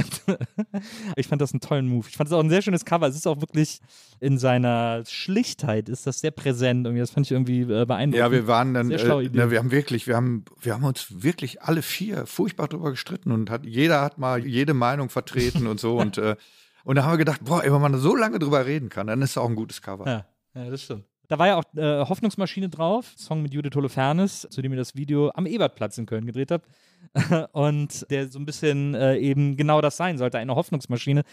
ich 1.16 1.28
fand 1.28 1.42
das 1.42 1.54
einen 1.54 1.62
tollen 1.62 1.88
Move. 1.88 2.08
Ich 2.10 2.18
fand 2.18 2.30
es 2.30 2.34
auch 2.34 2.40
ein 2.40 2.50
sehr 2.50 2.62
schönes 2.62 2.86
Cover. 2.86 3.08
Es 3.08 3.16
ist 3.16 3.28
auch 3.28 3.42
wirklich 3.42 3.80
in 4.20 4.38
seiner 4.38 5.04
Schlichtheit 5.06 5.90
ist 5.90 6.08
das 6.08 6.20
sehr 6.20 6.32
präsent. 6.32 6.86
Irgendwie, 6.86 7.02
das 7.02 7.12
fand 7.12 7.26
ich 7.28 7.32
irgendwie 7.32 7.62
äh, 7.62 7.86
beeindruckend. 7.86 8.16
Ja, 8.16 8.32
wir 8.32 8.48
waren 8.48 8.74
dann, 8.74 8.90
äh, 8.92 9.30
ne, 9.30 9.52
wir 9.52 9.60
haben 9.60 9.72
wirklich, 9.72 10.08
wir 10.08 10.16
haben, 10.16 10.46
wir 10.60 10.74
haben 10.74 10.84
uns 10.84 11.24
wirklich 11.24 11.62
alle 11.62 11.82
vier 11.82 12.26
furchtbar 12.26 12.68
drüber 12.68 12.92
gestritten 12.92 13.32
und 13.32 13.50
hat, 13.50 13.66
jeder 13.66 14.02
hat 14.02 14.18
mal 14.18 14.46
jede 14.46 14.74
Meinung 14.74 15.10
vertreten 15.10 15.68
und 15.68 15.80
so 15.80 15.98
und, 16.00 16.18
äh, 16.18 16.36
und 16.84 16.96
da 16.96 17.04
haben 17.04 17.14
wir 17.14 17.18
gedacht, 17.18 17.44
boah, 17.44 17.64
ey, 17.64 17.72
wenn 17.72 17.82
man 17.82 17.98
so 18.00 18.16
lange 18.16 18.40
drüber 18.40 18.66
reden 18.66 18.90
kann, 18.90 19.08
dann 19.08 19.22
ist 19.22 19.32
es 19.32 19.38
auch 19.38 19.50
ein 19.50 19.56
gutes 19.56 19.82
Cover. 19.82 20.06
Ja, 20.06 20.26
ja, 20.56 20.70
das 20.70 20.84
stimmt. 20.84 21.04
Da 21.28 21.38
war 21.38 21.48
ja 21.48 21.58
auch 21.58 21.64
äh, 21.76 22.06
Hoffnungsmaschine 22.08 22.70
drauf, 22.70 23.14
Song 23.18 23.42
mit 23.42 23.54
Judith 23.54 23.76
Holofernes, 23.76 24.48
zu 24.50 24.62
dem 24.62 24.72
ihr 24.72 24.78
das 24.78 24.96
Video 24.96 25.30
am 25.34 25.46
Ebertplatz 25.46 25.98
in 25.98 26.06
Köln 26.06 26.26
gedreht 26.26 26.52
habt. 26.52 26.68
Und 27.52 28.10
der 28.10 28.30
so 28.30 28.40
ein 28.40 28.46
bisschen 28.46 28.96
äh, 28.96 29.18
eben 29.18 29.58
genau 29.58 29.82
das 29.82 29.98
sein 29.98 30.18
sollte, 30.18 30.38
eine 30.38 30.56
Hoffnungsmaschine. 30.56 31.24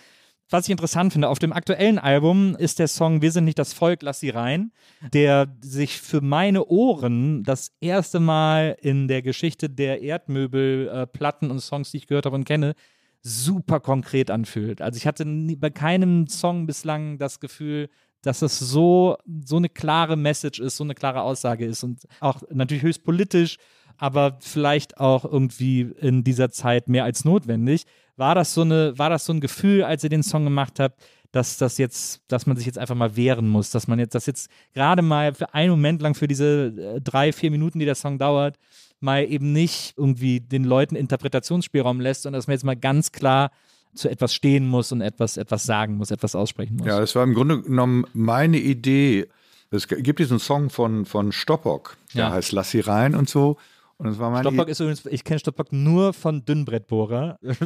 was 0.50 0.64
ich 0.64 0.72
interessant 0.72 1.12
finde, 1.12 1.28
auf 1.28 1.38
dem 1.38 1.52
aktuellen 1.52 2.00
Album 2.00 2.56
ist 2.56 2.80
der 2.80 2.88
Song 2.88 3.22
Wir 3.22 3.30
sind 3.30 3.44
nicht 3.44 3.58
das 3.58 3.72
Volk, 3.72 4.02
lass 4.02 4.18
sie 4.18 4.30
rein, 4.30 4.72
der 5.12 5.46
sich 5.60 6.00
für 6.00 6.20
meine 6.20 6.66
Ohren 6.66 7.44
das 7.44 7.72
erste 7.80 8.18
Mal 8.18 8.76
in 8.80 9.06
der 9.06 9.22
Geschichte 9.22 9.70
der 9.70 10.02
Erdmöbel, 10.02 11.06
äh, 11.20 11.46
und 11.46 11.60
Songs, 11.60 11.92
die 11.92 11.98
ich 11.98 12.06
gehört 12.08 12.26
habe 12.26 12.34
und 12.34 12.44
kenne, 12.44 12.74
super 13.22 13.78
konkret 13.78 14.30
anfühlt. 14.30 14.82
Also 14.82 14.96
ich 14.96 15.06
hatte 15.06 15.24
nie, 15.24 15.56
bei 15.56 15.70
keinem 15.70 16.26
Song 16.26 16.66
bislang 16.66 17.16
das 17.18 17.40
Gefühl, 17.40 17.88
dass 18.24 18.42
es 18.42 18.58
so, 18.58 19.16
so 19.44 19.56
eine 19.56 19.68
klare 19.68 20.16
Message 20.16 20.60
ist, 20.60 20.76
so 20.76 20.84
eine 20.84 20.94
klare 20.94 21.22
Aussage 21.22 21.66
ist 21.66 21.82
und 21.84 22.00
auch 22.20 22.42
natürlich 22.50 22.82
höchst 22.82 23.04
politisch, 23.04 23.56
aber 23.96 24.38
vielleicht 24.40 24.98
auch 24.98 25.24
irgendwie 25.24 25.82
in 26.00 26.24
dieser 26.24 26.50
Zeit 26.50 26.88
mehr 26.88 27.04
als 27.04 27.24
notwendig. 27.24 27.84
War 28.16 28.34
das 28.34 28.54
so 28.54 28.62
eine, 28.62 28.98
war 28.98 29.10
das 29.10 29.24
so 29.24 29.32
ein 29.32 29.40
Gefühl, 29.40 29.84
als 29.84 30.04
ihr 30.04 30.10
den 30.10 30.22
Song 30.22 30.44
gemacht 30.44 30.80
habt, 30.80 31.02
dass 31.32 31.58
das 31.58 31.78
jetzt, 31.78 32.22
dass 32.28 32.46
man 32.46 32.56
sich 32.56 32.64
jetzt 32.66 32.78
einfach 32.78 32.94
mal 32.94 33.16
wehren 33.16 33.48
muss, 33.48 33.70
dass 33.70 33.88
man 33.88 33.98
jetzt, 33.98 34.14
das 34.14 34.26
jetzt 34.26 34.48
gerade 34.72 35.02
mal 35.02 35.34
für 35.34 35.52
einen 35.52 35.70
Moment 35.70 36.00
lang 36.00 36.14
für 36.14 36.28
diese 36.28 36.66
äh, 36.66 37.00
drei, 37.00 37.32
vier 37.32 37.50
Minuten, 37.50 37.80
die 37.80 37.84
der 37.84 37.96
Song 37.96 38.18
dauert, 38.18 38.56
mal 39.00 39.24
eben 39.24 39.52
nicht 39.52 39.94
irgendwie 39.96 40.40
den 40.40 40.64
Leuten 40.64 40.94
Interpretationsspielraum 40.94 42.00
lässt, 42.00 42.22
sondern 42.22 42.38
dass 42.38 42.46
man 42.46 42.54
jetzt 42.54 42.64
mal 42.64 42.76
ganz 42.76 43.10
klar 43.10 43.50
zu 43.94 44.08
etwas 44.08 44.34
stehen 44.34 44.66
muss 44.68 44.92
und 44.92 45.00
etwas, 45.00 45.36
etwas 45.36 45.64
sagen 45.64 45.96
muss, 45.96 46.10
etwas 46.10 46.34
aussprechen 46.34 46.76
muss. 46.76 46.86
Ja, 46.86 47.00
das 47.00 47.14
war 47.14 47.22
im 47.24 47.34
Grunde 47.34 47.62
genommen 47.62 48.04
meine 48.12 48.58
Idee. 48.58 49.28
Es 49.70 49.88
gibt 49.88 50.18
diesen 50.20 50.38
Song 50.38 50.70
von, 50.70 51.04
von 51.04 51.32
Stoppock, 51.32 51.96
der 52.14 52.24
Ja. 52.26 52.30
heißt 52.32 52.52
Lass 52.52 52.70
sie 52.70 52.80
rein 52.80 53.14
und 53.14 53.28
so. 53.28 53.56
Und 53.96 54.06
das 54.08 54.18
war 54.18 54.30
meine 54.30 54.42
Stoppock 54.48 54.68
ist 54.68 54.80
übrigens, 54.80 55.06
ich 55.06 55.22
kenne 55.22 55.38
Stoppock 55.38 55.72
nur 55.72 56.12
von 56.12 56.44
Dünnbrettbohrer. 56.44 57.38
das 57.42 57.58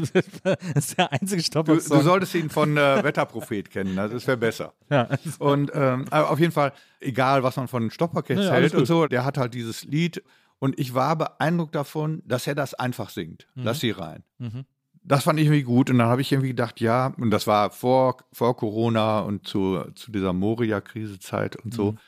ist 0.75 0.99
der 0.99 1.11
einzige 1.13 1.41
Du, 1.41 1.47
Stoppock-Song. 1.47 1.99
du 1.99 2.05
solltest 2.05 2.35
ihn 2.35 2.51
von 2.51 2.77
äh, 2.77 3.03
Wetterprophet 3.03 3.71
kennen, 3.71 3.95
ne? 3.95 4.09
das 4.11 4.27
wäre 4.27 4.37
besser. 4.37 4.75
ja. 4.91 5.09
Und 5.39 5.71
ähm, 5.75 6.07
auf 6.11 6.39
jeden 6.39 6.53
Fall, 6.53 6.73
egal 7.01 7.43
was 7.43 7.57
man 7.57 7.67
von 7.67 7.91
Stoppock 7.91 8.29
jetzt 8.29 8.45
Ja, 8.45 8.53
hält 8.53 8.75
und 8.75 8.85
so, 8.87 9.07
der 9.07 9.25
hat 9.25 9.39
halt 9.39 9.55
dieses 9.55 9.85
Lied 9.85 10.23
und 10.59 10.79
ich 10.79 10.93
war 10.95 11.17
beeindruckt 11.17 11.75
davon, 11.75 12.23
dass 12.27 12.47
er 12.47 12.55
das 12.55 12.75
einfach 12.75 13.09
singt. 13.11 13.47
Mhm. 13.55 13.63
Lass 13.65 13.81
sie 13.81 13.91
rein. 13.91 14.23
Das 15.03 15.25
fand 15.25 15.39
ich 15.41 15.47
irgendwie 15.47 15.63
gut 15.63 15.91
und 15.91 15.99
dann 15.99 16.09
habe 16.09 16.21
ich 16.21 16.33
irgendwie 16.33 16.49
gedacht, 16.49 16.81
ja, 16.81 17.15
und 17.19 17.31
das 17.31 17.47
war 17.47 17.71
vor, 17.71 18.19
vor 18.33 18.57
Corona 18.57 19.21
und 19.21 19.47
zu, 19.47 19.83
zu 19.95 20.11
dieser 20.13 20.33
Moria-Krisezeit 20.33 21.57
und 21.57 21.73
so. 21.73 21.93
Mhm. 21.93 21.99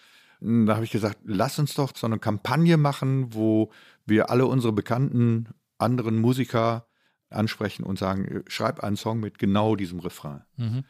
Und 0.41 0.66
Da 0.66 0.74
habe 0.74 0.84
ich 0.84 0.91
gesagt, 0.91 1.18
lass 1.24 1.59
uns 1.59 1.74
doch 1.74 1.93
so 1.95 2.07
eine 2.07 2.18
Kampagne 2.18 2.76
machen, 2.76 3.34
wo 3.34 3.70
wir 4.07 4.30
alle 4.30 4.47
unsere 4.47 4.72
bekannten 4.72 5.49
anderen 5.78 6.18
Musiker 6.18 6.86
ansprechen 7.30 7.84
und 7.84 7.99
sagen, 7.99 8.43
schreib 8.49 8.80
einen 8.80 8.97
Song 8.97 9.20
mit 9.20 9.38
genau 9.38 9.76
diesem 9.76 10.01
Refrain. 10.01 10.43
Mhm. 10.57 10.84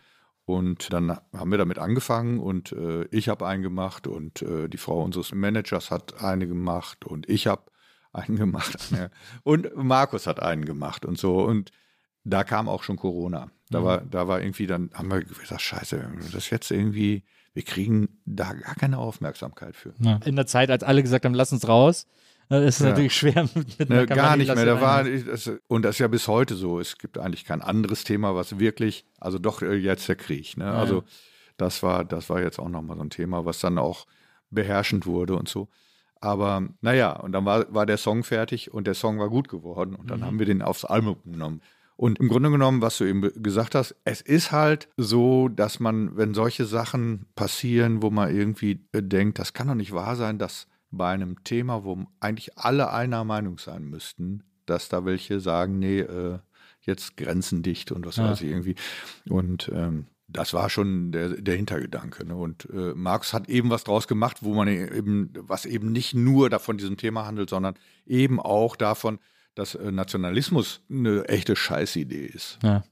Und 0.46 0.92
dann 0.92 1.16
haben 1.32 1.50
wir 1.50 1.58
damit 1.58 1.78
angefangen 1.78 2.40
und 2.40 2.72
äh, 2.72 3.04
ich 3.12 3.28
habe 3.28 3.46
einen 3.46 3.62
gemacht 3.62 4.08
und 4.08 4.42
äh, 4.42 4.68
die 4.68 4.78
Frau 4.78 5.02
unseres 5.02 5.32
Managers 5.32 5.92
hat 5.92 6.24
eine 6.24 6.48
gemacht 6.48 7.04
und 7.04 7.28
ich 7.28 7.46
habe 7.46 7.70
einen 8.12 8.36
gemacht 8.36 8.90
ja. 8.90 9.10
und 9.44 9.76
Markus 9.76 10.26
hat 10.26 10.40
einen 10.40 10.64
gemacht 10.64 11.04
und 11.04 11.18
so 11.18 11.44
und 11.44 11.70
da 12.24 12.44
kam 12.44 12.68
auch 12.68 12.82
schon 12.82 12.96
Corona. 12.96 13.50
Da 13.70 13.84
war, 13.84 14.00
da 14.00 14.26
war 14.26 14.40
irgendwie 14.40 14.66
dann 14.66 14.90
haben 14.94 15.10
wir 15.10 15.22
gesagt, 15.22 15.62
Scheiße, 15.62 16.04
das 16.32 16.50
jetzt 16.50 16.70
irgendwie, 16.72 17.22
wir 17.54 17.62
kriegen 17.62 18.20
da 18.24 18.52
gar 18.52 18.74
keine 18.74 18.98
Aufmerksamkeit 18.98 19.76
für. 19.76 19.94
Ja. 20.00 20.18
In 20.24 20.34
der 20.36 20.46
Zeit, 20.46 20.70
als 20.70 20.82
alle 20.82 21.02
gesagt 21.02 21.24
haben, 21.24 21.34
lass 21.34 21.52
uns 21.52 21.68
raus, 21.68 22.06
äh, 22.50 22.66
ist 22.66 22.80
es 22.80 22.80
Ja. 22.80 22.88
natürlich 22.90 23.14
schwer 23.14 23.48
mit, 23.54 23.88
Ne, 23.88 24.06
gar 24.06 24.36
nicht 24.36 24.52
mehr. 24.52 24.64
Da 24.66 24.80
war, 24.80 25.04
das, 25.04 25.50
und 25.68 25.84
das 25.84 25.96
ist 25.96 25.98
ja 26.00 26.08
bis 26.08 26.26
heute 26.26 26.56
so. 26.56 26.80
Es 26.80 26.98
gibt 26.98 27.16
eigentlich 27.16 27.44
kein 27.44 27.62
anderes 27.62 28.02
Thema, 28.02 28.34
was 28.34 28.58
wirklich, 28.58 29.04
also 29.20 29.38
doch 29.38 29.62
äh, 29.62 29.74
jetzt 29.74 30.08
der 30.08 30.16
Krieg. 30.16 30.56
Ne? 30.56 30.70
Also 30.70 31.04
das 31.56 31.82
war, 31.84 32.04
das 32.04 32.28
war 32.28 32.40
jetzt 32.42 32.58
auch 32.58 32.68
nochmal 32.68 32.96
so 32.96 33.04
ein 33.04 33.10
Thema, 33.10 33.44
was 33.44 33.60
dann 33.60 33.78
auch 33.78 34.06
beherrschend 34.50 35.06
wurde 35.06 35.36
und 35.36 35.48
so. 35.48 35.68
Aber 36.20 36.68
naja, 36.80 37.12
und 37.12 37.32
dann 37.32 37.44
war, 37.44 37.72
war 37.72 37.86
der 37.86 37.96
Song 37.98 38.24
fertig 38.24 38.74
und 38.74 38.86
der 38.86 38.94
Song 38.94 39.18
war 39.20 39.30
gut 39.30 39.48
geworden 39.48 39.94
und 39.94 40.10
dann 40.10 40.24
haben 40.24 40.38
wir 40.38 40.46
den 40.46 40.60
aufs 40.60 40.84
Album 40.84 41.16
genommen. 41.24 41.62
Und 42.00 42.18
im 42.18 42.28
Grunde 42.28 42.50
genommen, 42.50 42.80
was 42.80 42.96
du 42.96 43.04
eben 43.04 43.20
be- 43.20 43.32
gesagt 43.32 43.74
hast, 43.74 43.94
es 44.04 44.22
ist 44.22 44.52
halt 44.52 44.88
so, 44.96 45.48
dass 45.48 45.80
man, 45.80 46.16
wenn 46.16 46.32
solche 46.32 46.64
Sachen 46.64 47.26
passieren, 47.34 48.00
wo 48.00 48.08
man 48.08 48.34
irgendwie 48.34 48.86
äh, 48.92 49.02
denkt, 49.02 49.38
das 49.38 49.52
kann 49.52 49.68
doch 49.68 49.74
nicht 49.74 49.92
wahr 49.92 50.16
sein, 50.16 50.38
dass 50.38 50.66
bei 50.90 51.10
einem 51.10 51.44
Thema, 51.44 51.84
wo 51.84 52.06
eigentlich 52.18 52.56
alle 52.56 52.90
einer 52.90 53.22
Meinung 53.24 53.58
sein 53.58 53.84
müssten, 53.84 54.44
dass 54.64 54.88
da 54.88 55.04
welche 55.04 55.40
sagen, 55.40 55.78
nee, 55.78 56.00
äh, 56.00 56.38
jetzt 56.80 57.18
grenzendicht 57.18 57.92
und 57.92 58.06
was 58.06 58.16
Ja. 58.16 58.30
weiß 58.30 58.40
ich 58.40 58.48
irgendwie. 58.48 58.76
Und 59.28 59.70
ähm, 59.74 60.06
das 60.26 60.54
war 60.54 60.70
schon 60.70 61.12
der, 61.12 61.28
der 61.28 61.56
Hintergedanke. 61.56 62.24
Ne? 62.26 62.34
Und 62.34 62.66
äh, 62.72 62.94
Marx 62.94 63.34
hat 63.34 63.50
eben 63.50 63.68
was 63.68 63.84
draus 63.84 64.08
gemacht, 64.08 64.38
wo 64.40 64.54
man 64.54 64.68
eben, 64.68 65.34
was 65.36 65.66
eben 65.66 65.92
nicht 65.92 66.14
nur 66.14 66.48
davon 66.48 66.78
diesem 66.78 66.96
Thema 66.96 67.26
handelt, 67.26 67.50
sondern 67.50 67.74
eben 68.06 68.40
auch 68.40 68.76
davon, 68.76 69.18
dass 69.54 69.74
äh, 69.74 69.90
Nationalismus 69.90 70.82
eine 70.90 71.24
echte 71.28 71.56
Scheißidee 71.56 72.26
ist. 72.26 72.58
Ja. 72.62 72.84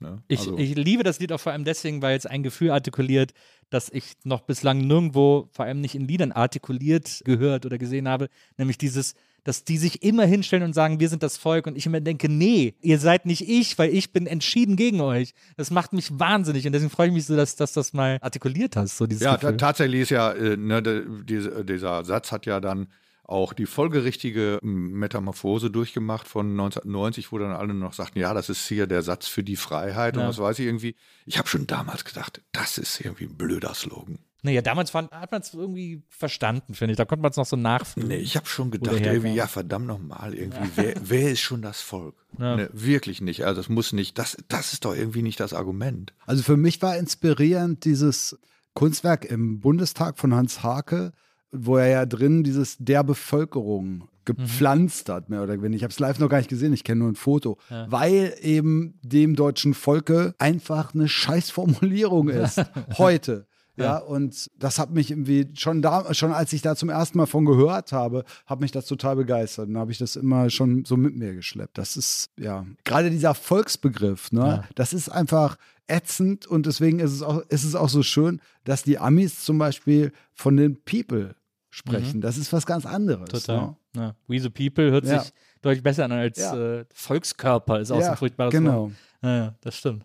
Ne? 0.00 0.22
Ich, 0.28 0.40
Also- 0.40 0.58
ich 0.58 0.74
liebe 0.74 1.02
das 1.02 1.18
Lied 1.20 1.32
auch 1.32 1.40
vor 1.40 1.52
allem 1.52 1.64
deswegen, 1.64 2.02
weil 2.02 2.16
es 2.16 2.26
ein 2.26 2.42
Gefühl 2.42 2.70
artikuliert, 2.70 3.32
das 3.70 3.90
ich 3.90 4.12
noch 4.24 4.42
bislang 4.42 4.78
nirgendwo, 4.78 5.48
vor 5.52 5.64
allem 5.64 5.80
nicht 5.80 5.94
in 5.94 6.06
Liedern 6.06 6.32
artikuliert 6.32 7.22
gehört 7.24 7.66
oder 7.66 7.78
gesehen 7.78 8.08
habe, 8.08 8.28
nämlich 8.56 8.78
dieses, 8.78 9.14
dass 9.42 9.64
die 9.64 9.78
sich 9.78 10.02
immer 10.02 10.24
hinstellen 10.26 10.62
und 10.64 10.74
sagen, 10.74 11.00
wir 11.00 11.08
sind 11.08 11.22
das 11.22 11.36
Volk 11.36 11.66
und 11.66 11.76
ich 11.76 11.86
immer 11.86 12.00
denke, 12.00 12.28
nee, 12.28 12.74
ihr 12.80 12.98
seid 12.98 13.26
nicht 13.26 13.48
ich, 13.48 13.76
weil 13.78 13.92
ich 13.94 14.12
bin 14.12 14.26
entschieden 14.26 14.76
gegen 14.76 15.00
euch. 15.00 15.34
Das 15.56 15.70
macht 15.70 15.92
mich 15.92 16.18
wahnsinnig 16.18 16.66
und 16.66 16.72
deswegen 16.72 16.90
freue 16.90 17.08
ich 17.08 17.14
mich 17.14 17.26
so, 17.26 17.36
dass, 17.36 17.56
dass 17.56 17.72
das 17.72 17.92
mal 17.92 18.18
artikuliert 18.20 18.76
hast, 18.76 18.96
so 18.96 19.06
dieses 19.06 19.22
Ja, 19.22 19.36
tatsächlich 19.36 20.02
ist 20.02 20.10
ja, 20.10 20.32
äh, 20.32 20.56
ne, 20.56 20.82
de, 20.82 21.04
diese, 21.24 21.64
dieser 21.64 22.04
Satz 22.04 22.32
hat 22.32 22.46
ja 22.46 22.60
dann 22.60 22.88
auch 23.24 23.52
die 23.52 23.66
folgerichtige 23.66 24.58
m, 24.62 24.92
Metamorphose 24.92 25.70
durchgemacht 25.70 26.28
von 26.28 26.50
1990, 26.52 27.32
wo 27.32 27.38
dann 27.38 27.52
alle 27.52 27.74
noch 27.74 27.92
sagten, 27.94 28.18
ja, 28.18 28.34
das 28.34 28.48
ist 28.50 28.66
hier 28.68 28.86
der 28.86 29.02
Satz 29.02 29.26
für 29.26 29.42
die 29.42 29.56
Freiheit 29.56 30.16
Ja. 30.16 30.22
und 30.22 30.28
was 30.28 30.38
weiß 30.38 30.58
ich 30.58 30.66
irgendwie. 30.66 30.94
Ich 31.26 31.38
habe 31.38 31.48
schon 31.48 31.66
damals 31.66 32.04
gedacht, 32.04 32.42
das 32.52 32.78
ist 32.78 33.00
irgendwie 33.00 33.24
ein 33.24 33.36
blöder 33.36 33.74
Slogan. 33.74 34.18
Naja, 34.42 34.60
damals 34.60 34.90
fand, 34.90 35.10
hat 35.10 35.32
man 35.32 35.40
es 35.40 35.54
irgendwie 35.54 36.02
verstanden, 36.10 36.74
finde 36.74 36.92
ich. 36.92 36.98
Da 36.98 37.06
konnte 37.06 37.22
man 37.22 37.30
es 37.30 37.38
noch 37.38 37.46
so 37.46 37.56
nachfühlen. 37.56 38.10
Nee, 38.10 38.18
ich 38.18 38.36
habe 38.36 38.44
schon 38.44 38.70
gedacht, 38.70 39.00
irgendwie, 39.00 39.32
ja, 39.32 39.46
verdammt 39.46 39.86
nochmal, 39.86 40.34
irgendwie, 40.34 40.68
wer, 40.76 40.94
wer 41.02 41.30
ist 41.32 41.40
schon 41.40 41.62
das 41.62 41.80
Volk? 41.80 42.14
Ja. 42.38 42.54
Ne, 42.56 42.68
wirklich 42.74 43.22
nicht. 43.22 43.46
Also 43.46 43.60
das 43.62 43.70
muss 43.70 43.94
nicht, 43.94 44.18
das, 44.18 44.36
das 44.48 44.74
ist 44.74 44.84
doch 44.84 44.94
irgendwie 44.94 45.22
nicht 45.22 45.40
das 45.40 45.54
Argument. 45.54 46.12
Also 46.26 46.42
für 46.42 46.58
mich 46.58 46.82
war 46.82 46.98
inspirierend 46.98 47.86
dieses 47.86 48.38
Kunstwerk 48.74 49.24
im 49.24 49.60
Bundestag 49.60 50.18
von 50.18 50.34
Hans 50.34 50.62
Hake, 50.62 51.12
wo 51.56 51.76
er 51.76 51.88
ja 51.88 52.06
drin 52.06 52.44
dieses 52.44 52.76
der 52.78 53.02
Bevölkerung 53.04 54.08
gepflanzt 54.24 55.08
hat, 55.10 55.28
mehr 55.28 55.42
oder 55.42 55.54
weniger. 55.60 55.76
Ich 55.76 55.82
habe 55.82 55.92
es 55.92 55.98
live 55.98 56.18
noch 56.18 56.28
gar 56.30 56.38
nicht 56.38 56.48
gesehen, 56.48 56.72
ich 56.72 56.82
kenne 56.84 57.00
nur 57.00 57.08
ein 57.10 57.14
Foto, 57.14 57.58
weil 57.88 58.34
eben 58.40 58.98
dem 59.02 59.36
deutschen 59.36 59.74
Volke 59.74 60.34
einfach 60.38 60.94
eine 60.94 61.08
Scheißformulierung 61.08 62.28
ist. 62.30 62.62
Heute. 62.98 63.46
Ja, 63.76 63.98
und 63.98 64.52
das 64.56 64.78
hat 64.78 64.92
mich 64.92 65.10
irgendwie 65.10 65.48
schon 65.54 65.82
da, 65.82 66.14
schon 66.14 66.32
als 66.32 66.52
ich 66.52 66.62
da 66.62 66.76
zum 66.76 66.90
ersten 66.90 67.18
Mal 67.18 67.26
von 67.26 67.44
gehört 67.44 67.90
habe, 67.90 68.22
hat 68.46 68.60
mich 68.60 68.70
das 68.70 68.86
total 68.86 69.16
begeistert. 69.16 69.68
Und 69.68 69.76
habe 69.76 69.90
ich 69.90 69.98
das 69.98 70.14
immer 70.14 70.48
schon 70.48 70.84
so 70.84 70.96
mit 70.96 71.16
mir 71.16 71.34
geschleppt. 71.34 71.76
Das 71.76 71.96
ist, 71.96 72.30
ja, 72.38 72.64
gerade 72.84 73.10
dieser 73.10 73.34
Volksbegriff, 73.34 74.30
ne, 74.30 74.40
Ja. 74.40 74.64
das 74.76 74.92
ist 74.92 75.08
einfach 75.08 75.56
ätzend 75.88 76.46
und 76.46 76.66
deswegen 76.66 77.00
ist 77.00 77.10
es 77.12 77.22
auch, 77.22 77.40
ist 77.48 77.64
es 77.64 77.74
auch 77.74 77.88
so 77.88 78.04
schön, 78.04 78.40
dass 78.62 78.84
die 78.84 78.98
Amis 78.98 79.44
zum 79.44 79.58
Beispiel 79.58 80.12
von 80.34 80.56
den 80.56 80.76
People 80.84 81.34
sprechen. 81.74 82.20
Das 82.20 82.36
ist 82.36 82.52
was 82.52 82.66
ganz 82.66 82.86
anderes. 82.86 83.28
Total. 83.28 83.76
Ja. 83.96 84.14
We 84.28 84.38
the 84.40 84.50
People 84.50 84.90
hört 84.90 85.04
Ja. 85.06 85.20
sich 85.20 85.32
deutlich 85.60 85.82
besser 85.82 86.04
an 86.04 86.12
als 86.12 86.38
Ja. 86.38 86.56
äh, 86.80 86.84
Volkskörper, 86.94 87.80
ist 87.80 87.90
auch 87.90 88.00
so 88.00 88.10
ein 88.10 88.16
furchtbares 88.16 88.52
genau. 88.52 88.90
Wort. 89.22 89.54
Das 89.62 89.76
stimmt. 89.76 90.04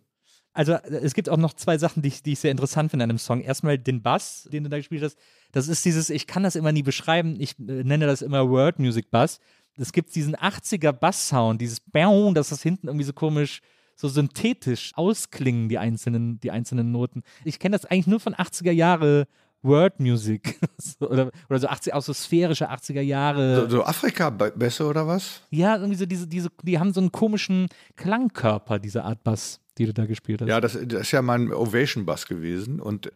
Also 0.53 0.73
äh, 0.73 0.95
es 1.03 1.13
gibt 1.13 1.29
auch 1.29 1.37
noch 1.37 1.53
zwei 1.53 1.77
Sachen, 1.77 2.01
die 2.01 2.09
ich, 2.09 2.23
die 2.23 2.33
ich 2.33 2.39
sehr 2.39 2.51
interessant 2.51 2.89
finde 2.91 3.03
an 3.03 3.09
dem 3.09 3.17
Song. 3.19 3.41
Erstmal 3.41 3.77
den 3.77 4.01
Bass, 4.01 4.47
den 4.51 4.63
du 4.63 4.69
da 4.69 4.77
gespielt 4.77 5.03
hast. 5.03 5.17
Das 5.51 5.67
ist 5.67 5.85
dieses, 5.85 6.09
ich 6.09 6.27
kann 6.27 6.43
das 6.43 6.55
immer 6.55 6.71
nie 6.71 6.83
beschreiben, 6.83 7.35
ich 7.39 7.57
äh, 7.59 7.83
nenne 7.83 8.07
das 8.07 8.21
immer 8.21 8.49
World 8.49 8.79
Music 8.79 9.11
Bass. 9.11 9.39
Es 9.77 9.93
gibt 9.93 10.13
diesen 10.15 10.35
80er 10.35 10.91
Bass-Sound, 10.91 11.61
dieses 11.61 11.79
Bäum, 11.79 12.33
dass 12.33 12.49
das 12.49 12.61
hinten 12.61 12.87
irgendwie 12.87 13.05
so 13.05 13.13
komisch, 13.13 13.61
so 13.95 14.07
synthetisch 14.09 14.91
ausklingen, 14.95 15.69
die 15.69 15.77
einzelnen, 15.77 16.39
die 16.41 16.51
einzelnen 16.51 16.91
Noten. 16.91 17.23
Ich 17.45 17.59
kenne 17.59 17.77
das 17.77 17.85
eigentlich 17.85 18.07
nur 18.07 18.19
von 18.19 18.33
80er 18.33 18.71
Jahre 18.71 19.27
World 19.61 19.99
Music. 19.99 20.59
So, 20.81 21.09
oder, 21.09 21.29
oder 21.49 21.59
so 21.59 21.67
80, 21.67 21.93
auch 21.93 22.01
so 22.01 22.13
sphärische 22.13 22.71
80er 22.71 23.01
Jahre. 23.01 23.61
So, 23.63 23.69
so 23.77 23.83
Afrika 23.83 24.29
be- 24.29 24.53
besser 24.55 24.89
oder 24.89 25.05
was? 25.05 25.41
Ja, 25.51 25.75
irgendwie 25.75 25.95
so 25.97 26.05
diese, 26.05 26.25
diese, 26.25 26.49
die 26.63 26.79
haben 26.79 26.93
so 26.93 27.01
einen 27.01 27.11
komischen 27.11 27.67
Klangkörper, 27.97 28.79
diese 28.79 29.03
Art 29.03 29.23
Bass, 29.23 29.59
die 29.77 29.85
du 29.85 29.93
da 29.93 30.05
gespielt 30.05 30.41
hast. 30.41 30.47
Ja, 30.47 30.61
das, 30.61 30.77
das 30.85 31.01
ist 31.01 31.11
ja 31.11 31.21
mein 31.21 31.51
Ovation-Bass 31.51 32.27
gewesen 32.27 32.79
und 32.79 33.11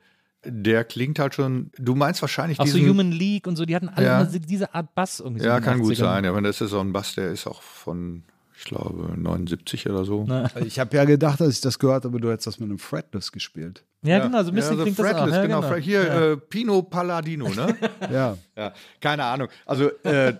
der 0.46 0.84
klingt 0.84 1.20
halt 1.20 1.36
schon, 1.36 1.72
du 1.78 1.96
meinst 1.96 2.22
wahrscheinlich 2.22 2.60
auch 2.60 2.68
so 2.68 2.78
diesen, 2.78 2.90
Human 2.90 3.12
League 3.14 3.48
und 3.48 3.56
so, 3.56 3.66
die 3.66 3.76
hatten 3.78 3.88
alle 3.88 4.06
Ja. 4.06 4.26
so 4.26 4.38
diese 4.40 4.74
Art 4.76 4.94
Bass 4.94 5.22
irgendwie. 5.22 5.42
so 5.42 5.48
Ja, 5.48 5.62
kann 5.62 5.80
gut 5.80 5.94
80ern. 5.94 5.98
sein, 6.00 6.26
aber 6.26 6.42
das 6.42 6.60
ist 6.60 6.72
so 6.72 6.82
ein 6.82 6.92
Bass, 6.92 7.16
der 7.16 7.32
ist 7.32 7.48
auch 7.48 7.62
von 7.62 8.24
ich 8.58 8.66
glaube 8.66 9.14
79 9.18 9.90
oder 9.90 10.04
so. 10.06 10.28
Ich 10.66 10.80
habe 10.80 10.96
ja 10.96 11.06
gedacht, 11.06 11.42
als 11.42 11.56
ich 11.56 11.62
das 11.62 11.80
gehört 11.80 12.04
habe, 12.06 12.20
du 12.20 12.30
hättest 12.30 12.48
das 12.48 12.60
mit 12.60 12.70
einem 12.70 12.78
Fretless 12.80 13.32
gespielt. 13.32 13.84
Ja, 14.04 14.20
genau, 14.20 14.44
so 14.44 14.50
ein 14.50 14.56
bisschen 14.56 14.78
ja, 14.78 14.84
klingt 14.84 14.98
Fretless, 14.98 15.16
das 15.26 15.30
auch. 15.32 15.36
Ja, 15.36 15.42
genau. 15.44 15.62
genau. 15.62 15.76
Hier, 15.76 16.04
ja. 16.06 16.32
äh, 16.34 16.38
Pino 16.38 16.82
Palladino, 16.84 17.50
ne? 17.50 17.76
Ja. 18.12 18.38
ja, 18.58 18.74
keine 19.02 19.24
Ahnung. 19.26 19.48
Also, 19.66 19.90
äh, 20.04 20.34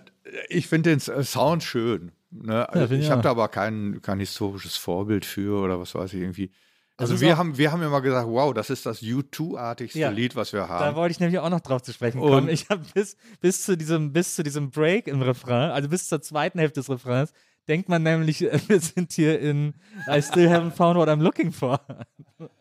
ich 0.48 0.66
finde 0.68 0.90
den 0.90 0.98
S- 0.98 1.32
Sound 1.32 1.62
schön. 1.62 2.12
Ne? 2.30 2.68
Also, 2.68 2.94
ich 2.94 3.02
ich 3.02 3.10
habe 3.10 3.22
da 3.22 3.30
aber 3.30 3.48
kein, 3.48 4.00
kein 4.02 4.18
historisches 4.20 4.76
Vorbild 4.76 5.24
für 5.24 5.60
oder 5.62 5.78
was 5.80 5.94
weiß 5.94 6.12
ich 6.14 6.20
irgendwie. 6.20 6.50
Also, 6.96 7.20
wir 7.20 7.36
haben, 7.36 7.58
wir 7.58 7.72
haben 7.72 7.82
immer 7.82 8.00
gesagt, 8.00 8.28
wow, 8.28 8.54
das 8.54 8.70
ist 8.70 8.86
das 8.86 9.02
U2-artigste 9.02 9.98
Ja. 9.98 10.10
Lied, 10.10 10.36
was 10.36 10.52
wir 10.52 10.60
Da 10.60 10.68
haben. 10.68 10.96
wollte 10.96 11.10
ich 11.12 11.20
nämlich 11.20 11.38
auch 11.40 11.50
noch 11.50 11.60
drauf 11.60 11.82
zu 11.82 11.92
sprechen 11.92 12.20
kommen. 12.20 12.44
Und- 12.44 12.48
ich 12.48 12.68
habe 12.68 12.82
bis, 12.94 13.16
bis, 13.40 13.64
zu 13.64 13.76
diesem, 13.76 14.12
bis 14.12 14.34
zu 14.36 14.42
diesem 14.44 14.70
Break 14.70 15.08
im 15.08 15.20
Refrain, 15.22 15.70
also 15.70 15.88
bis 15.88 16.08
zur 16.08 16.20
zweiten 16.22 16.58
Hälfte 16.58 16.80
des 16.80 16.88
Refrains, 16.90 17.32
denkt 17.66 17.88
man 17.88 18.02
nämlich, 18.04 18.42
äh, 18.42 18.58
wir 18.68 18.78
sind 18.80 19.12
hier 19.12 19.40
in 19.40 19.74
I 20.08 20.20
still 20.22 20.48
haven't 20.48 20.72
found 20.72 20.96
what 20.96 21.08
I'm 21.08 21.20
looking 21.22 21.50
for. 21.50 21.80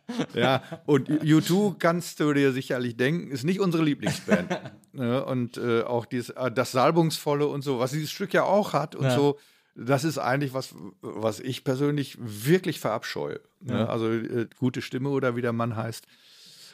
Ja, 0.33 0.61
und 0.85 1.09
U2 1.09 1.77
kannst 1.79 2.19
du 2.19 2.33
dir 2.33 2.51
sicherlich 2.51 2.97
denken, 2.97 3.31
ist 3.31 3.43
nicht 3.43 3.59
unsere 3.59 3.83
Lieblingsband. 3.83 4.49
ne? 4.93 5.23
Und 5.25 5.57
äh, 5.57 5.83
auch 5.83 6.05
dieses, 6.05 6.29
äh, 6.31 6.51
das 6.51 6.71
Salbungsvolle 6.71 7.47
und 7.47 7.63
so, 7.63 7.79
was 7.79 7.91
dieses 7.91 8.11
Stück 8.11 8.33
ja 8.33 8.43
auch 8.43 8.73
hat 8.73 8.95
und 8.95 9.05
Ja. 9.05 9.15
so, 9.15 9.39
das 9.75 10.03
ist 10.03 10.17
eigentlich 10.19 10.53
was, 10.53 10.75
was 11.01 11.39
ich 11.39 11.63
persönlich 11.63 12.17
wirklich 12.19 12.79
verabscheue. 12.79 13.39
Ne? 13.61 13.73
Ja. 13.79 13.85
Also 13.87 14.11
äh, 14.11 14.47
gute 14.59 14.81
Stimme 14.81 15.09
oder 15.09 15.35
wie 15.35 15.41
der 15.41 15.53
Mann 15.53 15.75
heißt, 15.75 16.05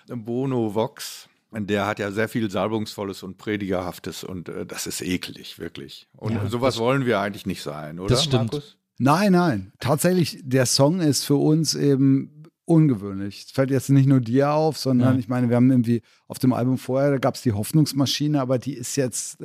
Bono 0.08 0.74
Vox. 0.76 1.30
Der 1.52 1.88
hat 1.88 1.98
ja 1.98 2.12
sehr 2.12 2.30
viel 2.30 2.52
Salbungsvolles 2.52 3.24
und 3.24 3.38
Predigerhaftes 3.38 4.24
und 4.24 4.50
äh, 4.50 4.66
das 4.66 4.86
ist 4.86 5.02
eklig, 5.02 5.58
wirklich. 5.58 6.08
Und 6.16 6.34
Ja, 6.34 6.48
sowas 6.48 6.78
wollen 6.78 7.06
wir 7.08 7.20
eigentlich 7.20 7.46
nicht 7.48 7.64
sein, 7.64 8.00
oder? 8.00 8.10
Das 8.10 8.24
stimmt. 8.26 8.52
Markus? 8.52 8.78
Nein, 9.00 9.32
nein. 9.32 9.72
Tatsächlich, 9.80 10.40
der 10.44 10.66
Song 10.66 11.00
ist 11.00 11.24
für 11.26 11.38
uns 11.38 11.74
eben 11.74 12.39
ungewöhnlich. 12.70 13.46
Es 13.48 13.52
fällt 13.52 13.72
jetzt 13.72 13.90
nicht 13.90 14.08
nur 14.08 14.20
dir 14.22 14.52
auf, 14.54 14.78
sondern 14.78 15.14
Ja. 15.16 15.20
ich 15.20 15.28
meine, 15.28 15.50
wir 15.50 15.56
haben 15.56 15.70
irgendwie 15.72 16.02
auf 16.28 16.40
dem 16.40 16.54
Album 16.54 16.78
vorher, 16.78 17.12
da 17.12 17.18
gab 17.18 17.36
es 17.36 17.42
die 17.42 17.52
Hoffnungsmaschine, 17.54 18.40
aber 18.40 18.58
die 18.60 18.74
ist 18.76 18.96
jetzt, 18.96 19.40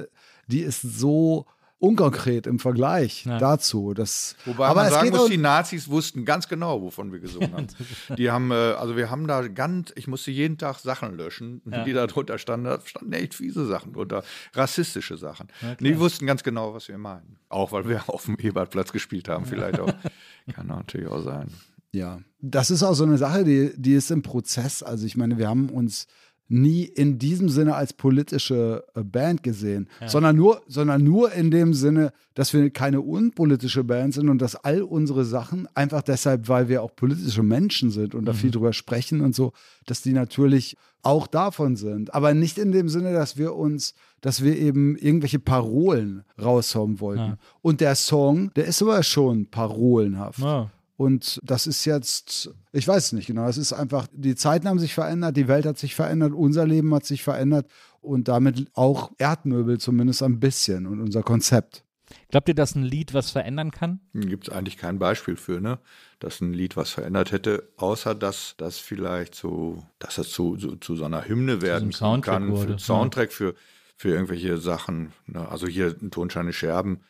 die 0.46 0.60
ist 0.60 0.82
so 0.82 1.46
unkonkret 1.80 2.46
im 2.46 2.58
Vergleich 2.58 3.26
Ja. 3.26 3.38
dazu. 3.38 3.92
Das, 3.92 4.36
Wobei 4.46 4.66
aber 4.66 4.76
man 4.82 4.86
es 4.86 4.92
sagen 4.94 5.04
geht 5.06 5.12
muss, 5.14 5.22
auch- 5.26 5.28
die 5.28 5.36
Nazis 5.36 5.88
wussten 5.90 6.24
ganz 6.24 6.48
genau, 6.48 6.80
wovon 6.80 7.12
wir 7.12 7.18
gesungen 7.18 7.52
haben. 7.52 7.66
Die 8.16 8.30
haben, 8.30 8.50
äh, 8.52 8.54
also 8.54 8.96
wir 8.96 9.10
haben 9.10 9.26
da 9.26 9.46
ganz, 9.48 9.92
ich 9.94 10.06
musste 10.06 10.30
jeden 10.30 10.56
Tag 10.56 10.78
Sachen 10.78 11.14
löschen, 11.16 11.60
Ja. 11.70 11.84
die 11.84 11.92
da 11.92 12.06
drunter 12.06 12.38
standen. 12.38 12.64
Da 12.66 12.78
standen 12.84 13.12
echt 13.12 13.34
fiese 13.34 13.66
Sachen 13.66 13.92
drunter, 13.92 14.22
rassistische 14.54 15.18
Sachen. 15.18 15.48
die 15.80 15.98
wussten 15.98 16.26
ganz 16.26 16.42
genau, 16.42 16.72
was 16.72 16.88
wir 16.88 16.96
meinen. 16.96 17.36
Auch 17.50 17.72
weil 17.72 17.86
wir 17.86 18.02
auf 18.08 18.24
dem 18.24 18.36
Ebertplatz 18.38 18.90
gespielt 18.92 19.28
haben, 19.28 19.44
vielleicht 19.44 19.78
auch. 19.80 19.92
Kann 20.54 20.68
natürlich 20.68 21.08
auch 21.08 21.22
sein. 21.22 21.48
Ja, 21.94 22.20
das 22.40 22.70
ist 22.70 22.82
auch 22.82 22.94
so 22.94 23.04
eine 23.04 23.18
Sache, 23.18 23.44
die, 23.44 23.70
die 23.76 23.94
ist 23.94 24.10
im 24.10 24.22
Prozess. 24.22 24.82
Also 24.82 25.06
ich 25.06 25.16
meine, 25.16 25.38
wir 25.38 25.48
haben 25.48 25.70
uns 25.70 26.06
nie 26.48 26.84
in 26.84 27.18
diesem 27.18 27.48
Sinne 27.48 27.74
als 27.74 27.94
politische 27.94 28.84
äh, 28.94 29.02
Band 29.02 29.42
gesehen, 29.42 29.88
sondern, 30.06 30.36
nur, 30.36 30.62
sondern 30.68 31.02
nur 31.02 31.32
in 31.32 31.50
dem 31.50 31.72
Sinne, 31.72 32.12
dass 32.34 32.52
wir 32.52 32.68
keine 32.70 33.00
unpolitische 33.00 33.82
Band 33.82 34.12
sind 34.14 34.28
und 34.28 34.42
dass 34.42 34.54
all 34.54 34.82
unsere 34.82 35.24
Sachen, 35.24 35.68
einfach 35.74 36.02
deshalb, 36.02 36.48
weil 36.48 36.68
wir 36.68 36.82
auch 36.82 36.94
politische 36.94 37.42
Menschen 37.42 37.90
sind 37.90 38.14
und 38.14 38.26
da 38.26 38.34
viel 38.34 38.50
drüber 38.50 38.74
sprechen 38.74 39.22
und 39.22 39.34
so, 39.34 39.52
dass 39.86 40.02
die 40.02 40.12
natürlich 40.12 40.76
auch 41.02 41.26
davon 41.26 41.76
sind. 41.76 42.12
Aber 42.14 42.34
nicht 42.34 42.58
in 42.58 42.72
dem 42.72 42.88
Sinne, 42.88 43.12
dass 43.12 43.36
wir 43.38 43.54
uns, 43.54 43.94
dass 44.20 44.42
wir 44.42 44.56
eben 44.56 44.96
irgendwelche 44.96 45.38
Parolen 45.38 46.24
raushauen 46.40 47.00
wollten. 47.00 47.20
Ja. 47.20 47.38
Und 47.62 47.80
der 47.80 47.94
Song, 47.94 48.52
der 48.54 48.66
ist 48.66 48.82
aber 48.82 49.02
schon 49.02 49.46
parolenhaft. 49.46 50.40
Ja. 50.40 50.70
Und 51.04 51.38
das 51.42 51.66
ist 51.66 51.84
jetzt, 51.84 52.50
ich 52.72 52.88
weiß 52.88 53.12
nicht 53.12 53.26
genau, 53.26 53.46
es 53.46 53.58
ist 53.58 53.74
einfach, 53.74 54.06
die 54.10 54.34
Zeiten 54.36 54.66
haben 54.66 54.78
sich 54.78 54.94
verändert, 54.94 55.36
die 55.36 55.48
Welt 55.48 55.66
hat 55.66 55.76
sich 55.76 55.94
verändert, 55.94 56.32
unser 56.32 56.66
Leben 56.66 56.94
hat 56.94 57.04
sich 57.04 57.22
verändert 57.22 57.66
und 58.00 58.26
damit 58.26 58.70
auch 58.72 59.12
Erdmöbel 59.18 59.78
zumindest 59.78 60.22
ein 60.22 60.40
bisschen 60.40 60.86
und 60.86 61.02
unser 61.02 61.22
Konzept. 61.22 61.84
Glaubt 62.30 62.48
ihr, 62.48 62.54
dass 62.54 62.74
ein 62.74 62.84
Lied 62.84 63.12
was 63.12 63.30
verändern 63.30 63.70
kann? 63.70 64.00
Gibt 64.14 64.48
es 64.48 64.54
eigentlich 64.54 64.78
kein 64.78 64.98
Beispiel 64.98 65.36
für, 65.36 65.60
ne? 65.60 65.78
Dass 66.20 66.40
ein 66.40 66.54
Lied 66.54 66.74
was 66.74 66.88
verändert 66.88 67.32
hätte, 67.32 67.68
außer 67.76 68.14
dass 68.14 68.54
das 68.56 68.78
vielleicht 68.78 69.34
so, 69.34 69.84
dass 69.98 70.14
das 70.14 70.30
zu, 70.30 70.56
zu, 70.56 70.76
zu 70.76 70.96
so 70.96 71.04
einer 71.04 71.28
Hymne 71.28 71.60
werden 71.60 71.92
Soundtrack 71.92 72.34
kann, 72.34 72.50
wurde, 72.50 72.72
für 72.74 72.78
Soundtrack 72.78 73.30
für, 73.30 73.54
für 73.98 74.08
irgendwelche 74.08 74.56
Sachen. 74.56 75.12
Ne? 75.26 75.46
Also 75.46 75.66
hier 75.66 75.98
Tonscheine 76.10 76.54
Scherben, 76.54 77.00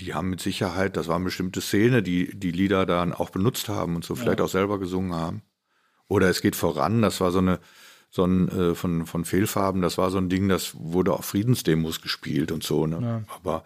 die 0.00 0.14
haben 0.14 0.30
mit 0.30 0.40
Sicherheit, 0.40 0.96
das 0.96 1.08
war 1.08 1.16
eine 1.16 1.24
bestimmte 1.24 1.60
Szene, 1.60 2.02
die 2.02 2.30
die 2.38 2.50
Lieder 2.52 2.86
dann 2.86 3.12
auch 3.12 3.30
benutzt 3.30 3.68
haben 3.68 3.96
und 3.96 4.04
so 4.04 4.14
vielleicht 4.14 4.40
auch 4.40 4.48
selber 4.48 4.78
gesungen 4.78 5.14
haben. 5.14 5.42
Oder 6.08 6.28
es 6.30 6.40
geht 6.40 6.54
voran, 6.56 7.02
das 7.02 7.20
war 7.20 7.30
so 7.32 7.38
eine, 7.38 7.58
so 8.10 8.24
ein 8.24 8.48
äh, 8.48 8.74
von, 8.74 9.06
von 9.06 9.24
Fehlfarben, 9.24 9.82
das 9.82 9.98
war 9.98 10.10
so 10.10 10.18
ein 10.18 10.28
Ding, 10.28 10.48
das 10.48 10.74
wurde 10.78 11.12
auf 11.12 11.24
Friedensdemos 11.24 12.00
gespielt 12.02 12.52
und 12.52 12.62
so, 12.62 12.86
ne? 12.86 13.24
Aber 13.34 13.64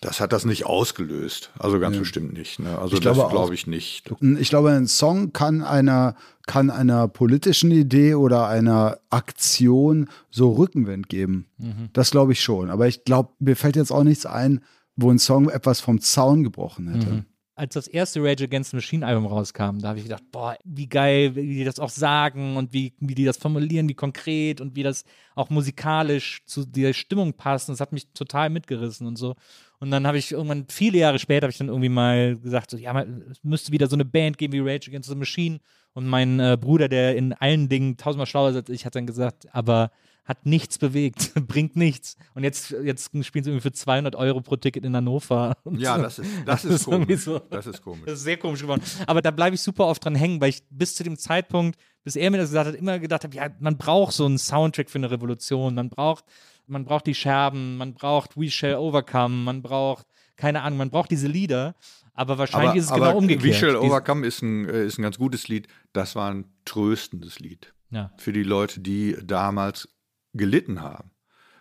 das 0.00 0.20
hat 0.20 0.32
das 0.32 0.44
nicht 0.44 0.64
ausgelöst. 0.64 1.50
Also 1.58 1.80
ganz 1.80 1.96
bestimmt 1.98 2.32
nicht. 2.32 2.60
Ne? 2.60 2.78
Also 2.78 2.94
Ich 2.94 3.00
das 3.00 3.14
glaube 3.14 3.26
auch. 3.26 3.32
glaube 3.32 3.54
ich 3.54 3.66
nicht. 3.66 4.08
Ich 4.38 4.48
glaube, 4.48 4.70
ein 4.70 4.86
Song 4.86 5.32
kann 5.32 5.62
einer, 5.62 6.14
kann 6.46 6.70
einer 6.70 7.08
politischen 7.08 7.72
Idee 7.72 8.14
oder 8.14 8.46
einer 8.46 8.98
Aktion 9.10 10.08
so 10.30 10.52
Rückenwind 10.52 11.08
geben. 11.08 11.46
Das 11.94 12.12
glaube 12.12 12.30
ich 12.32 12.40
schon. 12.40 12.70
Aber 12.70 12.86
ich 12.86 13.02
glaube, 13.02 13.32
mir 13.40 13.56
fällt 13.56 13.74
jetzt 13.74 13.90
auch 13.90 14.04
nichts 14.04 14.24
ein, 14.24 14.62
wo 14.98 15.10
ein 15.10 15.18
Song 15.18 15.48
etwas 15.48 15.80
vom 15.80 16.00
Zaun 16.00 16.42
gebrochen 16.42 16.88
hätte. 16.92 17.24
als 17.54 17.74
das 17.74 17.88
erste 17.88 18.22
Rage 18.22 18.44
Against 18.44 18.70
the 18.70 18.76
Machine 18.76 19.04
Album 19.04 19.26
rauskam, 19.26 19.78
da 19.80 19.88
habe 19.88 19.98
ich 19.98 20.04
gedacht, 20.04 20.22
boah, 20.30 20.56
wie 20.64 20.88
geil, 20.88 21.34
wie 21.34 21.56
die 21.56 21.64
das 21.64 21.80
auch 21.80 21.88
sagen 21.88 22.56
und 22.56 22.72
wie, 22.72 22.94
wie 23.00 23.16
die 23.16 23.24
das 23.24 23.36
formulieren, 23.36 23.88
wie 23.88 23.94
konkret 23.94 24.60
und 24.60 24.76
wie 24.76 24.84
das 24.84 25.04
auch 25.34 25.50
musikalisch 25.50 26.42
zu 26.46 26.64
der 26.64 26.92
Stimmung 26.92 27.32
passt. 27.32 27.68
Und 27.68 27.72
das 27.72 27.80
hat 27.80 27.92
mich 27.92 28.12
total 28.12 28.50
mitgerissen 28.50 29.08
und 29.08 29.16
so. 29.16 29.34
Und 29.80 29.90
dann 29.90 30.06
habe 30.06 30.18
ich 30.18 30.30
irgendwann, 30.30 30.66
viele 30.68 30.98
Jahre 30.98 31.18
später, 31.18 31.46
habe 31.46 31.52
ich 31.52 31.58
dann 31.58 31.68
irgendwie 31.68 31.88
mal 31.88 32.36
gesagt, 32.36 32.70
so, 32.70 32.76
ja, 32.76 33.00
es 33.02 33.42
müsste 33.42 33.72
wieder 33.72 33.88
so 33.88 33.96
eine 33.96 34.04
Band 34.04 34.38
geben 34.38 34.52
wie 34.52 34.60
Rage 34.60 34.88
Against 34.88 35.08
the 35.08 35.16
Machine. 35.16 35.58
Und 35.94 36.06
mein 36.06 36.38
äh, 36.38 36.56
Bruder, 36.60 36.88
der 36.88 37.16
in 37.16 37.32
allen 37.32 37.68
Dingen 37.68 37.96
tausendmal 37.96 38.26
schlauer 38.26 38.50
ist 38.50 38.56
als 38.56 38.68
ich, 38.68 38.86
hat 38.86 38.94
dann 38.94 39.06
gesagt, 39.06 39.52
aber 39.52 39.90
hat 40.28 40.44
nichts 40.44 40.76
bewegt, 40.76 41.32
bringt 41.48 41.74
nichts. 41.74 42.16
Und 42.34 42.44
jetzt, 42.44 42.70
jetzt 42.70 43.06
spielen 43.24 43.44
sie 43.44 43.50
irgendwie 43.50 43.62
für 43.62 43.72
200 43.72 44.14
Euro 44.14 44.42
pro 44.42 44.56
Ticket 44.56 44.84
in 44.84 44.94
Hannover. 44.94 45.56
Ja, 45.78 45.96
so. 45.96 46.02
das 46.02 46.18
ist, 46.18 46.30
das 46.44 46.64
ist 46.64 46.74
ist 46.74 46.84
komisch. 46.84 47.20
so. 47.20 47.38
Das 47.50 47.66
ist 47.66 47.82
komisch. 47.82 48.04
Das 48.04 48.18
ist 48.18 48.24
sehr 48.24 48.36
komisch 48.36 48.60
geworden. 48.60 48.82
Aber 49.06 49.22
da 49.22 49.30
bleibe 49.30 49.54
ich 49.54 49.62
super 49.62 49.86
oft 49.86 50.04
dran 50.04 50.14
hängen, 50.14 50.40
weil 50.40 50.50
ich 50.50 50.62
bis 50.70 50.94
zu 50.94 51.04
dem 51.04 51.16
Zeitpunkt, 51.16 51.78
bis 52.04 52.16
er 52.16 52.30
mir 52.30 52.36
das 52.36 52.50
gesagt 52.50 52.68
hat, 52.68 52.74
immer 52.74 52.98
gedacht 52.98 53.24
habe, 53.24 53.34
ja, 53.34 53.48
man 53.60 53.78
braucht 53.78 54.12
so 54.12 54.26
einen 54.26 54.38
Soundtrack 54.38 54.90
für 54.90 54.98
eine 54.98 55.10
Revolution. 55.10 55.74
Man 55.74 55.88
braucht, 55.88 56.24
man 56.66 56.84
braucht 56.84 57.06
die 57.06 57.14
Scherben, 57.14 57.76
man 57.76 57.94
braucht 57.94 58.36
We 58.36 58.50
Shall 58.50 58.74
Overcome, 58.74 59.34
man 59.34 59.62
braucht, 59.62 60.06
keine 60.36 60.62
Ahnung, 60.62 60.78
man 60.78 60.90
braucht 60.90 61.10
diese 61.10 61.28
Lieder. 61.28 61.74
Aber 62.12 62.36
wahrscheinlich 62.36 62.76
ist 62.76 62.86
es 62.86 62.92
genau 62.92 63.16
umgekehrt. 63.16 63.44
We 63.44 63.54
Shall 63.54 63.76
Overcome 63.76 64.26
ist 64.26 64.42
ein, 64.42 64.68
äh, 64.68 64.84
ist 64.84 64.98
ein 64.98 65.02
ganz 65.02 65.18
gutes 65.18 65.48
Lied. 65.48 65.68
Das 65.92 66.16
war 66.16 66.30
ein 66.30 66.44
tröstendes 66.64 67.38
Lied 67.38 67.72
ja. 67.90 68.10
für 68.18 68.32
die 68.32 68.42
Leute, 68.42 68.80
die 68.80 69.16
damals 69.24 69.88
gelitten 70.34 70.82
haben. 70.82 71.10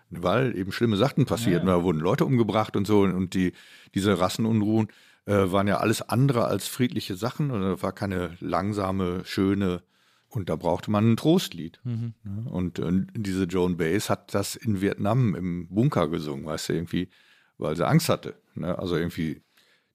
Weil 0.09 0.57
eben 0.57 0.71
schlimme 0.71 0.95
Sachen 0.95 1.25
passierten, 1.25 1.67
da 1.67 1.83
wurden 1.83 1.99
Leute 1.99 2.23
umgebracht 2.25 2.75
und 2.77 2.87
so. 2.87 3.01
Und 3.01 3.33
die, 3.33 3.51
diese 3.93 4.19
Rassenunruhen 4.19 4.87
äh, 5.25 5.51
waren 5.51 5.67
ja 5.67 5.77
alles 5.77 6.01
andere 6.01 6.45
als 6.45 6.67
friedliche 6.67 7.15
Sachen. 7.15 7.51
Und 7.51 7.61
da 7.61 7.81
war 7.81 7.91
keine 7.91 8.37
langsame, 8.39 9.25
schöne. 9.25 9.83
Und 10.29 10.49
da 10.49 10.55
brauchte 10.55 10.91
man 10.91 11.11
ein 11.11 11.17
Trostlied. 11.17 11.79
Mhm. 11.83 12.13
Ne? 12.23 12.49
Und 12.49 12.79
äh, 12.79 13.05
diese 13.15 13.45
Joan 13.45 13.77
Baez 13.77 14.09
hat 14.09 14.33
das 14.33 14.55
in 14.55 14.81
Vietnam 14.81 15.35
im 15.35 15.67
Bunker 15.67 16.07
gesungen, 16.07 16.45
weißt 16.45 16.69
du, 16.69 16.73
irgendwie, 16.73 17.09
weil 17.57 17.75
sie 17.75 17.87
Angst 17.87 18.07
hatte. 18.07 18.35
Ne? 18.55 18.77
Also 18.77 18.95
irgendwie, 18.95 19.41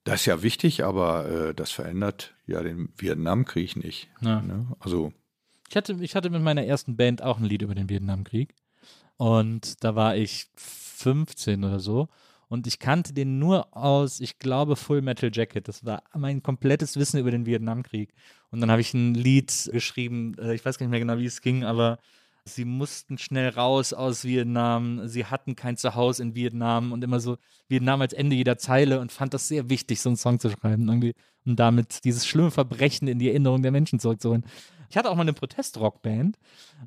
das 0.04 0.20
ist 0.20 0.26
ja 0.26 0.42
wichtig, 0.42 0.84
aber 0.84 1.28
äh, 1.30 1.54
das 1.54 1.70
verändert 1.70 2.34
ja 2.46 2.62
den 2.62 2.90
Vietnamkrieg 2.96 3.76
nicht. 3.76 4.10
Ja. 4.20 4.42
Ne? 4.42 4.66
Also 4.80 5.12
Ich 5.68 5.76
hatte, 5.76 5.96
ich 6.00 6.16
hatte 6.16 6.28
mit 6.28 6.42
meiner 6.42 6.64
ersten 6.64 6.96
Band 6.96 7.22
auch 7.22 7.38
ein 7.38 7.44
Lied 7.44 7.62
über 7.62 7.74
den 7.74 7.88
Vietnamkrieg. 7.88 8.54
Und 9.22 9.84
da 9.84 9.94
war 9.94 10.16
ich 10.16 10.46
15 10.56 11.62
oder 11.62 11.78
so. 11.78 12.08
Und 12.48 12.66
ich 12.66 12.80
kannte 12.80 13.12
den 13.12 13.38
nur 13.38 13.68
aus, 13.76 14.18
ich 14.18 14.40
glaube, 14.40 14.74
Full 14.74 15.00
Metal 15.00 15.30
Jacket. 15.32 15.68
Das 15.68 15.84
war 15.84 16.02
mein 16.12 16.42
komplettes 16.42 16.96
Wissen 16.96 17.20
über 17.20 17.30
den 17.30 17.46
Vietnamkrieg. 17.46 18.12
Und 18.50 18.60
dann 18.60 18.68
habe 18.72 18.80
ich 18.80 18.92
ein 18.94 19.14
Lied 19.14 19.70
geschrieben, 19.72 20.34
äh, 20.40 20.56
ich 20.56 20.64
weiß 20.64 20.76
gar 20.76 20.86
nicht 20.86 20.90
mehr 20.90 20.98
genau, 20.98 21.18
wie 21.18 21.26
es 21.26 21.40
ging, 21.40 21.62
aber 21.62 22.00
sie 22.44 22.64
mussten 22.64 23.16
schnell 23.16 23.50
raus 23.50 23.92
aus 23.92 24.24
Vietnam, 24.24 25.06
sie 25.06 25.26
hatten 25.26 25.54
kein 25.54 25.76
Zuhause 25.76 26.24
in 26.24 26.34
Vietnam 26.34 26.90
und 26.90 27.04
immer 27.04 27.20
so 27.20 27.36
Vietnam 27.68 28.00
als 28.00 28.14
Ende 28.14 28.34
jeder 28.34 28.58
Zeile 28.58 28.98
und 28.98 29.12
fand 29.12 29.34
das 29.34 29.46
sehr 29.46 29.70
wichtig, 29.70 30.00
so 30.00 30.08
einen 30.08 30.16
Song 30.16 30.40
zu 30.40 30.50
schreiben 30.50 30.88
irgendwie 30.88 31.14
und 31.46 31.60
damit 31.60 32.02
dieses 32.02 32.26
schlimme 32.26 32.50
Verbrechen 32.50 33.06
in 33.06 33.20
die 33.20 33.28
Erinnerung 33.28 33.62
der 33.62 33.70
Menschen 33.70 34.00
zurückzuholen. 34.00 34.44
Ich 34.92 34.96
hatte 34.98 35.08
auch 35.08 35.14
mal 35.16 35.22
eine 35.22 35.32
Protestrockband, 35.32 36.36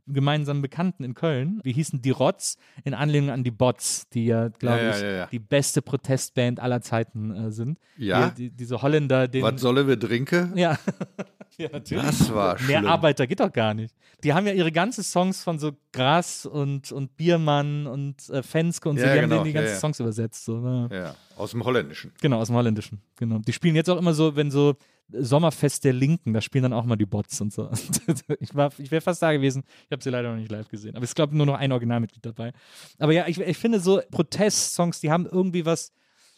gemeinsam 0.06 0.62
Bekannten 0.62 1.04
in 1.04 1.16
Köln. 1.16 1.60
Wir 1.64 1.74
hießen 1.74 2.04
die 2.04 2.12
Rotz 2.12 2.60
in 2.84 2.94
Anlehnung 2.94 3.32
an 3.32 3.44
die 3.44 3.50
Bots, 3.50 4.08
die 4.10 4.28
ja, 4.28 4.50
glaube 4.50 4.84
Ja, 4.84 4.90
ich, 4.96 5.02
ja, 5.02 5.12
ja. 5.12 5.26
die 5.26 5.40
beste 5.40 5.82
Protestband 5.82 6.60
aller 6.60 6.82
Zeiten 6.82 7.32
äh, 7.36 7.50
sind. 7.52 7.80
Ja? 7.98 8.30
Die, 8.30 8.50
die, 8.52 8.56
diese 8.56 8.84
Holländer, 8.84 9.28
den. 9.28 9.42
Was 9.42 9.60
solle 9.60 9.88
wir 9.88 10.00
trinken? 10.00 10.56
ja. 10.56 10.78
ja, 11.58 11.70
natürlich. 11.72 12.06
Das 12.06 12.32
war 12.32 12.62
Mehr 12.62 12.78
schlimm. 12.82 12.86
Arbeiter 12.86 13.26
geht 13.26 13.40
doch 13.40 13.52
gar 13.52 13.74
nicht. 13.74 13.96
Die 14.24 14.36
haben 14.36 14.46
ja 14.46 14.54
ihre 14.54 14.72
ganzen 14.72 15.04
Songs 15.04 15.44
von 15.44 15.58
so 15.58 15.72
Gras 15.92 16.46
und, 16.46 16.92
und 16.92 17.18
Biermann 17.18 17.88
und 17.88 18.30
äh, 18.30 18.44
Fenske 18.44 18.88
und 18.88 18.98
so, 19.00 19.04
Ja, 19.04 19.14
die 19.16 19.20
haben 19.22 19.30
genau, 19.32 19.42
denen 19.42 19.46
die 19.46 19.54
ganzen. 19.54 19.80
Songs 19.80 20.00
übersetzt. 20.00 20.46
So, 20.46 20.60
ne? 20.60 20.90
Ja, 20.92 21.16
aus 21.38 21.52
dem 21.52 21.64
Holländischen. 21.66 22.12
Genau, 22.22 22.38
aus 22.38 22.50
dem 22.50 22.56
Holländischen. 22.56 23.02
Genau. 23.18 23.40
Die 23.40 23.52
spielen 23.54 23.76
jetzt 23.76 23.90
auch 23.90 23.98
immer 23.98 24.14
so, 24.14 24.36
wenn 24.36 24.52
so 24.52 24.76
Sommerfest 25.10 25.84
der 25.84 25.94
Linken, 25.94 26.34
da 26.34 26.42
spielen 26.42 26.64
dann 26.64 26.74
auch 26.74 26.86
mal 26.86 26.96
die 26.96 27.06
Bots 27.06 27.40
und 27.40 27.54
so. 27.54 27.70
ich 28.40 28.50
ich 28.78 28.92
wäre 28.92 29.02
fast 29.02 29.22
da 29.22 29.32
gewesen. 29.32 29.64
Ich 29.86 29.92
habe 29.92 30.04
sie 30.04 30.10
leider 30.10 30.32
noch 30.32 30.38
nicht 30.38 30.52
live 30.52 30.68
gesehen. 30.68 30.96
Aber 30.96 31.04
es 31.04 31.14
glaube 31.14 31.36
nur 31.36 31.46
noch 31.46 31.56
ein 31.56 31.72
Originalmitglied 31.72 32.26
dabei. 32.26 32.52
Aber 32.98 33.14
ja, 33.14 33.28
ich, 33.28 33.40
ich 33.40 33.58
finde 33.58 33.80
so 33.80 34.02
Protestsongs, 34.12 35.02
die 35.02 35.12
haben 35.12 35.26
irgendwie 35.26 35.66
was, 35.66 35.92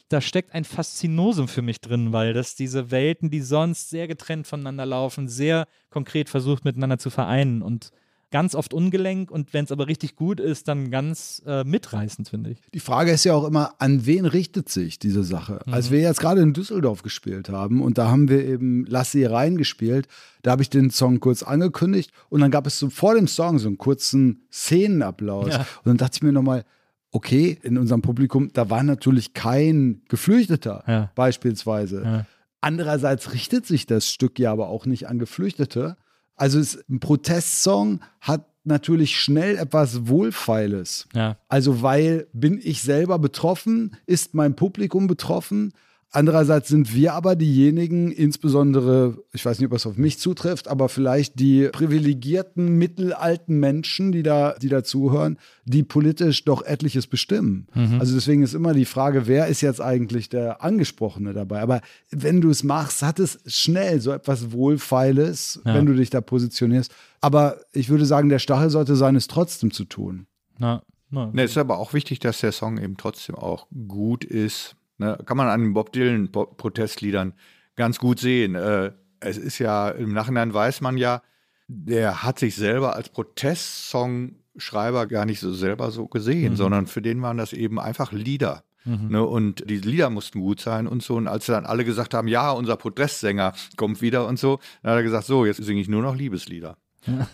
da 0.09 0.21
steckt 0.21 0.53
ein 0.53 0.65
Faszinosum 0.65 1.47
für 1.47 1.61
mich 1.61 1.81
drin, 1.81 2.13
weil 2.13 2.33
das 2.33 2.55
diese 2.55 2.91
Welten, 2.91 3.29
die 3.29 3.41
sonst 3.41 3.89
sehr 3.89 4.07
getrennt 4.07 4.47
voneinander 4.47 4.85
laufen, 4.85 5.27
sehr 5.27 5.67
konkret 5.89 6.29
versucht 6.29 6.65
miteinander 6.65 6.97
zu 6.97 7.09
vereinen 7.09 7.61
und 7.61 7.91
ganz 8.29 8.55
oft 8.55 8.73
ungelenk 8.73 9.31
und 9.31 9.53
wenn 9.53 9.65
es 9.65 9.71
aber 9.71 9.87
richtig 9.87 10.15
gut 10.15 10.39
ist, 10.39 10.67
dann 10.67 10.91
ganz 10.91 11.41
äh, 11.45 11.63
mitreißend, 11.63 12.27
finde 12.29 12.51
ich. 12.51 12.61
Die 12.73 12.79
Frage 12.79 13.11
ist 13.11 13.23
ja 13.23 13.33
auch 13.33 13.45
immer, 13.45 13.75
an 13.79 14.05
wen 14.05 14.25
richtet 14.25 14.69
sich 14.69 14.99
diese 14.99 15.23
Sache? 15.23 15.61
Als 15.67 15.91
wir 15.91 16.01
jetzt 16.01 16.19
gerade 16.19 16.41
in 16.41 16.53
Düsseldorf 16.53 17.03
gespielt 17.03 17.49
haben 17.49 17.81
und 17.81 17.97
da 17.97 18.09
haben 18.09 18.27
wir 18.29 18.43
eben 18.45 18.85
Lass 18.85 19.11
sie 19.11 19.23
rein 19.23 19.57
gespielt, 19.57 20.07
da 20.41 20.51
habe 20.51 20.61
ich 20.61 20.69
den 20.69 20.89
Song 20.91 21.19
kurz 21.19 21.43
angekündigt 21.43 22.11
und 22.29 22.41
dann 22.41 22.51
gab 22.51 22.67
es 22.67 22.79
so 22.79 22.89
vor 22.89 23.15
dem 23.15 23.27
Song 23.27 23.59
so 23.59 23.67
einen 23.67 23.77
kurzen 23.77 24.47
Szenenapplaus. 24.51 25.53
Ja. 25.53 25.59
Und 25.59 25.85
dann 25.85 25.97
dachte 25.97 26.17
ich 26.17 26.23
mir 26.23 26.33
nochmal, 26.33 26.65
okay, 27.11 27.57
in 27.63 27.77
unserem 27.77 28.01
Publikum, 28.01 28.51
da 28.53 28.69
war 28.69 28.83
natürlich 28.83 29.33
kein 29.33 30.01
Geflüchteter 30.09 30.83
Ja. 30.87 31.11
beispielsweise. 31.15 32.03
Ja. 32.03 32.25
Andererseits 32.59 33.33
richtet 33.33 33.65
sich 33.65 33.85
das 33.85 34.09
Stück 34.09 34.39
ja 34.39 34.51
aber 34.51 34.67
auch 34.67 34.85
nicht 34.85 35.07
an 35.07 35.19
Geflüchtete. 35.19 35.95
Also 36.37 36.59
es, 36.59 36.83
ein 36.89 36.99
Protestsong 36.99 37.99
hat 38.21 38.45
natürlich 38.63 39.19
schnell 39.19 39.57
etwas 39.57 40.07
Wohlfeiles. 40.07 41.07
Ja. 41.13 41.37
Also 41.47 41.81
weil 41.81 42.27
bin 42.33 42.59
ich 42.61 42.81
selber 42.81 43.17
betroffen, 43.17 43.95
ist 44.05 44.33
mein 44.33 44.55
Publikum 44.55 45.07
betroffen. 45.07 45.73
Andererseits 46.09 46.69
sind 46.69 46.95
wir 46.95 47.13
aber 47.13 47.35
diejenigen, 47.35 48.11
insbesondere, 48.13 49.17
ich 49.33 49.45
weiß 49.45 49.59
nicht, 49.59 49.67
ob 49.67 49.73
es 49.75 49.85
auf 49.85 49.97
mich 49.97 50.19
zutrifft, 50.19 50.69
aber 50.69 50.87
vielleicht 50.87 51.37
die 51.37 51.67
privilegierten 51.67 52.77
mittelalten 52.77 53.59
Menschen, 53.59 54.13
die 54.13 54.23
da, 54.23 54.53
die 54.53 54.69
da 54.69 54.85
zuhören, 54.85 55.37
die 55.65 55.83
politisch 55.83 56.45
doch 56.45 56.63
etliches 56.65 57.07
bestimmen. 57.07 57.67
Also 57.99 58.15
deswegen 58.15 58.41
ist 58.41 58.53
immer 58.53 58.73
die 58.73 58.85
Frage, 58.85 59.27
wer 59.27 59.47
ist 59.47 59.59
jetzt 59.59 59.81
eigentlich 59.81 60.29
der 60.29 60.63
Angesprochene 60.63 61.33
dabei? 61.33 61.59
Aber 61.59 61.81
wenn 62.09 62.39
du 62.39 62.49
es 62.49 62.63
machst, 62.63 63.01
hat 63.03 63.19
es 63.19 63.39
schnell 63.45 63.99
so 63.99 64.11
etwas 64.13 64.53
Wohlfeiles, 64.53 65.59
Ja. 65.65 65.73
wenn 65.73 65.85
du 65.85 65.93
dich 65.93 66.09
da 66.09 66.21
positionierst. 66.21 66.89
Aber 67.19 67.57
ich 67.73 67.89
würde 67.89 68.05
sagen, 68.05 68.29
der 68.29 68.39
Stachel 68.39 68.69
sollte 68.69 68.95
sein, 68.95 69.17
es 69.17 69.27
trotzdem 69.27 69.71
zu 69.71 69.83
tun. 69.83 70.25
Na, 70.57 70.83
na. 71.09 71.29
Ne, 71.33 71.43
es 71.43 71.51
ist 71.51 71.57
aber 71.57 71.79
auch 71.79 71.91
wichtig, 71.93 72.19
dass 72.19 72.39
der 72.39 72.53
Song 72.53 72.77
eben 72.77 72.95
trotzdem 72.95 73.35
auch 73.35 73.67
gut 73.89 74.23
ist. 74.23 74.76
Ne, 74.99 75.17
kann 75.25 75.37
man 75.37 75.47
an 75.47 75.61
den 75.61 75.73
Bob 75.73 75.91
Dylan 75.93 76.31
Bo- 76.31 76.45
Protestliedern 76.47 77.33
ganz 77.75 77.99
gut 77.99 78.19
sehen. 78.19 78.55
Äh, 78.55 78.91
es 79.19 79.37
ist 79.37 79.59
ja, 79.59 79.89
im 79.89 80.13
Nachhinein 80.13 80.53
weiß 80.53 80.81
man 80.81 80.97
ja, 80.97 81.21
der 81.67 82.23
hat 82.23 82.39
sich 82.39 82.55
selber 82.55 82.95
als 82.95 83.09
Protestsongschreiber 83.09 85.07
gar 85.07 85.25
nicht 85.25 85.39
so 85.39 85.53
selber 85.53 85.91
so 85.91 86.07
gesehen, 86.07 86.55
sondern 86.55 86.87
für 86.87 87.01
den 87.01 87.21
waren 87.21 87.37
das 87.37 87.53
eben 87.53 87.79
einfach 87.79 88.11
Lieder. 88.11 88.63
Ne, 89.09 89.21
und 89.21 89.69
die 89.69 89.79
Lieder 89.79 90.09
mussten 90.09 90.39
gut 90.39 90.61
sein 90.61 90.87
und 90.87 91.03
so. 91.03 91.15
Und 91.15 91.27
als 91.27 91.45
dann 91.47 91.65
alle 91.65 91.83
gesagt 91.83 92.13
haben, 92.13 92.29
ja, 92.29 92.51
unser 92.51 92.77
Protestsänger 92.77 93.51
kommt 93.75 94.01
wieder 94.01 94.25
und 94.27 94.39
so, 94.39 94.59
dann 94.81 94.91
hat 94.91 94.99
er 94.99 95.03
gesagt, 95.03 95.25
so, 95.25 95.45
jetzt 95.45 95.61
singe 95.61 95.81
ich 95.81 95.89
nur 95.89 96.01
noch 96.01 96.15
Liebeslieder. 96.15 96.77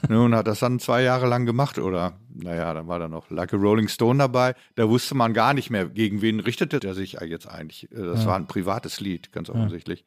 Ne, 0.10 0.22
und 0.22 0.36
hat 0.36 0.48
das 0.48 0.60
dann 0.60 0.80
zwei 0.80 1.02
Jahre 1.04 1.28
lang 1.28 1.46
gemacht 1.46 1.78
oder, 1.80 2.20
naja, 2.34 2.74
dann 2.74 2.88
war 2.88 3.00
da 3.00 3.08
noch 3.08 3.30
Like 3.30 3.54
a 3.54 3.58
Rolling 3.58 3.88
Stone 3.88 4.20
dabei. 4.20 4.56
Da 4.76 4.88
wusste 4.90 5.16
man 5.16 5.34
gar 5.34 5.54
nicht 5.54 5.70
mehr, 5.70 5.86
gegen 5.88 6.22
wen 6.22 6.40
richtete 6.40 6.80
er 6.86 6.94
sich 6.94 7.14
jetzt 7.26 7.48
eigentlich. 7.48 7.92
Äh, 7.92 7.96
Das 8.06 8.26
war 8.26 8.36
ein 8.36 8.48
privates 8.48 9.00
Lied, 9.00 9.32
ganz 9.32 9.50
offensichtlich. 9.50 10.06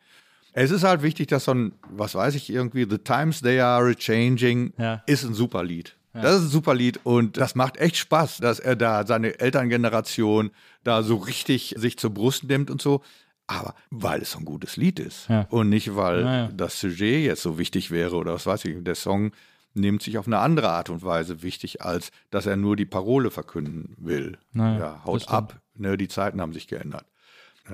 Es 0.53 0.71
ist 0.71 0.85
halt 0.85 1.03
wichtig, 1.03 1.27
dass 1.29 1.45
so 1.45 1.53
ein, 1.53 1.73
was 1.91 2.15
weiß 2.15 2.35
ich, 2.35 2.49
irgendwie, 2.51 2.87
The 2.89 2.99
Times 2.99 3.43
They 3.43 3.61
Are 3.61 3.95
Changing 3.95 4.73
Ja. 4.79 5.03
ist 5.07 5.25
ein 5.25 5.35
super 5.35 5.63
Lied. 5.63 5.97
Das 6.15 6.37
ist 6.37 6.43
ein 6.45 6.49
super 6.49 6.75
Lied 6.75 6.99
und 7.05 7.37
das 7.37 7.55
macht 7.55 7.77
echt 7.77 7.97
Spaß, 7.99 8.39
dass 8.39 8.59
er 8.59 8.75
da 8.75 9.07
seine 9.07 9.39
Elterngeneration 9.39 10.51
da 10.83 11.03
so 11.03 11.17
richtig 11.17 11.75
sich 11.77 11.99
zur 11.99 12.09
Brust 12.09 12.45
nimmt 12.45 12.71
und 12.71 12.81
so. 12.81 13.03
Aber 13.49 13.75
weil 13.91 14.23
es 14.23 14.33
so 14.33 14.39
ein 14.39 14.45
gutes 14.47 14.77
Lied 14.79 14.99
ist 14.99 15.29
Ja. 15.29 15.47
und 15.51 15.69
nicht, 15.69 15.95
weil 15.95 16.21
Ja, 16.23 16.35
ja. 16.37 16.49
das 16.57 16.81
Sujet 16.81 17.25
jetzt 17.27 17.43
so 17.43 17.59
wichtig 17.59 17.91
wäre 17.91 18.17
oder 18.17 18.33
was 18.35 18.47
weiß 18.47 18.65
ich. 18.65 18.83
Der 18.83 18.95
Song 18.95 19.31
nimmt 19.77 20.03
sich 20.03 20.19
auf 20.19 20.27
eine 20.27 20.39
andere 20.39 20.71
Art 20.71 20.91
und 20.91 21.03
Weise 21.03 21.43
wichtig, 21.43 21.83
als 21.83 22.11
dass 22.31 22.47
er 22.47 22.57
nur 22.57 22.77
die 22.77 22.87
Parole 22.87 23.31
verkünden 23.31 23.95
will. 23.99 24.39
Naja, 24.53 24.79
ja, 24.79 25.05
haut 25.05 25.29
ab, 25.29 25.61
ne, 25.75 25.97
die 25.97 26.09
Zeiten 26.09 26.41
haben 26.41 26.53
sich 26.53 26.67
geändert. 26.67 27.05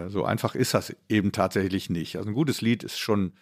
So 0.08 0.24
einfach 0.24 0.54
ist 0.54 0.74
das 0.74 0.96
eben 1.08 1.32
tatsächlich 1.32 1.90
nicht. 1.90 2.16
Also 2.16 2.30
ein 2.30 2.34
gutes 2.34 2.62
Lied 2.62 2.82
ist 2.82 2.98
schon 2.98 3.32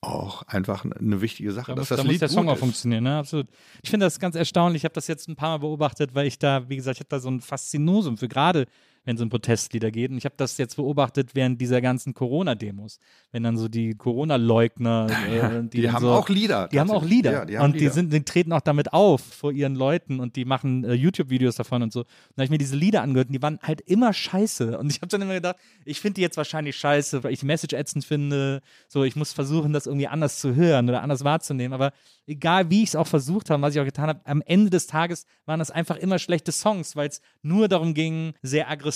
auch 0.00 0.42
einfach 0.48 0.84
eine 0.84 1.20
wichtige 1.20 1.52
Sache. 1.52 1.72
Da, 1.72 1.76
dass 1.76 1.82
muss, 1.82 1.88
das 1.90 1.96
da 1.98 2.02
Lied 2.02 2.12
muss 2.12 2.18
der 2.18 2.28
Song 2.28 2.48
auch 2.48 2.54
ist. 2.54 2.60
funktionieren, 2.60 3.04
ne? 3.04 3.18
absolut. 3.18 3.46
Ich 3.82 3.90
finde 3.90 4.06
das 4.06 4.18
ganz 4.18 4.34
erstaunlich. 4.34 4.80
Ich 4.80 4.84
habe 4.84 4.94
das 4.94 5.06
jetzt 5.06 5.28
ein 5.28 5.36
paar 5.36 5.50
Mal 5.50 5.58
beobachtet, 5.58 6.14
weil 6.14 6.26
ich 6.26 6.40
da, 6.40 6.68
wie 6.68 6.76
gesagt, 6.76 6.96
ich 6.96 7.00
habe 7.00 7.08
da 7.08 7.20
so 7.20 7.30
ein 7.30 7.40
Faszinosum 7.40 8.18
für 8.18 8.26
gerade, 8.28 8.66
wenn 9.04 9.16
es 9.16 9.22
um 9.22 9.28
Protestlieder 9.28 9.90
geht. 9.90 10.10
Und 10.10 10.18
ich 10.18 10.24
habe 10.24 10.34
das 10.36 10.58
jetzt 10.58 10.76
beobachtet 10.76 11.34
während 11.34 11.60
dieser 11.60 11.80
ganzen 11.80 12.14
Corona-Demos. 12.14 12.98
Wenn 13.32 13.42
dann 13.42 13.56
so 13.56 13.68
die 13.68 13.94
Corona-Leugner, 13.94 15.08
äh, 15.28 15.62
Die, 15.68 15.82
dann 15.82 15.92
haben 15.92 16.02
so, 16.02 16.12
auch 16.12 16.28
Lieder. 16.28 16.68
Die 16.68 16.78
haben 16.78 16.90
auch. 16.90 17.04
Lieder. 17.04 17.32
Ja, 17.32 17.44
die 17.44 17.58
haben 17.58 17.64
und 17.64 17.74
die, 17.74 17.80
Lieder. 17.80 17.92
sind, 17.92 18.12
die 18.12 18.22
treten 18.24 18.52
auch 18.52 18.60
damit 18.60 18.92
auf 18.92 19.20
vor 19.20 19.52
ihren 19.52 19.74
Leuten 19.74 20.20
und 20.20 20.36
die 20.36 20.44
machen 20.44 20.84
äh, 20.84 20.92
YouTube-Videos 20.92 21.56
davon 21.56 21.82
und 21.82 21.92
so. 21.92 22.00
Und 22.00 22.08
da 22.36 22.42
habe 22.42 22.44
ich 22.44 22.50
mir 22.50 22.58
diese 22.58 22.76
Lieder 22.76 23.02
angehört 23.02 23.28
und 23.28 23.34
die 23.34 23.42
waren 23.42 23.58
halt 23.62 23.80
immer 23.80 24.12
scheiße. 24.12 24.78
Und 24.78 24.90
ich 24.90 24.98
habe 24.98 25.08
dann 25.08 25.22
immer 25.22 25.34
gedacht, 25.34 25.56
ich 25.84 26.00
finde 26.00 26.14
die 26.14 26.20
jetzt 26.20 26.36
wahrscheinlich 26.36 26.76
scheiße, 26.76 27.24
weil 27.24 27.32
ich 27.32 27.40
die 27.40 27.46
Message 27.46 27.74
ätzend 27.74 28.04
finde. 28.04 28.60
So, 28.88 29.02
ich 29.04 29.16
muss 29.16 29.32
versuchen, 29.32 29.72
das 29.72 29.86
irgendwie 29.86 30.06
anders 30.06 30.38
zu 30.38 30.54
hören 30.54 30.88
oder 30.88 31.02
anders 31.02 31.24
wahrzunehmen. 31.24 31.72
Aber 31.72 31.92
egal, 32.26 32.70
wie 32.70 32.82
ich 32.82 32.90
es 32.90 32.96
auch 32.96 33.06
versucht 33.06 33.50
habe, 33.50 33.60
was 33.62 33.74
ich 33.74 33.80
auch 33.80 33.84
getan 33.84 34.08
habe, 34.08 34.20
am 34.24 34.42
Ende 34.46 34.70
des 34.70 34.86
Tages 34.86 35.26
waren 35.44 35.58
das 35.58 35.70
einfach 35.70 35.96
immer 35.96 36.18
schlechte 36.18 36.52
Songs, 36.52 36.94
weil 36.94 37.08
es 37.08 37.20
nur 37.42 37.66
darum 37.68 37.94
ging, 37.94 38.34
sehr 38.42 38.70
aggressiv 38.70 38.91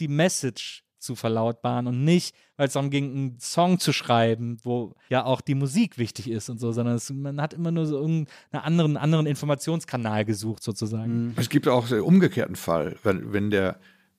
die 0.00 0.08
Message 0.08 0.82
zu 0.98 1.14
verlautbaren 1.14 1.86
und 1.86 2.04
nicht, 2.04 2.34
weil 2.56 2.66
es 2.66 2.72
darum 2.72 2.90
ging, 2.90 3.10
einen 3.12 3.38
Song 3.38 3.78
zu 3.78 3.92
schreiben, 3.92 4.58
wo 4.62 4.94
ja 5.08 5.24
auch 5.24 5.40
die 5.40 5.54
Musik 5.54 5.98
wichtig 5.98 6.28
ist 6.28 6.48
und 6.48 6.58
so, 6.58 6.72
sondern 6.72 6.96
es, 6.96 7.10
man 7.10 7.40
hat 7.40 7.54
immer 7.54 7.70
nur 7.70 7.86
so 7.86 7.96
irgendeinen 7.96 8.64
anderen, 8.64 8.96
anderen 8.96 9.26
Informationskanal 9.26 10.24
gesucht 10.24 10.62
sozusagen. 10.62 11.34
Es 11.36 11.48
gibt 11.48 11.68
auch 11.68 11.88
den 11.88 12.00
umgekehrten 12.00 12.56
Fall, 12.56 12.96
wenn, 13.04 13.32
wenn 13.32 13.50
der 13.50 13.78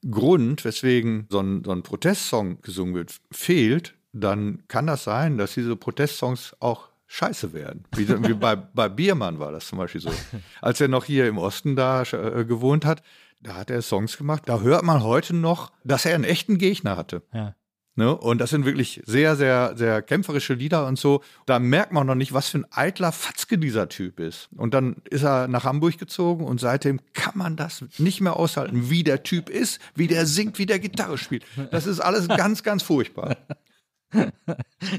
Grund, 0.09 0.63
weswegen 0.63 1.27
so 1.29 1.41
ein, 1.41 1.63
so 1.65 1.71
ein 1.71 1.83
Protestsong 1.83 2.61
gesungen 2.61 2.95
wird, 2.95 3.15
fehlt, 3.31 3.95
dann 4.13 4.63
kann 4.67 4.87
das 4.87 5.03
sein, 5.03 5.37
dass 5.37 5.53
diese 5.53 5.75
Protestsongs 5.75 6.55
auch 6.59 6.89
scheiße 7.07 7.53
werden. 7.53 7.85
Wie, 7.95 8.07
wie 8.07 8.33
bei, 8.33 8.55
bei 8.55 8.89
Biermann 8.89 9.39
war 9.39 9.51
das 9.51 9.67
zum 9.67 9.77
Beispiel 9.77 10.01
so. 10.01 10.11
Als 10.61 10.81
er 10.81 10.89
noch 10.89 11.05
hier 11.05 11.27
im 11.27 11.37
Osten 11.37 11.75
da 11.75 12.03
äh, 12.03 12.45
gewohnt 12.45 12.85
hat, 12.85 13.01
da 13.39 13.55
hat 13.55 13.69
er 13.69 13.81
Songs 13.81 14.17
gemacht. 14.17 14.43
Da 14.45 14.61
hört 14.61 14.83
man 14.83 15.03
heute 15.03 15.35
noch, 15.35 15.71
dass 15.83 16.05
er 16.05 16.15
einen 16.15 16.23
echten 16.23 16.57
Gegner 16.57 16.97
hatte. 16.97 17.23
Ja. 17.33 17.55
Ne? 17.97 18.15
Und 18.15 18.39
das 18.39 18.51
sind 18.51 18.63
wirklich 18.63 19.01
sehr, 19.07 19.35
sehr, 19.35 19.73
sehr 19.75 20.03
kämpferische 20.03 20.53
Lieder 20.53 20.85
und 20.85 20.99
so. 20.99 21.23
Da 21.47 21.57
merkt 21.57 21.91
man 21.91 22.05
noch 22.05 22.13
nicht, 22.13 22.31
was 22.31 22.49
für 22.49 22.59
ein 22.59 22.65
eitler 22.71 23.11
Fatzke 23.11 23.57
dieser 23.57 23.89
Typ 23.89 24.19
ist. 24.19 24.49
Und 24.55 24.75
dann 24.75 24.97
ist 25.09 25.23
er 25.23 25.47
nach 25.47 25.63
Hamburg 25.63 25.97
gezogen 25.97 26.45
und 26.45 26.59
seitdem 26.59 26.99
kann 27.13 27.35
man 27.35 27.55
das 27.55 27.83
nicht 27.97 28.21
mehr 28.21 28.35
aushalten, 28.35 28.91
wie 28.91 29.03
der 29.03 29.23
Typ 29.23 29.49
ist, 29.49 29.81
wie 29.95 30.05
der 30.05 30.27
singt, 30.27 30.59
wie 30.59 30.67
der 30.67 30.77
Gitarre 30.77 31.17
spielt. 31.17 31.43
Das 31.71 31.87
ist 31.87 31.99
alles 31.99 32.27
ganz, 32.37 32.61
ganz 32.61 32.83
furchtbar. 32.83 33.35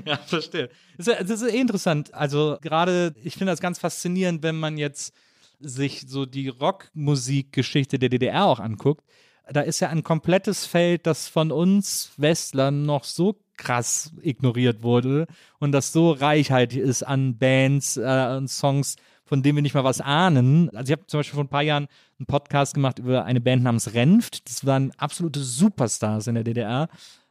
Ja, 0.05 0.17
verstehe. 0.27 0.69
Das 0.97 1.07
ist, 1.07 1.31
das 1.31 1.41
ist 1.43 1.55
eh 1.55 1.61
interessant. 1.61 2.13
Also 2.13 2.59
gerade, 2.61 3.15
ich 3.23 3.35
finde 3.35 3.53
das 3.53 3.61
ganz 3.61 3.79
faszinierend, 3.79 4.43
wenn 4.43 4.59
man 4.59 4.77
jetzt 4.77 5.15
sich 5.61 6.05
so 6.07 6.27
die 6.27 6.49
Rockmusikgeschichte 6.49 7.99
der 7.99 8.09
DDR 8.09 8.47
auch 8.47 8.61
anguckt. 8.61 9.05
Da 9.51 9.63
ist 9.63 9.81
ja 9.81 9.89
ein 9.89 10.03
komplettes 10.03 10.67
Feld, 10.67 11.07
das 11.07 11.29
von 11.29 11.51
uns 11.51 12.13
Westlern 12.17 12.85
noch 12.85 13.05
so 13.05 13.41
krass 13.57 14.13
ignoriert 14.23 14.83
wurde 14.83 15.27
und 15.59 15.73
das 15.73 15.93
so 15.93 16.13
reichhaltig 16.13 16.79
ist 16.79 17.03
an 17.03 17.39
Bands 17.39 17.97
äh, 17.97 18.35
und 18.37 18.49
Songs, 18.49 18.97
von 19.25 19.43
denen 19.43 19.57
wir 19.57 19.63
nicht 19.63 19.75
mal 19.75 19.85
was 19.85 20.01
ahnen. 20.01 20.71
Also 20.75 20.93
ich 20.93 20.99
habe 20.99 21.07
zum 21.07 21.21
Beispiel 21.21 21.35
vor 21.35 21.45
ein 21.45 21.49
paar 21.49 21.63
Jahren 21.63 21.89
einen 22.19 22.27
Podcast 22.27 22.75
gemacht 22.75 22.99
über 22.99 23.25
eine 23.25 23.41
Band 23.41 23.63
namens 23.63 23.95
Renft. 23.95 24.49
Das 24.49 24.65
waren 24.65 24.93
absolute 24.97 25.41
Superstars 25.41 26.27
in 26.27 26.35
der 26.35 26.45
DDR. 26.45 26.89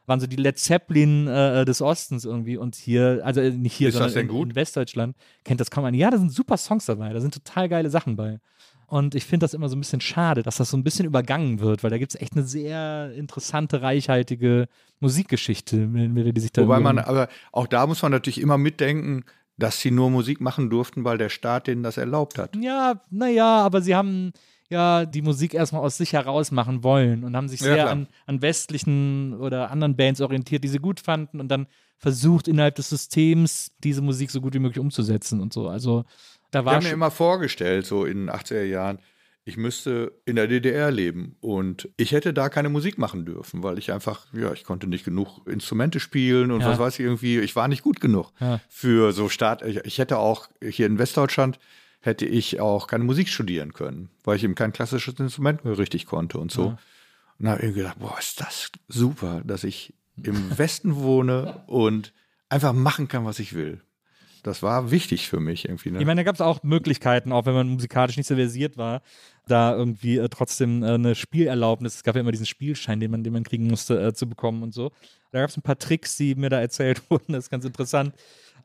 Waren 0.08 0.20
so 0.20 0.26
die 0.26 0.36
Led 0.36 0.58
Zeppelin 0.58 1.28
äh, 1.28 1.64
des 1.64 1.82
Ostens 1.82 2.24
irgendwie 2.24 2.56
und 2.56 2.74
hier, 2.74 3.20
also 3.24 3.40
äh, 3.40 3.50
nicht 3.50 3.74
hier, 3.74 3.88
Ist 3.88 3.96
sondern 3.96 4.28
in, 4.28 4.50
in 4.50 4.54
Westdeutschland, 4.54 5.16
kennt 5.44 5.60
das 5.60 5.70
kaum 5.70 5.84
einer. 5.84 5.96
Ja, 5.96 6.10
da 6.10 6.18
sind 6.18 6.32
super 6.32 6.56
Songs 6.56 6.86
dabei, 6.86 7.12
da 7.12 7.20
sind 7.20 7.34
total 7.34 7.68
geile 7.68 7.90
Sachen 7.90 8.16
bei. 8.16 8.40
Und 8.86 9.14
ich 9.14 9.26
finde 9.26 9.44
das 9.44 9.52
immer 9.52 9.68
so 9.68 9.76
ein 9.76 9.80
bisschen 9.80 10.00
schade, 10.00 10.42
dass 10.42 10.56
das 10.56 10.70
so 10.70 10.76
ein 10.78 10.82
bisschen 10.82 11.04
übergangen 11.04 11.60
wird, 11.60 11.84
weil 11.84 11.90
da 11.90 11.98
gibt 11.98 12.14
es 12.14 12.20
echt 12.20 12.32
eine 12.32 12.44
sehr 12.44 13.12
interessante, 13.14 13.82
reichhaltige 13.82 14.66
Musikgeschichte, 15.00 15.76
mit, 15.76 16.10
mit 16.10 16.24
der 16.24 16.32
die 16.32 16.40
sich 16.40 16.52
da 16.52 16.62
Wobei 16.62 16.80
man, 16.80 16.98
aber 16.98 17.28
auch 17.52 17.66
da 17.66 17.86
muss 17.86 18.00
man 18.00 18.12
natürlich 18.12 18.40
immer 18.40 18.56
mitdenken, 18.56 19.24
dass 19.58 19.80
sie 19.80 19.90
nur 19.90 20.08
Musik 20.10 20.40
machen 20.40 20.70
durften, 20.70 21.04
weil 21.04 21.18
der 21.18 21.28
Staat 21.28 21.66
denen 21.66 21.82
das 21.82 21.98
erlaubt 21.98 22.38
hat. 22.38 22.56
Ja, 22.56 23.02
naja, 23.10 23.58
aber 23.58 23.82
sie 23.82 23.94
haben 23.94 24.32
ja 24.70 25.06
die 25.06 25.22
Musik 25.22 25.54
erstmal 25.54 25.82
aus 25.82 25.96
sich 25.96 26.12
heraus 26.12 26.50
machen 26.50 26.82
wollen 26.84 27.24
und 27.24 27.34
haben 27.36 27.48
sich 27.48 27.60
Ja, 27.60 27.66
sehr 27.66 27.90
an, 27.90 28.06
an 28.26 28.42
westlichen 28.42 29.34
oder 29.34 29.70
anderen 29.70 29.96
Bands 29.96 30.20
orientiert, 30.20 30.64
die 30.64 30.68
sie 30.68 30.78
gut 30.78 31.00
fanden 31.00 31.40
und 31.40 31.48
dann 31.48 31.66
versucht, 31.96 32.46
innerhalb 32.48 32.74
des 32.76 32.90
Systems 32.90 33.72
diese 33.82 34.02
Musik 34.02 34.30
so 34.30 34.40
gut 34.40 34.54
wie 34.54 34.58
möglich 34.60 34.78
umzusetzen 34.78 35.40
und 35.40 35.52
so. 35.52 35.68
Also 35.68 36.04
da 36.50 36.60
Ich 36.60 36.66
war 36.66 36.74
habe 36.74 36.84
mir 36.84 36.92
immer 36.92 37.10
vorgestellt, 37.10 37.86
so 37.86 38.04
in 38.04 38.26
den 38.26 38.30
80er 38.30 38.62
Jahren, 38.62 38.98
ich 39.44 39.56
müsste 39.56 40.12
in 40.26 40.36
der 40.36 40.46
DDR 40.46 40.90
leben 40.90 41.36
und 41.40 41.88
ich 41.96 42.12
hätte 42.12 42.34
da 42.34 42.50
keine 42.50 42.68
Musik 42.68 42.98
machen 42.98 43.24
dürfen, 43.24 43.62
weil 43.62 43.78
ich 43.78 43.90
einfach, 43.92 44.26
ja, 44.34 44.52
ich 44.52 44.64
konnte 44.64 44.86
nicht 44.86 45.06
genug 45.06 45.40
Instrumente 45.48 46.00
spielen 46.00 46.50
und 46.50 46.60
Ja. 46.60 46.68
was 46.68 46.78
weiß 46.78 46.98
ich 46.98 47.06
irgendwie, 47.06 47.38
ich 47.40 47.56
war 47.56 47.66
nicht 47.66 47.82
gut 47.82 48.00
genug 48.00 48.30
Ja. 48.40 48.60
für 48.68 49.12
so 49.12 49.30
Staat. 49.30 49.62
Ich, 49.62 49.78
ich 49.86 49.98
hätte 49.98 50.18
auch 50.18 50.48
hier 50.62 50.84
in 50.86 50.98
Westdeutschland 50.98 51.58
hätte 52.00 52.26
ich 52.26 52.60
auch 52.60 52.86
keine 52.86 53.04
Musik 53.04 53.28
studieren 53.28 53.72
können, 53.72 54.10
weil 54.24 54.36
ich 54.36 54.44
eben 54.44 54.54
kein 54.54 54.72
klassisches 54.72 55.18
Instrument 55.18 55.64
mehr 55.64 55.78
richtig 55.78 56.06
konnte 56.06 56.38
und 56.38 56.52
so. 56.52 56.76
Und 57.38 57.44
da 57.44 57.52
habe 57.52 57.66
ich 57.66 57.74
gedacht, 57.74 57.98
boah, 57.98 58.16
ist 58.18 58.40
das 58.40 58.70
super, 58.88 59.42
dass 59.44 59.64
ich 59.64 59.94
im 60.22 60.58
Westen 60.58 60.96
wohne 60.96 61.62
und 61.66 62.12
einfach 62.48 62.72
machen 62.72 63.08
kann, 63.08 63.24
was 63.24 63.38
ich 63.38 63.54
will. 63.54 63.80
Das 64.42 64.62
war 64.62 64.90
wichtig 64.90 65.28
für 65.28 65.40
mich 65.40 65.66
irgendwie. 65.66 65.90
Ne? 65.90 65.98
Ich 65.98 66.06
meine, 66.06 66.20
da 66.20 66.24
gab 66.24 66.34
es 66.34 66.40
auch 66.40 66.62
Möglichkeiten, 66.62 67.32
auch 67.32 67.44
wenn 67.46 67.54
man 67.54 67.68
musikalisch 67.68 68.16
nicht 68.16 68.26
so 68.26 68.36
versiert 68.36 68.76
war, 68.76 69.02
da 69.46 69.74
irgendwie 69.74 70.18
äh, 70.18 70.28
trotzdem 70.28 70.82
äh, 70.82 70.92
eine 70.92 71.14
Spielerlaubnis, 71.14 71.96
es 71.96 72.02
gab 72.04 72.14
ja 72.14 72.20
immer 72.20 72.30
diesen 72.30 72.46
Spielschein, 72.46 73.00
den 73.00 73.10
man, 73.10 73.24
den 73.24 73.32
man 73.32 73.42
kriegen 73.42 73.66
musste, 73.66 74.00
äh, 74.00 74.14
zu 74.14 74.28
bekommen 74.28 74.62
und 74.62 74.72
so. 74.72 74.92
Da 75.32 75.40
gab 75.40 75.50
es 75.50 75.56
ein 75.56 75.62
paar 75.62 75.78
Tricks, 75.78 76.16
die 76.16 76.34
mir 76.34 76.50
da 76.50 76.60
erzählt 76.60 77.02
wurden, 77.10 77.32
das 77.32 77.44
ist 77.44 77.50
ganz 77.50 77.64
interessant. 77.64 78.14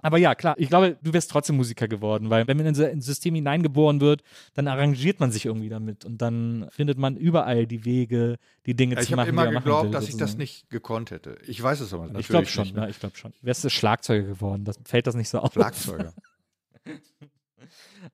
Aber 0.04 0.18
ja, 0.20 0.36
klar, 0.36 0.54
ich 0.60 0.70
glaube, 0.70 0.98
du 1.02 1.14
wärst 1.14 1.32
trotzdem 1.32 1.56
Musiker 1.56 1.88
geworden, 1.88 2.30
weil 2.30 2.46
wenn 2.48 2.58
man 2.58 2.68
in 2.68 2.76
so 2.76 2.84
ein 2.86 3.02
System 3.02 3.34
hineingeboren 3.34 4.00
wird, 4.02 4.22
dann 4.54 4.68
arrangiert 4.68 5.20
man 5.20 5.32
sich 5.32 5.46
irgendwie 5.46 5.70
damit 5.70 6.06
und 6.06 6.22
dann 6.22 6.68
findet 6.70 6.98
man 7.00 7.18
überall 7.18 7.66
die 7.66 7.86
Wege, 7.86 8.38
die 8.68 8.76
Dinge 8.76 8.94
Ja, 8.96 9.02
zu 9.02 9.06
ich 9.06 9.12
habe 9.14 9.22
machen. 9.22 9.30
immer 9.30 9.46
machen 9.46 9.56
geglaubt, 9.56 9.86
will, 9.86 9.92
dass 9.92 10.04
ich 10.04 10.12
das 10.12 10.20
sozusagen. 10.20 10.38
nicht 10.40 10.70
gekonnt 10.70 11.10
hätte. 11.12 11.38
Ich 11.48 11.64
weiß 11.64 11.80
es 11.80 11.94
aber 11.94 12.04
natürlich 12.04 12.20
Ich 12.26 12.28
glaube 12.30 12.46
schon, 12.46 12.64
nicht. 12.66 12.76
ja, 12.78 12.88
ich 12.88 13.00
glaube 13.00 13.16
schon. 13.16 13.34
Wärst 13.42 13.64
du 13.64 13.70
Schlagzeuger 13.70 14.28
geworden, 14.28 14.66
das 14.66 14.78
fällt 14.86 15.08
das 15.08 15.16
nicht 15.16 15.30
so 15.30 15.40
auf. 15.40 15.54
Schlagzeuger. 15.54 16.14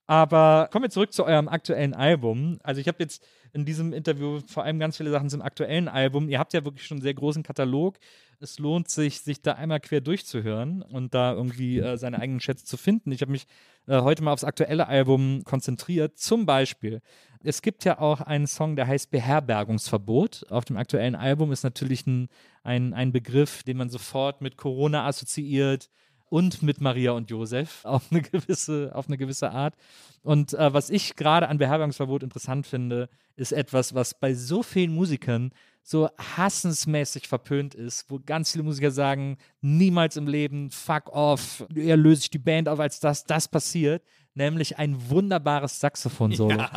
Aber 0.08 0.70
kommen 0.72 0.84
wir 0.86 0.90
zurück 0.90 1.14
zu 1.14 1.26
eurem 1.26 1.48
aktuellen 1.48 1.94
Album. 1.94 2.60
Also 2.64 2.80
ich 2.82 2.88
habe 2.88 2.98
jetzt 3.00 3.24
in 3.54 3.66
diesem 3.66 3.94
Interview 3.94 4.40
vor 4.48 4.64
allem 4.64 4.78
ganz 4.80 4.98
viele 4.98 5.10
Sachen 5.12 5.30
zum 5.30 5.42
aktuellen 5.42 5.88
Album. 5.88 6.30
Ihr 6.30 6.38
habt 6.40 6.54
ja 6.54 6.64
wirklich 6.64 6.86
schon 6.86 6.98
einen 6.98 7.02
sehr 7.04 7.14
großen 7.16 7.42
Katalog. 7.44 7.98
Es 8.42 8.58
lohnt 8.58 8.90
sich, 8.90 9.20
sich 9.20 9.42
da 9.42 9.54
einmal 9.54 9.82
quer 9.82 10.00
durchzuhören 10.00 10.82
und 10.82 11.14
da 11.14 11.34
irgendwie 11.34 11.80
äh, 11.80 11.98
seine 11.98 12.20
eigenen 12.20 12.40
Schätze 12.40 12.64
zu 12.64 12.78
finden. 12.78 13.12
Ich 13.12 13.22
habe 13.22 13.34
mich 13.34 13.46
äh, 13.86 14.00
heute 14.02 14.24
mal 14.24 14.32
aufs 14.32 14.46
aktuelle 14.46 14.88
Album 14.88 15.44
konzentriert. 15.44 16.18
Zum 16.18 16.46
Beispiel, 16.46 17.02
es 17.44 17.62
gibt 17.62 17.84
ja 17.84 18.00
auch 18.00 18.22
einen 18.22 18.48
Song, 18.48 18.78
der 18.78 18.88
heißt 18.88 19.12
Beherbergungsverbot. 19.12 20.46
Auf 20.50 20.64
dem 20.64 20.78
aktuellen 20.78 21.16
Album 21.16 21.52
ist 21.52 21.64
natürlich 21.64 22.08
ein, 22.08 22.30
ein, 22.64 22.94
ein 22.94 23.12
Begriff, 23.12 23.64
den 23.64 23.76
man 23.76 23.90
sofort 23.90 24.40
mit 24.40 24.56
Corona 24.56 25.06
assoziiert 25.06 25.90
und 26.30 26.64
mit 26.64 26.80
Maria 26.80 27.12
und 27.12 27.30
Josef 27.30 27.82
auf 27.84 28.10
eine 28.10 28.22
gewisse, 28.22 28.92
auf 28.94 29.08
eine 29.08 29.18
gewisse 29.18 29.52
Art. 29.52 29.76
Und 30.22 30.54
äh, 30.54 30.74
was 30.74 30.90
ich 30.90 31.18
gerade 31.18 31.50
an 31.50 31.58
Beherbergungsverbot 31.58 32.24
interessant 32.24 32.68
finde, 32.68 33.10
ist 33.36 33.52
etwas, 33.52 33.94
was 33.96 34.14
bei 34.14 34.34
so 34.34 34.64
vielen 34.64 34.94
Musikern 34.94 35.52
so 35.84 36.10
hassensmäßig 36.38 37.28
verpönt 37.28 37.74
ist, 37.76 38.10
wo 38.10 38.20
ganz 38.24 38.52
viele 38.52 38.64
Musiker 38.64 38.92
sagen, 38.92 39.38
niemals 39.62 40.18
im 40.18 40.28
Leben, 40.28 40.70
fuck 40.72 41.10
off, 41.10 41.66
eher 41.74 41.98
löse 41.98 42.22
ich 42.24 42.30
die 42.30 42.38
Band 42.40 42.70
auf, 42.70 42.80
als 42.80 43.00
dass 43.00 43.24
das 43.26 43.48
passiert, 43.48 44.04
nämlich 44.34 44.78
ein 44.78 45.10
wunderbares 45.10 45.80
Saxophon-Solo. 45.80 46.64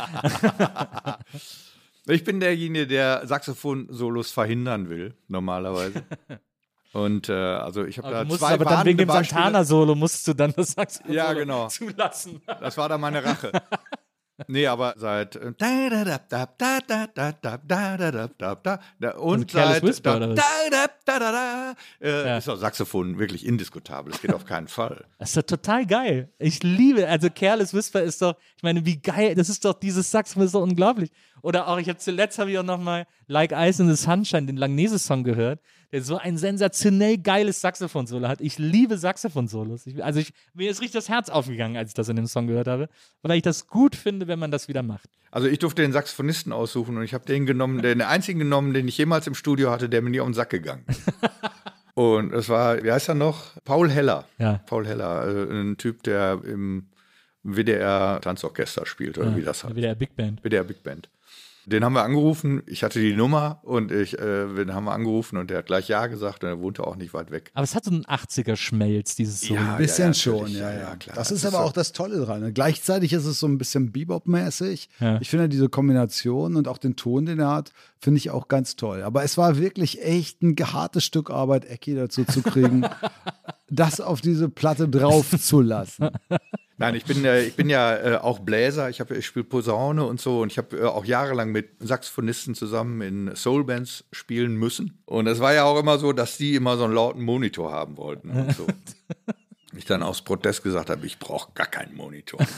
Ich 2.05 2.23
bin 2.25 2.39
derjenige, 2.41 2.85
der 2.85 3.25
Saxophon-Solos 3.25 4.31
verhindern 4.31 4.89
will, 4.89 5.15
normalerweise. 5.29 6.03
Und 6.93 7.29
äh, 7.29 7.33
also 7.33 7.85
ich 7.85 7.97
habe 7.97 8.11
da 8.11 8.23
musst 8.23 8.39
zwei 8.39 8.53
aber 8.53 8.65
dann 8.65 8.85
wegen 8.85 8.97
dem. 8.99 9.09
Santana-Solo 9.09 9.95
musst 9.95 10.27
du 10.27 10.33
dann 10.33 10.53
das 10.55 10.73
Saxophon 10.73 11.13
Ja, 11.13 11.33
genau. 11.33 11.67
zulassen. 11.67 12.41
Das 12.45 12.77
war 12.77 12.87
dann 12.89 13.01
meine 13.01 13.23
Rache. 13.23 13.51
Nee, 14.47 14.65
aber 14.65 14.95
seit 14.97 15.35
und 15.35 15.61
seit 19.51 19.83
ist 22.37 22.49
auch 22.49 22.55
Saxophon 22.55 23.19
wirklich 23.19 23.45
indiskutabel. 23.45 24.11
Das 24.11 24.21
geht 24.21 24.33
auf 24.33 24.45
keinen 24.45 24.67
Fall. 24.67 25.05
Das 25.19 25.29
ist 25.29 25.37
doch 25.37 25.57
total 25.57 25.85
geil. 25.85 26.29
Ich 26.39 26.63
liebe, 26.63 27.07
also 27.07 27.29
Careless 27.29 27.75
Whisper 27.75 28.01
ist 28.01 28.23
doch, 28.23 28.35
ich 28.57 28.63
meine, 28.63 28.83
wie 28.85 28.99
geil, 28.99 29.35
das 29.35 29.49
ist 29.49 29.63
doch 29.65 29.73
dieses 29.73 30.09
Saxophon 30.09 30.43
ist 30.43 30.55
doch 30.55 30.63
unglaublich. 30.63 31.11
Oder 31.43 31.67
auch, 31.67 31.77
ich 31.77 31.89
habe 31.89 31.99
zuletzt 31.99 32.39
habe 32.39 32.51
ich 32.51 32.57
auch 32.57 32.63
nochmal 32.63 33.05
Like 33.27 33.51
Ice 33.51 33.83
in 33.83 33.93
the 33.93 34.01
Sunshine, 34.01 34.47
den 34.47 34.57
Langnese-Song 34.57 35.23
gehört 35.23 35.59
der 35.93 36.01
so 36.01 36.17
ein 36.17 36.37
sensationell 36.37 37.19
geiles 37.19 37.61
Saxophon-Solo 37.61 38.27
hat. 38.27 38.41
Ich 38.41 38.57
liebe 38.57 38.97
Saxophon-Solos. 38.97 39.85
Ich, 39.85 40.03
also 40.03 40.19
ich, 40.19 40.33
mir 40.55 40.71
ist 40.71 40.81
richtig 40.81 40.93
das 40.93 41.07
Herz 41.07 41.29
aufgegangen, 41.29 41.77
als 41.77 41.91
ich 41.91 41.93
das 41.93 42.09
in 42.09 42.15
dem 42.15 42.25
Song 42.25 42.47
gehört 42.47 42.67
habe, 42.67 42.89
weil 43.21 43.37
ich 43.37 43.43
das 43.43 43.67
gut 43.67 43.95
finde, 43.95 44.27
wenn 44.27 44.39
man 44.39 44.49
das 44.49 44.67
wieder 44.67 44.81
macht. 44.81 45.07
Also 45.29 45.47
ich 45.47 45.59
durfte 45.59 45.83
den 45.83 45.91
Saxophonisten 45.91 46.51
aussuchen 46.51 46.97
und 46.97 47.03
ich 47.03 47.13
habe 47.13 47.25
den 47.25 47.45
genommen, 47.45 47.83
den 47.83 48.01
einzigen 48.01 48.39
genommen, 48.39 48.73
den 48.73 48.87
ich 48.87 48.97
jemals 48.97 49.27
im 49.27 49.35
Studio 49.35 49.69
hatte, 49.69 49.87
der 49.87 50.01
mir 50.01 50.09
nie 50.09 50.19
auf 50.19 50.27
den 50.27 50.33
Sack 50.33 50.49
gegangen 50.49 50.83
ist. 50.87 51.01
und 51.93 52.33
es 52.33 52.49
war, 52.49 52.83
wie 52.83 52.91
heißt 52.91 53.09
er 53.09 53.15
noch? 53.15 53.51
Paul 53.63 53.91
Heller. 53.91 54.25
Ja. 54.39 54.61
Paul 54.65 54.87
Heller, 54.87 55.27
äh, 55.27 55.61
ein 55.61 55.77
Typ, 55.77 56.01
der 56.01 56.41
im 56.43 56.87
WDR 57.43 58.19
Tanzorchester 58.19 58.87
spielt 58.87 59.19
oder 59.19 59.35
wie 59.35 59.43
das 59.43 59.63
heißt. 59.63 59.77
Der 59.77 59.93
Big 59.93 60.15
Band. 60.15 60.43
WDR 60.43 60.63
Big 60.63 60.81
Band. 60.81 61.09
Den 61.65 61.83
haben 61.85 61.93
wir 61.93 62.03
angerufen. 62.03 62.61
Ich 62.67 62.83
hatte 62.83 62.99
die 62.99 63.13
Nummer 63.15 63.59
und 63.63 63.91
ich, 63.91 64.19
äh, 64.19 64.53
den 64.53 64.73
haben 64.73 64.83
wir 64.85 64.91
angerufen 64.91 65.37
und 65.37 65.49
der 65.49 65.59
hat 65.59 65.65
gleich 65.67 65.87
Ja 65.87 66.07
gesagt 66.07 66.43
und 66.43 66.49
er 66.49 66.59
wohnte 66.59 66.85
auch 66.85 66.95
nicht 66.95 67.13
weit 67.13 67.31
weg. 67.31 67.51
Aber 67.53 67.63
es 67.63 67.73
hat 67.75 67.85
so 67.85 67.91
einen 67.91 68.03
80er-Schmelz, 68.05 69.15
dieses 69.15 69.41
Solo. 69.41 69.61
Ja, 69.61 69.71
Ein 69.73 69.77
bisschen 69.77 70.07
ja, 70.09 70.13
schon, 70.13 70.47
ja, 70.51 70.59
ja, 70.59 70.71
ja. 70.73 70.79
ja, 70.89 70.95
klar. 70.95 71.15
Das 71.15 71.29
Das 71.29 71.31
ist 71.31 71.43
ist 71.43 71.45
aber 71.53 71.63
so. 71.63 71.69
auch 71.69 71.71
das 71.73 71.91
Tolle 71.93 72.19
dran. 72.25 72.41
ne? 72.41 72.51
Gleichzeitig 72.53 73.13
ist 73.13 73.25
es 73.25 73.39
so 73.39 73.47
ein 73.47 73.57
bisschen 73.57 73.91
Bebop-mäßig. 73.91 74.89
Ja. 74.99 75.19
Ich 75.21 75.29
finde 75.29 75.47
diese 75.49 75.69
Kombination 75.69 76.55
und 76.55 76.67
auch 76.67 76.77
den 76.77 76.95
Ton, 76.95 77.25
den 77.25 77.39
er 77.39 77.49
hat, 77.51 77.71
finde 77.99 78.17
ich 78.17 78.29
auch 78.29 78.47
ganz 78.49 78.75
toll. 78.75 79.01
Aber 79.03 79.23
es 79.23 79.37
war 79.37 79.57
wirklich 79.57 80.03
echt 80.03 80.41
ein 80.41 80.55
hartes 80.61 81.05
Stück 81.05 81.29
Arbeit, 81.29 81.65
Ecki 81.65 81.95
dazu 81.95 82.25
zu 82.25 82.41
kriegen, 82.41 82.85
das 83.69 84.01
auf 84.01 84.21
diese 84.21 84.49
Platte 84.49 84.87
drauf 84.89 85.29
zu 85.39 85.61
lassen. 85.61 86.09
Nein, 86.77 86.95
ich 86.95 87.05
bin, 87.05 87.23
äh, 87.23 87.43
ich 87.43 87.55
bin 87.55 87.69
ja 87.69 87.95
äh, 87.95 88.17
auch 88.17 88.39
Bläser. 88.39 88.89
Ich, 88.89 88.99
hab- 88.99 89.11
ich 89.11 89.25
spiele 89.25 89.45
Posaune 89.45 90.05
und 90.05 90.19
so. 90.19 90.41
Und 90.41 90.51
ich 90.51 90.57
habe 90.57 90.77
äh, 90.77 90.83
auch 90.85 91.05
jahrelang 91.05 91.51
mit 91.51 91.69
Saxophonisten 91.79 92.55
zusammen 92.55 93.01
in 93.01 93.35
Soulbands 93.35 94.05
spielen 94.11 94.55
müssen. 94.55 95.01
Und 95.05 95.27
es 95.27 95.39
war 95.39 95.53
ja 95.53 95.63
auch 95.63 95.79
immer 95.79 95.97
so, 95.99 96.13
dass 96.13 96.37
die 96.37 96.55
immer 96.55 96.77
so 96.77 96.83
einen 96.85 96.93
lauten 96.93 97.21
Monitor 97.23 97.71
haben 97.71 97.97
wollten 97.97 98.31
und 98.31 98.55
so. 98.55 98.67
ich 99.77 99.85
dann 99.85 100.03
aus 100.03 100.23
Protest 100.23 100.63
gesagt 100.63 100.89
habe, 100.89 101.05
ich 101.05 101.19
brauche 101.19 101.51
gar 101.53 101.67
keinen 101.67 101.95
Monitor. 101.95 102.39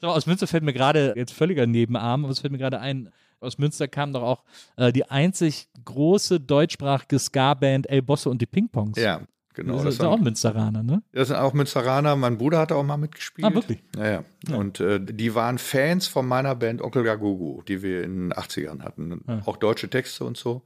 So, 0.00 0.08
aus 0.08 0.26
Münster 0.26 0.48
fällt 0.48 0.64
mir 0.64 0.72
gerade, 0.72 1.14
jetzt 1.16 1.32
völliger 1.32 1.64
Nebenarm, 1.64 2.24
aber 2.24 2.32
es 2.32 2.40
fällt 2.40 2.50
mir 2.50 2.58
gerade 2.58 2.80
ein, 2.80 3.12
aus 3.42 3.58
Münster 3.58 3.88
kam 3.88 4.12
doch 4.12 4.22
auch 4.22 4.44
äh, 4.76 4.92
die 4.92 5.04
einzig 5.10 5.68
große 5.84 6.40
deutschsprachige 6.40 7.18
Ska-Band 7.18 7.88
El 7.90 8.02
Bosse 8.02 8.30
und 8.30 8.40
die 8.40 8.46
Ping-Pongs. 8.46 8.98
ja, 8.98 9.20
genau. 9.54 9.74
das 9.76 9.84
Das, 9.84 9.96
sind 9.96 10.06
auch 10.06 10.18
Münsteraner, 10.18 10.82
ne? 10.82 11.02
das 11.12 11.28
sind 11.28 11.36
auch 11.38 11.52
Münsteraner. 11.52 12.16
Mein 12.16 12.38
Bruder 12.38 12.58
hat 12.60 12.72
auch 12.72 12.82
mal 12.82 12.96
mitgespielt. 12.96 13.46
Ah, 13.46 13.54
wirklich? 13.54 13.82
Ja, 13.96 14.10
ja. 14.48 14.56
Und 14.56 14.80
äh, 14.80 15.00
die 15.00 15.34
waren 15.34 15.58
Fans 15.58 16.06
von 16.06 16.26
meiner 16.26 16.54
Band 16.54 16.82
Onkel 16.82 17.02
Gagugu, 17.04 17.62
die 17.62 17.82
wir 17.82 18.04
in 18.04 18.30
den 18.30 18.32
80ern 18.32 18.82
hatten. 18.82 19.24
Auch 19.46 19.56
deutsche 19.56 19.88
Texte 19.90 20.24
und 20.24 20.36
so. 20.36 20.62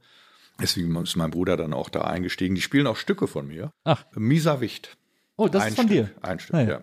Deswegen 0.61 0.95
ist 1.03 1.15
mein 1.15 1.29
Bruder 1.29 1.55
dann 1.55 1.73
auch 1.73 1.89
da 1.89 2.01
eingestiegen. 2.01 2.55
Die 2.55 2.61
spielen 2.61 2.87
auch 2.87 2.95
Stücke 2.95 3.27
von 3.27 3.47
mir. 3.47 3.71
Ach. 3.83 4.05
Mieser 4.15 4.59
Wicht. 4.61 4.97
Oh, 5.35 5.47
das 5.47 5.61
Ein 5.63 5.69
ist 5.69 5.75
von 5.75 5.85
Stück, 5.87 5.97
dir. 6.07 6.09
Ein 6.23 6.39
Stück, 6.39 6.55
Ah, 6.55 6.61
ja. 6.61 6.69
ja. 6.69 6.81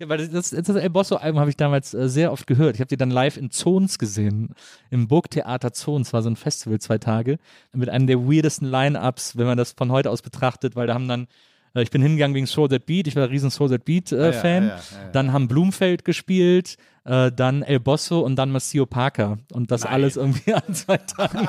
Ja, 0.00 0.08
weil 0.08 0.28
das, 0.28 0.50
das, 0.50 0.68
El 0.68 0.88
Bosso-Album 0.88 1.40
habe 1.40 1.50
ich 1.50 1.58
damals 1.58 1.92
äh, 1.92 2.08
sehr 2.08 2.32
oft 2.32 2.46
gehört. 2.46 2.74
Ich 2.74 2.80
habe 2.80 2.88
die 2.88 2.96
dann 2.96 3.10
live 3.10 3.36
in 3.36 3.50
Zons 3.50 3.98
gesehen, 3.98 4.54
im 4.88 5.08
Burgtheater 5.08 5.74
Zons, 5.74 6.14
war 6.14 6.22
so 6.22 6.30
ein 6.30 6.36
Festival 6.36 6.80
zwei 6.80 6.96
Tage, 6.96 7.38
mit 7.74 7.90
einem 7.90 8.06
der 8.06 8.18
weirdesten 8.18 8.66
Line-Ups, 8.66 9.36
wenn 9.36 9.44
man 9.44 9.58
das 9.58 9.72
von 9.72 9.92
heute 9.92 10.10
aus 10.10 10.22
betrachtet, 10.22 10.74
weil 10.74 10.86
da 10.86 10.94
haben 10.94 11.06
dann 11.06 11.28
Ich 11.74 11.90
bin 11.90 12.02
hingegangen 12.02 12.34
wegen 12.34 12.46
Soul 12.46 12.68
That 12.68 12.86
Beat. 12.86 13.06
Ich 13.06 13.14
war 13.16 13.24
ein 13.24 13.30
riesen 13.30 13.50
Soul 13.50 13.68
That 13.70 13.84
Beat 13.84 14.10
äh, 14.12 14.26
ja, 14.26 14.32
Fan. 14.32 14.64
ja, 14.64 14.68
ja. 14.76 14.80
Dann 15.12 15.32
haben 15.32 15.46
Blumfeld 15.46 16.04
gespielt, 16.04 16.76
äh, 17.04 17.30
dann 17.30 17.62
El 17.62 17.78
Bosso 17.78 18.20
und 18.20 18.36
dann 18.36 18.50
Maceo 18.50 18.86
Parker. 18.86 19.38
Und 19.52 19.70
das 19.70 19.84
alles 19.84 20.16
irgendwie 20.16 20.52
an 20.54 20.74
zwei 20.74 20.96
Tagen. 20.98 21.46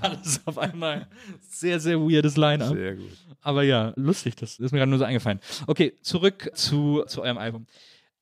alles 0.00 0.40
auf 0.44 0.58
einmal. 0.58 1.06
Sehr, 1.48 1.80
sehr 1.80 1.98
weirdes 1.98 2.36
Line-Up. 2.36 2.74
Sehr 2.74 2.96
gut. 2.96 3.10
Aber 3.42 3.62
ja, 3.62 3.92
lustig, 3.96 4.36
das 4.36 4.58
ist 4.58 4.72
mir 4.72 4.78
gerade 4.78 4.90
nur 4.90 4.98
so 4.98 5.04
eingefallen. 5.06 5.40
Okay, 5.66 5.94
zurück 6.02 6.50
zu, 6.54 7.04
zu 7.06 7.22
eurem 7.22 7.38
Album. 7.38 7.66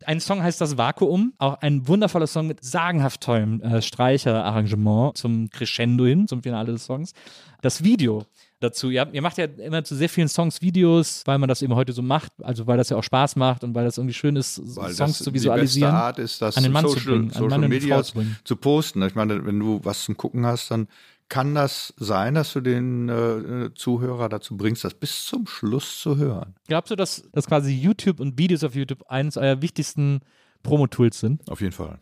Ein 0.05 0.21
Song 0.21 0.43
heißt 0.43 0.61
das 0.61 0.79
Vakuum, 0.79 1.35
auch 1.39 1.61
ein 1.61 1.89
wundervoller 1.89 2.29
Song 2.29 2.47
mit 2.47 2.63
sagenhaft 2.63 3.21
tollem 3.21 3.61
äh, 3.63 3.83
Streicherarrangement 3.83 5.17
zum 5.17 5.51
Crescendo 5.51 6.07
hin, 6.07 6.29
zum 6.29 6.43
Finale 6.43 6.71
des 6.73 6.85
Songs. 6.85 7.15
Das 7.63 7.83
Video 7.83 8.25
dazu, 8.61 8.91
ihr, 8.91 9.01
habt- 9.03 9.15
ihr 9.15 9.23
macht 9.23 9.39
ja 9.39 9.45
immer 9.45 9.85
zu 9.85 9.95
sehr 9.95 10.09
vielen 10.09 10.29
Songs 10.29 10.61
Videos, 10.63 11.23
weil 11.27 11.39
man 11.39 11.49
das 11.49 11.63
eben 11.63 11.75
heute 11.75 11.93
so 11.93 12.03
macht, 12.03 12.33
also 12.43 12.67
weil 12.67 12.77
das 12.77 12.89
ja 12.89 12.97
auch 12.97 13.03
Spaß 13.05 13.37
macht 13.37 13.65
und 13.65 13.75
weil 13.75 13.85
das 13.85 13.99
irgendwie 13.99 14.15
schön 14.15 14.37
ist, 14.37 14.61
Weil 14.77 14.93
Songs 14.93 15.19
zu 15.19 15.31
Die 15.31 15.35
visualisieren. 15.35 15.91
beste 15.93 16.03
Art 16.03 16.19
ist, 16.19 16.43
das 16.43 16.57
an 16.57 16.63
den 16.65 16.73
Mann 16.73 16.85
zu 16.85 16.91
Social, 16.93 17.13
bringen, 17.13 17.25
an 17.29 17.33
Social 17.35 17.49
Mann 17.51 17.65
und 17.65 17.71
Media 17.71 17.97
Frau 17.97 18.03
zu 18.03 18.15
bringen. 18.15 18.37
zu 18.45 18.57
posten. 18.57 19.03
Ich 19.03 19.15
meine, 19.15 19.45
wenn 19.47 19.59
du 19.61 19.81
was 19.85 20.05
zum 20.05 20.17
Gucken 20.17 20.45
hast, 20.47 20.71
dann 20.71 20.89
kann 21.29 21.55
das 21.55 21.93
sein, 21.99 22.35
dass 22.35 22.55
du 22.55 22.61
den 22.63 23.09
äh, 23.11 23.69
Zuhörer 23.75 24.31
dazu 24.31 24.57
bringst, 24.57 24.83
das 24.85 24.95
bis 24.95 25.27
zum 25.27 25.47
Schluss 25.47 26.01
zu 26.01 26.17
hören. 26.17 26.55
Glaubst 26.69 26.91
du, 26.91 26.97
dass, 26.97 27.23
dass 27.33 27.47
quasi 27.47 27.73
YouTube 27.75 28.19
und 28.19 28.39
Videos 28.39 28.65
auf 28.65 28.75
YouTube 28.75 29.05
eines 29.09 29.37
eurer 29.37 29.61
wichtigsten 29.61 30.21
Promo-Tools 30.63 31.21
sind? 31.21 31.47
Auf 31.51 31.61
jeden 31.61 31.73
Fall. 31.75 31.99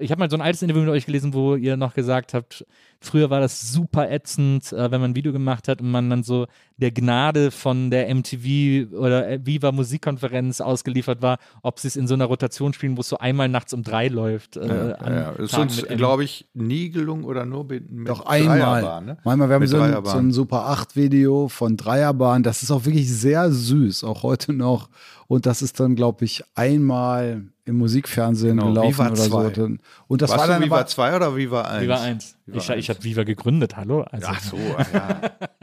Ich 0.00 0.10
habe 0.10 0.18
mal 0.18 0.30
so 0.30 0.36
ein 0.36 0.40
altes 0.40 0.62
Interview 0.62 0.82
mit 0.82 0.90
euch 0.90 1.06
gelesen, 1.06 1.34
wo 1.34 1.54
ihr 1.54 1.76
noch 1.76 1.94
gesagt 1.94 2.34
habt, 2.34 2.64
früher 3.00 3.30
war 3.30 3.40
das 3.40 3.72
super 3.72 4.10
ätzend, 4.10 4.72
äh, 4.72 4.90
wenn 4.90 5.00
man 5.00 5.12
ein 5.12 5.16
Video 5.16 5.32
gemacht 5.32 5.68
hat 5.68 5.80
und 5.80 5.90
man 5.90 6.10
dann 6.10 6.22
so 6.22 6.46
der 6.76 6.90
Gnade 6.90 7.50
von 7.50 7.90
der 7.90 8.12
MTV 8.14 8.92
oder 8.94 9.28
äh, 9.28 9.40
Viva 9.44 9.72
Musikkonferenz 9.72 10.60
ausgeliefert 10.60 11.22
war, 11.22 11.38
ob 11.62 11.78
sie 11.78 11.88
es 11.88 11.96
in 11.96 12.06
so 12.06 12.14
einer 12.14 12.24
Rotation 12.24 12.72
spielen, 12.72 12.96
wo 12.96 13.02
es 13.02 13.08
so 13.08 13.18
einmal 13.18 13.48
nachts 13.48 13.72
um 13.72 13.82
drei 13.82 14.08
läuft. 14.08 14.56
Äh, 14.56 14.66
Ja, 14.66 14.94
an 14.94 15.14
ja. 15.14 15.30
Ist 15.32 15.58
uns, 15.58 15.82
glaube 15.86 16.24
ich, 16.24 16.48
nie 16.54 16.90
gelungen 16.90 17.24
oder 17.24 17.44
nur 17.44 17.64
mit, 17.64 17.90
mit 17.90 18.08
Doch 18.08 18.26
einmal. 18.26 18.58
Dreierbahn, 18.58 19.04
ne? 19.04 19.18
Manchmal, 19.24 19.48
wir 19.48 19.54
haben 19.56 19.66
so 19.66 19.80
ein, 19.80 20.04
so 20.04 20.18
ein 20.18 20.32
Super 20.32 20.66
8 20.66 20.96
Video 20.96 21.48
von 21.48 21.76
Dreierbahn. 21.76 22.42
Das 22.42 22.62
ist 22.62 22.70
auch 22.70 22.84
wirklich 22.84 23.10
sehr 23.10 23.50
süß, 23.50 24.04
auch 24.04 24.22
heute 24.22 24.52
noch. 24.52 24.88
Und 25.30 25.46
das 25.46 25.62
ist 25.62 25.78
dann, 25.78 25.94
glaube 25.94 26.24
ich, 26.24 26.42
einmal 26.56 27.44
im 27.64 27.76
Musikfernsehen 27.76 28.56
Genau, 28.56 28.70
gelaufen 28.72 28.94
Viva 28.94 29.06
oder 29.06 29.16
so. 29.16 29.30
2. 29.30 29.50
Dann- 29.50 29.78
Und 30.08 30.22
das 30.22 30.30
Warst 30.30 30.40
war 30.40 30.48
dann 30.48 30.62
Viva 30.64 30.78
aber, 30.78 30.86
2 30.88 31.14
oder 31.16 31.36
Viva 31.36 31.62
1? 31.62 31.82
Viva 31.84 32.00
1. 32.02 32.36
Viva 32.46 32.58
ich 32.58 32.70
1. 32.72 32.78
ich 32.80 32.90
habe 32.90 33.04
Viva 33.04 33.22
gegründet, 33.22 33.76
hallo? 33.76 34.02
Also, 34.10 34.26
Ach 34.28 34.40
so, 34.42 34.56
ja. 34.56 35.20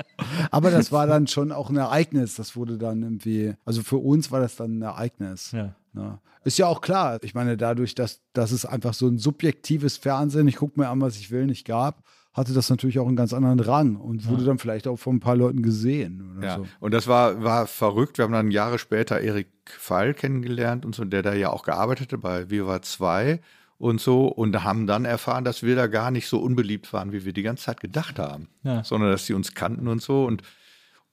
aber 0.51 0.71
das 0.71 0.93
war 0.93 1.05
dann 1.05 1.27
schon 1.27 1.51
auch 1.51 1.69
ein 1.69 1.75
Ereignis. 1.75 2.35
Das 2.35 2.55
wurde 2.55 2.77
dann 2.77 3.03
irgendwie, 3.03 3.55
also 3.65 3.83
für 3.83 3.97
uns 3.97 4.31
war 4.31 4.39
das 4.39 4.55
dann 4.55 4.79
ein 4.79 4.81
Ereignis. 4.83 5.51
Ja. 5.51 5.75
Ja. 5.93 6.19
Ist 6.45 6.57
ja 6.57 6.67
auch 6.67 6.79
klar. 6.79 7.19
Ich 7.23 7.33
meine, 7.33 7.57
dadurch, 7.57 7.93
dass, 7.93 8.21
dass 8.31 8.53
es 8.53 8.65
einfach 8.65 8.93
so 8.93 9.05
ein 9.09 9.17
subjektives 9.17 9.97
Fernsehen, 9.97 10.47
ich 10.47 10.55
gucke 10.55 10.79
mir 10.79 10.87
an, 10.87 11.01
was 11.01 11.17
ich 11.17 11.29
will, 11.29 11.45
nicht 11.45 11.65
gab, 11.67 12.03
hatte 12.37 12.53
das 12.53 12.69
natürlich 12.69 12.99
auch 12.99 13.07
einen 13.07 13.15
ganz 13.17 13.33
anderen 13.33 13.59
Rang 13.59 13.95
und 13.97 14.27
wurde 14.29 14.45
dann 14.45 14.59
vielleicht 14.59 14.87
auch 14.87 14.97
von 14.97 15.15
ein 15.17 15.19
paar 15.19 15.35
Leuten 15.35 15.63
gesehen. 15.63 16.35
Oder 16.37 16.47
Ja, 16.47 16.55
so. 16.57 16.67
und 16.79 16.93
das 16.93 17.07
war, 17.07 17.43
war 17.43 17.67
verrückt. 17.67 18.17
Wir 18.19 18.23
haben 18.25 18.31
dann 18.33 18.51
Jahre 18.51 18.77
später 18.79 19.19
Erik 19.19 19.47
Pfeil 19.65 20.13
kennengelernt 20.13 20.85
und 20.85 20.93
so, 20.95 21.03
der 21.03 21.23
da 21.23 21.33
ja 21.33 21.49
auch 21.49 21.63
gearbeitet 21.63 22.13
hat 22.13 22.21
bei 22.21 22.49
Viva 22.49 22.81
2 22.81 23.41
und 23.79 23.99
so 23.99 24.27
und 24.27 24.63
haben 24.63 24.87
dann 24.87 25.03
erfahren, 25.05 25.43
dass 25.43 25.63
wir 25.63 25.75
da 25.75 25.87
gar 25.87 26.11
nicht 26.11 26.27
so 26.27 26.39
unbeliebt 26.39 26.93
waren, 26.93 27.11
wie 27.11 27.25
wir 27.25 27.33
die 27.33 27.43
ganze 27.43 27.65
Zeit 27.65 27.79
gedacht 27.79 28.17
haben, 28.19 28.47
Ja. 28.63 28.83
sondern 28.83 29.11
dass 29.11 29.25
sie 29.25 29.33
uns 29.33 29.53
kannten 29.55 29.87
und 29.87 30.01
so 30.01 30.25
und, 30.25 30.41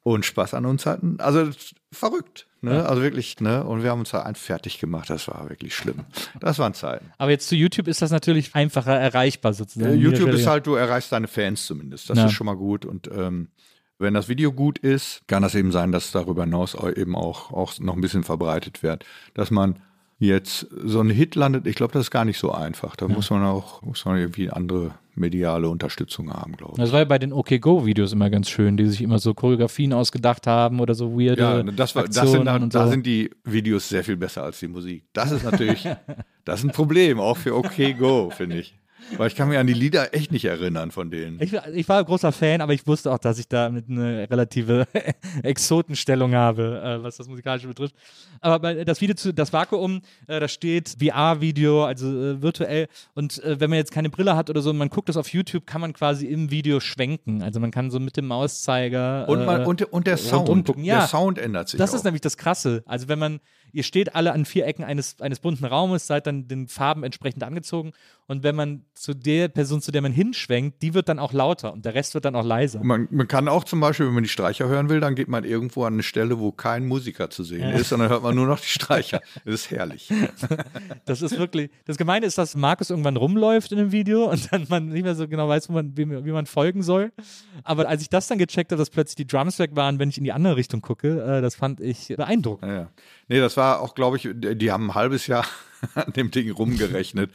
und 0.03 0.25
Spaß 0.25 0.55
an 0.55 0.67
uns 0.67 0.87
hatten. 0.87 1.19
Also 1.21 1.51
verrückt, 1.93 2.47
ne? 2.65 2.89
Also 2.89 3.03
wirklich, 3.03 3.41
ne? 3.41 3.62
Und 3.65 3.82
wir 3.82 3.91
haben 3.91 4.01
uns 4.01 4.11
da 4.11 4.23
ein 4.23 4.35
fertig 4.35 4.78
gemacht. 4.78 5.11
Das 5.11 5.28
war 5.28 5.49
wirklich 5.49 5.74
schlimm. 5.74 6.01
Das 6.41 6.59
waren 6.59 6.74
Zeiten. 6.74 7.07
Aber 7.19 7.31
jetzt 7.31 7.49
zu 7.49 7.55
YouTube 7.55 7.86
ist 7.89 8.03
das 8.03 8.11
natürlich 8.11 8.55
einfacher 8.55 8.95
erreichbar 8.99 9.53
sozusagen. 9.53 9.93
Äh, 9.93 9.97
YouTube 9.97 10.31
ist 10.31 10.47
halt, 10.47 10.66
du 10.66 10.74
erreichst 10.74 11.12
deine 11.12 11.28
Fans 11.28 11.66
zumindest. 11.66 12.11
Das 12.11 12.19
Ja. 12.19 12.27
ist 12.27 12.32
schon 12.32 12.47
mal 12.47 12.57
gut. 12.57 12.85
Und 12.85 13.09
ähm, 13.15 13.49
wenn 13.99 14.15
das 14.15 14.28
Video 14.28 14.53
gut 14.53 14.78
ist, 14.78 15.23
kann 15.28 15.43
das 15.43 15.55
eben 15.55 15.70
sein, 15.70 15.93
dass 15.93 16.11
darüber 16.11 16.43
hinaus 16.45 16.74
au- 16.74 16.91
eben 16.91 17.15
auch, 17.15 17.53
auch 17.53 17.78
noch 17.78 17.95
ein 17.95 18.01
bisschen 18.01 18.24
verbreitet 18.24 18.82
wird. 18.82 19.05
Dass 19.35 19.51
man 19.51 19.78
jetzt 20.19 20.66
so 20.85 21.01
ein 21.01 21.11
Hit 21.11 21.35
landet, 21.35 21.66
ich 21.66 21.77
glaube, 21.77 21.93
das 21.93 22.03
ist 22.03 22.11
gar 22.11 22.24
nicht 22.24 22.39
so 22.39 22.53
einfach. 22.53 22.97
Da 22.97 23.09
muss 23.09 23.31
man 23.31 23.45
auch, 23.45 23.82
muss 23.82 24.05
man 24.05 24.19
irgendwie 24.19 24.51
andere 24.51 24.93
mediale 25.16 25.69
Unterstützung 25.69 26.32
haben, 26.32 26.57
glaube 26.57 26.73
ich. 26.74 26.78
Das 26.78 26.93
war 26.93 27.01
ja 27.01 27.05
bei 27.05 27.19
den 27.19 27.32
OK 27.32 27.61
Go 27.61 27.86
Videos 27.86 28.12
immer 28.12 28.31
ganz 28.31 28.49
schön, 28.49 28.77
die 28.77 28.86
sich 28.86 29.03
immer 29.03 29.19
so 29.19 29.35
Choreografien 29.35 29.93
ausgedacht 29.93 30.47
haben 30.47 30.81
oder 30.81 30.95
so 30.95 31.19
weirde 31.19 31.43
Ja, 31.43 31.62
das, 31.62 31.95
war, 31.95 32.05
das 32.05 32.31
sind, 32.31 32.47
da, 32.47 32.57
und 32.57 32.74
da 32.74 32.85
so. 32.86 32.91
sind 32.91 33.07
die 33.07 33.31
Videos 33.45 33.89
sehr 33.89 34.03
viel 34.03 34.16
besser 34.16 34.43
als 34.43 34.59
die 34.61 34.69
Musik. 34.69 35.05
Das 35.12 35.31
ist 35.31 35.45
natürlich, 35.45 35.86
das 36.45 36.61
ist 36.61 36.65
ein 36.65 36.73
Problem, 36.73 37.20
auch 37.20 37.36
für 37.36 37.55
OK 37.55 37.97
Go, 37.99 38.31
finde 38.31 38.59
ich. 38.61 38.74
Weil 39.17 39.29
ich 39.29 39.35
kann 39.37 39.49
mich 39.49 39.59
an 39.59 39.67
die 39.67 39.75
Lieder 39.75 40.15
echt 40.15 40.33
nicht 40.33 40.45
erinnern 40.45 40.91
von 40.91 41.11
denen. 41.11 41.41
Ich, 41.41 41.53
war- 41.53 41.69
ich 41.69 41.89
war 41.89 41.99
ein 41.99 42.05
großer 42.05 42.33
Fan, 42.33 42.61
aber 42.61 42.73
ich 42.73 42.87
wusste 42.87 43.13
auch, 43.13 43.19
dass 43.19 43.39
ich 43.39 43.49
da 43.49 43.69
mit 43.71 43.89
eine 43.89 44.29
relative 44.31 44.87
Exotenstellung 45.43 46.35
habe, 46.35 46.81
äh, 46.83 47.03
was 47.03 47.17
das 47.17 47.29
Musikalische 47.29 47.69
betrifft. 47.69 47.95
Aber 48.41 48.85
das 48.85 49.01
Video 49.01 49.15
zu 49.15 49.33
das 49.33 49.53
Vakuum, 49.53 50.01
äh, 50.27 50.41
da 50.41 50.49
steht 50.49 50.97
VR-Video, 51.01 51.85
also 51.85 52.07
äh, 52.09 52.43
virtuell. 52.43 52.89
Und 53.15 53.41
wenn 53.45 53.71
man 53.71 53.77
jetzt 53.79 53.93
keine 53.93 54.11
Brille 54.11 54.37
hat 54.37 54.51
oder 54.51 54.63
so, 54.63 54.73
man 54.73 54.89
guckt 54.89 55.09
das 55.09 55.17
auf 55.17 55.29
YouTube, 55.29 55.67
kann 55.67 55.81
man 55.81 55.93
quasi 55.93 56.27
im 56.27 56.51
Video 56.51 56.81
schwenken. 56.81 57.43
Also 57.43 57.61
man 57.61 57.71
kann 57.71 57.91
so 57.91 58.01
mit 58.01 58.17
dem 58.17 58.27
Mauszeiger. 58.27 59.29
Und, 59.29 59.45
man, 59.45 59.63
äh, 59.63 59.65
und, 59.67 59.83
und 59.93 60.07
der 60.07 60.17
Sound. 60.17 60.69
Ja, 60.79 61.01
der 61.01 61.09
Sound 61.09 61.39
ändert 61.39 61.69
sich 61.69 61.79
Das 61.79 61.91
auch. 61.93 61.97
ist 61.97 62.05
nämlich 62.05 62.21
das 62.23 62.37
Krasse. 62.37 62.83
Also 62.87 63.09
wenn 63.09 63.19
man, 63.19 63.41
ihr 63.75 63.83
steht 63.83 64.15
alle 64.15 64.33
an 64.33 64.45
vier 64.45 64.67
Ecken 64.67 64.85
eines, 64.85 65.21
eines 65.21 65.41
bunten 65.41 65.65
Raumes, 65.65 66.07
seid 66.07 66.27
dann 66.27 66.49
den 66.49 66.69
Farben 66.69 67.03
entsprechend 67.03 67.43
angezogen 67.43 67.93
und 68.27 68.43
wenn 68.43 68.55
man 68.55 68.85
zu 68.95 69.13
der 69.13 69.49
Person, 69.49 69.83
zu 69.83 69.93
der 69.93 70.01
man 70.01 70.13
hinschwenkt, 70.13 70.81
die 70.81 70.95
wird 70.95 71.11
dann 71.11 71.19
auch 71.19 71.35
lauter 71.35 71.75
und 71.75 71.85
der 71.85 71.95
Rest 71.95 72.15
wird 72.15 72.25
dann 72.25 72.35
auch 72.35 72.45
leiser. 72.45 72.83
Man, 72.83 73.07
man 73.11 73.29
kann 73.29 73.49
auch 73.49 73.65
zum 73.65 73.81
Beispiel, 73.81 74.07
wenn 74.07 74.15
man 74.15 74.23
die 74.23 74.31
Streicher 74.31 74.67
hören 74.67 74.89
will, 74.89 75.01
dann 75.01 75.15
geht 75.15 75.29
man 75.29 75.45
irgendwo 75.45 75.85
an 75.85 75.95
eine 75.95 76.03
Stelle, 76.03 76.39
wo 76.39 76.51
kein 76.51 76.87
Musiker 76.87 77.29
zu 77.29 77.45
sehen 77.45 77.71
ist, 77.75 77.91
sondern 77.91 78.09
hört 78.09 78.23
man 78.23 78.35
nur 78.35 78.47
noch 78.47 78.61
die 78.61 78.69
Streicher. 78.69 79.21
Das 79.45 79.55
ist 79.55 79.71
herrlich. 79.71 80.11
Das 81.07 81.23
ist 81.23 81.39
wirklich, 81.39 81.71
das 81.85 81.97
Gemeine 81.97 82.25
ist, 82.25 82.39
dass 82.39 82.57
Markus 82.57 82.91
irgendwann 82.91 83.17
rumläuft 83.17 83.73
in 83.73 83.79
dem 83.79 83.93
Video 83.93 84.31
und 84.31 84.51
dann 84.53 84.67
man 84.69 84.89
nicht 84.89 85.03
mehr 85.03 85.15
so 85.15 85.29
genau 85.29 85.49
weiß, 85.49 85.69
wo 85.69 85.75
man, 85.75 85.97
wie, 85.97 86.09
wie 86.09 86.33
man 86.33 86.47
folgen 86.47 86.83
soll. 86.83 87.13
Aber 87.63 87.89
als 87.89 88.01
ich 88.03 88.09
das 88.09 88.27
dann 88.27 88.39
gecheckt 88.39 88.73
habe, 88.73 88.79
dass 88.79 88.91
plötzlich 88.91 89.17
die 89.17 89.27
Drums 89.27 89.59
weg 89.59 89.71
waren, 89.75 89.99
wenn 89.99 90.09
ich 90.09 90.19
in 90.19 90.25
die 90.25 90.33
andere 90.33 90.57
Richtung 90.57 90.81
gucke, 90.81 91.23
äh, 91.23 91.43
das 91.43 91.57
fand 91.57 91.81
ich 91.81 92.09
beeindruckend. 92.17 92.71
Ja, 92.71 92.79
ja. 92.79 92.91
Nee, 93.29 93.41
das 93.41 93.57
war 93.57 93.81
auch, 93.81 93.95
glaube 93.95 94.17
ich, 94.17 94.29
die 94.33 94.71
haben 94.73 94.91
ein 94.91 94.95
halbes 94.95 95.27
Jahr 95.27 95.47
an 95.95 96.13
dem 96.13 96.31
Ding 96.31 96.51
rumgerechnet. 96.51 97.31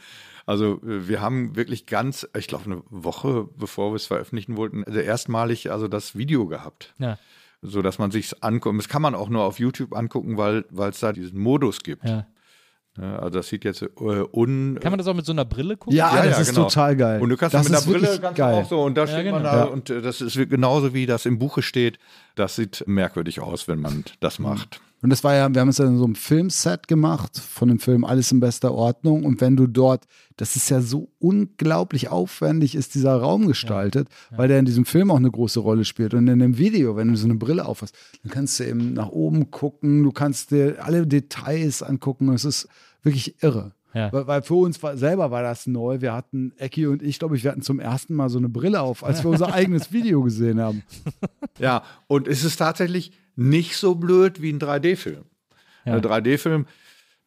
Also 0.46 0.80
äh, 0.82 1.08
wir 1.08 1.20
haben 1.20 1.56
wirklich 1.56 1.86
ganz, 1.86 2.26
ich 2.36 2.48
glaube 2.48 2.64
eine 2.64 2.82
Woche 2.90 3.48
bevor 3.56 3.92
wir 3.92 3.96
es 3.96 4.06
veröffentlichen 4.06 4.56
wollten, 4.56 4.84
also 4.84 4.98
erstmalig 4.98 5.70
also 5.70 5.88
das 5.88 6.16
Video 6.16 6.46
gehabt. 6.46 6.94
Ja. 6.98 7.18
So 7.62 7.82
dass 7.82 7.98
man 7.98 8.10
sich 8.10 8.42
anguckt. 8.42 8.78
Das 8.78 8.88
kann 8.88 9.02
man 9.02 9.14
auch 9.14 9.28
nur 9.28 9.44
auf 9.44 9.58
YouTube 9.58 9.94
angucken, 9.94 10.38
weil 10.38 10.64
weil 10.70 10.90
es 10.90 11.00
da 11.00 11.12
diesen 11.12 11.38
Modus 11.38 11.80
gibt. 11.80 12.04
Ja. 12.04 12.26
Ja, 12.98 13.20
also 13.20 13.38
das 13.38 13.48
sieht 13.48 13.64
jetzt 13.64 13.82
äh, 13.82 13.86
un. 13.96 14.78
Kann 14.80 14.90
man 14.90 14.98
das 14.98 15.06
auch 15.06 15.14
mit 15.14 15.24
so 15.24 15.32
einer 15.32 15.44
Brille 15.44 15.76
gucken? 15.76 15.96
Ja, 15.96 16.22
das 16.22 16.40
ist 16.40 16.54
total 16.54 16.96
geil. 16.96 17.20
Und 17.20 17.28
du 17.28 17.36
kannst 17.36 17.54
das 17.54 17.62
mit 17.64 17.72
der 17.72 17.78
ist 17.78 17.86
Brille 17.86 18.18
ganz 18.20 18.36
geil. 18.36 18.54
auch 18.54 18.68
so 18.68 18.82
und 18.82 18.96
da 18.96 19.06
steht 19.06 19.24
genau. 19.24 19.36
man 19.36 19.44
da 19.44 19.56
Ja. 19.58 19.64
und 19.64 19.90
äh, 19.90 20.02
das 20.02 20.20
ist 20.20 20.34
genauso 20.50 20.92
wie 20.92 21.06
das 21.06 21.24
im 21.24 21.38
Buche 21.38 21.62
steht. 21.62 21.98
Das 22.34 22.56
sieht 22.56 22.82
merkwürdig 22.88 23.40
aus, 23.40 23.68
wenn 23.68 23.80
man 23.80 24.04
das 24.18 24.38
macht. 24.40 24.80
Und 25.02 25.10
das 25.10 25.24
war 25.24 25.34
ja, 25.34 25.52
wir 25.52 25.60
haben 25.60 25.68
es 25.68 25.78
ja 25.78 25.86
in 25.86 25.96
so 25.96 26.04
einem 26.04 26.14
Filmset 26.14 26.86
gemacht, 26.86 27.38
von 27.38 27.68
dem 27.68 27.78
Film 27.78 28.04
Alles 28.04 28.32
in 28.32 28.40
bester 28.40 28.72
Ordnung. 28.72 29.24
Und 29.24 29.40
wenn 29.40 29.56
du 29.56 29.66
dort, 29.66 30.04
das 30.36 30.56
ist 30.56 30.68
ja 30.68 30.82
so 30.82 31.08
unglaublich 31.18 32.08
aufwendig, 32.08 32.74
ist 32.74 32.94
dieser 32.94 33.16
Raum 33.16 33.46
gestaltet, 33.46 34.08
weil 34.30 34.48
der 34.48 34.58
in 34.58 34.66
diesem 34.66 34.84
Film 34.84 35.10
auch 35.10 35.16
eine 35.16 35.30
große 35.30 35.60
Rolle 35.60 35.84
spielt. 35.84 36.12
Und 36.12 36.28
in 36.28 36.38
dem 36.38 36.58
Video, 36.58 36.96
wenn 36.96 37.08
du 37.08 37.16
so 37.16 37.24
eine 37.24 37.36
Brille 37.36 37.64
aufhast, 37.64 37.94
dann 38.22 38.30
kannst 38.30 38.60
du 38.60 38.64
eben 38.64 38.92
nach 38.92 39.08
oben 39.08 39.50
gucken, 39.50 40.02
du 40.02 40.12
kannst 40.12 40.50
dir 40.50 40.84
alle 40.84 41.06
Details 41.06 41.82
angucken. 41.82 42.32
Es 42.34 42.44
ist 42.44 42.68
wirklich 43.02 43.42
irre. 43.42 43.72
Ja. 43.94 44.12
Weil, 44.12 44.26
weil 44.26 44.42
für 44.42 44.54
uns 44.54 44.82
war, 44.82 44.96
selber 44.96 45.30
war 45.30 45.42
das 45.42 45.66
neu. 45.66 46.00
Wir 46.00 46.12
hatten, 46.12 46.52
Ecki 46.58 46.86
und 46.86 47.02
ich, 47.02 47.18
glaube 47.18 47.36
ich, 47.36 47.44
wir 47.44 47.50
hatten 47.50 47.62
zum 47.62 47.80
ersten 47.80 48.14
Mal 48.14 48.28
so 48.28 48.38
eine 48.38 48.48
Brille 48.48 48.80
auf, 48.80 49.02
als 49.02 49.24
wir 49.24 49.30
unser 49.30 49.52
eigenes 49.52 49.92
Video 49.92 50.22
gesehen 50.22 50.60
haben. 50.60 50.82
Ja, 51.58 51.82
und 52.06 52.28
es 52.28 52.44
ist 52.44 52.56
tatsächlich 52.56 53.12
nicht 53.36 53.76
so 53.76 53.94
blöd 53.94 54.42
wie 54.42 54.52
ein 54.52 54.58
3D-Film. 54.58 55.24
Ja. 55.84 55.94
Ein 55.94 56.02
3D-Film, 56.02 56.66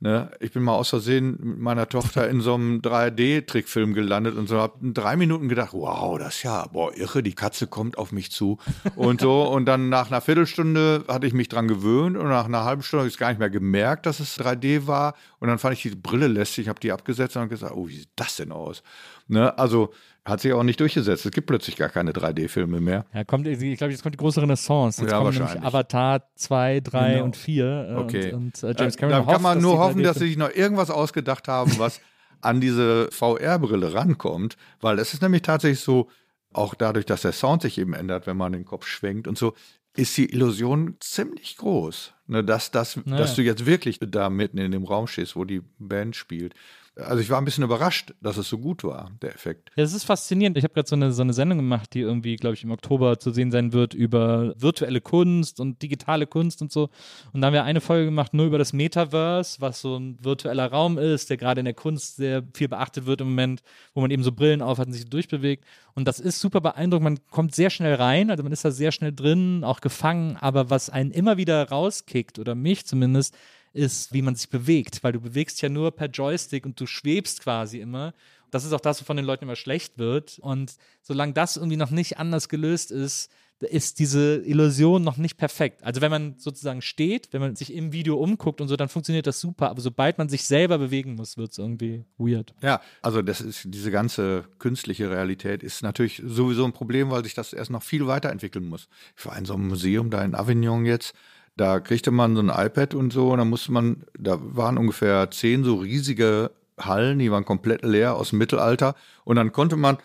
ne, 0.04 0.30
ich 0.42 0.52
bin 0.52 0.62
mal 0.62 0.76
aus 0.76 0.90
Versehen 0.90 1.38
mit 1.40 1.60
meiner 1.60 1.88
Tochter 1.88 2.30
in 2.30 2.42
so 2.42 2.54
einem 2.54 2.82
3D-Trickfilm 2.82 3.94
gelandet 3.94 4.36
und 4.36 4.48
so 4.48 4.60
habe 4.60 4.78
in 4.82 4.94
drei 4.94 5.16
Minuten 5.16 5.48
gedacht, 5.48 5.74
wow, 5.74 6.20
das 6.20 6.36
ist 6.36 6.44
ja, 6.44 6.68
boah, 6.68 6.96
irre, 6.96 7.24
die 7.24 7.34
Katze 7.34 7.68
kommt 7.68 7.98
auf 7.98 8.12
mich 8.12 8.30
zu 8.30 8.60
und 8.96 9.22
so. 9.22 9.44
Und 9.54 9.66
dann 9.66 9.90
nach 9.90 10.12
einer 10.12 10.22
Viertelstunde 10.22 11.06
hatte 11.08 11.26
ich 11.26 11.34
mich 11.34 11.48
dran 11.48 11.68
gewöhnt 11.68 12.18
und 12.18 12.28
nach 12.28 12.46
einer 12.46 12.64
halben 12.64 12.84
Stunde 12.84 13.02
habe 13.02 13.08
ich 13.08 13.14
es 13.14 13.20
gar 13.20 13.30
nicht 13.30 13.40
mehr 13.40 13.50
gemerkt, 13.50 14.06
dass 14.06 14.20
es 14.20 14.40
3D 14.40 14.88
war. 14.88 15.16
Und 15.40 15.48
dann 15.48 15.60
fand 15.60 15.76
ich 15.76 15.84
die 15.84 15.96
Brille 15.96 16.28
lästig, 16.28 16.68
habe 16.68 16.80
die 16.80 16.92
abgesetzt 16.92 17.36
und 17.36 17.44
habe 17.44 17.50
gesagt, 17.50 17.74
oh, 17.76 17.88
wie 17.88 17.98
sieht 17.98 18.10
das 18.16 18.36
denn 18.36 18.52
aus? 18.52 18.84
Ne, 19.28 19.58
also 19.58 19.94
Hat 20.26 20.40
sich 20.40 20.54
auch 20.54 20.64
nicht 20.64 20.80
durchgesetzt. 20.80 21.26
Es 21.26 21.32
gibt 21.32 21.48
plötzlich 21.48 21.76
gar 21.76 21.90
keine 21.90 22.12
3D-Filme 22.14 22.80
mehr. 22.80 23.06
Ja, 23.14 23.26
kommt, 23.26 23.46
ich 23.46 23.78
glaube, 23.78 23.92
jetzt 23.92 24.04
kommt 24.04 24.14
die 24.16 24.20
große 24.20 24.42
Renaissance. 24.42 25.02
Jetzt 25.02 25.12
Ja, 25.12 25.18
kommen 25.18 25.32
nämlich 25.32 25.42
wahrscheinlich. 25.42 25.68
Avatar 25.68 26.30
2, 26.36 26.80
3 26.80 27.12
Genau. 27.14 27.24
und 27.26 27.36
4. 27.36 27.66
äh, 27.66 27.96
Okay. 27.96 28.32
Und, 28.32 28.44
und 28.44 28.64
äh, 28.64 28.68
James 28.80 28.96
da 28.96 29.00
Cameron 29.02 29.10
da 29.10 29.18
kann 29.26 29.26
hofft, 29.34 29.42
man 29.44 29.58
dass 29.58 29.62
nur 29.64 29.78
hoffen, 29.80 30.04
dass 30.04 30.16
3D 30.16 30.20
sie 30.20 30.28
sich 30.28 30.38
noch 30.38 30.52
irgendwas 30.54 30.90
ausgedacht 30.92 31.48
haben, 31.50 31.74
was 31.78 32.00
an 32.40 32.62
diese 32.62 33.10
VR-Brille 33.12 33.94
rankommt, 33.94 34.56
weil 34.82 34.98
es 35.00 35.14
ist 35.14 35.22
nämlich 35.22 35.42
tatsächlich 35.42 35.80
so, 35.82 36.10
auch 36.54 36.74
dadurch, 36.76 37.06
dass 37.06 37.22
der 37.24 37.32
Sound 37.32 37.62
sich 37.64 37.78
eben 37.78 37.94
ändert, 37.94 38.28
wenn 38.28 38.38
man 38.38 38.52
den 38.54 38.64
Kopf 38.66 38.86
schwenkt 38.86 39.28
und 39.28 39.38
so, 39.38 39.54
ist 39.96 40.16
die 40.18 40.32
Illusion 40.32 40.96
ziemlich 41.00 41.58
groß, 41.58 42.14
ne, 42.28 42.44
dass, 42.44 42.72
das, 42.72 42.98
Naja. 43.06 43.18
dass 43.18 43.36
du 43.36 43.42
jetzt 43.42 43.66
wirklich 43.66 44.00
da 44.02 44.30
mitten 44.30 44.58
in 44.58 44.72
dem 44.72 44.84
Raum 44.86 45.08
stehst, 45.08 45.36
wo 45.36 45.46
die 45.46 45.62
Band 45.80 46.16
spielt. 46.16 46.54
Also 46.96 47.22
ich 47.22 47.30
war 47.32 47.40
ein 47.40 47.46
bisschen 47.46 47.64
überrascht, 47.64 48.14
dass 48.22 48.38
es 48.38 48.48
so 48.48 48.60
gut 48.60 48.84
war, 48.84 49.10
der 49.22 49.34
Effekt. 49.34 49.72
Ja, 49.76 49.84
das 49.84 49.94
ist 49.94 50.04
faszinierend. 50.04 50.58
Ich 50.58 50.64
habe 50.64 50.76
gerade 50.76 50.88
so 50.88 50.96
eine, 50.96 51.12
so 51.12 51.24
eine 51.24 51.34
Sendung 51.34 51.58
gemacht, 51.58 51.94
die 51.96 52.02
irgendwie, 52.02 52.36
glaube 52.36 52.54
ich, 52.54 52.64
im 52.64 52.70
Oktober 52.70 53.18
zu 53.18 53.32
sehen 53.32 53.52
sein 53.52 53.74
wird 53.74 53.96
über 53.96 54.54
virtuelle 54.58 55.02
Kunst 55.02 55.60
und 55.60 55.82
digitale 55.82 56.28
Kunst 56.28 56.62
und 56.62 56.72
so. 56.72 56.90
Und 57.32 57.42
da 57.42 57.48
haben 57.48 57.54
wir 57.54 57.64
eine 57.64 57.82
Folge 57.82 58.06
gemacht 58.06 58.36
nur 58.36 58.46
über 58.46 58.60
das 58.60 58.74
Metaverse, 58.74 59.60
was 59.60 59.82
so 59.82 59.98
ein 59.98 60.18
virtueller 60.24 60.68
Raum 60.68 61.00
ist, 61.00 61.32
der 61.32 61.38
gerade 61.38 61.62
in 61.62 61.66
der 61.66 61.74
Kunst 61.74 62.18
sehr 62.18 62.44
viel 62.54 62.68
beachtet 62.68 63.08
wird 63.08 63.22
im 63.22 63.30
Moment, 63.30 63.64
wo 63.96 64.02
man 64.02 64.12
eben 64.12 64.22
so 64.22 64.32
Brillen 64.32 64.62
aufhat 64.62 64.86
und 64.86 64.94
sich 64.94 65.10
durchbewegt. 65.10 65.66
Und 65.96 66.08
das 66.08 66.20
ist 66.20 66.40
super 66.40 66.62
beeindruckend. 66.62 67.04
Man 67.04 67.20
kommt 67.32 67.56
sehr 67.56 67.72
schnell 67.72 67.96
rein, 67.96 68.30
also 68.30 68.44
man 68.44 68.52
ist 68.52 68.66
da 68.66 68.72
sehr 68.72 68.92
schnell 68.92 69.14
drin, 69.14 69.64
auch 69.64 69.82
gefangen. 69.82 70.38
Aber 70.40 70.70
was 70.70 70.92
einen 70.92 71.10
immer 71.10 71.38
wieder 71.38 71.70
rauskickt, 71.70 72.38
oder 72.38 72.54
mich 72.54 72.86
zumindest, 72.86 73.36
ist, 73.74 74.14
wie 74.14 74.22
man 74.22 74.36
sich 74.36 74.50
bewegt, 74.50 75.04
weil 75.04 75.14
du 75.14 75.20
bewegst 75.20 75.62
ja 75.62 75.70
nur 75.70 75.92
per 75.92 76.08
Joystick 76.08 76.66
und 76.66 76.80
du 76.80 76.86
schwebst 76.86 77.42
quasi 77.42 77.80
immer. 77.80 78.14
Das 78.52 78.66
ist 78.66 78.74
auch 78.74 78.80
das, 78.80 79.02
wovon 79.02 79.18
den 79.18 79.26
Leuten 79.26 79.46
immer 79.46 79.56
schlecht 79.56 79.98
wird. 79.98 80.38
Und 80.40 80.76
solange 81.02 81.34
das 81.34 81.58
irgendwie 81.58 81.78
noch 81.78 81.90
nicht 81.90 82.20
anders 82.20 82.50
gelöst 82.50 82.92
ist, 82.92 83.32
ist 83.60 84.00
diese 84.00 84.38
Illusion 84.46 85.04
noch 85.04 85.18
nicht 85.18 85.38
perfekt. 85.38 85.84
Also 85.84 86.02
wenn 86.02 86.12
man 86.12 86.36
sozusagen 86.38 86.82
steht, 86.82 87.30
wenn 87.32 87.42
man 87.42 87.56
sich 87.56 87.74
im 87.74 87.94
Video 87.94 88.18
umguckt 88.18 88.62
und 88.62 88.68
so, 88.68 88.76
dann 88.76 88.90
funktioniert 88.90 89.28
das 89.28 89.40
super. 89.40 89.70
Aber 89.70 89.82
sobald 89.82 90.18
man 90.18 90.30
sich 90.30 90.44
selber 90.46 90.78
bewegen 90.78 91.16
muss, 91.16 91.38
wird 91.38 91.52
es 91.52 91.58
irgendwie 91.58 92.06
weird. 92.18 92.54
Ja, 92.62 92.82
also 93.02 93.22
das 93.22 93.42
ist 93.42 93.64
diese 93.66 93.92
ganze 93.92 94.46
künstliche 94.60 95.10
Realität 95.10 95.64
ist 95.64 95.82
natürlich 95.82 96.22
sowieso 96.26 96.66
ein 96.66 96.74
Problem, 96.74 97.10
weil 97.10 97.24
sich 97.24 97.34
das 97.34 97.54
erst 97.54 97.72
noch 97.72 97.84
viel 97.84 98.08
weiterentwickeln 98.08 98.66
muss. 98.66 98.88
Ich 99.18 99.26
war 99.26 99.38
in 99.38 99.46
so 99.46 99.54
einem 99.54 99.68
Museum 99.68 100.10
da 100.10 100.24
in 100.24 100.36
Avignon 100.36 100.86
jetzt, 100.86 101.14
da 101.56 101.80
kriegte 101.80 102.12
man 102.12 102.36
so 102.36 102.42
ein 102.42 102.50
iPad 102.50 102.96
und 102.96 103.14
so 103.14 103.32
und 103.32 103.38
da 103.38 103.46
musste 103.46 103.72
man, 103.72 104.04
da 104.18 104.38
waren 104.40 104.78
ungefähr 104.78 105.30
zehn 105.32 105.64
so 105.64 105.76
riesige 105.76 106.52
Hallen, 106.80 107.20
die 107.20 107.32
waren 107.32 107.46
komplett 107.46 107.84
leer 107.84 108.16
aus 108.16 108.30
dem 108.30 108.40
Mittelalter. 108.40 108.96
Und 109.24 109.36
dann 109.36 109.52
konnte 109.52 109.76
man 109.76 109.98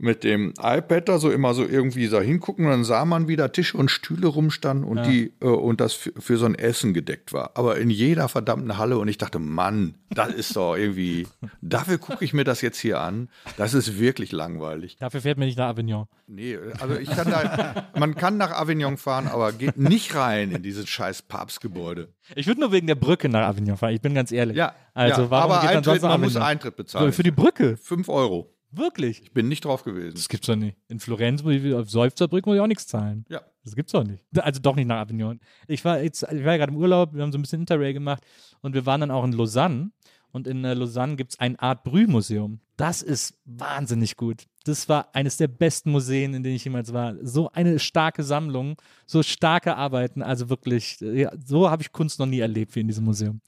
mit 0.00 0.22
dem 0.22 0.54
iPad 0.60 1.08
da 1.08 1.18
so 1.18 1.28
immer 1.30 1.54
so 1.54 1.66
irgendwie 1.66 2.08
da 2.08 2.20
hingucken 2.20 2.64
und 2.66 2.70
dann 2.70 2.84
sah 2.84 3.04
man, 3.04 3.26
wie 3.26 3.34
da 3.34 3.48
Tische 3.48 3.76
und 3.76 3.90
Stühle 3.90 4.28
rumstanden 4.28 4.84
und 4.84 5.04
die 5.04 5.32
äh, 5.40 5.46
und 5.46 5.80
das 5.80 5.94
für, 5.94 6.12
für 6.16 6.36
so 6.36 6.46
ein 6.46 6.54
Essen 6.54 6.94
gedeckt 6.94 7.32
war. 7.32 7.50
Aber 7.54 7.78
in 7.78 7.90
jeder 7.90 8.28
verdammten 8.28 8.78
Halle 8.78 8.98
und 8.98 9.08
ich 9.08 9.18
dachte, 9.18 9.40
Mann, 9.40 9.94
das 10.10 10.32
ist 10.32 10.54
doch 10.54 10.76
irgendwie, 10.76 11.26
dafür 11.62 11.98
gucke 11.98 12.24
ich 12.24 12.32
mir 12.32 12.44
das 12.44 12.60
jetzt 12.60 12.78
hier 12.78 13.00
an. 13.00 13.28
Das 13.56 13.74
ist 13.74 13.98
wirklich 13.98 14.30
langweilig. 14.30 14.96
Dafür 15.00 15.20
fährt 15.20 15.36
man 15.36 15.46
nicht 15.48 15.58
nach 15.58 15.68
Avignon. 15.70 16.06
Nee, 16.28 16.58
also 16.78 16.94
ich 16.96 17.10
kann 17.10 17.28
da, 17.30 17.88
man 17.98 18.14
kann 18.14 18.36
nach 18.36 18.52
Avignon 18.52 18.98
fahren, 18.98 19.26
aber 19.26 19.50
geht 19.52 19.78
nicht 19.78 20.14
rein 20.14 20.52
in 20.52 20.62
dieses 20.62 20.88
scheiß 20.88 21.22
Papstgebäude. 21.22 22.12
Ich 22.36 22.46
würde 22.46 22.60
nur 22.60 22.70
wegen 22.70 22.86
der 22.86 22.94
Brücke 22.94 23.28
nach 23.28 23.48
Avignon 23.48 23.76
fahren, 23.76 23.94
ich 23.94 24.00
bin 24.00 24.14
ganz 24.14 24.30
ehrlich. 24.30 24.56
Ja, 24.56 24.74
Also 24.94 25.22
ja, 25.22 25.30
warum 25.30 25.50
aber 25.52 25.60
geht 25.60 25.70
man 25.70 25.76
Eintritt, 25.78 25.84
sonst 25.84 26.02
nach 26.02 26.10
man 26.10 26.20
muss? 26.20 26.36
Eintritt 26.36 26.76
bezahlen. 26.76 27.06
So, 27.06 27.12
für 27.12 27.22
die 27.24 27.30
Brücke? 27.32 27.76
Fünf 27.76 28.08
Euro. 28.08 28.54
Wirklich? 28.70 29.22
Ich 29.22 29.32
bin 29.32 29.48
nicht 29.48 29.64
drauf 29.64 29.82
gewesen. 29.82 30.14
Das 30.14 30.28
gibt's 30.28 30.46
doch 30.46 30.56
nicht. 30.56 30.76
In 30.88 31.00
Florenz, 31.00 31.42
muss 31.42 31.54
ich, 31.54 31.72
auf 31.72 31.88
Seufzerbrücke 31.88 32.48
muss 32.48 32.56
ich 32.56 32.60
auch 32.60 32.66
nichts 32.66 32.86
zahlen. 32.86 33.24
Ja. 33.28 33.40
Das 33.64 33.74
gibt's 33.74 33.92
doch 33.92 34.04
nicht. 34.04 34.22
Also 34.36 34.60
doch 34.60 34.76
nicht 34.76 34.86
nach 34.86 35.00
Avignon. 35.00 35.40
Ich 35.66 35.84
war 35.84 36.02
jetzt, 36.02 36.22
ich 36.22 36.44
war 36.44 36.52
ja 36.52 36.56
gerade 36.56 36.72
im 36.72 36.78
Urlaub, 36.78 37.14
wir 37.14 37.22
haben 37.22 37.32
so 37.32 37.38
ein 37.38 37.42
bisschen 37.42 37.60
Interrail 37.60 37.92
gemacht 37.92 38.22
und 38.60 38.74
wir 38.74 38.86
waren 38.86 39.00
dann 39.00 39.10
auch 39.10 39.24
in 39.24 39.32
Lausanne. 39.32 39.90
Und 40.30 40.46
in 40.46 40.64
äh, 40.64 40.74
Lausanne 40.74 41.16
gibt 41.16 41.32
es 41.32 41.40
ein 41.40 41.58
Art 41.58 41.84
Brühmuseum. 41.84 42.60
Das 42.76 43.02
ist 43.02 43.38
wahnsinnig 43.44 44.16
gut. 44.16 44.44
Das 44.64 44.88
war 44.88 45.08
eines 45.14 45.38
der 45.38 45.48
besten 45.48 45.90
Museen, 45.90 46.34
in 46.34 46.42
denen 46.42 46.56
ich 46.56 46.64
jemals 46.64 46.92
war. 46.92 47.14
So 47.22 47.50
eine 47.52 47.78
starke 47.78 48.22
Sammlung, 48.22 48.76
so 49.06 49.22
starke 49.22 49.76
Arbeiten. 49.76 50.22
Also 50.22 50.50
wirklich, 50.50 51.00
äh, 51.00 51.22
ja, 51.22 51.32
so 51.44 51.70
habe 51.70 51.82
ich 51.82 51.92
Kunst 51.92 52.18
noch 52.18 52.26
nie 52.26 52.40
erlebt 52.40 52.74
wie 52.76 52.80
in 52.80 52.88
diesem 52.88 53.04
Museum. 53.04 53.40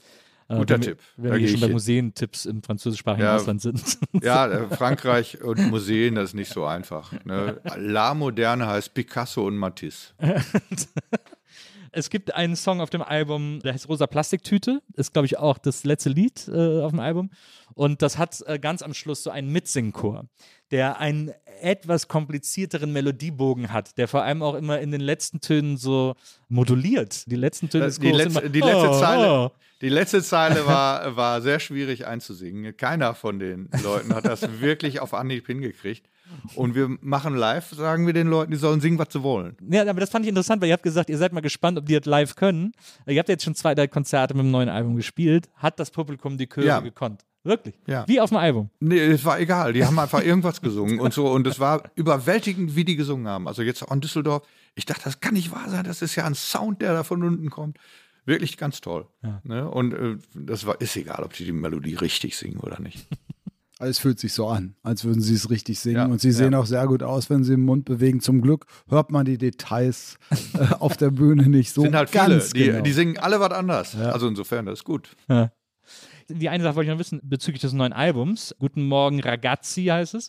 Äh, 0.51 0.57
Guter 0.57 0.75
wenn 0.75 0.81
Tipp. 0.83 0.99
Wenn 1.17 1.31
Da 1.31 1.39
wir 1.39 1.49
schon 1.49 1.61
bei. 1.61 1.69
Museentipps 1.69 2.45
im 2.47 2.63
französischsprachigen 2.63 3.25
Ja. 3.25 3.37
Ausland 3.37 3.63
sind. 3.63 3.99
Ja, 4.23 4.47
äh, 4.49 4.77
Frankreich 4.77 5.43
und 5.43 5.59
Museen, 5.71 6.17
das 6.17 6.31
ist 6.31 6.35
nicht 6.35 6.53
so 6.53 6.65
einfach. 6.67 7.13
Ne? 7.25 7.61
La 7.77 8.15
Moderne 8.15 8.67
heißt 8.67 8.93
Picasso 8.93 9.47
und 9.47 9.57
Matisse. 9.57 10.13
Es 11.93 12.11
gibt 12.11 12.35
einen 12.35 12.57
Song 12.57 12.81
auf 12.81 12.91
dem 12.91 13.03
Album, 13.03 13.61
der 13.61 13.73
heißt 13.73 13.89
Rosa 13.89 14.07
Plastiktüte. 14.07 14.83
Ist, 14.95 15.13
glaube 15.13 15.27
ich, 15.27 15.39
auch 15.39 15.59
das 15.59 15.85
letzte 15.85 16.11
Lied 16.11 16.49
äh, 16.49 16.83
auf 16.83 16.93
dem 16.93 17.01
Album. 17.01 17.31
Und 17.75 18.03
das 18.03 18.19
hat 18.19 18.43
äh, 18.47 18.59
ganz 18.59 18.83
am 18.83 18.95
Schluss 18.95 19.23
so 19.23 19.31
einen 19.31 19.51
Mitsingchor, 19.51 20.27
der 20.71 20.99
einen 20.99 21.33
etwas 21.61 22.09
komplizierteren 22.09 22.93
Melodiebogen 22.93 23.73
hat, 23.73 23.99
der 23.99 24.09
vor 24.09 24.23
allem 24.23 24.43
auch 24.43 24.55
immer 24.55 24.81
in 24.81 24.91
den 24.91 25.01
letzten 25.01 25.41
Tönen 25.41 25.77
so 25.77 26.15
moduliert. 26.49 27.31
Die 27.31 27.37
letzten 27.37 27.69
Töne 27.69 27.87
Äh, 27.87 27.91
Die 27.91 28.09
immer, 28.09 28.41
die 28.43 28.61
letzte 28.61 28.91
oh, 28.91 29.01
Zeile, 29.01 29.33
oh. 29.33 29.51
die 29.81 29.89
letzte 29.89 30.23
Zeile 30.23 30.67
war, 30.67 31.17
war 31.17 31.43
sehr 31.43 31.61
schwierig 31.61 32.07
einzusingen. 32.07 32.77
Keiner 32.77 33.15
von 33.15 33.39
den 33.39 33.69
Leuten 33.83 34.15
hat 34.15 34.27
das 34.27 34.61
wirklich 34.61 35.01
auf 35.01 35.15
Anhieb 35.15 35.47
hingekriegt. 35.47 36.07
Und 36.55 36.75
wir 36.75 36.89
machen 37.01 37.35
live, 37.35 37.69
sagen 37.71 38.07
wir 38.07 38.13
den 38.13 38.27
Leuten, 38.29 38.51
die 38.53 38.59
sollen 38.59 38.81
singen, 38.81 38.99
was 38.99 39.09
sie 39.13 39.23
wollen. 39.23 39.57
Ja, 39.71 39.89
aber 39.89 40.01
das 40.01 40.11
fand 40.11 40.25
ich 40.25 40.29
interessant, 40.29 40.61
weil 40.63 40.69
ihr 40.69 40.75
habt 40.75 40.83
gesagt, 40.83 41.11
ihr 41.11 41.19
seid 41.19 41.33
mal 41.33 41.41
gespannt, 41.41 41.79
ob 41.79 41.87
die 41.87 41.95
das 41.99 42.07
live 42.07 42.35
können. 42.37 42.73
Ihr 43.07 43.19
habt 43.19 43.29
jetzt 43.29 43.45
schon 43.45 43.55
zwei, 43.55 43.75
drei 43.75 43.87
Konzerte 43.89 44.35
mit 44.35 44.45
dem 44.45 44.51
neuen 44.51 44.69
Album 44.69 44.97
gespielt. 44.97 45.49
Hat 45.57 45.79
das 45.81 45.91
Publikum 45.91 46.39
die 46.39 46.47
Chöre 46.49 46.67
Ja. 46.67 46.81
gekonnt? 46.81 47.25
Wirklich? 47.43 47.75
Ja. 47.87 48.07
Wie 48.07 48.21
auf 48.21 48.29
dem 48.31 48.37
Album? 48.37 48.69
Nee, 48.81 48.99
es 48.99 49.25
war 49.25 49.41
egal. 49.41 49.73
Die 49.73 49.85
haben 49.85 49.99
einfach 49.99 50.23
irgendwas 50.23 50.61
gesungen 50.61 51.01
und 51.01 51.15
so. 51.15 51.27
Und 51.31 51.47
es 51.47 51.59
war 51.59 51.85
überwältigend, 51.95 52.77
wie 52.77 52.85
die 52.85 52.97
gesungen 52.97 53.29
haben. 53.29 53.49
Also 53.49 53.63
jetzt 53.63 53.83
auch 53.83 53.93
in 53.93 54.01
Düsseldorf. 54.03 54.47
Ich 54.75 54.85
dachte, 54.85 55.05
das 55.05 55.21
kann 55.21 55.33
nicht 55.35 55.51
wahr 55.51 55.69
sein. 55.71 55.85
Das 55.85 56.03
ist 56.03 56.17
ja 56.17 56.25
ein 56.27 56.35
Sound, 56.35 56.83
der 56.83 56.93
da 56.93 57.03
von 57.03 57.23
unten 57.23 57.49
kommt. 57.49 57.79
Wirklich 58.27 58.59
ganz 58.59 58.83
toll. 58.83 59.07
Ne? 59.45 59.69
Und 59.71 59.95
äh, 59.95 60.17
das 60.35 60.67
war, 60.67 60.79
ist 60.83 60.95
egal, 60.97 61.25
ob 61.25 61.33
die 61.33 61.47
die 61.47 61.53
Melodie 61.53 61.95
richtig 61.95 62.37
singen 62.37 62.61
oder 62.61 62.79
nicht. 62.79 63.09
Also 63.81 63.91
es 63.93 63.99
fühlt 63.99 64.21
sich 64.21 64.35
so 64.35 64.47
an, 64.47 64.75
als 64.83 65.05
würden 65.05 65.23
sie 65.23 65.35
es 65.35 65.49
richtig 65.49 65.81
singen. 65.81 65.97
Ja, 65.97 66.05
und 66.05 66.21
sie 66.21 66.33
sehen 66.33 66.53
ja. 66.53 66.59
auch 66.59 66.67
sehr 66.67 66.87
gut 66.87 67.03
aus, 67.03 67.31
wenn 67.31 67.45
sie 67.45 67.53
den 67.53 67.65
Mund 67.65 67.87
bewegen. 67.87 68.21
Zum 68.21 68.43
Glück 68.43 68.67
hört 68.91 69.11
man 69.11 69.25
die 69.25 69.39
Details 69.39 70.19
äh, 70.53 70.75
auf 70.81 70.99
der 70.99 71.11
Bühne 71.11 71.49
nicht 71.49 71.73
so 71.73 71.81
sind 71.81 71.97
halt 71.97 72.11
viele. 72.11 72.27
ganz 72.29 72.51
Die, 72.51 72.65
genau. 72.67 72.83
die 72.83 72.93
singen 72.93 73.17
alle 73.17 73.41
was 73.41 73.53
anders. 73.53 73.97
Also 73.97 74.29
insofern, 74.29 74.67
das 74.67 74.81
ist 74.81 74.85
gut. 74.85 75.17
Die 76.29 76.49
eine 76.51 76.63
Sache 76.63 76.77
wollte 76.77 76.91
ich 76.91 76.95
noch 76.95 77.01
wissen 77.01 77.21
bezüglich 77.23 77.63
des 77.63 77.73
neuen 77.73 77.95
Albums. 77.95 78.55
Guten 78.59 78.85
Morgen, 78.87 79.19
Ragazzi 79.19 79.85
heißt 79.85 80.15
es. 80.15 80.29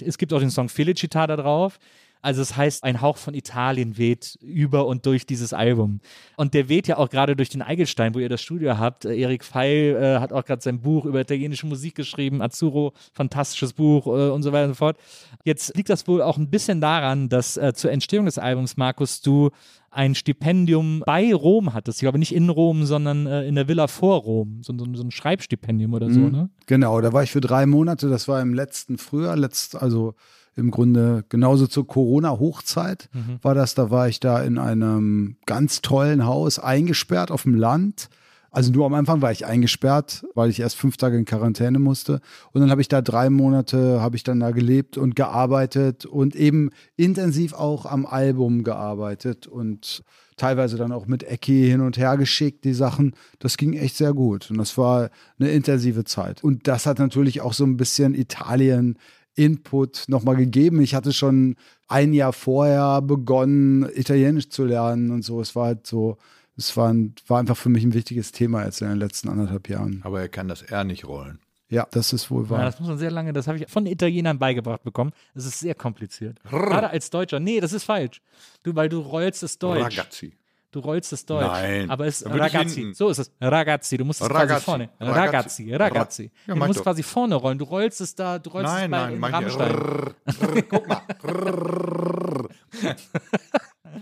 Es 0.00 0.16
gibt 0.16 0.32
auch 0.32 0.40
den 0.40 0.50
Song 0.50 0.68
Felicita 0.68 1.26
da 1.26 1.34
drauf. 1.36 1.78
Also 2.22 2.42
es 2.42 2.56
heißt, 2.56 2.82
ein 2.82 3.00
Hauch 3.00 3.16
von 3.18 3.34
Italien 3.34 3.98
weht 3.98 4.36
über 4.42 4.86
und 4.86 5.06
durch 5.06 5.26
dieses 5.26 5.52
Album. 5.52 6.00
Und 6.36 6.54
der 6.54 6.68
weht 6.68 6.88
ja 6.88 6.96
auch 6.96 7.08
gerade 7.08 7.36
durch 7.36 7.48
den 7.50 7.62
Eigelstein, 7.62 8.14
wo 8.14 8.18
ihr 8.18 8.28
das 8.28 8.42
Studio 8.42 8.78
habt. 8.78 9.04
Äh, 9.04 9.16
Erik 9.16 9.44
Feil 9.44 9.96
äh, 9.96 10.18
hat 10.20 10.32
auch 10.32 10.44
gerade 10.44 10.60
sein 10.62 10.80
Buch 10.80 11.04
über 11.04 11.20
italienische 11.20 11.66
Musik 11.66 11.94
geschrieben. 11.94 12.42
Azzurro, 12.42 12.92
fantastisches 13.12 13.72
Buch 13.74 14.06
äh, 14.06 14.30
und 14.30 14.42
so 14.42 14.52
weiter 14.52 14.64
und 14.64 14.70
so 14.70 14.74
fort. 14.78 14.96
Jetzt 15.44 15.76
liegt 15.76 15.88
das 15.88 16.06
wohl 16.08 16.20
auch 16.22 16.36
ein 16.36 16.50
bisschen 16.50 16.80
daran, 16.80 17.28
dass 17.28 17.56
äh, 17.56 17.72
zur 17.74 17.92
Entstehung 17.92 18.26
des 18.26 18.38
Albums, 18.38 18.76
Markus, 18.76 19.20
du 19.20 19.50
ein 19.90 20.14
Stipendium 20.14 21.02
bei 21.06 21.32
Rom 21.32 21.72
hattest. 21.72 21.98
Ich 21.98 22.02
glaube 22.02 22.18
nicht 22.18 22.34
in 22.34 22.50
Rom, 22.50 22.84
sondern 22.84 23.26
äh, 23.26 23.46
in 23.46 23.54
der 23.54 23.66
Villa 23.68 23.86
vor 23.86 24.18
Rom. 24.20 24.58
So, 24.62 24.76
so, 24.76 24.84
so 24.94 25.02
ein 25.02 25.10
Schreibstipendium 25.10 25.94
oder 25.94 26.10
so, 26.10 26.20
Mhm. 26.20 26.32
ne? 26.32 26.50
Genau, 26.66 27.00
da 27.00 27.12
war 27.12 27.22
ich 27.22 27.30
für 27.30 27.40
drei 27.40 27.64
Monate. 27.66 28.10
Das 28.10 28.28
war 28.28 28.42
im 28.42 28.52
letzten 28.52 28.98
Frühjahr, 28.98 29.36
letzt, 29.36 29.74
also 29.76 30.14
im 30.56 30.70
Grunde 30.70 31.24
genauso 31.28 31.66
zur 31.66 31.86
Corona-Hochzeit 31.86 33.08
Mhm. 33.12 33.38
war 33.42 33.54
das. 33.54 33.74
Da 33.74 33.90
war 33.90 34.08
ich 34.08 34.20
da 34.20 34.40
in 34.42 34.58
einem 34.58 35.36
ganz 35.46 35.82
tollen 35.82 36.26
Haus 36.26 36.58
eingesperrt 36.58 37.30
auf 37.30 37.42
dem 37.42 37.54
Land. 37.54 38.08
Also 38.50 38.72
nur 38.72 38.86
am 38.86 38.94
Anfang 38.94 39.20
war 39.20 39.30
ich 39.32 39.44
eingesperrt, 39.44 40.24
weil 40.34 40.48
ich 40.48 40.60
erst 40.60 40.76
fünf 40.76 40.96
Tage 40.96 41.18
in 41.18 41.26
Quarantäne 41.26 41.78
musste. 41.78 42.20
Und 42.52 42.62
dann 42.62 42.70
habe 42.70 42.80
ich 42.80 42.88
da 42.88 43.02
drei 43.02 43.28
Monate, 43.28 44.00
habe 44.00 44.16
ich 44.16 44.24
dann 44.24 44.40
da 44.40 44.50
gelebt 44.50 44.96
und 44.96 45.14
gearbeitet 45.14 46.06
und 46.06 46.34
eben 46.34 46.70
intensiv 46.96 47.52
auch 47.52 47.84
am 47.84 48.06
Album 48.06 48.64
gearbeitet 48.64 49.46
und 49.46 50.02
teilweise 50.38 50.76
dann 50.78 50.92
auch 50.92 51.06
mit 51.06 51.22
Ecki 51.24 51.66
hin 51.68 51.82
und 51.82 51.98
her 51.98 52.16
geschickt, 52.16 52.64
die 52.64 52.72
Sachen. 52.74 53.12
Das 53.40 53.58
ging 53.58 53.74
echt 53.74 53.96
sehr 53.96 54.14
gut. 54.14 54.50
Und 54.50 54.56
das 54.56 54.78
war 54.78 55.10
eine 55.38 55.50
intensive 55.50 56.04
Zeit. 56.04 56.42
Und 56.42 56.66
das 56.66 56.86
hat 56.86 56.98
natürlich 56.98 57.42
auch 57.42 57.52
so 57.52 57.64
ein 57.64 57.76
bisschen 57.76 58.14
Italien 58.14 58.96
Input 59.36 60.04
nochmal 60.08 60.36
gegeben. 60.36 60.80
Ich 60.80 60.94
hatte 60.94 61.12
schon 61.12 61.56
ein 61.88 62.12
Jahr 62.12 62.32
vorher 62.32 63.00
begonnen, 63.02 63.88
Italienisch 63.94 64.48
zu 64.48 64.64
lernen 64.64 65.10
und 65.12 65.22
so. 65.22 65.40
Es 65.40 65.54
war 65.54 65.66
halt 65.66 65.86
so, 65.86 66.18
es 66.56 66.76
war, 66.76 66.92
ein, 66.92 67.14
war 67.28 67.38
einfach 67.38 67.56
für 67.56 67.68
mich 67.68 67.84
ein 67.84 67.94
wichtiges 67.94 68.32
Thema 68.32 68.64
jetzt 68.64 68.82
in 68.82 68.88
den 68.88 68.98
letzten 68.98 69.28
anderthalb 69.28 69.68
Jahren. 69.68 70.00
Aber 70.02 70.20
er 70.20 70.28
kann 70.28 70.48
das 70.48 70.62
R 70.62 70.84
nicht 70.84 71.06
rollen. 71.06 71.38
Ja, 71.68 71.86
das 71.90 72.12
ist 72.12 72.30
wohl 72.30 72.44
Ja, 72.44 72.50
wahr. 72.50 72.64
das 72.64 72.78
muss 72.78 72.88
man 72.88 72.98
sehr 72.98 73.10
lange, 73.10 73.32
das 73.32 73.46
habe 73.48 73.58
ich 73.58 73.68
von 73.68 73.86
Italienern 73.86 74.38
beigebracht 74.38 74.84
bekommen. 74.84 75.10
Das 75.34 75.46
ist 75.46 75.58
sehr 75.60 75.74
kompliziert. 75.74 76.40
Gerade 76.44 76.90
als 76.90 77.10
Deutscher. 77.10 77.40
Nee, 77.40 77.60
das 77.60 77.72
ist 77.72 77.84
falsch. 77.84 78.22
Du, 78.62 78.74
weil 78.76 78.88
du 78.88 79.00
rollst 79.00 79.42
es 79.42 79.58
Deutsch. 79.58 79.98
Ragazzi. 79.98 80.32
Du 80.72 80.80
rollst 80.80 81.12
es 81.12 81.24
Deutsch. 81.24 81.46
Nein. 81.46 81.90
Aber 81.90 82.06
es 82.06 82.20
ist 82.22 82.28
Ragazzi. 82.30 82.92
So 82.94 83.08
ist 83.08 83.18
es. 83.18 83.32
Ragazzi. 83.40 83.96
Du 83.96 84.04
musst 84.04 84.20
es 84.20 84.28
quasi 84.28 84.42
Ragazzi. 84.42 84.64
vorne. 84.64 84.90
Ragazzi. 85.00 85.72
Ragazzi. 85.72 85.72
Ragazzi. 85.72 86.30
Ja, 86.46 86.54
du 86.54 86.60
musst 86.66 86.78
doch. 86.80 86.84
quasi 86.84 87.02
vorne 87.02 87.34
rollen. 87.36 87.58
Du 87.58 87.64
rollst 87.64 88.00
es 88.00 88.14
da, 88.14 88.38
du 88.38 88.50
rollst 88.50 88.70
Nein, 88.72 88.84
es 88.84 88.90
bei 88.90 88.96
nein, 89.04 89.12
in 89.14 89.20
mach 89.20 89.32
Rammstein. 89.32 89.70
Rrrr, 89.72 90.14
rrrr, 90.42 90.62
Guck 90.68 90.88
mal. 90.88 91.02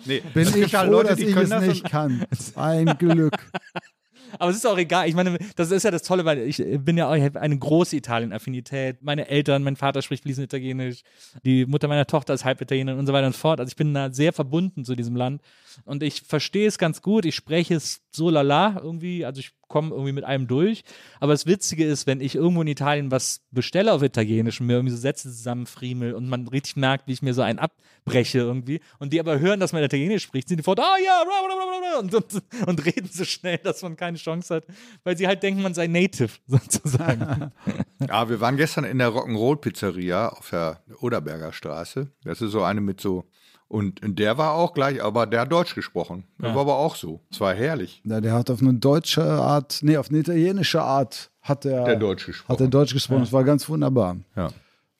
Nee, 0.06 0.22
Bin 0.34 0.48
ich 0.56 0.72
froh, 0.76 0.90
Leute, 0.90 1.10
dass 1.10 1.18
die 1.18 1.26
ich 1.26 1.36
es 1.36 1.48
das 1.48 1.62
nicht 1.62 1.84
kann. 1.84 2.26
Ein 2.56 2.96
Glück. 2.98 3.36
Aber 4.39 4.51
es 4.51 4.56
ist 4.56 4.66
auch 4.66 4.78
egal. 4.78 5.09
Ich 5.09 5.15
meine, 5.15 5.39
das 5.56 5.70
ist 5.70 5.82
ja 5.82 5.90
das 5.90 6.02
Tolle, 6.02 6.24
weil 6.24 6.39
ich 6.39 6.62
bin 6.78 6.97
ja 6.97 7.09
auch, 7.09 7.15
ich 7.15 7.23
habe 7.23 7.40
eine 7.40 7.59
große 7.59 7.97
Italien-Affinität. 7.97 9.02
Meine 9.02 9.28
Eltern, 9.28 9.62
mein 9.62 9.77
Vater 9.77 10.02
spricht 10.02 10.24
fließend 10.24 10.44
Italienisch, 10.44 11.02
die 11.44 11.66
Mutter 11.66 11.89
meiner 11.89 12.06
Tochter 12.06 12.35
ist 12.35 12.44
halb 12.44 12.61
Italienerin 12.61 12.98
und 12.98 13.06
so 13.06 13.12
weiter 13.12 13.27
und 13.27 13.36
fort. 13.36 13.61
Also 13.61 13.70
ich 13.70 13.77
bin 13.77 13.94
da 13.94 14.12
sehr 14.12 14.32
verbunden 14.32 14.85
zu 14.85 14.94
diesem 14.94 15.16
Land 15.16 15.43
und 15.85 16.02
ich 16.02 16.23
verstehe 16.23 16.69
es 16.69 16.78
ganz 16.78 17.02
gut. 17.02 17.24
Ich 17.24 17.35
spreche 17.35 17.74
es 17.74 18.02
so 18.11 18.31
lala 18.31 18.81
irgendwie, 18.82 19.24
also 19.24 19.40
ich 19.40 19.52
komme 19.68 19.90
irgendwie 19.90 20.12
mit 20.12 20.24
einem 20.24 20.46
durch. 20.46 20.84
Aber 21.20 21.32
das 21.32 21.46
Witzige 21.46 21.84
ist, 21.84 22.06
wenn 22.06 22.20
ich 22.20 22.34
irgendwo 22.34 22.62
in 22.62 22.68
Italien 22.68 23.10
was 23.10 23.42
bestelle 23.50 23.92
auf 23.92 24.02
Italienisch 24.02 24.60
und 24.60 24.66
mir 24.66 24.74
irgendwie 24.74 24.94
so 24.94 25.00
Sätze 25.00 25.30
zusammenfriemel 25.30 26.14
und 26.14 26.28
man 26.28 26.48
richtig 26.48 26.76
merkt, 26.76 27.06
wie 27.06 27.12
ich 27.12 27.22
mir 27.22 27.34
so 27.34 27.42
einen 27.42 27.58
abbreche 27.58 28.38
irgendwie 28.38 28.80
und 28.98 29.12
die 29.12 29.20
aber 29.20 29.38
hören, 29.38 29.60
dass 29.60 29.72
man 29.72 29.82
Italienisch 29.82 30.22
spricht, 30.22 30.48
sind 30.48 30.58
die 30.58 30.64
fort, 30.64 30.80
ah 30.80 30.96
ja, 31.04 31.24
bla, 31.24 31.46
bla, 31.46 31.54
bla, 31.54 31.78
bla, 31.78 31.98
und, 31.98 32.14
und, 32.14 32.68
und 32.68 32.84
reden 32.86 33.08
so 33.10 33.24
schnell, 33.24 33.58
dass 33.58 33.82
man 33.82 33.96
keine 33.96 34.18
Chance 34.18 34.56
hat, 34.56 34.64
weil 35.02 35.16
sie 35.16 35.26
halt 35.26 35.42
denken, 35.42 35.62
man 35.62 35.74
sei 35.74 35.86
Native 35.86 36.30
sozusagen. 36.46 37.52
Ja, 38.06 38.28
wir 38.28 38.38
waren 38.40 38.56
gestern 38.58 38.84
in 38.84 38.98
der 38.98 39.08
Rock'n'Roll-Pizzeria 39.08 40.28
auf 40.28 40.50
der 40.50 40.82
Oderberger 41.00 41.52
Straße. 41.52 42.10
Das 42.22 42.42
ist 42.42 42.52
so 42.52 42.62
eine 42.62 42.82
mit 42.82 43.00
so. 43.00 43.24
Und 43.68 44.00
der 44.04 44.38
war 44.38 44.52
auch 44.52 44.72
gleich, 44.74 45.02
aber 45.02 45.26
der 45.26 45.40
hat 45.42 45.52
Deutsch 45.52 45.74
gesprochen. 45.74 46.24
Der 46.40 46.50
Ja. 46.50 46.54
war 46.54 46.62
aber 46.62 46.76
auch 46.76 46.94
so. 46.96 47.20
Es 47.30 47.40
war 47.40 47.54
herrlich. 47.54 48.02
Ja, 48.04 48.20
der 48.20 48.32
hat 48.34 48.50
auf 48.50 48.60
eine 48.62 48.74
deutsche 48.74 49.24
Art, 49.24 49.78
nee, 49.82 49.96
auf 49.96 50.10
eine 50.10 50.18
italienische 50.18 50.82
Art 50.82 51.30
hat 51.42 51.64
er, 51.64 51.84
Der 51.84 51.96
Deutsch 51.96 52.26
gesprochen. 52.26 52.52
hat 52.52 52.60
er 52.60 52.68
Deutsch 52.68 52.92
gesprochen. 52.92 53.20
Das 53.20 53.32
war 53.32 53.42
ganz 53.44 53.68
wunderbar. 53.68 54.16
Ja. 54.36 54.50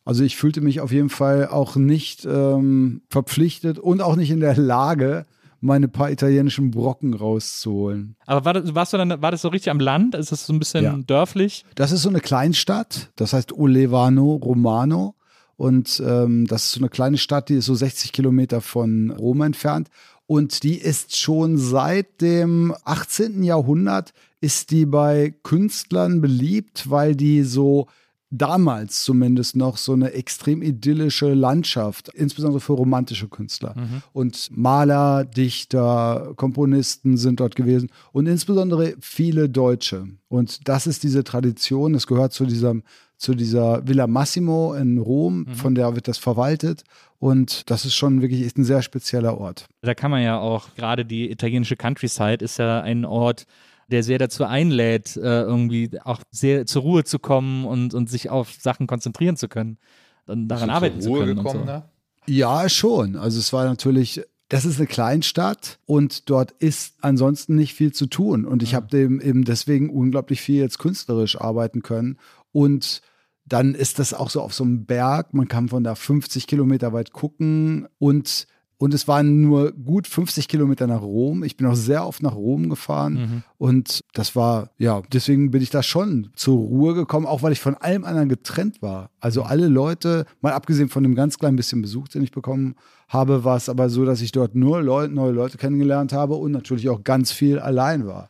Also 0.05 0.25
ich 0.25 0.37
fühlte 0.37 0.61
mich 0.61 0.81
auf 0.81 0.93
jeden 0.93 1.09
Fall 1.09 1.47
auch 1.49 1.77
nicht 1.77 2.25
ähm, 2.27 3.03
verpflichtet 3.11 3.79
und 3.79 4.03
auch 4.03 4.17
nicht 4.17 4.31
in 4.31 4.41
der 4.41 4.57
Lage, 4.57 5.25
meine 5.61 5.89
paar 5.89 6.11
italienischen 6.11 6.71
Brocken 6.73 7.15
rauszuholen. 7.15 8.17
Aber 8.27 8.45
war 8.45 8.53
das, 8.53 8.75
warst 8.75 8.93
du 8.93 8.99
dann, 8.99 9.23
war 9.23 9.31
das 9.31 9.41
so 9.41 9.49
richtig 9.49 9.71
am 9.71 9.81
Land? 9.81 10.15
Ist 10.15 10.31
das 10.33 10.45
so 10.47 10.53
ein 10.53 10.59
bisschen 10.59 10.85
Ja. 10.85 10.99
dörflich? 11.07 11.65
Das 11.75 11.91
ist 11.93 12.03
so 12.03 12.11
eine 12.11 12.21
Kleinstadt, 12.21 13.11
das 13.17 13.33
heißt 13.33 13.53
Olevano 13.53 14.35
Romano. 14.35 15.15
Und 15.57 16.03
ähm, 16.05 16.47
das 16.47 16.65
ist 16.65 16.73
so 16.73 16.81
eine 16.81 16.89
kleine 16.89 17.19
Stadt, 17.19 17.49
die 17.49 17.55
ist 17.55 17.67
so 17.67 17.75
60 17.75 18.13
Kilometer 18.13 18.61
von 18.61 19.11
Rom 19.11 19.43
entfernt. 19.43 19.89
Und 20.27 20.63
die 20.63 20.79
ist 20.79 21.17
schon 21.17 21.59
seit 21.59 22.21
dem 22.21 22.75
18. 22.85 23.43
Jahrhundert, 23.43 24.13
ist 24.41 24.71
die 24.71 24.87
bei 24.87 25.35
Künstlern 25.43 26.21
beliebt, 26.21 26.91
weil 26.91 27.15
die 27.15 27.43
so 27.43 27.89
damals 28.31 29.05
zumindest 29.05 29.55
noch 29.55 29.77
so 29.77 29.93
eine 29.93 30.13
extrem 30.13 30.61
idyllische 30.63 31.35
Landschaft, 31.35 32.09
insbesondere 32.09 32.61
für 32.61 32.73
romantische 32.73 33.29
Künstler. 33.29 33.75
Und 34.13 34.49
Maler, 34.51 35.25
Dichter, 35.25 36.33
Komponisten 36.37 37.17
sind 37.17 37.41
dort 37.41 37.55
gewesen 37.55 37.91
und 38.13 38.27
insbesondere 38.27 38.95
viele 39.01 39.49
Deutsche. 39.49 40.09
Und 40.29 40.69
das 40.69 40.87
ist 40.87 41.05
diese 41.05 41.23
Tradition, 41.23 41.93
das 41.93 42.07
gehört 42.07 42.33
zu 42.33 42.45
diesem 42.45 42.83
zu 43.25 43.35
dieser 43.35 43.87
Villa 43.89 44.07
Massimo 44.07 44.75
in 44.75 44.99
Rom, 44.99 45.47
von 45.55 45.75
der 45.75 45.95
wird 45.95 46.09
das 46.09 46.19
verwaltet 46.19 46.85
und 47.19 47.71
das 47.71 47.87
ist 47.87 47.95
schon 47.95 48.21
wirklich 48.21 48.45
echt 48.45 48.59
ein 48.59 48.65
sehr 48.65 48.83
spezieller 48.83 49.39
Ort. 49.39 49.67
Da 49.81 49.95
kann 49.95 50.11
man 50.11 50.23
ja 50.23 50.39
auch, 50.39 50.75
gerade 50.75 51.07
die 51.07 51.31
italienische 51.31 51.75
Countryside 51.75 52.45
ist 52.45 52.59
ja 52.59 52.83
ein 52.83 53.07
Ort, 53.07 53.47
der 53.89 54.03
sehr 54.03 54.19
dazu 54.19 54.45
einlädt, 54.45 55.17
äh, 55.17 55.43
irgendwie 55.43 55.91
auch 56.05 56.21
sehr 56.31 56.67
zur 56.67 56.83
Ruhe 56.83 57.05
zu 57.05 57.19
kommen 57.19 57.65
und, 57.65 57.95
und 57.95 58.11
sich 58.11 58.29
auf 58.29 58.53
Sachen 58.61 58.87
konzentrieren 58.87 59.37
zu 59.37 59.49
können 59.49 59.79
und 60.27 60.49
daran 60.49 60.69
arbeiten 60.69 61.01
zu 61.01 61.09
Ruhe 61.09 61.21
können. 61.21 61.37
gekommen, 61.37 61.61
und 61.61 61.67
so. 61.67 61.73
ne? 61.73 61.85
Ja, 62.27 62.69
schon. 62.69 63.17
Also 63.17 63.39
es 63.39 63.53
war 63.55 63.65
natürlich, 63.65 64.23
das 64.51 64.67
ist 64.67 64.79
eine 64.79 64.87
Kleinstadt 64.87 65.79
und 65.87 66.29
dort 66.29 66.53
ist 66.53 66.97
ansonsten 67.01 67.55
nicht 67.55 67.73
viel 67.73 67.93
zu 67.93 68.07
tun. 68.07 68.45
Und 68.45 68.63
ich 68.63 68.75
habe 68.75 68.89
dem 68.89 69.21
eben 69.21 69.45
deswegen 69.45 69.89
unglaublich 69.89 70.41
viel 70.43 70.61
jetzt 70.61 70.79
künstlerisch 70.79 71.41
arbeiten 71.41 71.83
können. 71.83 72.19
Und 72.53 73.03
dann 73.47 73.75
ist 73.75 73.99
das 73.99 74.15
auch 74.15 74.31
so 74.31 74.41
auf 74.41 74.55
so 74.55 74.65
einem 74.65 74.87
Berg. 74.87 75.35
Man 75.35 75.49
kann 75.49 75.69
von 75.69 75.85
da 75.85 75.95
50 75.95 76.47
Kilometer 76.47 76.93
weit 76.93 77.13
gucken 77.13 77.87
und 77.99 78.47
und 78.77 78.93
es 78.93 79.07
waren 79.07 79.41
nur 79.41 79.73
gut 79.73 80.07
50 80.07 80.49
Kilometer 80.49 80.87
nach 80.87 81.01
Rom. 81.01 81.45
Ich 81.45 81.57
bin 81.57 81.67
auch 81.67 81.77
sehr 81.77 82.07
oft 82.07 82.23
nach 82.23 82.35
Rom 82.35 82.69
gefahren. 82.69 83.17
Und 83.57 84.01
das 84.15 84.35
war, 84.35 84.71
ja, 84.79 85.01
deswegen 85.13 85.53
bin 85.53 85.63
ich 85.63 85.71
da 85.71 85.83
schon 85.83 86.31
zur 86.35 86.59
Ruhe 86.59 86.95
gekommen, 86.95 87.25
auch 87.25 87.43
weil 87.43 87.53
ich 87.53 87.61
von 87.61 87.77
allem 87.77 88.05
anderen 88.05 88.29
getrennt 88.29 88.83
war. 88.83 89.11
Also 89.21 89.43
alle 89.43 89.69
Leute, 89.69 90.27
mal 90.41 90.53
abgesehen 90.53 90.89
von 90.89 91.03
dem 91.05 91.15
ganz 91.15 91.39
kleinen 91.39 91.57
bisschen 91.57 91.83
Besuch, 91.83 92.09
den 92.09 92.25
ich 92.25 92.33
bekommen 92.33 92.75
habe, 93.09 93.45
war 93.45 93.57
es 93.57 93.69
aber 93.69 93.89
so, 93.89 94.05
dass 94.05 94.21
ich 94.21 94.33
dort 94.33 94.55
nur 94.55 94.83
Leu 94.83 95.07
neue 95.07 95.33
Leute 95.33 95.57
kennengelernt 95.57 96.13
habe 96.13 96.35
und 96.35 96.51
natürlich 96.51 96.89
auch 96.89 97.05
ganz 97.05 97.31
viel 97.31 97.61
allein 97.61 98.07
war. 98.07 98.29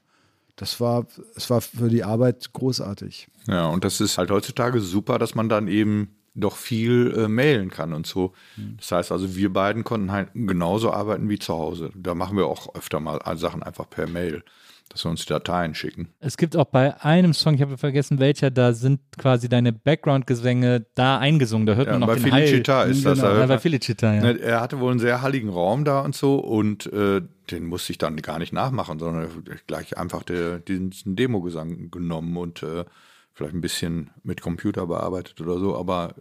Das 0.57 0.81
war, 0.81 1.07
es 1.35 1.51
war 1.51 1.61
für 1.61 1.89
die 1.89 2.05
Arbeit 2.05 2.53
großartig. 2.53 3.29
Ja, 3.47 3.67
und 3.67 3.85
das 3.85 4.01
ist 4.01 4.19
halt 4.19 4.31
heutzutage 4.31 4.81
super, 4.81 5.19
dass 5.19 5.35
man 5.35 5.49
dann 5.49 5.69
eben 5.69 6.17
doch 6.35 6.57
viel 6.57 7.15
äh, 7.17 7.29
mailen 7.29 7.71
kann 7.71 7.93
und 7.93 8.07
so. 8.07 8.33
Das 8.77 8.91
heißt 8.91 9.13
also, 9.13 9.37
wir 9.37 9.53
beiden 9.53 9.85
konnten 9.85 10.11
halt 10.11 10.31
genauso 10.35 10.93
arbeiten 10.93 11.29
wie 11.29 11.39
zu 11.39 11.55
Hause. 11.55 11.91
Da 11.95 12.15
machen 12.15 12.37
wir 12.37 12.47
auch 12.47 12.75
öfter 12.75 13.01
mal 13.01 13.21
Sachen 13.37 13.63
einfach 13.63 13.89
per 13.89 14.09
Mail, 14.09 14.45
dass 14.89 15.05
wir 15.05 15.11
uns 15.11 15.23
die 15.23 15.28
Dateien 15.28 15.74
schicken. 15.74 16.09
Es 16.20 16.36
gibt 16.36 16.56
auch 16.56 16.66
bei 16.66 17.02
einem 17.02 17.32
Song, 17.35 17.55
ich 17.55 17.62
habe 17.62 17.77
vergessen 17.78 18.20
welcher, 18.20 18.51
da 18.51 18.73
sind 18.73 19.01
quasi 19.19 19.48
deine 19.48 19.73
Background-Gesänge 19.73 20.86
da 20.94 21.19
eingesungen. 21.19 21.66
Da 21.66 21.74
hört 21.74 21.86
Ja, 21.86 21.93
man 21.94 22.01
noch 22.01 22.06
bei 22.09 22.15
den 22.16 22.32
Hall. 22.32 22.47
Felicita 22.47 22.82
ist 22.85 23.05
das. 23.05 23.19
Genau. 23.19 23.32
da 23.35 23.40
Ja, 23.40 23.47
bei 23.47 23.59
Felicita, 23.59 24.15
ja. 24.15 24.20
Ne, 24.20 24.39
Er 24.40 24.61
hatte 24.61 24.78
wohl 24.81 24.90
einen 24.90 25.01
sehr 25.01 25.23
halligen 25.23 25.48
Raum 25.48 25.85
da 25.85 26.01
und 26.01 26.15
so 26.15 26.36
und 26.39 26.86
äh, 26.93 27.23
den 27.51 27.66
musste 27.66 27.93
ich 27.93 27.98
dann 27.98 28.16
gar 28.19 28.39
nicht 28.39 28.52
nachmachen, 28.52 28.98
sondern 28.98 29.28
gleich 29.66 29.98
einfach 29.98 30.23
der, 30.23 30.59
diesen 30.61 31.16
Demogesang 31.16 31.90
genommen 31.90 32.36
und 32.36 32.62
äh, 32.62 32.85
vielleicht 33.32 33.55
ein 33.55 33.61
bisschen 33.61 34.11
mit 34.23 34.40
Computer 34.43 34.86
bearbeitet 34.86 35.40
oder 35.40 35.59
so, 35.59 35.77
aber 35.77 36.15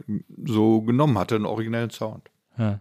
so 0.46 0.82
genommen 0.82 1.18
hatte 1.20 1.36
einen 1.36 1.46
originellen 1.46 1.92
Sound. 1.92 2.30
Ja, 2.58 2.80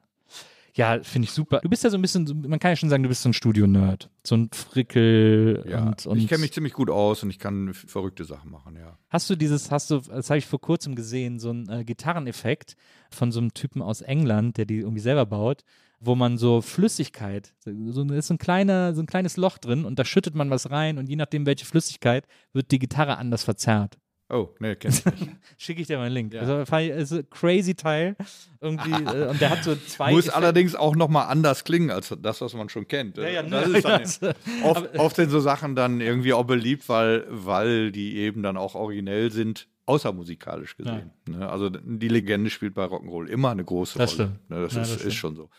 ja 0.75 1.01
finde 1.03 1.27
ich 1.27 1.33
super. 1.33 1.61
Du 1.61 1.69
bist 1.69 1.85
ja 1.85 1.91
so 1.91 1.99
ein 1.99 2.03
bisschen, 2.03 2.45
man 2.47 2.59
kann 2.59 2.71
ja 2.71 2.77
schon 2.77 2.89
sagen, 2.89 3.03
du 3.03 3.09
bist 3.09 3.23
so 3.23 3.29
ein 3.29 3.35
Studio-Nerd. 3.35 4.11
So 4.25 4.37
ein 4.37 4.51
Frickel 4.53 5.65
Ja, 5.69 5.89
und, 5.89 6.07
und 6.07 6.19
ich 6.19 6.29
kenne 6.29 6.41
mich 6.41 6.53
ziemlich 6.53 6.73
gut 6.73 6.91
aus 6.91 7.23
und 7.23 7.31
ich 7.31 7.39
kann 7.39 7.75
verrückte 7.75 8.25
Sachen 8.25 8.51
machen, 8.51 8.77
ja. 8.77 8.99
Hast 9.09 9.29
du 9.29 9.37
dieses, 9.37 9.71
hast 9.71 9.91
du, 9.91 9.99
das 10.01 10.31
habe 10.31 10.39
ich 10.39 10.47
vor 10.47 10.61
kurzem 10.61 10.95
gesehen, 10.95 11.39
so 11.39 11.51
ein 11.51 11.69
äh, 11.69 11.85
Gitarreneffekt 11.85 12.77
von 13.11 13.33
so 13.33 13.41
einem 13.41 13.55
Typen 13.55 13.83
aus 13.83 14.01
England, 14.01 14.57
der 14.57 14.65
die 14.65 14.79
irgendwie 14.79 15.01
selber 15.01 15.27
baut, 15.27 15.63
wo 16.01 16.15
man 16.15 16.37
so 16.37 16.61
Flüssigkeit, 16.61 17.55
so 17.61 17.71
ist 17.71 18.27
so 18.27 18.35
ein 18.35 18.39
kleiner, 18.39 18.95
so 18.95 19.03
ein 19.03 19.07
kleines 19.07 19.37
Loch 19.37 19.59
drin 19.59 19.85
und 19.85 19.99
da 19.99 20.05
schüttet 20.05 20.35
man 20.35 20.51
was 20.51 20.71
rein 20.71 20.99
und 20.99 21.09
je 21.09 21.17
nachdem 21.17 21.47
welche 21.47 21.65
Flüssigkeit 21.65 22.27
wird 22.53 22.71
die 22.73 22.81
Gitarre 22.81 23.19
anders 23.19 23.45
verzerrt. 23.45 23.99
Oh, 24.35 24.49
nee, 24.61 24.75
kenn 24.77 24.91
ich 24.93 25.05
nicht. 25.05 25.31
Schicke 25.59 25.83
ich 25.83 25.87
dir 25.89 25.99
mal 25.99 26.05
einen 26.07 26.15
Link. 26.15 26.35
Also, 26.35 26.63
ich- 26.63 26.89
ist 26.89 27.13
ein 27.13 27.29
crazy 27.31 27.75
Teil 27.75 28.17
irgendwie 28.61 28.91
äh, 29.15 29.29
und 29.29 29.41
der 29.41 29.51
hat 29.51 29.63
so 29.63 29.77
zwei. 29.77 30.11
Muss 30.11 30.21
Effekte. 30.25 30.37
allerdings 30.37 30.75
auch 30.75 30.97
nochmal 30.97 31.27
anders 31.29 31.65
klingen 31.65 31.91
als 31.91 32.15
das, 32.21 32.41
was 32.41 32.55
man 32.55 32.69
schon 32.71 32.89
kennt. 32.89 33.19
Ja, 33.19 33.29
ja, 33.29 33.43
das 33.43 33.69
ne, 33.69 33.77
ist 33.79 33.85
dann 34.23 34.35
ja, 34.63 34.65
oft, 34.71 34.99
oft 34.99 35.17
sind 35.17 35.29
so 35.31 35.41
Sachen 35.41 35.77
dann 35.77 36.01
irgendwie 36.01 36.33
auch 36.33 36.45
beliebt, 36.45 36.89
weil, 36.89 37.27
weil 37.29 37.93
die 37.93 38.17
eben 38.17 38.43
dann 38.43 38.57
auch 38.57 38.75
originell 38.75 39.31
sind, 39.31 39.69
außermusikalisch 39.85 40.77
gesehen. 40.77 41.11
Ne? 41.29 41.49
Also 41.51 41.69
die 41.69 42.09
Legende 42.09 42.49
spielt 42.51 42.75
bei 42.75 42.85
Rock'n'Roll 42.85 43.27
immer 43.27 43.51
eine 43.51 43.65
große 43.65 43.99
Das 43.99 44.19
Rolle. 44.19 44.29
stimmt. 44.31 44.51
Ne? 44.51 44.61
Das, 44.63 44.75
Ja, 44.75 44.83
ist, 44.83 44.95
das 44.95 45.05
ist 45.05 45.15
schon 45.15 45.37
so. 45.37 45.51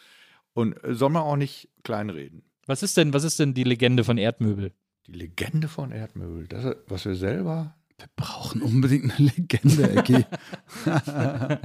Und 0.53 0.83
äh, 0.83 0.95
soll 0.95 1.09
man 1.11 1.21
auch 1.23 1.35
nicht 1.35 1.69
kleinreden. 1.83 2.41
Was 2.65 2.81
ist 2.81 2.97
denn, 2.97 3.13
was 3.13 3.23
ist 3.23 3.39
denn 3.39 3.53
die 3.53 3.65
Legende 3.65 4.03
von 4.03 4.17
Erdmöbel? 4.17 4.71
Die 5.07 5.11
Legende 5.11 5.67
von 5.67 5.91
Erdmöbel, 5.91 6.47
das, 6.47 6.75
was 6.87 7.05
wir 7.05 7.15
selber. 7.15 7.75
Wir 7.98 8.07
brauchen 8.15 8.61
unbedingt 8.61 9.14
eine 9.18 9.30
Legende, 9.36 9.90
Ecki. 9.91 10.26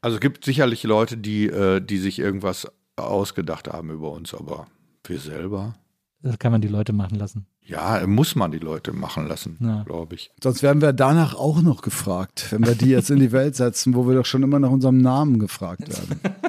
Also 0.00 0.14
es 0.16 0.20
gibt 0.22 0.44
sicherlich 0.44 0.82
Leute, 0.84 1.18
die, 1.18 1.46
äh, 1.48 1.80
die 1.80 1.98
sich 1.98 2.18
irgendwas 2.18 2.66
ausgedacht 2.96 3.68
haben 3.68 3.90
über 3.90 4.10
uns, 4.12 4.32
aber 4.32 4.68
wir 5.04 5.18
selber. 5.20 5.74
Das 6.22 6.38
kann 6.38 6.50
man 6.50 6.62
die 6.62 6.68
Leute 6.68 6.94
machen 6.94 7.18
lassen. 7.18 7.46
Ja, 7.60 8.06
muss 8.06 8.34
man 8.36 8.50
die 8.52 8.58
Leute 8.58 8.94
machen 8.94 9.28
lassen, 9.28 9.58
Ja. 9.60 9.82
glaube 9.82 10.14
ich. 10.14 10.30
Sonst 10.42 10.62
werden 10.62 10.80
wir 10.80 10.94
danach 10.94 11.34
auch 11.34 11.60
noch 11.60 11.82
gefragt, 11.82 12.46
wenn 12.52 12.64
wir 12.66 12.74
die 12.74 12.86
jetzt 12.88 13.10
in 13.10 13.18
die 13.18 13.32
Welt 13.32 13.54
setzen, 13.54 13.94
wo 13.94 14.08
wir 14.08 14.14
doch 14.14 14.24
schon 14.24 14.42
immer 14.42 14.58
nach 14.58 14.70
unserem 14.70 14.96
Namen 14.98 15.38
gefragt 15.38 15.88
werden. 15.88 16.20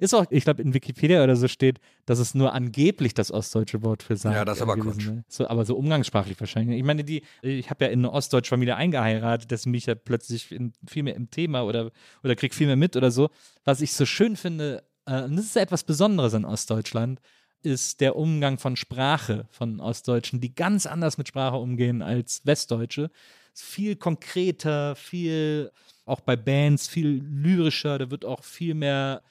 Ist 0.00 0.14
auch, 0.14 0.26
ich 0.30 0.44
glaube, 0.44 0.62
in 0.62 0.74
Wikipedia 0.74 1.22
oder 1.22 1.36
so 1.36 1.48
steht, 1.48 1.80
dass 2.06 2.18
es 2.18 2.34
nur 2.34 2.52
angeblich 2.52 3.14
das 3.14 3.30
ostdeutsche 3.30 3.82
Wort 3.82 4.02
für 4.02 4.16
Sarg 4.16 4.34
Ja, 4.34 4.44
das 4.44 4.58
ist 4.58 4.62
aber 4.62 4.76
Quatsch. 4.76 5.08
So, 5.28 5.48
aber 5.48 5.64
so 5.64 5.76
umgangssprachlich 5.76 6.38
wahrscheinlich. 6.40 6.78
Ich 6.78 6.84
meine, 6.84 7.04
die, 7.04 7.22
ich 7.42 7.70
habe 7.70 7.84
ja 7.84 7.90
in 7.90 8.00
eine 8.00 8.12
ostdeutsche 8.12 8.50
Familie 8.50 8.76
eingeheiratet, 8.76 9.50
deswegen 9.50 9.72
bin 9.72 9.78
ich 9.78 9.86
ja 9.86 9.94
plötzlich 9.94 10.50
in, 10.52 10.72
viel 10.86 11.02
mehr 11.02 11.16
im 11.16 11.30
Thema 11.30 11.62
oder, 11.64 11.90
oder 12.22 12.36
krieg 12.36 12.54
viel 12.54 12.66
mehr 12.66 12.76
mit 12.76 12.96
oder 12.96 13.10
so. 13.10 13.30
Was 13.64 13.80
ich 13.80 13.92
so 13.92 14.06
schön 14.06 14.36
finde, 14.36 14.84
äh, 15.06 15.22
und 15.22 15.36
das 15.36 15.46
ist 15.46 15.56
ja 15.56 15.62
etwas 15.62 15.84
Besonderes 15.84 16.34
in 16.34 16.44
Ostdeutschland, 16.44 17.20
ist 17.62 18.00
der 18.00 18.16
Umgang 18.16 18.58
von 18.58 18.76
Sprache 18.76 19.46
von 19.50 19.80
Ostdeutschen, 19.80 20.40
die 20.40 20.54
ganz 20.54 20.86
anders 20.86 21.16
mit 21.16 21.28
Sprache 21.28 21.56
umgehen 21.56 22.02
als 22.02 22.42
Westdeutsche. 22.44 23.10
Ist 23.54 23.62
viel 23.62 23.96
konkreter, 23.96 24.94
viel 24.96 25.70
auch 26.04 26.20
bei 26.20 26.36
Bands 26.36 26.88
viel 26.88 27.22
lyrischer, 27.24 27.98
da 27.98 28.10
wird 28.10 28.24
auch 28.24 28.44
viel 28.44 28.74
mehr 28.74 29.22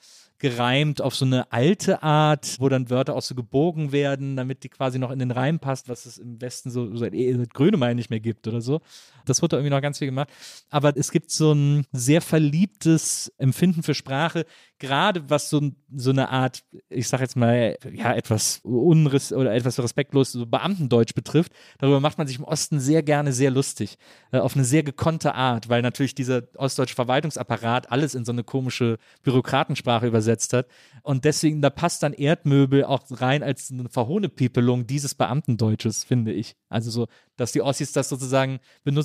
gereimt 0.44 1.02
auf 1.02 1.15
so 1.15 1.24
eine 1.24 1.49
alte 1.53 2.03
Art, 2.03 2.57
wo 2.60 2.68
dann 2.68 2.90
Wörter 2.90 3.15
auch 3.15 3.22
so 3.22 3.34
gebogen 3.34 3.94
werden, 3.94 4.36
damit 4.36 4.65
die 4.65 4.70
quasi 4.70 4.99
noch 4.99 5.10
in 5.10 5.20
den 5.20 5.32
Reim 5.32 5.57
passt, 5.57 5.88
was 5.88 6.06
es 6.06 6.18
im 6.18 6.41
Westen 6.41 6.70
so 6.70 6.94
seit, 6.98 7.14
eh, 7.14 7.34
seit 7.34 7.53
Grönemeyer 7.53 7.94
nicht 7.94 8.10
mehr 8.10 8.20
gibt 8.20 8.45
oder 8.45 8.60
so. 8.60 8.82
Das 9.25 9.41
wurde 9.41 9.57
irgendwie 9.57 9.71
noch 9.71 9.81
ganz 9.81 9.99
viel 9.99 10.07
gemacht. 10.07 10.29
Aber 10.69 10.95
es 10.95 11.11
gibt 11.11 11.31
so 11.31 11.53
ein 11.53 11.85
sehr 11.91 12.21
verliebtes 12.21 13.31
Empfinden 13.37 13.83
für 13.83 13.93
Sprache, 13.93 14.45
gerade 14.83 15.29
was 15.29 15.49
so, 15.49 15.61
so 15.95 16.09
eine 16.09 16.29
Art, 16.29 16.63
ich 16.89 17.07
sag 17.07 17.21
jetzt 17.21 17.37
mal, 17.37 17.77
ja, 17.93 18.13
etwas 18.13 18.59
unres 18.63 19.31
oder 19.31 19.53
etwas 19.53 19.79
respektlos 19.79 20.33
so 20.33 20.45
Beamtendeutsch 20.45 21.15
betrifft. 21.15 21.53
Darüber 21.77 22.01
macht 22.01 22.17
man 22.17 22.27
sich 22.27 22.37
im 22.37 22.43
Osten 22.43 22.81
sehr 22.81 23.01
gerne 23.01 23.31
sehr 23.31 23.49
lustig, 23.49 23.97
äh, 24.33 24.39
auf 24.39 24.55
eine 24.55 24.65
sehr 24.65 24.83
gekonnte 24.83 25.35
Art, 25.35 25.69
weil 25.69 25.81
natürlich 25.81 26.15
dieser 26.15 26.43
ostdeutsche 26.57 26.95
Verwaltungsapparat 26.95 27.91
alles 27.93 28.13
in 28.13 28.25
so 28.25 28.33
eine 28.33 28.43
komische 28.43 28.97
Bürokratensprache 29.21 30.05
übersetzt 30.05 30.51
hat. 30.51 30.67
Und 31.01 31.23
deswegen, 31.23 31.61
da 31.61 31.69
passt 31.69 32.03
dann 32.03 32.11
Erdmöbel 32.11 32.83
auch 32.83 33.03
rein 33.09 33.41
als 33.41 33.71
eine 33.71 33.87
Verhohnepiepelung 33.87 34.85
dieses 34.85 35.15
Beamtendeutsches, 35.15 36.03
finde 36.03 36.33
ich. 36.33 36.57
Also 36.67 36.91
so, 36.91 37.07
dass 37.37 37.51
die 37.51 37.61
Ossis 37.61 37.93
das 37.93 38.09
sozusagen 38.09 38.59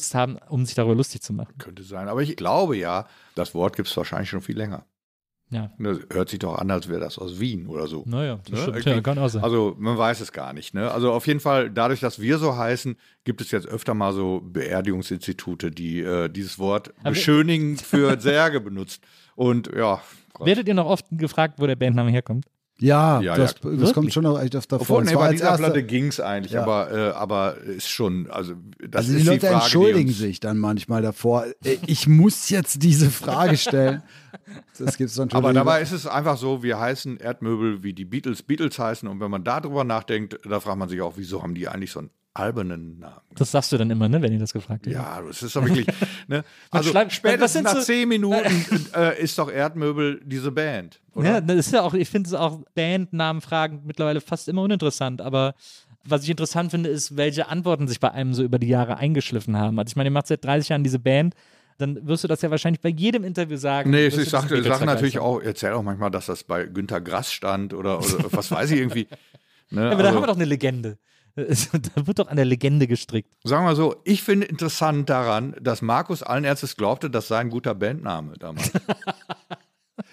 benutzt 0.08 0.14
haben, 0.14 0.38
um 0.48 0.64
sich 0.64 0.74
darüber 0.74 0.94
lustig 0.94 1.22
zu 1.22 1.32
machen. 1.32 1.54
Könnte 1.58 1.82
sein. 1.82 2.08
Aber 2.08 2.22
ich 2.22 2.36
glaube 2.36 2.76
ja, 2.76 3.06
das 3.34 3.54
Wort 3.54 3.76
gibt 3.76 3.88
es 3.88 3.96
wahrscheinlich 3.96 4.28
schon 4.30 4.40
viel 4.40 4.56
länger. 4.56 4.84
Ja. 5.50 5.70
Ne, 5.78 6.00
hört 6.12 6.28
sich 6.28 6.40
doch 6.40 6.56
an, 6.58 6.70
als 6.70 6.88
wäre 6.90 7.00
das 7.00 7.18
aus 7.18 7.40
Wien 7.40 7.68
oder 7.68 7.86
so. 7.86 8.04
Naja, 8.06 8.36
das 8.44 8.50
Ne? 8.50 8.56
stimmt. 8.58 8.76
Irgendwie- 8.76 8.90
Ja, 8.90 9.00
kann 9.00 9.18
auch 9.18 9.28
sein. 9.28 9.42
Also 9.42 9.74
man 9.78 9.96
weiß 9.96 10.20
es 10.20 10.32
gar 10.32 10.52
nicht. 10.52 10.74
Ne? 10.74 10.90
Also 10.90 11.10
auf 11.10 11.26
jeden 11.26 11.40
Fall, 11.40 11.70
dadurch, 11.70 12.00
dass 12.00 12.20
wir 12.20 12.36
so 12.36 12.54
heißen, 12.56 12.96
gibt 13.24 13.40
es 13.40 13.50
jetzt 13.50 13.66
öfter 13.66 13.94
mal 13.94 14.12
so 14.12 14.42
Beerdigungsinstitute, 14.44 15.70
die 15.70 16.00
äh, 16.00 16.28
dieses 16.28 16.58
Wort 16.58 16.92
Aber- 17.00 17.10
beschönigend 17.10 17.80
für 17.80 18.20
Särge 18.20 18.60
benutzt. 18.60 19.02
Und 19.36 19.70
ja, 19.74 20.02
Werdet 20.40 20.68
ihr 20.68 20.74
noch 20.74 20.86
oft 20.86 21.06
gefragt, 21.10 21.54
wo 21.58 21.66
der 21.66 21.74
Bandname 21.76 22.10
herkommt? 22.10 22.44
Ja, 22.80 23.20
Ja, 23.20 23.36
das, 23.36 23.56
ja, 23.64 23.70
das 23.70 23.92
kommt 23.92 24.12
schon 24.12 24.22
noch 24.22 24.40
echt 24.40 24.54
öfter 24.54 24.78
vor. 24.78 24.82
obwohl, 24.98 25.02
Es 25.02 25.10
nee, 25.10 25.16
bei 25.16 25.22
als 25.22 25.32
dieser 25.32 25.46
erste- 25.48 25.62
Platte 25.64 25.82
ging 25.82 26.06
es 26.06 26.20
eigentlich, 26.20 26.52
Ja. 26.52 26.62
aber, 26.62 26.92
äh, 26.92 27.10
aber 27.10 27.56
ist 27.58 27.88
schon, 27.88 28.30
also 28.30 28.54
das 28.78 29.06
Also 29.06 29.16
ist 29.16 29.22
die 29.22 29.26
Leute 29.28 29.46
Frage, 29.48 29.54
entschuldigen 29.62 30.06
die 30.08 30.12
sich 30.14 30.38
dann 30.40 30.58
manchmal 30.58 31.02
davor. 31.02 31.46
Äh, 31.64 31.78
Ich 31.86 32.06
muss 32.06 32.48
jetzt 32.50 32.82
diese 32.82 33.10
Frage 33.10 33.56
stellen. 33.56 34.02
Das 34.78 34.96
gibt's 34.96 35.16
natürlich. 35.16 35.34
Aber 35.34 35.52
dabei 35.52 35.82
ist 35.82 35.92
es 35.92 36.06
einfach 36.06 36.36
so, 36.38 36.62
wir 36.62 36.78
heißen 36.78 37.18
Erdmöbel, 37.18 37.82
wie 37.82 37.92
die 37.92 38.04
Beatles 38.04 38.42
Beatles 38.42 38.78
heißen. 38.78 39.08
Und 39.08 39.20
wenn 39.20 39.30
man 39.30 39.42
darüber 39.44 39.84
nachdenkt, 39.84 40.38
da 40.48 40.60
fragt 40.60 40.78
man 40.78 40.88
sich 40.88 41.00
auch, 41.02 41.14
wieso 41.16 41.42
haben 41.42 41.54
die 41.54 41.68
eigentlich 41.68 41.90
so 41.90 41.98
einen 42.00 42.10
albernen 42.38 42.98
Namen? 42.98 43.20
Das 43.34 43.50
sagst 43.50 43.72
du 43.72 43.76
dann 43.78 43.90
immer, 43.90 44.08
ne, 44.08 44.20
wenn 44.22 44.32
ihr 44.32 44.38
das 44.38 44.52
gefragt 44.52 44.86
wird. 44.86 44.96
Ja, 44.96 45.20
das 45.26 45.42
ist 45.42 45.54
doch 45.56 45.64
wirklich. 45.64 45.86
Ne? 46.28 46.44
Also 46.70 46.92
was 46.92 47.12
spätestens 47.14 47.52
sind 47.54 47.64
nach 47.64 47.74
so- 47.76 47.80
zehn 47.82 48.06
Minuten 48.08 48.44
äh, 48.94 49.20
ist 49.22 49.38
doch 49.38 49.50
Erdmöbel 49.50 50.20
diese 50.24 50.52
Band. 50.52 51.00
Oder? 51.14 51.28
Ja, 51.28 51.40
das 51.40 51.56
ist 51.56 51.72
ja 51.72 51.82
auch, 51.82 51.94
ich 51.94 52.10
finde 52.10 52.28
es 52.28 52.34
auch 52.34 52.60
Bandnamenfragen 52.74 53.80
mittlerweile 53.84 54.20
fast 54.20 54.48
immer 54.48 54.62
uninteressant, 54.62 55.20
aber 55.22 55.54
was 56.04 56.24
ich 56.24 56.30
interessant 56.30 56.70
finde, 56.70 56.88
ist, 56.90 57.16
welche 57.16 57.48
Antworten 57.48 57.88
sich 57.88 58.00
bei 58.00 58.10
einem 58.10 58.34
so 58.34 58.42
über 58.42 58.58
die 58.58 58.68
Jahre 58.68 58.96
eingeschliffen 58.96 59.56
haben. 59.56 59.78
Also 59.78 59.90
ich 59.92 59.96
meine, 59.96 60.08
ihr 60.08 60.12
macht 60.12 60.26
seit 60.26 60.44
30 60.44 60.68
Jahren 60.70 60.84
diese 60.84 60.98
Band, 60.98 61.34
dann 61.78 62.06
wirst 62.06 62.24
du 62.24 62.28
das 62.28 62.42
ja 62.42 62.50
wahrscheinlich 62.50 62.80
bei 62.80 62.88
jedem 62.88 63.24
Interview 63.24 63.56
sagen. 63.56 63.90
Nee, 63.90 64.06
ich, 64.08 64.14
sage 64.28 64.62
sag 64.62 64.84
natürlich 64.84 65.18
auch, 65.18 65.40
erzähl 65.40 65.72
auch 65.72 65.82
manchmal, 65.82 66.10
dass 66.10 66.26
das 66.26 66.44
bei 66.44 66.64
Günter 66.64 67.00
Grass 67.00 67.32
stand 67.32 67.72
oder, 67.72 67.98
oder 67.98 68.32
was 68.32 68.50
weiß 68.50 68.70
ich 68.72 68.80
irgendwie. 68.80 69.06
Ne? 69.70 69.82
Ja, 69.82 69.90
aber 69.90 70.02
da 70.02 70.08
Also, 70.08 70.16
haben 70.16 70.22
wir 70.22 70.26
doch 70.28 70.36
eine 70.36 70.46
Legende. 70.46 70.96
Da 71.94 72.06
wird 72.06 72.18
doch 72.18 72.28
an 72.28 72.36
der 72.36 72.44
Legende 72.44 72.86
gestrickt. 72.86 73.32
sagen 73.44 73.64
wir 73.66 73.76
so, 73.76 73.96
ich 74.04 74.22
finde 74.22 74.46
interessant 74.46 75.08
daran, 75.08 75.54
dass 75.60 75.82
Markus 75.82 76.22
allen 76.22 76.44
Ernstes 76.44 76.76
glaubte, 76.76 77.10
das 77.10 77.28
sei 77.28 77.38
ein 77.38 77.50
guter 77.50 77.74
Bandname 77.74 78.34
damals. 78.38 78.72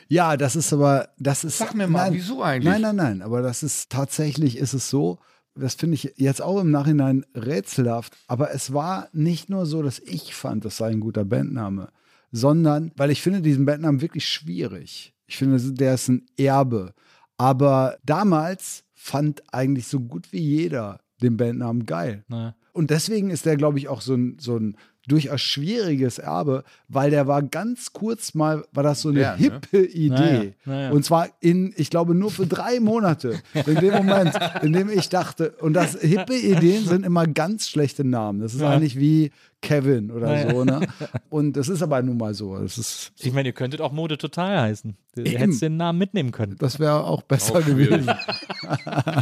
Ja, 0.07 0.37
das 0.37 0.55
ist 0.55 0.71
aber, 0.73 1.09
das 1.17 1.43
ist. 1.43 1.57
Sag 1.57 1.73
mir 1.73 1.87
mal, 1.87 2.05
nein, 2.05 2.13
wieso 2.13 2.43
eigentlich? 2.43 2.71
Nein, 2.71 2.81
nein, 2.81 2.95
nein, 2.95 3.21
aber 3.21 3.41
das 3.41 3.63
ist 3.63 3.89
tatsächlich, 3.89 4.57
ist 4.57 4.73
es 4.73 4.89
so, 4.89 5.19
das 5.55 5.75
finde 5.75 5.95
ich 5.95 6.13
jetzt 6.17 6.41
auch 6.41 6.59
im 6.59 6.69
Nachhinein 6.69 7.25
rätselhaft, 7.33 8.15
aber 8.27 8.51
es 8.53 8.73
war 8.73 9.09
nicht 9.13 9.49
nur 9.49 9.65
so, 9.65 9.81
dass 9.81 9.99
ich 9.99 10.35
fand, 10.35 10.65
das 10.65 10.77
sei 10.77 10.89
ein 10.89 10.99
guter 10.99 11.25
Bandname, 11.25 11.89
sondern, 12.31 12.91
weil 12.95 13.11
ich 13.11 13.21
finde 13.21 13.41
diesen 13.41 13.65
Bandnamen 13.65 14.01
wirklich 14.01 14.27
schwierig. 14.27 15.13
Ich 15.27 15.37
finde, 15.37 15.59
der 15.73 15.95
ist 15.95 16.07
ein 16.07 16.25
Erbe. 16.37 16.93
Aber 17.37 17.97
damals 18.03 18.83
fand 18.93 19.41
eigentlich 19.53 19.87
so 19.87 19.99
gut 19.99 20.31
wie 20.31 20.39
jeder 20.39 21.01
den 21.21 21.37
Bandnamen 21.37 21.85
geil. 21.85 22.23
Na, 22.27 22.55
Und 22.73 22.89
deswegen 22.89 23.29
ist 23.29 23.45
der, 23.45 23.55
glaube 23.57 23.77
ich, 23.79 23.87
auch 23.87 24.01
so 24.01 24.15
ein, 24.15 24.37
so 24.39 24.57
ein 24.57 24.75
durchaus 25.07 25.39
schwieriges 25.41 26.17
Erbe, 26.17 26.63
weil 26.87 27.11
der 27.11 27.27
war 27.27 27.43
ganz 27.43 27.93
kurz 27.93 28.33
mal, 28.33 28.65
war 28.71 28.81
das 28.81 29.01
so 29.03 29.09
eine 29.09 29.19
Modern, 29.19 29.39
ne? 29.39 29.43
hippe 29.45 29.85
Idee. 29.85 30.09
Naja, 30.17 30.51
naja. 30.65 30.91
Und 30.91 31.05
zwar 31.05 31.27
in, 31.41 31.73
ich 31.77 31.91
glaube, 31.91 32.15
nur 32.15 32.31
für 32.31 32.47
drei 32.47 32.79
Monate. 32.79 33.39
In 33.67 33.75
dem 33.75 33.93
Moment, 33.93 34.33
in 34.63 34.73
dem 34.73 34.89
ich 34.89 35.09
dachte, 35.09 35.51
und 35.61 35.73
das 35.73 35.93
hippe 36.01 36.35
Ideen 36.35 36.85
sind 36.85 37.05
immer 37.05 37.27
ganz 37.27 37.69
schlechte 37.69 38.03
Namen. 38.03 38.39
Das 38.41 38.55
ist 38.55 38.61
Ja. 38.61 38.71
eigentlich 38.71 38.97
wie 38.99 39.31
Kevin 39.61 40.09
oder 40.09 40.25
Naja. 40.27 40.49
so, 40.51 40.65
ne? 40.65 40.87
Und 41.29 41.55
das 41.55 41.69
ist 41.69 41.83
aber 41.83 42.01
nun 42.01 42.17
mal 42.17 42.33
so. 42.33 42.57
Das 42.57 42.79
ist, 42.79 43.11
ich 43.19 43.31
meine, 43.31 43.49
ihr 43.49 43.53
könntet 43.53 43.81
auch 43.81 43.91
Mode 43.91 44.17
total 44.17 44.59
heißen. 44.59 44.97
Du 45.15 45.21
Eben. 45.21 45.37
hättest 45.37 45.61
den 45.61 45.77
Namen 45.77 45.99
mitnehmen 45.99 46.31
können. 46.31 46.55
das 46.57 46.79
wäre 46.79 47.03
auch 47.03 47.21
besser 47.21 47.59
Auch 47.59 47.65
gewesen. 47.65 48.09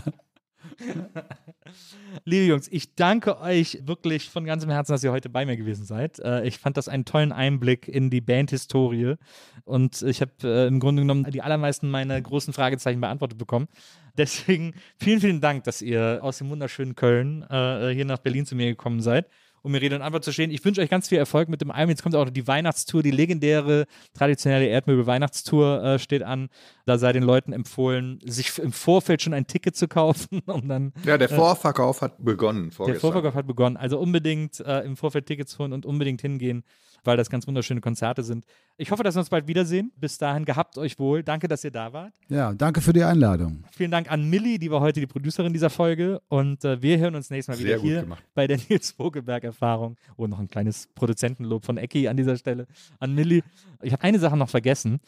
Liebe 2.25 2.45
Jungs, 2.45 2.67
ich 2.71 2.95
danke 2.95 3.39
euch 3.39 3.79
wirklich 3.85 4.29
von 4.29 4.45
ganzem 4.45 4.69
Herzen, 4.69 4.91
dass 4.91 5.03
ihr 5.03 5.11
heute 5.11 5.29
bei 5.29 5.45
mir 5.45 5.57
gewesen 5.57 5.85
seid. 5.85 6.19
Äh, 6.19 6.45
ich 6.45 6.59
fand 6.59 6.77
das 6.77 6.87
einen 6.87 7.05
tollen 7.05 7.31
Einblick 7.31 7.87
in 7.87 8.09
die 8.09 8.21
Bandhistorie 8.21 9.15
und 9.65 10.01
ich 10.01 10.21
habe 10.21 10.31
äh, 10.43 10.67
im 10.67 10.79
Grunde 10.79 11.01
genommen 11.01 11.25
die 11.31 11.41
allermeisten 11.41 11.89
meiner 11.89 12.19
großen 12.21 12.53
Fragezeichen 12.53 13.01
beantwortet 13.01 13.37
bekommen. 13.37 13.67
Deswegen 14.17 14.73
vielen, 14.97 15.21
vielen 15.21 15.41
Dank, 15.41 15.63
dass 15.63 15.81
ihr 15.81 16.19
aus 16.21 16.37
dem 16.37 16.49
wunderschönen 16.49 16.95
Köln 16.95 17.43
äh, 17.49 17.93
hier 17.93 18.05
nach 18.05 18.19
Berlin 18.19 18.45
zu 18.45 18.55
mir 18.55 18.67
gekommen 18.67 19.01
seid 19.01 19.27
um 19.63 19.71
mir 19.71 19.81
Rede 19.81 19.95
und 19.95 20.01
Antwort 20.01 20.23
zu 20.23 20.31
stehen. 20.31 20.51
Ich 20.51 20.63
wünsche 20.63 20.81
euch 20.81 20.89
ganz 20.89 21.07
viel 21.07 21.17
Erfolg 21.17 21.49
mit 21.49 21.61
dem 21.61 21.71
Album. 21.71 21.89
Jetzt 21.89 22.03
kommt 22.03 22.15
auch 22.15 22.25
noch 22.25 22.31
die 22.31 22.47
Weihnachtstour, 22.47 23.01
die 23.01 23.11
legendäre, 23.11 23.85
traditionelle 24.13 24.67
Erdmöbel-Weihnachtstour 24.67 25.83
äh, 25.83 25.99
steht 25.99 26.21
an. 26.21 26.49
Da 26.85 26.97
sei 26.97 27.13
den 27.13 27.23
Leuten 27.23 27.53
empfohlen, 27.53 28.19
sich 28.25 28.59
im 28.59 28.73
Vorfeld 28.73 29.21
schon 29.21 29.33
ein 29.33 29.47
Ticket 29.47 29.75
zu 29.75 29.87
kaufen, 29.87 30.41
um 30.45 30.67
dann 30.67 30.93
Ja, 31.05 31.17
der 31.17 31.29
Vorverkauf 31.29 32.01
hat 32.01 32.23
begonnen 32.23 32.65
der 32.65 32.71
vorgestern. 32.73 33.01
Vorverkauf 33.01 33.35
hat 33.35 33.47
begonnen. 33.47 33.77
Also 33.77 33.99
unbedingt 33.99 34.59
äh, 34.59 34.81
im 34.81 34.97
Vorfeld 34.97 35.25
Tickets 35.25 35.57
holen 35.57 35.71
und 35.73 35.85
unbedingt 35.85 36.21
hingehen, 36.21 36.63
weil 37.03 37.17
das 37.17 37.29
ganz 37.29 37.47
wunderschöne 37.47 37.81
Konzerte 37.81 38.23
sind. 38.23 38.45
Ich 38.77 38.91
hoffe, 38.91 39.03
dass 39.03 39.15
wir 39.15 39.19
uns 39.19 39.29
bald 39.29 39.47
wiedersehen. 39.47 39.91
Bis 39.97 40.17
dahin, 40.17 40.45
gehabt 40.45 40.77
euch 40.77 40.97
wohl. 40.99 41.23
Danke, 41.23 41.47
dass 41.47 41.63
ihr 41.63 41.71
da 41.71 41.93
wart. 41.93 42.13
Ja, 42.29 42.53
danke 42.53 42.81
für 42.81 42.93
die 42.93 43.03
Einladung. 43.03 43.63
Vielen 43.71 43.91
Dank 43.91 44.11
an 44.11 44.29
Millie, 44.29 44.57
die 44.59 44.71
war 44.71 44.79
heute 44.79 44.99
die 44.99 45.07
Producerin 45.07 45.53
dieser 45.53 45.69
Folge. 45.69 46.21
Und 46.29 46.63
äh, 46.65 46.81
wir 46.81 46.97
hören 46.97 47.15
uns 47.15 47.29
nächstes 47.29 47.55
Mal 47.55 47.57
Sehr 47.57 47.77
wieder 47.77 47.81
hier 47.81 48.01
gemacht. 48.01 48.23
bei 48.33 48.47
der 48.47 48.57
Nils 48.69 48.91
Vogelberg-Erfahrung. 48.91 49.97
Und 50.15 50.29
noch 50.29 50.39
ein 50.39 50.47
kleines 50.47 50.87
Produzentenlob 50.95 51.65
von 51.65 51.77
Ecki 51.77 52.07
an 52.07 52.17
dieser 52.17 52.37
Stelle. 52.37 52.67
An 52.99 53.13
Millie. 53.13 53.43
Ich 53.81 53.91
habe 53.93 54.03
eine 54.03 54.19
Sache 54.19 54.37
noch 54.37 54.49
vergessen. 54.49 54.99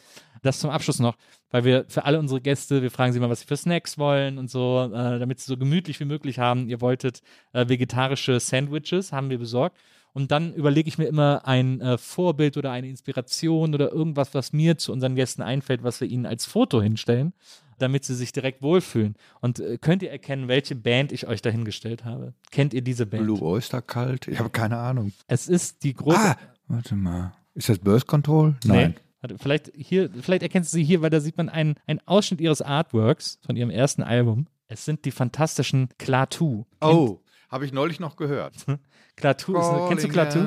Das 0.42 0.60
zum 0.60 0.70
Abschluss 0.70 1.00
noch, 1.00 1.16
weil 1.50 1.64
wir 1.64 1.86
für 1.88 2.06
alle 2.06 2.20
unsere 2.20 2.40
Gäste, 2.40 2.84
wir 2.84 2.92
fragen 2.92 3.14
sie 3.14 3.20
mal, 3.20 3.32
was 3.32 3.40
sie 3.40 3.48
für 3.48 3.58
Snacks 3.58 3.98
wollen 3.98 4.38
und 4.38 4.52
so, 4.52 4.92
äh, 4.94 5.18
damit 5.18 5.40
sie 5.40 5.48
so 5.48 5.58
gemütlich 5.58 6.00
wie 6.00 6.06
möglich 6.06 6.38
haben. 6.38 6.68
Ihr 6.70 6.82
wolltet 6.82 7.22
äh, 7.54 7.68
vegetarische 7.68 8.40
Sandwiches, 8.40 9.12
haben 9.12 9.32
wir 9.32 9.40
besorgt. 9.40 9.78
Und 10.16 10.32
dann 10.32 10.54
überlege 10.54 10.88
ich 10.88 10.98
mir 10.98 11.08
immer 11.08 11.46
ein 11.46 11.82
äh, 11.82 11.98
Vorbild 11.98 12.56
oder 12.56 12.72
eine 12.72 12.88
Inspiration 12.88 13.74
oder 13.74 13.92
irgendwas, 13.92 14.34
was 14.34 14.54
mir 14.54 14.78
zu 14.78 14.94
unseren 14.94 15.14
Gästen 15.16 15.42
einfällt, 15.42 15.84
was 15.84 16.00
wir 16.00 16.08
ihnen 16.08 16.26
als 16.26 16.46
Foto 16.46 16.82
hinstellen, 16.82 17.34
damit 17.80 18.06
sie 18.06 18.16
sich 18.16 18.32
direkt 18.32 18.62
wohlfühlen. 18.62 19.16
Und 19.42 19.60
äh, 19.60 19.78
könnt 19.78 20.02
ihr 20.04 20.12
erkennen, 20.12 20.48
welche 20.48 20.74
Band 20.74 21.12
ich 21.12 21.28
euch 21.28 21.42
dahingestellt 21.42 22.06
habe? 22.06 22.34
Kennt 22.50 22.74
ihr 22.74 22.82
diese 22.82 23.06
Band? 23.06 23.24
Blue 23.26 23.42
Oyster 23.42 23.82
Kalt? 23.82 24.30
Ich 24.30 24.40
habe 24.40 24.50
keine 24.50 24.78
Ahnung. 24.78 25.12
Es 25.28 25.50
ist 25.50 25.84
die 25.84 25.94
große. 25.94 26.18
Ah, 26.18 26.38
warte 26.70 26.96
mal. 26.96 27.34
Ist 27.54 27.68
das 27.68 27.80
Birth 27.80 28.08
Control? 28.08 28.56
Nee. 28.64 28.94
Warte, 29.20 29.38
vielleicht 29.38 29.74
hier, 29.76 30.10
vielleicht 30.22 30.44
erkennst 30.44 30.72
du 30.72 30.78
sie 30.78 30.86
hier, 30.86 31.02
weil 31.02 31.10
da 31.10 31.20
sieht 31.20 31.36
man 31.36 31.50
einen, 31.50 31.76
einen 31.88 32.00
Ausschnitt 32.06 32.40
ihres 32.40 32.62
Artworks 32.62 33.38
von 33.46 33.58
ihrem 33.58 33.70
ersten 33.70 34.02
Album. 34.02 34.48
Es 34.68 34.86
sind 34.86 35.04
die 35.04 35.12
fantastischen 35.12 35.90
Klaatu. 35.98 36.66
Oh, 36.80 37.20
Habe 37.50 37.66
ich 37.66 37.74
neulich 37.74 38.00
noch 38.00 38.16
gehört. 38.16 38.56
Klaatu, 39.16 39.58
ist 39.58 39.66
eine, 39.66 39.88
kennst 39.88 40.04
du 40.04 40.10
Klaatu? 40.10 40.40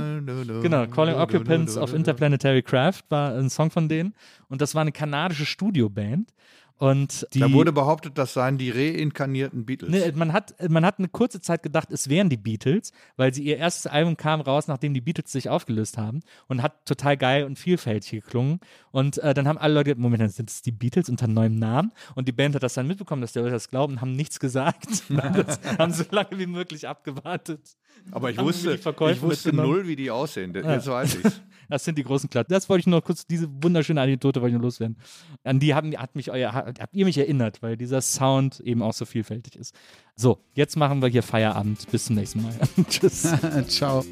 Genau, 0.62 0.87
Calling 0.89 1.15
Occupants 1.15 1.77
of 1.77 1.95
Interplanetary 1.95 2.62
Craft 2.62 3.03
war 3.09 3.35
ein 3.35 3.49
Song 3.49 3.70
von 3.70 3.89
denen. 3.89 4.15
Und 4.49 4.61
das 4.61 4.75
war 4.75 4.83
eine 4.83 4.93
kanadische 4.93 5.47
Studioband. 5.47 6.33
Und 6.78 7.26
die, 7.34 7.40
Da 7.40 7.52
wurde 7.52 7.72
behauptet, 7.72 8.16
das 8.16 8.34
seien 8.34 8.56
die 8.56 8.70
reinkarnierten 8.70 9.66
Beatles. 9.66 9.90
Ne, 9.90 10.12
man, 10.14 10.32
hat, 10.32 10.55
man 10.70 10.86
hat 10.86 10.98
eine 10.98 11.09
kurze 11.09 11.40
Zeit 11.40 11.64
gedacht, 11.64 11.90
es 11.90 12.09
wären 12.09 12.30
die 12.30 12.36
Beatles, 12.36 12.92
weil 13.16 13.34
sie 13.34 13.42
ihr 13.42 13.56
erstes 13.56 13.88
Album 13.88 14.16
kam 14.16 14.40
raus, 14.40 14.68
nachdem 14.68 14.94
die 14.94 15.00
Beatles 15.00 15.32
sich 15.32 15.48
aufgelöst 15.48 15.98
haben 15.98 16.20
und 16.46 16.62
hat 16.62 16.86
total 16.86 17.16
geil 17.16 17.44
und 17.44 17.59
vielfältig 17.59 18.22
geklungen. 18.22 18.60
Und 18.92 19.18
äh, 19.18 19.34
dann 19.34 19.48
haben 19.48 19.59
alle 19.59 19.74
Leute, 19.74 19.96
Moment, 19.96 20.22
dann 20.22 20.28
sind 20.28 20.50
es 20.50 20.62
die 20.62 20.70
Beatles 20.70 21.09
unter 21.09 21.26
neuem 21.26 21.59
Namen? 21.59 21.92
Und 22.14 22.28
die 22.28 22.32
Band 22.32 22.55
hat 22.55 22.62
das 22.62 22.74
dann 22.74 22.86
mitbekommen, 22.86 23.22
dass 23.22 23.32
die 23.32 23.40
Leute 23.40 23.50
das 23.50 23.68
glauben, 23.68 24.00
haben 24.00 24.12
nichts 24.12 24.38
gesagt. 24.38 25.02
haben 25.78 25.92
so 25.92 26.05
lange 26.12 26.38
wie 26.38 26.46
möglich 26.46 26.86
abgewartet. 26.86 27.76
Aber 28.11 28.31
ich 28.31 28.39
wusste, 28.39 28.75
ich 28.75 29.23
wusste 29.23 29.55
null, 29.55 29.87
wie 29.87 29.97
die 29.97 30.11
aussehen. 30.11 30.55
Jetzt 30.55 30.87
weiß 30.87 31.16
ich's. 31.16 31.41
Das 31.69 31.85
sind 31.85 31.99
die 31.99 32.03
großen 32.03 32.31
Klatten. 32.31 32.53
Das 32.53 32.69
wollte 32.69 32.81
ich 32.81 32.87
nur 32.87 33.03
kurz, 33.03 33.27
diese 33.27 33.47
wunderschöne 33.62 34.01
Anekdote 34.01 34.41
wollte 34.41 34.55
ich 34.55 34.59
nur 34.59 34.62
loswerden. 34.62 34.97
An 35.45 35.61
die 35.61 35.75
haben, 35.75 35.95
hat 35.99 36.16
mich 36.16 36.31
euer, 36.31 36.55
habt 36.55 36.95
ihr 36.95 37.05
mich 37.05 37.19
erinnert, 37.19 37.62
weil 37.62 37.77
dieser 37.77 38.01
Sound 38.01 38.61
eben 38.61 38.83
auch 38.83 38.95
so 38.95 39.05
vielfältig 39.05 39.57
ist. 39.57 39.75
So, 40.16 40.39
jetzt 40.55 40.77
machen 40.77 41.03
wir 41.03 41.09
hier 41.09 41.23
Feierabend. 41.23 41.91
Bis 41.91 42.07
zum 42.07 42.16
nächsten 42.16 42.43
Mal. 42.43 42.55
Tschüss. 42.89 43.29
Ciao. 43.69 44.05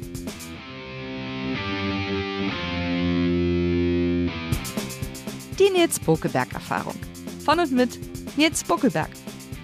Die 5.59 5.69
Nils 5.71 5.99
Bokeberg 5.99 6.53
Erfahrung. 6.53 6.95
Von 7.43 7.59
und 7.59 7.71
mit 7.71 7.97
Nils 8.37 8.63
Bokeberg. 8.63 9.09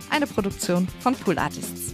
Eine 0.09 0.25
Produktion 0.25 0.87
von 0.99 1.15
Pool 1.15 1.37
Artists. 1.37 1.93